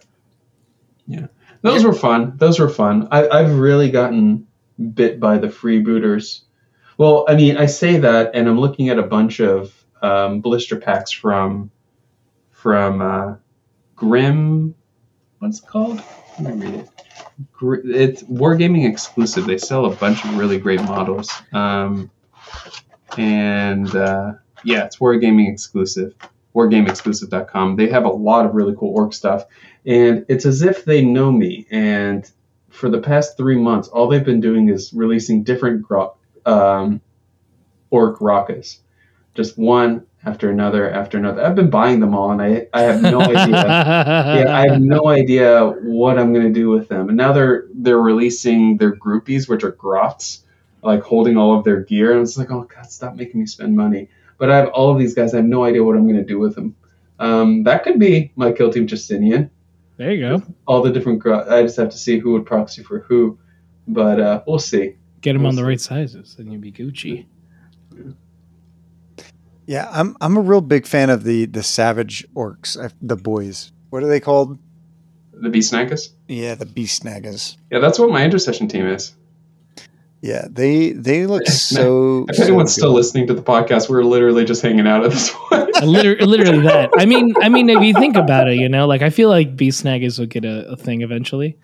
Yeah, 1.07 1.27
those 1.61 1.83
were 1.83 1.93
fun. 1.93 2.33
Those 2.37 2.59
were 2.59 2.69
fun. 2.69 3.07
I, 3.11 3.27
I've 3.29 3.57
really 3.57 3.89
gotten 3.89 4.47
bit 4.93 5.19
by 5.19 5.37
the 5.37 5.47
freebooters. 5.47 6.41
Well, 6.97 7.25
I 7.29 7.35
mean, 7.35 7.57
I 7.57 7.67
say 7.67 7.97
that, 7.97 8.31
and 8.33 8.47
I'm 8.47 8.59
looking 8.59 8.89
at 8.89 8.99
a 8.99 9.03
bunch 9.03 9.39
of 9.39 9.73
um, 10.01 10.41
blister 10.41 10.77
packs 10.77 11.11
from 11.11 11.71
from 12.51 13.01
uh, 13.01 13.35
Grim. 13.95 14.75
What's 15.39 15.59
it 15.59 15.67
called? 15.67 16.01
Let 16.39 16.57
me 16.57 16.65
read 16.65 16.75
it. 16.79 16.89
It's 17.61 18.23
Wargaming 18.23 18.89
exclusive. 18.89 19.45
They 19.45 19.57
sell 19.57 19.85
a 19.85 19.95
bunch 19.95 20.25
of 20.25 20.37
really 20.37 20.57
great 20.57 20.81
models. 20.81 21.31
Um, 21.53 22.11
and 23.17 23.93
uh, 23.95 24.33
yeah, 24.63 24.85
it's 24.85 24.97
Wargaming 24.97 25.51
exclusive. 25.51 26.13
WargameExclusive.com. 26.55 27.75
They 27.75 27.89
have 27.89 28.05
a 28.05 28.09
lot 28.09 28.45
of 28.45 28.55
really 28.55 28.75
cool 28.77 28.95
orc 28.95 29.13
stuff, 29.13 29.45
and 29.85 30.25
it's 30.29 30.45
as 30.45 30.61
if 30.61 30.85
they 30.85 31.03
know 31.03 31.31
me. 31.31 31.67
And 31.69 32.29
for 32.69 32.89
the 32.89 32.99
past 32.99 33.35
three 33.37 33.57
months, 33.57 33.89
all 33.89 34.07
they've 34.07 34.23
been 34.23 34.39
doing 34.39 34.69
is 34.69 34.93
releasing 34.93 35.43
different 35.43 35.81
gro- 35.81 36.15
um, 36.45 37.01
orc 37.89 38.21
rockets, 38.21 38.79
just 39.33 39.57
one 39.57 40.05
after 40.25 40.49
another 40.49 40.89
after 40.89 41.17
another. 41.17 41.45
I've 41.45 41.55
been 41.55 41.69
buying 41.69 41.99
them 41.99 42.15
all, 42.15 42.31
and 42.31 42.41
I 42.41 42.67
I 42.73 42.83
have 42.83 43.01
no 43.01 43.19
idea 43.21 43.49
yeah, 43.49 44.45
I 44.49 44.71
have 44.71 44.81
no 44.81 45.07
idea 45.07 45.65
what 45.65 46.17
I'm 46.17 46.33
gonna 46.33 46.51
do 46.51 46.69
with 46.69 46.87
them. 46.87 47.09
And 47.09 47.17
now 47.17 47.33
they're 47.33 47.65
they're 47.73 47.99
releasing 47.99 48.77
their 48.77 48.95
groupies, 48.95 49.49
which 49.49 49.65
are 49.65 49.71
grots, 49.71 50.44
like 50.85 51.01
holding 51.01 51.35
all 51.37 51.57
of 51.57 51.63
their 51.65 51.81
gear. 51.81 52.13
And 52.13 52.21
it's 52.21 52.37
like, 52.37 52.51
oh 52.51 52.63
god, 52.73 52.89
stop 52.91 53.15
making 53.15 53.39
me 53.41 53.45
spend 53.47 53.75
money. 53.75 54.07
But 54.37 54.49
I 54.51 54.57
have 54.57 54.69
all 54.69 54.91
of 54.91 54.99
these 54.99 55.13
guys. 55.13 55.33
I 55.33 55.37
have 55.37 55.45
no 55.45 55.63
idea 55.63 55.83
what 55.83 55.95
I'm 55.97 56.07
gonna 56.07 56.23
do 56.23 56.39
with 56.39 56.55
them. 56.55 56.75
Um, 57.19 57.63
that 57.63 57.83
could 57.83 57.99
be 57.99 58.31
my 58.35 58.51
kill 58.51 58.71
team 58.71 58.85
Justinian. 58.87 59.49
there 59.97 60.11
you 60.11 60.27
go. 60.27 60.43
All 60.67 60.81
the 60.81 60.91
different 60.91 61.19
grot. 61.19 61.49
I 61.51 61.61
just 61.63 61.77
have 61.77 61.89
to 61.89 61.97
see 61.97 62.19
who 62.19 62.33
would 62.33 62.45
proxy 62.45 62.83
for 62.83 62.99
who. 62.99 63.37
But 63.87 64.19
uh, 64.19 64.43
we'll 64.47 64.59
see. 64.59 64.95
Get 65.21 65.33
them 65.33 65.43
We'll 65.43 65.49
on 65.49 65.55
the 65.55 65.61
see. 65.61 65.65
right 65.67 65.81
sizes, 65.81 66.35
and 66.37 66.51
you'll 66.51 66.61
be 66.61 66.71
Gucci. 66.71 67.25
Yeah, 69.67 69.89
I'm 69.91 70.15
I'm 70.21 70.37
a 70.37 70.41
real 70.41 70.61
big 70.61 70.85
fan 70.85 71.09
of 71.09 71.23
the 71.23 71.45
the 71.45 71.63
savage 71.63 72.25
orcs, 72.35 72.77
I- 72.81 72.93
the 73.01 73.15
boys. 73.15 73.71
What 73.89 74.03
are 74.03 74.07
they 74.07 74.19
called? 74.19 74.59
The 75.33 75.49
Beast 75.49 75.73
Snaggers? 75.73 76.09
Yeah, 76.27 76.55
the 76.55 76.65
beast 76.65 77.03
snaggers. 77.03 77.57
Yeah, 77.71 77.79
that's 77.79 77.99
what 77.99 78.09
my 78.09 78.23
intercession 78.23 78.67
team 78.69 78.85
is. 78.87 79.13
Yeah, 80.25 80.47
they 80.49 80.91
they 80.91 81.27
look 81.27 81.45
so. 81.45 82.25
If 82.27 82.37
so 82.37 82.43
anyone's 82.45 82.73
still 82.73 82.91
listening 82.93 83.27
to 83.27 83.35
the 83.35 83.43
podcast, 83.43 83.89
we're 83.89 84.03
literally 84.03 84.43
just 84.43 84.63
hanging 84.63 84.87
out 84.87 85.05
at 85.05 85.11
this 85.11 85.29
point. 85.33 85.69
Uh, 85.77 85.85
literally, 85.85 86.25
literally 86.25 86.61
that. 86.61 86.89
I 86.97 87.05
mean, 87.05 87.35
I 87.43 87.49
mean, 87.49 87.69
if 87.69 87.83
you 87.83 87.93
think 87.93 88.17
about 88.17 88.47
it, 88.47 88.55
you 88.55 88.67
know, 88.67 88.87
like 88.87 89.03
I 89.03 89.11
feel 89.11 89.29
like 89.29 89.55
beast 89.55 89.83
snaggers 89.83 90.17
will 90.17 90.25
get 90.25 90.43
a, 90.43 90.67
a 90.69 90.77
thing 90.77 91.03
eventually. 91.03 91.59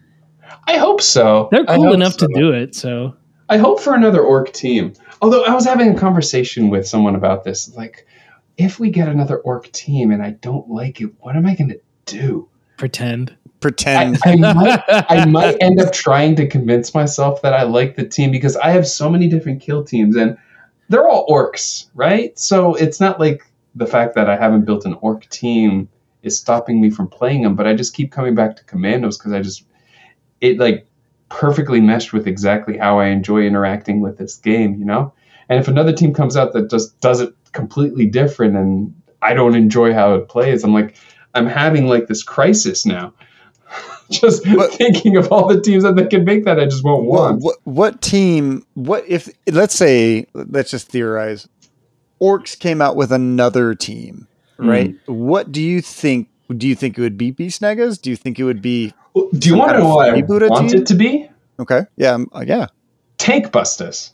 I 0.67 0.77
hope 0.77 1.01
so. 1.01 1.49
They're 1.51 1.65
cool 1.65 1.91
enough 1.91 2.19
so. 2.19 2.27
to 2.27 2.33
do 2.35 2.51
it. 2.51 2.75
So 2.75 3.15
I 3.49 3.57
hope 3.57 3.79
for 3.79 3.95
another 3.95 4.21
orc 4.21 4.53
team. 4.53 4.93
Although 5.23 5.43
I 5.43 5.55
was 5.55 5.65
having 5.65 5.95
a 5.95 5.99
conversation 5.99 6.69
with 6.69 6.87
someone 6.87 7.15
about 7.15 7.43
this, 7.43 7.75
like, 7.75 8.05
if 8.57 8.79
we 8.79 8.91
get 8.91 9.07
another 9.07 9.39
orc 9.39 9.71
team 9.71 10.11
and 10.11 10.21
I 10.21 10.31
don't 10.31 10.69
like 10.69 11.01
it, 11.01 11.15
what 11.19 11.35
am 11.35 11.47
I 11.47 11.55
going 11.55 11.69
to 11.69 11.79
do? 12.05 12.47
pretend. 12.81 13.37
I, 13.97 14.17
pretend. 14.17 14.45
I 14.45 14.53
might, 14.53 14.83
I 14.87 15.25
might 15.29 15.57
end 15.61 15.79
up 15.79 15.93
trying 15.93 16.35
to 16.37 16.47
convince 16.47 16.93
myself 16.93 17.41
that 17.41 17.53
I 17.53 17.63
like 17.63 17.95
the 17.95 18.07
team 18.07 18.31
because 18.31 18.55
I 18.57 18.71
have 18.71 18.87
so 18.87 19.09
many 19.09 19.27
different 19.27 19.61
kill 19.61 19.83
teams 19.83 20.15
and 20.15 20.37
they're 20.89 21.07
all 21.07 21.27
orcs, 21.27 21.87
right? 21.93 22.37
So 22.37 22.75
it's 22.75 22.99
not 22.99 23.19
like 23.19 23.43
the 23.75 23.85
fact 23.85 24.15
that 24.15 24.29
I 24.29 24.35
haven't 24.35 24.65
built 24.65 24.85
an 24.85 24.97
orc 25.01 25.27
team 25.29 25.87
is 26.23 26.37
stopping 26.37 26.81
me 26.81 26.89
from 26.89 27.07
playing 27.07 27.43
them, 27.43 27.55
but 27.55 27.65
I 27.65 27.73
just 27.73 27.93
keep 27.93 28.11
coming 28.11 28.35
back 28.35 28.55
to 28.57 28.63
commandos 28.65 29.17
because 29.17 29.31
I 29.31 29.41
just 29.41 29.65
it 30.41 30.57
like 30.57 30.87
perfectly 31.29 31.79
meshed 31.79 32.13
with 32.13 32.27
exactly 32.27 32.77
how 32.77 32.99
I 32.99 33.07
enjoy 33.07 33.43
interacting 33.43 34.01
with 34.01 34.17
this 34.17 34.35
game, 34.35 34.75
you 34.77 34.85
know? 34.85 35.13
And 35.49 35.59
if 35.59 35.67
another 35.67 35.93
team 35.93 36.13
comes 36.13 36.35
out 36.35 36.53
that 36.53 36.69
just 36.69 36.99
does 36.99 37.21
it 37.21 37.33
completely 37.53 38.05
different 38.05 38.55
and 38.55 38.93
I 39.21 39.33
don't 39.33 39.55
enjoy 39.55 39.93
how 39.93 40.15
it 40.15 40.27
plays, 40.27 40.63
I'm 40.63 40.73
like 40.73 40.95
I'm 41.33 41.47
having 41.47 41.87
like 41.87 42.07
this 42.07 42.23
crisis 42.23 42.85
now. 42.85 43.13
just 44.21 44.43
But- 44.55 44.71
thinking 44.73 45.17
of 45.17 45.31
all 45.31 45.47
the 45.47 45.59
teams 45.61 45.83
that 45.83 45.95
they 45.95 46.05
can 46.07 46.23
make 46.25 46.45
that 46.45 46.59
I 46.59 46.65
just 46.65 46.83
won't 46.83 47.05
what, 47.05 47.31
want. 47.31 47.41
what 47.43 47.57
what 47.63 48.01
team? 48.01 48.65
What 48.75 49.03
if? 49.07 49.29
Let's 49.47 49.75
say, 49.75 50.27
let's 50.33 50.71
just 50.71 50.87
theorize. 50.89 51.47
Orcs 52.21 52.57
came 52.59 52.81
out 52.81 52.95
with 52.95 53.11
another 53.11 53.73
team, 53.73 54.27
right? 54.57 54.95
What 55.07 55.51
do 55.51 55.61
you 55.61 55.81
think? 55.81 56.27
Do 56.55 56.67
you 56.67 56.75
think 56.75 56.97
it 56.97 57.01
would 57.01 57.17
be 57.17 57.31
beast 57.31 57.61
snaggers? 57.61 57.99
Do 57.99 58.09
you 58.09 58.15
think 58.15 58.37
it 58.37 58.43
would 58.43 58.61
be 58.61 58.93
Do 59.15 59.49
you 59.49 59.57
want 59.57 59.71
to 59.71 59.79
know 59.79 59.95
what 59.95 60.09
I 60.09 60.21
freebooter 60.21 60.49
want 60.49 60.69
team? 60.69 60.81
it 60.81 60.85
to 60.87 60.93
be? 60.95 61.29
okay? 61.59 61.83
Yeah, 61.97 62.11
um, 62.11 62.27
uh, 62.33 62.43
yeah. 62.45 62.67
Tank 63.17 63.51
Busters. 63.51 64.11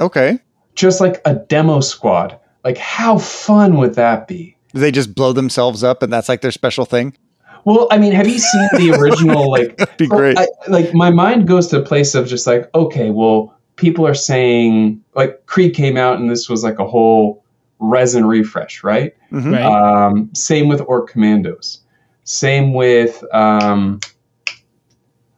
Okay. 0.00 0.38
Just 0.74 1.00
like 1.00 1.20
a 1.24 1.34
demo 1.34 1.80
squad. 1.80 2.38
Like 2.64 2.78
how 2.78 3.18
fun 3.18 3.78
would 3.78 3.94
that 3.94 4.28
be? 4.28 4.56
They 4.74 4.90
just 4.90 5.14
blow 5.14 5.32
themselves 5.32 5.82
up, 5.82 6.02
and 6.02 6.12
that's 6.12 6.28
like 6.28 6.40
their 6.42 6.50
special 6.52 6.84
thing. 6.84 7.16
Well, 7.64 7.88
I 7.90 7.98
mean, 7.98 8.12
have 8.12 8.28
you 8.28 8.38
seen 8.38 8.68
the 8.74 8.92
original 9.00 9.50
like 9.50 9.76
That'd 9.76 9.96
be 9.96 10.06
great. 10.06 10.38
I, 10.38 10.46
like 10.68 10.94
my 10.94 11.10
mind 11.10 11.46
goes 11.48 11.66
to 11.68 11.80
a 11.80 11.82
place 11.82 12.14
of 12.14 12.26
just 12.26 12.46
like, 12.46 12.68
okay, 12.74 13.10
well, 13.10 13.54
people 13.76 14.06
are 14.06 14.14
saying 14.14 15.02
like 15.14 15.44
Creed 15.46 15.74
came 15.74 15.96
out 15.96 16.18
and 16.18 16.30
this 16.30 16.48
was 16.48 16.64
like 16.64 16.78
a 16.78 16.86
whole 16.86 17.44
resin 17.78 18.26
refresh, 18.26 18.82
right? 18.82 19.14
Mhm. 19.32 19.52
Right. 19.52 19.62
Um, 20.06 20.30
same 20.34 20.68
with 20.68 20.80
Orc 20.82 21.10
Commandos. 21.10 21.80
Same 22.24 22.74
with 22.74 23.22
um, 23.34 24.00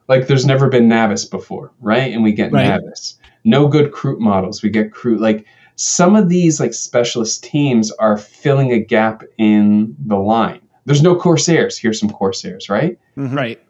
like 0.07 0.27
there's 0.27 0.45
never 0.45 0.67
been 0.67 0.87
Navis 0.89 1.25
before, 1.25 1.71
right? 1.79 2.11
And 2.13 2.23
we 2.23 2.33
get 2.33 2.51
Right. 2.51 2.67
Navis. 2.67 3.17
No 3.43 3.67
good 3.67 3.91
Kroot 3.91 4.19
models. 4.19 4.61
We 4.61 4.69
get 4.69 4.91
Kroot. 4.91 5.19
Like 5.19 5.45
some 5.75 6.15
of 6.15 6.29
these 6.29 6.59
like 6.59 6.73
specialist 6.73 7.43
teams 7.43 7.91
are 7.91 8.17
filling 8.17 8.71
a 8.71 8.79
gap 8.79 9.23
in 9.37 9.95
the 10.05 10.17
line. 10.17 10.61
There's 10.91 11.01
no 11.01 11.15
Corsairs. 11.15 11.77
Here's 11.77 12.01
some 12.01 12.09
Corsairs, 12.09 12.69
right? 12.69 12.99
Mhm. 13.17 13.33
right. 13.33 13.61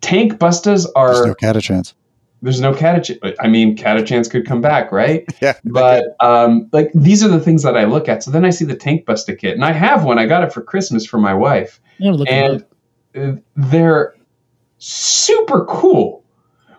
Tank 0.00 0.34
Bustas 0.34 0.86
are 0.94 1.12
There's 1.12 1.26
no 1.26 1.34
Catachans. 1.34 1.94
there's 2.40 2.60
no 2.60 2.72
Catachans. 2.72 3.34
I 3.40 3.48
mean, 3.48 3.76
Catachans 3.76 4.30
could 4.30 4.46
come 4.46 4.60
back, 4.60 4.92
right? 4.92 5.24
Yeah, 5.42 5.54
But 5.64 6.04
um, 6.20 6.68
like 6.72 6.92
these 6.94 7.24
are 7.24 7.28
the 7.28 7.40
things 7.40 7.64
that 7.64 7.76
I 7.76 7.82
look 7.84 8.08
at. 8.08 8.22
So 8.22 8.30
then 8.30 8.44
I 8.44 8.50
see 8.50 8.64
the 8.64 8.76
Tank 8.76 9.06
Buster 9.06 9.34
kit, 9.34 9.54
and 9.56 9.64
I 9.64 9.72
have 9.72 10.04
one. 10.04 10.20
I 10.20 10.26
got 10.26 10.44
it 10.44 10.52
for 10.52 10.62
Christmas 10.62 11.04
for 11.04 11.18
my 11.18 11.34
wife, 11.34 11.80
I'm 11.98 12.04
gonna 12.06 12.16
look 12.16 12.30
'em 12.30 12.44
and 12.44 12.62
up. 12.62 13.38
uh, 13.38 13.40
they're 13.56 14.14
super 14.78 15.64
cool 15.64 16.22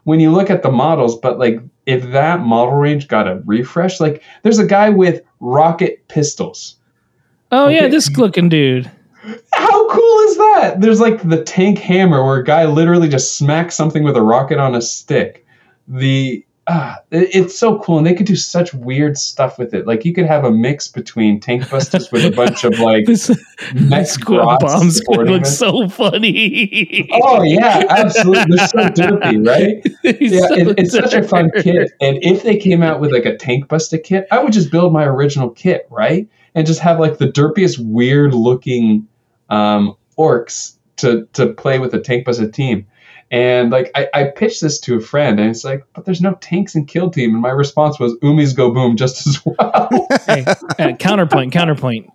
when 0.05 0.21
you 0.21 0.31
look 0.31 0.49
at 0.49 0.63
the 0.63 0.71
models. 0.71 1.19
But 1.19 1.39
like, 1.39 1.59
if 1.87 2.09
that 2.13 2.39
model 2.39 2.75
range 2.75 3.09
got 3.09 3.27
a 3.27 3.41
refresh, 3.45 3.99
like 3.99 4.23
there's 4.43 4.59
a 4.59 4.65
guy 4.65 4.89
with 4.89 5.21
rocket 5.41 6.07
pistols. 6.07 6.77
Oh 7.51 7.67
yeah, 7.67 7.89
this 7.89 8.09
looking 8.15 8.47
dude. 8.47 8.89
How 9.53 9.78
cool 9.89 10.19
is 10.29 10.37
that? 10.37 10.81
There's 10.81 10.99
like 10.99 11.27
the 11.27 11.43
tank 11.43 11.79
hammer 11.79 12.23
where 12.23 12.37
a 12.37 12.43
guy 12.43 12.65
literally 12.65 13.09
just 13.09 13.37
smacks 13.37 13.75
something 13.75 14.03
with 14.03 14.15
a 14.15 14.21
rocket 14.21 14.59
on 14.59 14.75
a 14.75 14.81
stick. 14.81 15.45
The 15.87 16.45
ah, 16.67 16.97
it- 17.11 17.29
it's 17.33 17.57
so 17.57 17.79
cool, 17.79 17.97
and 17.97 18.05
they 18.05 18.13
could 18.13 18.27
do 18.27 18.35
such 18.35 18.73
weird 18.75 19.17
stuff 19.17 19.57
with 19.57 19.73
it. 19.73 19.87
Like 19.87 20.05
you 20.05 20.13
could 20.13 20.27
have 20.27 20.43
a 20.45 20.51
mix 20.51 20.87
between 20.87 21.39
tank 21.39 21.67
busters 21.69 22.11
with 22.11 22.23
a 22.23 22.29
bunch 22.31 22.63
of 22.63 22.77
like 22.79 23.05
This, 23.07 23.27
this 23.27 24.17
squig 24.17 24.25
grots 24.25 24.63
bomb 24.63 24.87
squig 24.89 25.27
looks 25.29 25.57
so 25.57 25.89
funny. 25.89 27.09
Oh 27.11 27.41
yeah, 27.43 27.83
absolutely. 27.89 28.55
They're 28.55 28.67
so 28.67 28.77
derpy, 28.89 29.47
right? 29.47 29.85
Yeah, 30.21 30.39
so 30.47 30.53
it, 30.55 30.79
it's 30.79 30.91
such 30.93 31.13
a 31.13 31.23
fun 31.23 31.49
kit. 31.61 31.91
And 32.01 32.17
if 32.23 32.43
they 32.43 32.57
came 32.57 32.81
out 32.83 32.99
with 33.01 33.11
like 33.11 33.25
a 33.25 33.35
tank 33.35 33.67
buster 33.67 33.97
kit, 33.97 34.27
I 34.31 34.41
would 34.43 34.53
just 34.53 34.71
build 34.71 34.93
my 34.93 35.03
original 35.05 35.49
kit, 35.49 35.87
right? 35.89 36.27
And 36.55 36.65
just 36.65 36.79
have 36.79 36.99
like 36.99 37.17
the 37.17 37.27
derpiest, 37.27 37.79
weird 37.79 38.33
looking 38.33 39.07
um, 39.49 39.95
orcs 40.17 40.75
to 40.97 41.27
to 41.33 41.53
play 41.53 41.79
with 41.79 41.93
a 41.93 41.99
tank 41.99 42.25
buster 42.25 42.49
team. 42.49 42.85
And 43.31 43.69
like 43.69 43.91
I, 43.93 44.07
I 44.13 44.23
pitched 44.35 44.59
this 44.61 44.79
to 44.81 44.95
a 44.95 44.99
friend, 44.99 45.39
and 45.39 45.49
it's 45.51 45.63
like, 45.63 45.83
but 45.93 46.05
there's 46.05 46.19
no 46.21 46.33
tanks 46.35 46.73
in 46.73 46.85
Kill 46.87 47.11
Team. 47.11 47.33
And 47.33 47.41
my 47.43 47.49
response 47.51 47.99
was, 47.99 48.15
Umis 48.23 48.55
go 48.55 48.71
boom 48.73 48.97
just 48.97 49.27
as 49.27 49.39
well. 49.45 50.07
Hey, 50.25 50.45
uh, 50.79 50.95
counterpoint, 50.97 51.53
counterpoint. 51.53 52.09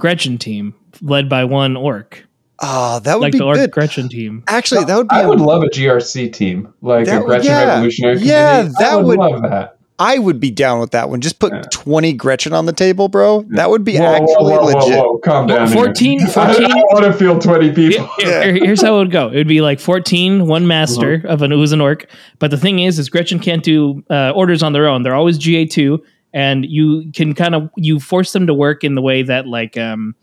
Gretchin 0.00 0.36
team 0.36 0.74
led 1.00 1.28
by 1.28 1.44
one 1.44 1.76
orc, 1.76 2.24
Oh, 2.60 2.98
that 3.00 3.14
would 3.14 3.22
like 3.22 3.32
be 3.32 3.38
the 3.38 3.44
orc 3.44 3.56
good. 3.56 3.70
Gretchin 3.70 4.08
team. 4.08 4.42
Actually, 4.48 4.84
that 4.86 4.96
would 4.96 5.06
be. 5.08 5.14
I 5.14 5.20
a- 5.22 5.28
would 5.28 5.40
love 5.40 5.62
a 5.62 5.66
GRC 5.68 6.32
team, 6.32 6.74
like 6.82 7.06
That 7.06 7.22
a 7.22 7.24
Gretchin 7.24 7.46
yeah. 7.52 7.64
Revolutionary 7.74 8.18
Yeah, 8.18 8.58
Committee. 8.62 8.74
I 8.78 8.82
that 8.88 8.96
would, 8.96 9.06
would- 9.06 9.18
love 9.18 9.42
that. 9.42 9.77
I 10.00 10.18
would 10.18 10.38
be 10.38 10.50
down 10.52 10.78
with 10.78 10.92
that 10.92 11.10
one. 11.10 11.20
Just 11.20 11.40
put 11.40 11.52
Yeah. 11.52 11.62
20 11.72 12.12
Gretchin 12.12 12.52
on 12.52 12.66
the 12.66 12.72
table, 12.72 13.08
bro. 13.08 13.44
That 13.50 13.68
would 13.68 13.82
be 13.82 13.96
Whoa, 13.96 14.04
whoa, 14.04 14.14
actually 14.14 14.34
whoa, 14.54 14.58
whoa, 14.60 14.78
legit. 14.78 14.98
whoa, 14.98 15.18
Calm 15.18 15.46
down. 15.48 15.66
here. 15.66 15.74
14 15.76 16.22
I 16.22 16.26
14 16.26 16.68
don't 16.68 16.76
want 16.92 17.04
to 17.04 17.12
feel 17.12 17.38
20 17.38 17.72
people. 17.72 18.06
Here- 18.18 18.52
here- 18.52 18.54
here's 18.66 18.80
how 18.80 18.94
it 18.94 18.98
would 18.98 19.10
go. 19.10 19.28
It 19.28 19.34
would 19.36 19.48
be 19.48 19.60
like 19.60 19.80
14, 19.80 20.46
one 20.46 20.66
master 20.68 21.22
of 21.26 21.42
an 21.42 21.50
who's 21.50 21.72
an 21.72 21.80
orc. 21.80 22.08
But 22.38 22.50
the 22.52 22.56
thing 22.56 22.78
is, 22.78 22.98
is 23.00 23.08
Gretchin 23.08 23.40
can't 23.40 23.64
do 23.64 24.04
uh, 24.08 24.30
orders 24.36 24.62
on 24.62 24.72
their 24.72 24.86
own. 24.86 25.02
They're 25.02 25.14
always 25.16 25.36
GA2, 25.38 25.98
and 26.32 26.64
you 26.64 27.10
can 27.12 27.34
kind 27.34 27.54
of 27.56 27.68
you 27.76 27.98
force 27.98 28.32
them 28.32 28.46
to 28.46 28.54
work 28.54 28.84
in 28.84 28.94
the 28.94 29.02
way 29.02 29.22
that 29.22 29.48
like 29.48 29.76
um, 29.76 30.14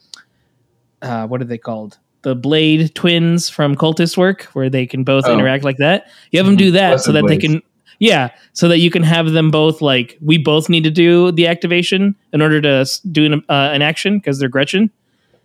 uh, 1.02 1.28
what 1.28 1.42
are 1.42 1.46
they 1.46 1.58
called? 1.58 1.98
The 2.22 2.34
Blade 2.36 2.96
twins 2.96 3.50
from 3.50 3.76
Cultist 3.76 4.16
work, 4.18 4.44
where 4.54 4.70
they 4.70 4.88
can 4.88 5.04
both 5.04 5.26
Oh. 5.28 5.34
interact 5.34 5.64
like 5.64 5.78
that. 5.78 6.08
You 6.32 6.40
have 6.40 6.46
them 6.48 6.56
do 6.56 6.72
that 6.72 6.92
Blessed 6.92 7.06
so 7.06 7.12
that 7.12 7.28
they 7.28 7.38
can. 7.38 7.62
Yeah, 8.00 8.30
so 8.54 8.68
that 8.68 8.80
you 8.80 8.92
can 8.92 9.04
have 9.04 9.32
them 9.32 9.52
both 9.52 9.82
like 9.82 10.18
we 10.22 10.38
both 10.38 10.70
need 10.70 10.84
to 10.84 10.92
do 10.92 11.32
the 11.32 11.48
activation 11.48 12.16
in 12.34 12.42
order 12.42 12.62
to 12.62 12.86
do 13.12 13.26
an, 13.26 13.34
uh, 13.50 13.70
an 13.74 13.82
action 13.82 14.18
because 14.18 14.40
they're 14.40 14.50
Gretchin. 14.50 14.92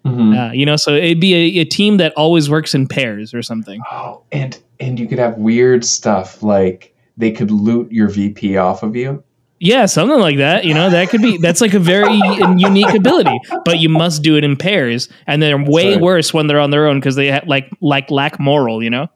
Mhm. 0.04 0.50
Uh, 0.50 0.52
you 0.52 0.64
know, 0.64 0.76
so 0.76 0.94
it'd 0.94 1.20
be 1.20 1.34
a, 1.34 1.60
a 1.60 1.64
team 1.64 1.98
that 1.98 2.12
always 2.14 2.48
works 2.48 2.74
in 2.74 2.86
pairs 2.86 3.34
or 3.34 3.42
something. 3.42 3.82
Oh, 3.92 4.22
and 4.32 4.58
and 4.78 4.98
you 4.98 5.06
could 5.06 5.18
have 5.18 5.36
weird 5.36 5.84
stuff 5.84 6.42
like 6.42 6.94
they 7.16 7.30
could 7.30 7.50
loot 7.50 7.92
your 7.92 8.08
VP 8.08 8.56
off 8.56 8.82
of 8.82 8.96
you. 8.96 9.22
Yeah, 9.62 9.84
something 9.84 10.18
like 10.18 10.38
that. 10.38 10.64
You 10.64 10.72
know, 10.72 10.88
that 10.88 11.10
could 11.10 11.20
be 11.20 11.36
that's 11.36 11.60
like 11.60 11.74
a 11.74 11.78
very 11.78 12.14
unique 12.56 12.94
ability, 12.94 13.38
but 13.66 13.78
you 13.78 13.90
must 13.90 14.22
do 14.22 14.38
it 14.38 14.42
in 14.44 14.56
pairs, 14.56 15.10
and 15.26 15.42
they're 15.42 15.62
way 15.62 15.92
right. 15.92 16.00
worse 16.00 16.32
when 16.32 16.46
they're 16.46 16.60
on 16.60 16.70
their 16.70 16.86
own 16.86 16.98
because 16.98 17.14
they 17.14 17.30
ha- 17.30 17.42
like 17.46 17.70
like 17.82 18.10
lack 18.10 18.40
moral. 18.40 18.82
You 18.82 18.88
know, 18.88 19.08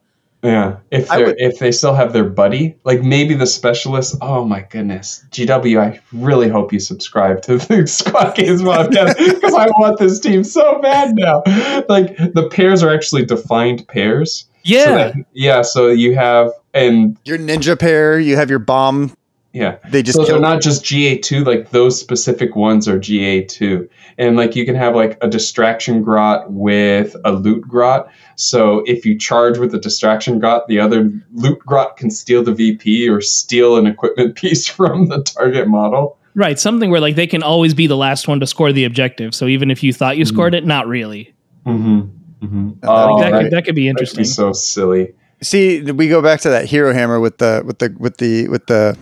Yeah, 0.45 0.77
if 0.91 1.09
they 1.09 1.25
would- 1.25 1.37
if 1.39 1.59
they 1.59 1.73
still 1.73 1.95
have 1.95 2.13
their 2.13 2.25
buddy, 2.25 2.77
like 2.85 3.03
maybe 3.03 3.35
the 3.35 3.47
specialist. 3.47 4.17
Oh 4.21 4.45
my 4.45 4.61
goodness, 4.71 5.25
GW! 5.31 5.81
I 5.81 6.01
really 6.13 6.49
hope 6.49 6.73
you 6.73 6.79
subscribe 6.81 7.43
to 7.43 7.57
the 7.59 7.87
Squad 7.87 8.35
Games 8.37 8.63
podcast 8.63 9.17
because 9.17 9.55
I 9.55 9.67
want 9.79 9.99
this 9.99 10.21
team 10.21 10.45
so 10.45 10.81
bad 10.83 11.17
now. 11.17 11.43
Like 11.89 12.17
the 12.19 12.49
pairs 12.53 12.83
are 12.83 12.91
actually 12.95 13.25
defined 13.25 13.89
pairs. 13.89 14.45
So 14.45 14.51
yeah, 14.65 14.95
that- 14.95 15.15
yeah. 15.33 15.63
So 15.63 15.89
you 15.89 16.15
have 16.15 16.51
and 16.75 17.17
Your 17.25 17.39
ninja 17.39 17.79
pair, 17.79 18.19
you 18.19 18.37
have 18.37 18.51
your 18.51 18.59
bomb. 18.59 19.17
yeah, 19.53 19.77
They 19.89 20.03
just 20.03 20.17
so 20.19 20.25
kill 20.25 20.35
they're 20.35 20.43
not 20.43 20.61
just 20.63 20.85
GA2, 20.85 21.47
like 21.47 21.71
those 21.71 21.99
specific 22.01 22.57
ones 22.57 22.89
are 22.89 22.99
GA2. 22.99 23.89
And 24.19 24.37
like 24.37 24.55
you 24.57 24.65
can 24.65 24.75
have 24.75 24.95
like 24.95 25.19
a 25.21 25.29
distraction 25.29 26.03
grot 26.03 26.53
with 26.53 27.17
a 27.25 27.33
loot 27.33 27.63
grot. 27.63 28.11
So 28.37 28.83
if 28.87 29.05
you 29.05 29.19
charge 29.19 29.59
with 29.59 29.73
the 29.73 29.79
distraction 29.79 30.39
grot, 30.39 30.69
the 30.69 30.81
other 30.81 31.11
loot 31.33 31.59
grot 31.61 31.97
can 31.97 32.11
steal 32.11 32.43
the 32.43 32.53
VP 32.53 33.09
or 33.09 33.21
steal 33.21 33.77
an 33.77 33.87
equipment 33.87 34.35
piece 34.37 34.69
from 34.69 35.09
the 35.09 35.23
target 35.23 35.69
model. 35.69 36.19
Right, 36.37 36.59
something 36.59 36.91
where 36.91 37.01
like 37.01 37.15
they 37.15 37.29
can 37.29 37.43
always 37.43 37.75
be 37.75 37.87
the 37.87 37.97
last 37.97 38.27
one 38.27 38.41
to 38.41 38.47
score 38.47 38.73
the 38.73 38.85
objective. 38.85 39.35
So 39.35 39.47
even 39.47 39.71
if 39.71 39.83
you 39.83 39.93
thought 39.93 40.17
you 40.17 40.25
scored 40.25 40.55
it, 40.55 40.67
not 40.67 40.89
really. 40.89 41.33
Mm-hmm. 41.65 42.01
Mm-hmm. 42.45 42.71
Oh, 42.83 43.15
Like, 43.15 43.23
that, 43.23 43.31
that, 43.31 43.43
could, 43.43 43.53
that 43.53 43.65
could 43.65 43.75
be 43.75 43.89
that 43.89 43.95
could 43.95 44.01
interesting. 44.01 44.23
be 44.23 44.29
so 44.29 44.53
silly. 44.53 45.15
See, 45.43 45.83
we 45.83 46.09
go 46.09 46.23
back 46.23 46.41
to 46.41 46.51
that 46.51 46.65
hero 46.65 46.93
hammer 46.93 47.21
with 47.21 47.39
the 47.39 47.63
with 47.65 47.79
the 47.79 47.95
with 47.99 48.17
the 48.17 48.49
with 48.49 48.67
the 48.67 48.97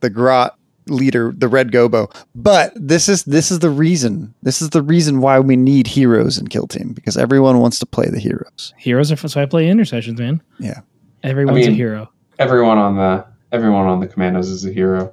the 0.00 0.10
grot 0.10 0.58
leader, 0.88 1.32
the 1.36 1.48
Red 1.48 1.70
Gobbo. 1.72 2.14
But 2.34 2.72
this 2.74 3.08
is 3.08 3.24
this 3.24 3.50
is 3.50 3.60
the 3.60 3.70
reason. 3.70 4.34
This 4.42 4.62
is 4.62 4.70
the 4.70 4.82
reason 4.82 5.20
why 5.20 5.38
we 5.40 5.56
need 5.56 5.86
heroes 5.86 6.38
in 6.38 6.48
Kill 6.48 6.66
Team 6.66 6.92
because 6.92 7.16
everyone 7.16 7.58
wants 7.60 7.78
to 7.80 7.86
play 7.86 8.08
the 8.08 8.18
heroes. 8.18 8.74
Heroes 8.78 9.12
are 9.12 9.16
so 9.16 9.40
I 9.40 9.46
play 9.46 9.68
Intercessors, 9.68 10.18
man. 10.18 10.42
Yeah. 10.58 10.80
Everyone's 11.22 11.58
I 11.58 11.60
mean- 11.60 11.70
a 11.70 11.74
hero. 11.74 12.10
Everyone 12.38 12.78
on 12.78 12.96
the 12.96 13.24
everyone 13.52 13.86
on 13.86 14.00
the 14.00 14.08
commandos 14.08 14.48
is 14.48 14.64
a 14.64 14.72
hero, 14.72 15.12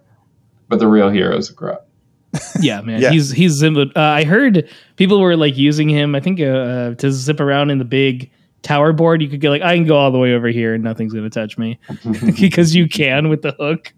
but 0.67 0.79
the 0.79 0.87
real 0.87 1.09
hero 1.09 1.37
is 1.37 1.49
a 1.49 1.53
grot. 1.53 1.85
Yeah, 2.61 2.81
man. 2.81 3.01
Yeah. 3.01 3.11
He's 3.11 3.31
he's 3.31 3.61
Zimba. 3.61 3.91
Uh, 3.95 3.99
I 4.01 4.23
heard 4.23 4.69
people 4.95 5.19
were 5.19 5.35
like 5.35 5.57
using 5.57 5.89
him. 5.89 6.15
I 6.15 6.19
think 6.19 6.39
uh, 6.39 6.43
uh, 6.43 6.95
to 6.95 7.11
zip 7.11 7.39
around 7.39 7.69
in 7.69 7.77
the 7.77 7.85
big 7.85 8.31
tower 8.61 8.93
board. 8.93 9.21
You 9.21 9.29
could 9.29 9.39
get 9.39 9.49
like 9.49 9.61
I 9.61 9.75
can 9.75 9.85
go 9.85 9.95
all 9.97 10.11
the 10.11 10.17
way 10.17 10.33
over 10.33 10.47
here 10.47 10.73
and 10.73 10.83
nothing's 10.83 11.13
gonna 11.13 11.29
touch 11.29 11.57
me 11.57 11.79
because 12.39 12.75
you 12.75 12.87
can 12.87 13.29
with 13.29 13.41
the 13.41 13.51
hook. 13.59 13.93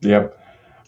Yep. 0.00 0.38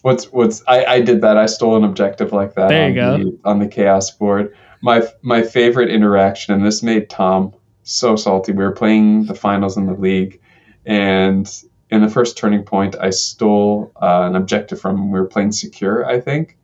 What's 0.05 0.25
what's 0.31 0.61
I, 0.67 0.85
I 0.85 1.01
did 1.01 1.21
that. 1.21 1.35
I 1.35 1.47
stole 1.47 1.75
an 1.77 1.83
objective 1.83 2.31
like 2.31 2.53
that 2.53 2.69
There 2.69 2.83
on 2.85 2.89
you 2.91 2.95
go. 2.95 3.17
the 3.17 3.39
on 3.43 3.57
the 3.57 3.67
chaos 3.67 4.11
board. 4.11 4.55
My 4.83 5.01
my 5.23 5.41
favorite 5.41 5.89
interaction, 5.89 6.53
and 6.53 6.63
this 6.63 6.83
made 6.83 7.09
Tom 7.09 7.55
so 7.81 8.15
salty. 8.15 8.51
We 8.51 8.63
were 8.63 8.71
playing 8.71 9.25
the 9.25 9.33
finals 9.33 9.77
in 9.77 9.87
the 9.87 9.95
league, 9.95 10.39
and 10.85 11.51
in 11.89 12.03
the 12.03 12.07
first 12.07 12.37
turning 12.37 12.61
point, 12.61 12.95
I 13.01 13.09
stole 13.09 13.91
uh, 13.99 14.27
an 14.29 14.35
objective 14.35 14.79
from 14.79 14.95
him. 14.97 15.11
We 15.11 15.19
were 15.19 15.25
playing 15.25 15.53
secure, 15.53 16.05
I 16.05 16.19
think, 16.21 16.55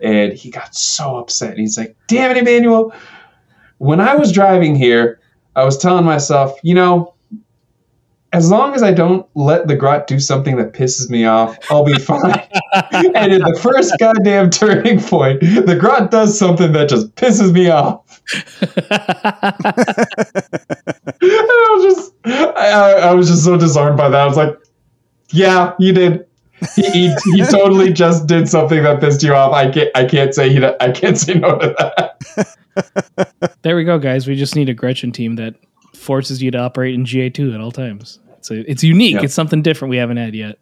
and 0.00 0.32
he 0.32 0.50
got 0.50 0.74
so 0.74 1.18
upset. 1.18 1.50
And 1.50 1.58
He's 1.60 1.76
like, 1.76 1.98
"Damn 2.08 2.30
it, 2.30 2.38
Emmanuel! 2.38 2.94
When 3.76 4.00
I 4.00 4.14
was 4.14 4.32
driving 4.32 4.74
here, 4.74 5.20
I 5.54 5.64
was 5.64 5.76
telling 5.76 6.06
myself, 6.06 6.58
you 6.62 6.74
know." 6.74 7.12
As 8.32 8.48
long 8.48 8.74
as 8.74 8.82
I 8.82 8.92
don't 8.92 9.26
let 9.34 9.66
the 9.66 9.74
grot 9.74 10.06
do 10.06 10.20
something 10.20 10.56
that 10.56 10.72
pisses 10.72 11.10
me 11.10 11.24
off, 11.24 11.58
I'll 11.68 11.84
be 11.84 11.98
fine. 11.98 12.20
and 12.92 13.32
in 13.32 13.40
the 13.40 13.58
first 13.60 13.92
goddamn 13.98 14.50
turning 14.50 15.00
point, 15.00 15.40
the 15.40 15.76
grot 15.78 16.12
does 16.12 16.38
something 16.38 16.72
that 16.72 16.88
just 16.88 17.12
pisses 17.16 17.52
me 17.52 17.70
off. 17.70 18.20
And 21.22 21.32
I 21.32 21.72
was 21.74 21.94
just, 21.94 22.12
I, 22.24 22.70
I 22.70 22.90
I 22.92 23.14
was 23.14 23.28
just 23.28 23.44
so 23.44 23.56
disarmed 23.56 23.96
by 23.96 24.08
that. 24.08 24.20
I 24.20 24.26
was 24.26 24.36
like, 24.36 24.56
"Yeah, 25.30 25.74
you 25.78 25.92
did. 25.92 26.26
He, 26.76 26.82
he, 26.90 27.14
he 27.24 27.42
totally 27.44 27.92
just 27.92 28.26
did 28.26 28.48
something 28.48 28.82
that 28.82 29.00
pissed 29.00 29.22
you 29.22 29.34
off. 29.34 29.52
I 29.52 29.70
can't, 29.70 29.90
I 29.94 30.04
can't 30.04 30.34
say 30.34 30.50
he, 30.50 30.64
I 30.64 30.92
can't 30.92 31.18
say 31.18 31.34
no 31.34 31.58
to 31.58 31.74
that." 31.78 33.56
there 33.62 33.76
we 33.76 33.84
go, 33.84 33.98
guys. 33.98 34.26
We 34.26 34.36
just 34.36 34.56
need 34.56 34.68
a 34.68 34.74
Gretchin 34.74 35.12
team 35.12 35.36
that 35.36 35.54
forces 36.00 36.42
you 36.42 36.50
to 36.50 36.58
operate 36.58 36.94
in 36.94 37.04
GA 37.04 37.30
two 37.30 37.52
at 37.52 37.60
all 37.60 37.70
times. 37.72 38.18
It's 38.38 38.50
a, 38.50 38.70
it's 38.70 38.82
unique. 38.82 39.14
Yeah. 39.16 39.22
It's 39.22 39.34
something 39.34 39.62
different 39.62 39.90
we 39.90 39.96
haven't 39.98 40.16
had 40.16 40.34
yet. 40.34 40.58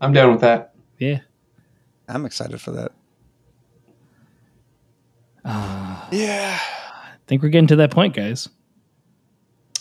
I'm 0.00 0.12
down 0.12 0.32
with 0.32 0.40
that. 0.42 0.74
Yeah. 0.98 1.20
I'm 2.08 2.26
excited 2.26 2.60
for 2.60 2.72
that. 2.72 2.92
Uh, 5.44 6.06
Yeah. 6.10 6.58
I 6.60 7.26
think 7.26 7.42
we're 7.42 7.48
getting 7.48 7.68
to 7.68 7.76
that 7.76 7.90
point, 7.90 8.14
guys. 8.14 8.48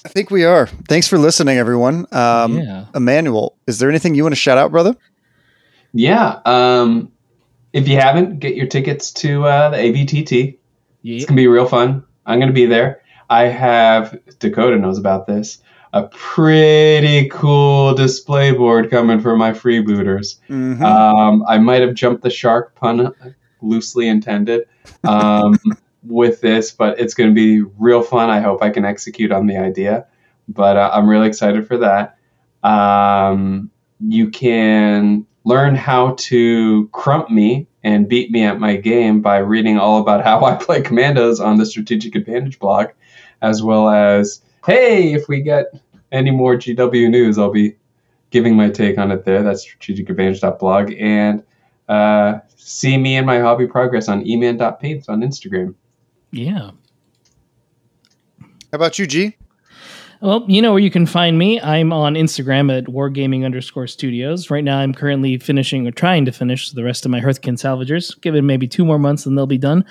I 0.06 0.10
think 0.10 0.32
we 0.32 0.44
are. 0.44 0.68
Thanks 0.88 1.08
for 1.08 1.18
listening, 1.18 1.58
everyone. 1.58 2.06
Um, 2.12 2.58
yeah. 2.58 2.86
Emmanuel, 2.96 3.58
is 3.68 3.80
there 3.80 3.90
anything 3.90 4.16
you 4.16 4.24
want 4.24 4.34
to 4.34 4.40
shout 4.40 4.58
out, 4.58 4.72
brother? 4.72 4.96
Yeah. 5.94 6.40
Um, 6.46 7.12
if 7.74 7.88
you 7.88 7.98
haven't, 7.98 8.40
get 8.40 8.56
your 8.56 8.68
tickets 8.68 9.12
to 9.14 9.46
uh, 9.46 9.70
the 9.70 9.78
AVTT. 9.78 10.58
Yeah. 11.02 11.16
It's 11.18 11.26
gonna 11.26 11.36
be 11.36 11.48
real 11.48 11.68
fun. 11.68 12.04
I'm 12.26 12.40
gonna 12.40 12.52
be 12.54 12.66
there. 12.66 13.02
I 13.34 13.48
have 13.48 14.20
Dakota 14.38 14.78
knows 14.78 15.00
about 15.00 15.26
this. 15.26 15.58
A 15.92 16.04
pretty 16.04 17.30
cool 17.30 17.96
display 17.96 18.52
board 18.52 18.92
coming 18.92 19.20
for 19.22 19.36
my 19.36 19.52
freebooters. 19.52 20.40
Mhm. 20.50 20.80
Um, 20.82 21.44
I 21.48 21.58
might 21.58 21.82
have 21.82 21.96
jumped 21.96 22.22
the 22.22 22.30
shark, 22.30 22.76
pun 22.76 23.12
loosely 23.60 24.08
intended, 24.08 24.68
um, 25.04 25.58
with 26.04 26.42
this, 26.42 26.70
but 26.72 27.00
it's 27.00 27.16
going 27.16 27.30
to 27.30 27.34
be 27.34 27.64
real 27.80 28.04
fun. 28.04 28.30
I 28.30 28.40
hope 28.40 28.62
I 28.62 28.70
can 28.70 28.86
execute 28.86 29.32
on 29.32 29.48
the 29.48 29.58
idea, 29.58 30.06
but 30.48 30.78
uh, 30.78 30.92
I'm 30.94 31.10
really 31.10 31.28
excited 31.28 31.68
for 31.68 31.78
that. 31.78 32.18
Um, 32.64 33.72
you 34.00 34.30
can 34.30 35.26
learn 35.44 35.74
how 35.74 36.16
to 36.20 36.88
crump 36.90 37.32
me 37.32 37.68
and 37.84 38.08
beat 38.08 38.32
me 38.32 38.44
at 38.44 38.60
my 38.60 38.76
game 38.76 39.22
by 39.22 39.38
reading 39.38 39.80
all 39.80 40.00
about 40.00 40.24
how 40.24 40.46
I 40.46 40.56
play 40.56 40.82
commandos 40.82 41.40
on 41.40 41.58
the 41.58 41.66
Strategic 41.66 42.16
Advantage 42.16 42.60
blog, 42.60 42.90
as 43.44 43.62
well 43.62 43.90
as 43.90 44.42
hey, 44.66 45.14
if 45.14 45.28
we 45.28 45.42
get 45.42 45.66
any 46.12 46.32
more 46.32 46.56
GW 46.56 47.10
news, 47.10 47.38
I'll 47.38 47.52
be 47.52 47.76
giving 48.32 48.56
my 48.56 48.70
take 48.70 48.98
on 48.98 49.12
it 49.12 49.26
there. 49.26 49.44
That's 49.44 49.66
strategicadvantage.blog. 49.66 50.94
And 50.98 51.44
uh, 51.90 52.40
see 52.56 52.98
me 52.98 53.18
and 53.18 53.28
my 53.28 53.40
hobby 53.40 53.68
progress 53.68 54.08
on 54.08 54.24
eman.paints 54.24 55.10
on 55.10 55.22
Instagram. 55.22 55.76
Yeah. 56.32 56.72
How 58.42 58.48
about 58.72 58.98
you, 58.98 59.06
G? 59.06 59.36
Well, 60.24 60.46
you 60.48 60.62
know 60.62 60.72
where 60.72 60.80
you 60.80 60.90
can 60.90 61.06
find 61.06 61.38
me. 61.38 61.60
I'm 61.60 61.92
on 61.92 62.14
Instagram 62.14 62.72
at 62.72 62.86
wargaming 62.86 63.44
underscore 63.44 63.88
studios. 63.88 64.50
Right 64.50 64.64
now, 64.64 64.78
I'm 64.78 64.94
currently 64.94 65.38
finishing 65.38 65.86
or 65.86 65.92
trying 65.92 66.24
to 66.24 66.32
finish 66.32 66.72
the 66.72 66.82
rest 66.82 67.04
of 67.04 67.12
my 67.12 67.20
Hearthkyn 67.20 67.56
salvagers. 67.56 68.22
Give 68.22 68.34
it 68.34 68.42
maybe 68.44 68.66
two 68.66 68.86
more 68.86 68.98
months 68.98 69.26
and 69.26 69.38
they'll 69.38 69.46
be 69.48 69.58
done. 69.58 69.84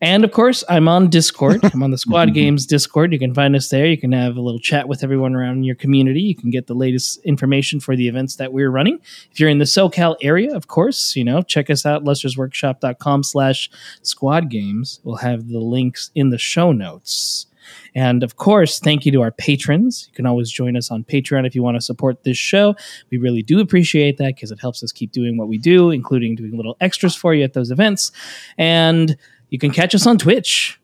And 0.00 0.24
of 0.24 0.32
course, 0.32 0.64
I'm 0.68 0.88
on 0.88 1.08
Discord. 1.08 1.60
I'm 1.72 1.84
on 1.84 1.92
the 1.92 1.98
Squad 1.98 2.24
mm-hmm. 2.26 2.34
Games 2.34 2.66
Discord. 2.66 3.12
You 3.12 3.20
can 3.20 3.32
find 3.32 3.54
us 3.54 3.68
there. 3.68 3.86
You 3.86 3.96
can 3.96 4.10
have 4.10 4.36
a 4.36 4.40
little 4.40 4.58
chat 4.58 4.88
with 4.88 5.04
everyone 5.04 5.36
around 5.36 5.62
your 5.62 5.76
community. 5.76 6.22
You 6.22 6.34
can 6.34 6.50
get 6.50 6.66
the 6.66 6.74
latest 6.74 7.20
information 7.24 7.78
for 7.78 7.94
the 7.94 8.08
events 8.08 8.34
that 8.34 8.52
we're 8.52 8.70
running. 8.70 8.98
If 9.30 9.38
you're 9.38 9.50
in 9.50 9.58
the 9.58 9.66
SoCal 9.66 10.16
area, 10.20 10.52
of 10.52 10.66
course, 10.66 11.14
you 11.14 11.22
know, 11.22 11.42
check 11.42 11.70
us 11.70 11.86
out, 11.86 12.02
lustersworkshop.com 12.02 13.22
slash 13.22 13.70
squad 14.02 14.50
games. 14.50 14.98
We'll 15.04 15.18
have 15.18 15.46
the 15.46 15.60
links 15.60 16.10
in 16.16 16.30
the 16.30 16.38
show 16.38 16.72
notes. 16.72 17.46
And 17.94 18.22
of 18.22 18.36
course, 18.36 18.78
thank 18.78 19.06
you 19.06 19.12
to 19.12 19.22
our 19.22 19.30
patrons. 19.30 20.06
You 20.08 20.14
can 20.14 20.26
always 20.26 20.50
join 20.50 20.76
us 20.76 20.90
on 20.90 21.04
Patreon 21.04 21.46
if 21.46 21.54
you 21.54 21.62
want 21.62 21.76
to 21.76 21.80
support 21.80 22.24
this 22.24 22.36
show. 22.36 22.74
We 23.10 23.18
really 23.18 23.42
do 23.42 23.60
appreciate 23.60 24.18
that 24.18 24.34
because 24.34 24.50
it 24.50 24.60
helps 24.60 24.82
us 24.82 24.92
keep 24.92 25.12
doing 25.12 25.36
what 25.36 25.48
we 25.48 25.58
do, 25.58 25.90
including 25.90 26.34
doing 26.34 26.56
little 26.56 26.76
extras 26.80 27.14
for 27.14 27.34
you 27.34 27.44
at 27.44 27.52
those 27.52 27.70
events. 27.70 28.12
And 28.58 29.16
you 29.50 29.58
can 29.58 29.70
catch 29.70 29.94
us 29.94 30.06
on 30.06 30.18
Twitch. 30.18 30.80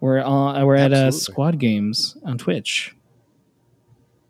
We're 0.00 0.20
on, 0.20 0.66
we're 0.66 0.74
at 0.74 0.92
uh, 0.92 1.10
Squad 1.10 1.58
Games 1.58 2.16
on 2.24 2.36
Twitch. 2.36 2.94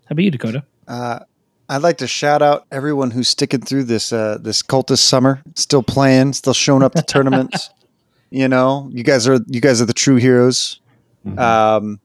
How 0.06 0.12
about 0.12 0.22
you, 0.22 0.30
Dakota? 0.30 0.64
Uh, 0.86 1.20
I'd 1.68 1.82
like 1.82 1.98
to 1.98 2.06
shout 2.06 2.42
out 2.42 2.66
everyone 2.70 3.10
who's 3.10 3.28
sticking 3.28 3.62
through 3.62 3.84
this 3.84 4.12
uh, 4.12 4.38
this 4.40 4.62
cultist 4.62 4.98
summer, 4.98 5.42
still 5.54 5.82
playing, 5.82 6.34
still 6.34 6.52
showing 6.52 6.82
up 6.82 6.92
to 6.94 7.02
tournaments. 7.08 7.70
You 8.30 8.48
know, 8.48 8.90
you 8.92 9.02
guys 9.02 9.26
are 9.26 9.38
you 9.46 9.60
guys 9.60 9.80
are 9.80 9.86
the 9.86 9.94
true 9.94 10.16
heroes. 10.16 10.80
Mhm. 11.26 11.38
Um, 11.38 12.00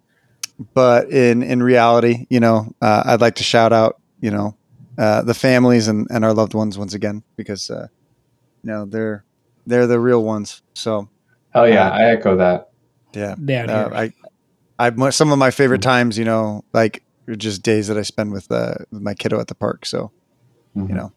but 0.74 1.10
in 1.10 1.42
in 1.44 1.62
reality, 1.64 2.26
you 2.30 2.40
know, 2.40 2.74
uh, 2.82 3.04
I'd 3.06 3.22
like 3.22 3.36
to 3.36 3.44
shout 3.44 3.72
out, 3.74 4.00
you 4.20 4.32
know, 4.32 4.56
uh, 4.98 5.22
the 5.22 5.34
families 5.34 5.88
and, 5.88 6.08
and 6.10 6.26
our 6.26 6.34
loved 6.34 6.54
ones 6.54 6.78
once 6.78 6.94
again 6.94 7.24
because 7.36 7.70
uh, 7.70 7.88
you 8.64 8.72
know 8.72 8.86
they're 8.86 9.24
they're 9.68 9.88
the 9.88 10.00
real 10.00 10.24
ones. 10.24 10.62
So 10.74 11.10
Hell 11.54 11.68
yeah, 11.70 11.90
I 11.90 12.12
echo 12.12 12.36
that. 12.38 12.70
yeah, 13.14 13.36
yeah. 13.46 13.64
uh. 13.66 13.90
I 13.94 14.14
I 14.78 14.90
mo- 14.92 15.10
some 15.12 15.32
of 15.32 15.38
my 15.40 15.52
favorite 15.52 15.82
times, 15.82 16.18
you 16.18 16.26
know, 16.26 16.64
like 16.74 17.04
just 17.38 17.62
days 17.64 17.88
that 17.88 17.98
I 17.98 18.02
spend 18.04 18.32
with 18.32 18.52
uh, 18.52 18.76
with 18.92 19.02
my 19.02 19.14
kiddo 19.14 19.40
at 19.40 19.48
the 19.48 19.56
park. 19.56 19.86
So 19.86 20.12
Mhm. 20.76 20.90
you 20.90 20.96
know, 20.96 21.12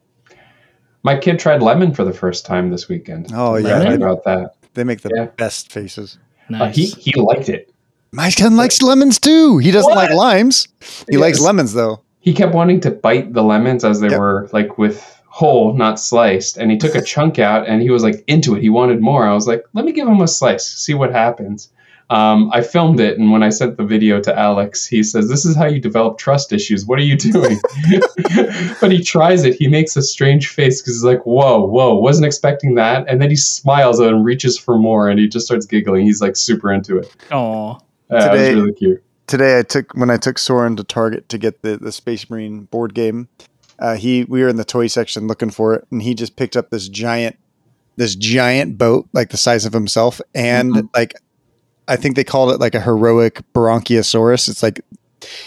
My 1.05 1.16
kid 1.19 1.39
tried 1.39 1.62
lemon 1.62 1.93
for 1.95 2.05
the 2.05 2.12
first 2.12 2.47
time 2.47 2.70
this 2.70 2.89
weekend. 2.89 3.33
Oh, 3.35 3.57
I'm 3.57 3.65
yeah. 3.66 3.79
happy 3.83 3.95
about 3.95 4.24
that. 4.24 4.55
they 4.74 4.85
make 4.85 5.01
the 5.03 5.11
Yeah. 5.15 5.27
best 5.37 5.70
faces. 5.73 6.19
Uh, 6.49 6.59
nice. 6.59 6.77
he 6.77 6.87
he 6.87 7.12
liked 7.20 7.49
it. 7.49 7.70
My 8.14 8.28
son 8.28 8.56
likes 8.56 8.82
lemons 8.82 9.18
too. 9.18 9.59
He 9.59 9.70
doesn't 9.70 9.89
What? 9.90 9.97
like 9.97 10.10
limes. 10.12 10.68
He 11.10 11.16
likes 11.16 11.40
lemons 11.40 11.72
though. 11.72 12.01
He 12.20 12.34
kept 12.34 12.55
wanting 12.55 12.80
to 12.80 12.90
bite 12.90 13.32
the 13.32 13.43
lemons 13.43 13.84
as 13.84 14.01
they 14.01 14.10
Yep. 14.10 14.18
were 14.20 14.48
like 14.52 14.76
with 14.78 15.02
whole, 15.28 15.72
not 15.72 15.98
sliced, 15.98 16.59
and 16.59 16.70
he 16.70 16.76
took 16.76 16.94
a 16.94 17.01
chunk 17.12 17.39
out 17.39 17.66
and 17.66 17.80
he 17.80 17.89
was 17.90 18.02
like 18.02 18.22
into 18.26 18.55
it. 18.55 18.60
He 18.62 18.68
wanted 18.68 19.01
more. 19.01 19.26
I 19.26 19.32
was 19.32 19.47
like, 19.47 19.64
let 19.72 19.86
me 19.86 19.93
give 19.93 20.06
him 20.06 20.20
a 20.20 20.28
slice, 20.28 20.66
see 20.68 20.93
what 20.94 21.10
happens. 21.10 21.70
Um, 22.10 22.51
I 22.52 22.60
filmed 22.60 23.01
it, 23.01 23.18
and 23.18 23.32
when 23.32 23.43
I 23.43 23.48
sent 23.48 23.78
the 23.78 23.84
video 23.84 24.20
to 24.20 24.39
Alex, 24.39 24.84
he 24.84 25.02
says, 25.02 25.30
"This 25.30 25.47
is 25.47 25.56
how 25.56 25.64
you 25.64 25.80
develop 25.80 26.18
trust 26.18 26.52
issues. 26.52 26.84
What 26.84 26.98
are 26.98 27.02
you 27.02 27.16
doing?" 27.16 27.59
but 28.82 28.93
he 28.93 29.02
tries 29.02 29.44
it. 29.44 29.55
He 29.55 29.66
makes 29.66 29.97
a 29.97 30.02
strange 30.02 30.48
face 30.48 30.82
because 30.82 30.97
he's 30.97 31.05
like, 31.05 31.24
"Whoa, 31.24 31.64
whoa, 31.64 31.94
wasn't 31.94 32.26
expecting 32.26 32.74
that." 32.74 33.09
And 33.09 33.22
then 33.22 33.30
he 33.30 33.36
smiles 33.36 33.98
and 33.98 34.26
reaches 34.26 34.59
for 34.59 34.76
more, 34.76 35.09
and 35.09 35.18
he 35.18 35.26
just 35.26 35.47
starts 35.47 35.64
giggling. 35.64 36.05
He's 36.05 36.20
like 36.20 36.36
super 36.36 36.70
into 36.70 36.98
it. 36.98 37.10
Aw. 37.30 37.78
Uh, 38.12 38.16
it 38.16 38.28
Today- 38.30 38.55
was 38.55 38.62
really 38.62 38.74
cute. 38.74 39.02
Today 39.28 39.59
I 39.59 39.62
took 39.62 39.93
when 39.94 40.10
I 40.10 40.16
took 40.18 40.36
Soren 40.39 40.76
to 40.76 40.84
Target 40.84 41.28
to 41.30 41.39
get 41.39 41.62
the 41.62 41.76
the 41.78 41.93
Space 41.93 42.28
Marine 42.28 42.64
board 42.64 42.93
game. 42.94 43.28
Uh, 43.78 43.94
he 43.94 44.24
we 44.24 44.43
were 44.43 44.48
in 44.48 44.56
the 44.56 44.64
toy 44.64 44.86
section 44.89 45.26
looking 45.26 45.51
for 45.51 45.74
it, 45.74 45.86
and 45.90 46.02
he 46.02 46.14
just 46.14 46.36
picked 46.36 46.56
up 46.56 46.70
this 46.70 46.89
giant, 46.89 47.36
this 47.97 48.14
giant 48.14 48.76
boat 48.78 49.09
like 49.12 49.30
the 49.30 49.36
size 49.36 49.64
of 49.64 49.72
himself, 49.72 50.20
and 50.34 50.74
Mhm. 50.74 50.89
like 50.94 51.14
I 51.89 51.97
think 51.97 52.16
they 52.16 52.24
called 52.24 52.52
it 52.52 52.60
like 52.60 52.74
a 52.74 52.80
heroic 52.80 53.40
bronchiosaurus. 53.55 54.48
It's 54.48 54.62
like 54.62 54.80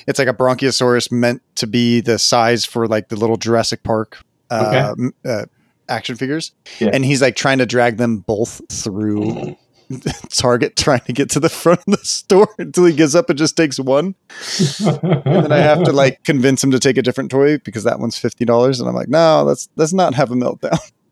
it's 0.08 0.18
like 0.20 0.28
a 0.30 0.34
bronchiosaurus 0.34 1.12
meant 1.12 1.42
to 1.56 1.68
be 1.68 2.00
the 2.02 2.18
size 2.18 2.66
for 2.66 2.88
like 2.88 3.10
the 3.10 3.16
little 3.18 3.38
Jurassic 3.38 3.84
Park 3.84 4.18
uh, 4.50 4.66
Okay. 4.68 5.02
m- 5.04 5.14
uh, 5.26 5.46
action 5.90 6.16
figures, 6.16 6.54
Yeah. 6.80 6.90
and 6.94 7.04
he's 7.06 7.22
like 7.22 7.36
trying 7.36 7.58
to 7.60 7.66
drag 7.66 7.98
them 7.98 8.18
both 8.20 8.62
through. 8.72 9.56
Target 10.30 10.76
trying 10.76 11.02
to 11.02 11.14
get 11.14 11.30
to 11.32 11.40
the 11.40 11.50
front 11.50 11.80
of 11.88 12.00
the 12.00 12.06
store 12.06 12.50
until 12.58 12.86
he 12.86 12.94
gives 12.94 13.16
up 13.16 13.30
and 13.30 13.38
just 13.38 13.58
takes 13.58 13.80
one 13.80 14.16
and 14.60 15.44
then 15.44 15.52
I 15.52 15.58
have 15.58 15.84
to 15.84 15.92
like 15.92 16.24
convince 16.24 16.64
him 16.64 16.72
to 16.72 16.80
take 16.80 16.98
a 16.98 17.02
different 17.02 17.32
toy 17.32 17.58
because 17.60 17.84
that 17.84 18.00
one's 18.00 18.18
fifty 18.18 18.46
dollars, 18.46 18.80
and 18.80 18.90
I'm 18.90 18.96
like, 18.96 19.10
no, 19.10 19.44
let's 19.44 19.70
let's 19.76 19.94
not 19.94 20.14
have 20.16 20.32
a 20.32 20.36
meltdown. 20.36 20.80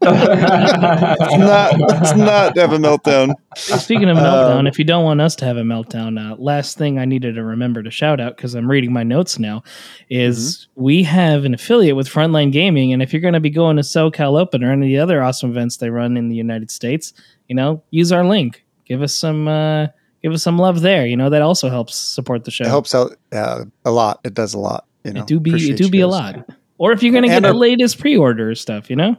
Let's 0.00 1.36
not 1.38 1.78
let's 1.80 2.14
not 2.14 2.56
have 2.56 2.72
a 2.72 2.78
meltdown. 2.78 3.34
Speaking 3.56 4.08
of 4.08 4.16
Um, 4.16 4.24
meltdown, 4.24 4.68
if 4.68 4.78
you 4.78 4.84
don't 4.84 5.04
want 5.04 5.20
us 5.20 5.36
to 5.36 5.44
have 5.44 5.56
a 5.56 5.62
meltdown, 5.62 6.18
uh, 6.18 6.36
last 6.38 6.78
thing 6.78 6.98
I 6.98 7.04
needed 7.04 7.34
to 7.36 7.44
remember 7.44 7.82
to 7.82 7.90
shout 7.90 8.20
out 8.20 8.36
because 8.36 8.54
I'm 8.54 8.70
reading 8.70 8.92
my 8.92 9.02
notes 9.02 9.38
now 9.38 9.62
is 10.10 10.68
Mm-hmm. 10.72 10.82
we 10.82 11.02
have 11.04 11.44
an 11.44 11.54
affiliate 11.54 11.96
with 11.96 12.08
Frontline 12.08 12.52
Gaming, 12.52 12.92
and 12.92 13.02
if 13.02 13.12
you're 13.12 13.22
going 13.22 13.34
to 13.34 13.40
be 13.40 13.50
going 13.50 13.76
to 13.76 13.82
SoCal 13.82 14.40
Open 14.40 14.62
or 14.64 14.72
any 14.72 14.86
of 14.86 14.88
the 14.88 14.98
other 14.98 15.22
awesome 15.22 15.50
events 15.50 15.76
they 15.76 15.90
run 15.90 16.16
in 16.16 16.28
the 16.28 16.36
United 16.36 16.70
States, 16.70 17.12
you 17.48 17.54
know, 17.54 17.82
use 17.90 18.12
our 18.12 18.24
link. 18.24 18.64
Give 18.86 19.02
us 19.02 19.14
some. 19.14 19.48
Uh, 19.48 19.88
Give 20.22 20.32
us 20.32 20.44
some 20.44 20.56
love 20.56 20.82
there. 20.82 21.04
You 21.04 21.16
know 21.16 21.30
that 21.30 21.42
also 21.42 21.68
helps 21.68 21.96
support 21.96 22.44
the 22.44 22.52
show. 22.52 22.62
It 22.62 22.68
helps 22.68 22.94
out 22.94 23.16
uh, 23.32 23.64
a 23.84 23.90
lot. 23.90 24.20
It 24.22 24.34
does 24.34 24.54
a 24.54 24.58
lot. 24.60 24.86
You 25.02 25.14
know, 25.14 25.22
it 25.22 25.26
do 25.26 25.40
be 25.40 25.50
it 25.50 25.76
do 25.76 25.90
be 25.90 25.98
a 26.00 26.06
lot. 26.06 26.48
Or 26.78 26.92
if 26.92 27.02
you're 27.02 27.10
going 27.10 27.24
to 27.24 27.28
get 27.28 27.38
And 27.38 27.44
the 27.44 27.52
latest 27.52 27.98
pre-order 27.98 28.54
stuff, 28.54 28.88
you 28.88 28.94
know. 28.94 29.16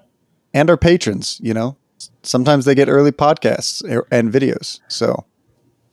And 0.54 0.70
our 0.70 0.78
patrons. 0.78 1.40
You 1.42 1.54
know, 1.54 1.78
sometimes 2.24 2.66
they 2.66 2.76
get 2.76 2.90
early 2.90 3.12
podcasts 3.12 3.84
and 4.12 4.32
videos. 4.32 4.80
So 4.88 5.26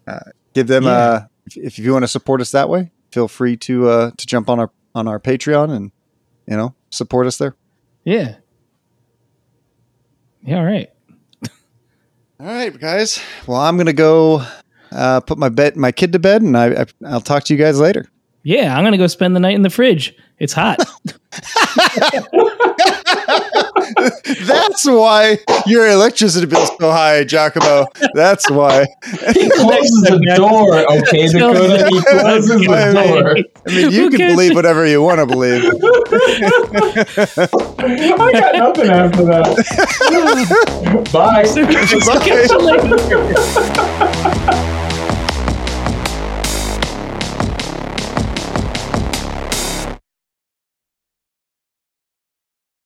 uh, 0.07 0.21
give 0.55 0.67
them. 0.67 0.85
Yeah. 0.85 0.91
Uh, 0.91 1.27
if, 1.47 1.57
if 1.57 1.79
you 1.79 1.93
want 1.93 2.05
to 2.05 2.09
support 2.09 2.41
us 2.41 2.51
that 2.53 2.69
way, 2.69 2.91
feel 3.13 3.29
free 3.29 3.57
to 3.59 3.89
uh, 3.89 4.11
to 4.17 4.27
jump 4.27 4.49
on 4.49 4.61
our 4.61 4.71
on 4.95 5.09
our 5.09 5.19
Patreon 5.21 5.71
and 5.71 5.93
you 6.47 6.57
know 6.57 6.75
support 6.91 7.27
us 7.27 7.39
there. 7.39 7.57
Yeah. 8.05 8.37
Yeah. 10.43 10.59
All 10.59 10.65
right. 10.65 10.91
All 12.41 12.47
right, 12.47 12.79
guys. 12.79 13.21
Well, 13.47 13.61
I'm 13.61 13.77
gonna 13.77 13.93
go 13.93 14.45
uh, 14.93 15.21
put 15.21 15.39
my 15.39 15.49
bed 15.49 15.77
my 15.77 15.93
kid 15.93 16.13
to 16.13 16.19
bed, 16.19 16.43
and 16.43 16.57
I, 16.57 16.83
I 16.83 16.87
I'll 17.07 17.21
talk 17.21 17.45
to 17.45 17.55
you 17.55 17.59
guys 17.59 17.79
later. 17.79 18.09
Yeah, 18.43 18.77
I'm 18.77 18.85
gonna 18.85 18.99
go 18.99 19.07
spend 19.07 19.37
the 19.37 19.41
night 19.41 19.55
in 19.55 19.63
the 19.63 19.71
fridge. 19.71 20.17
It's 20.39 20.53
hot. 20.53 20.79
That's 24.47 24.85
why 24.85 25.39
your 25.67 25.87
electricity 25.89 26.47
bill's 26.47 26.71
so 26.81 26.91
high, 26.91 27.23
Giacomo. 27.23 27.87
That's 28.15 28.51
why. 28.51 28.87
he 29.33 29.49
closes 29.51 30.03
the 30.03 30.19
door, 30.37 30.75
okay, 30.99 31.29
Dakota. 31.29 31.87
He 31.89 32.03
closes 32.03 32.61
the 32.61 32.93
door. 32.93 33.37
I 33.67 33.71
mean, 33.71 33.93
you 33.93 34.11
can 34.11 34.35
believe 34.35 34.57
whatever 34.57 34.85
you 34.87 35.03
want 35.03 35.21
to 35.21 35.27
believe. 35.27 35.65
I 38.19 38.33
got 38.33 38.55
nothing 38.57 38.91
after 38.91 39.25
that. 39.27 39.47
Bye. 41.13 41.45
Catch 42.25 42.51
you 42.51 42.59
later. 42.59 44.07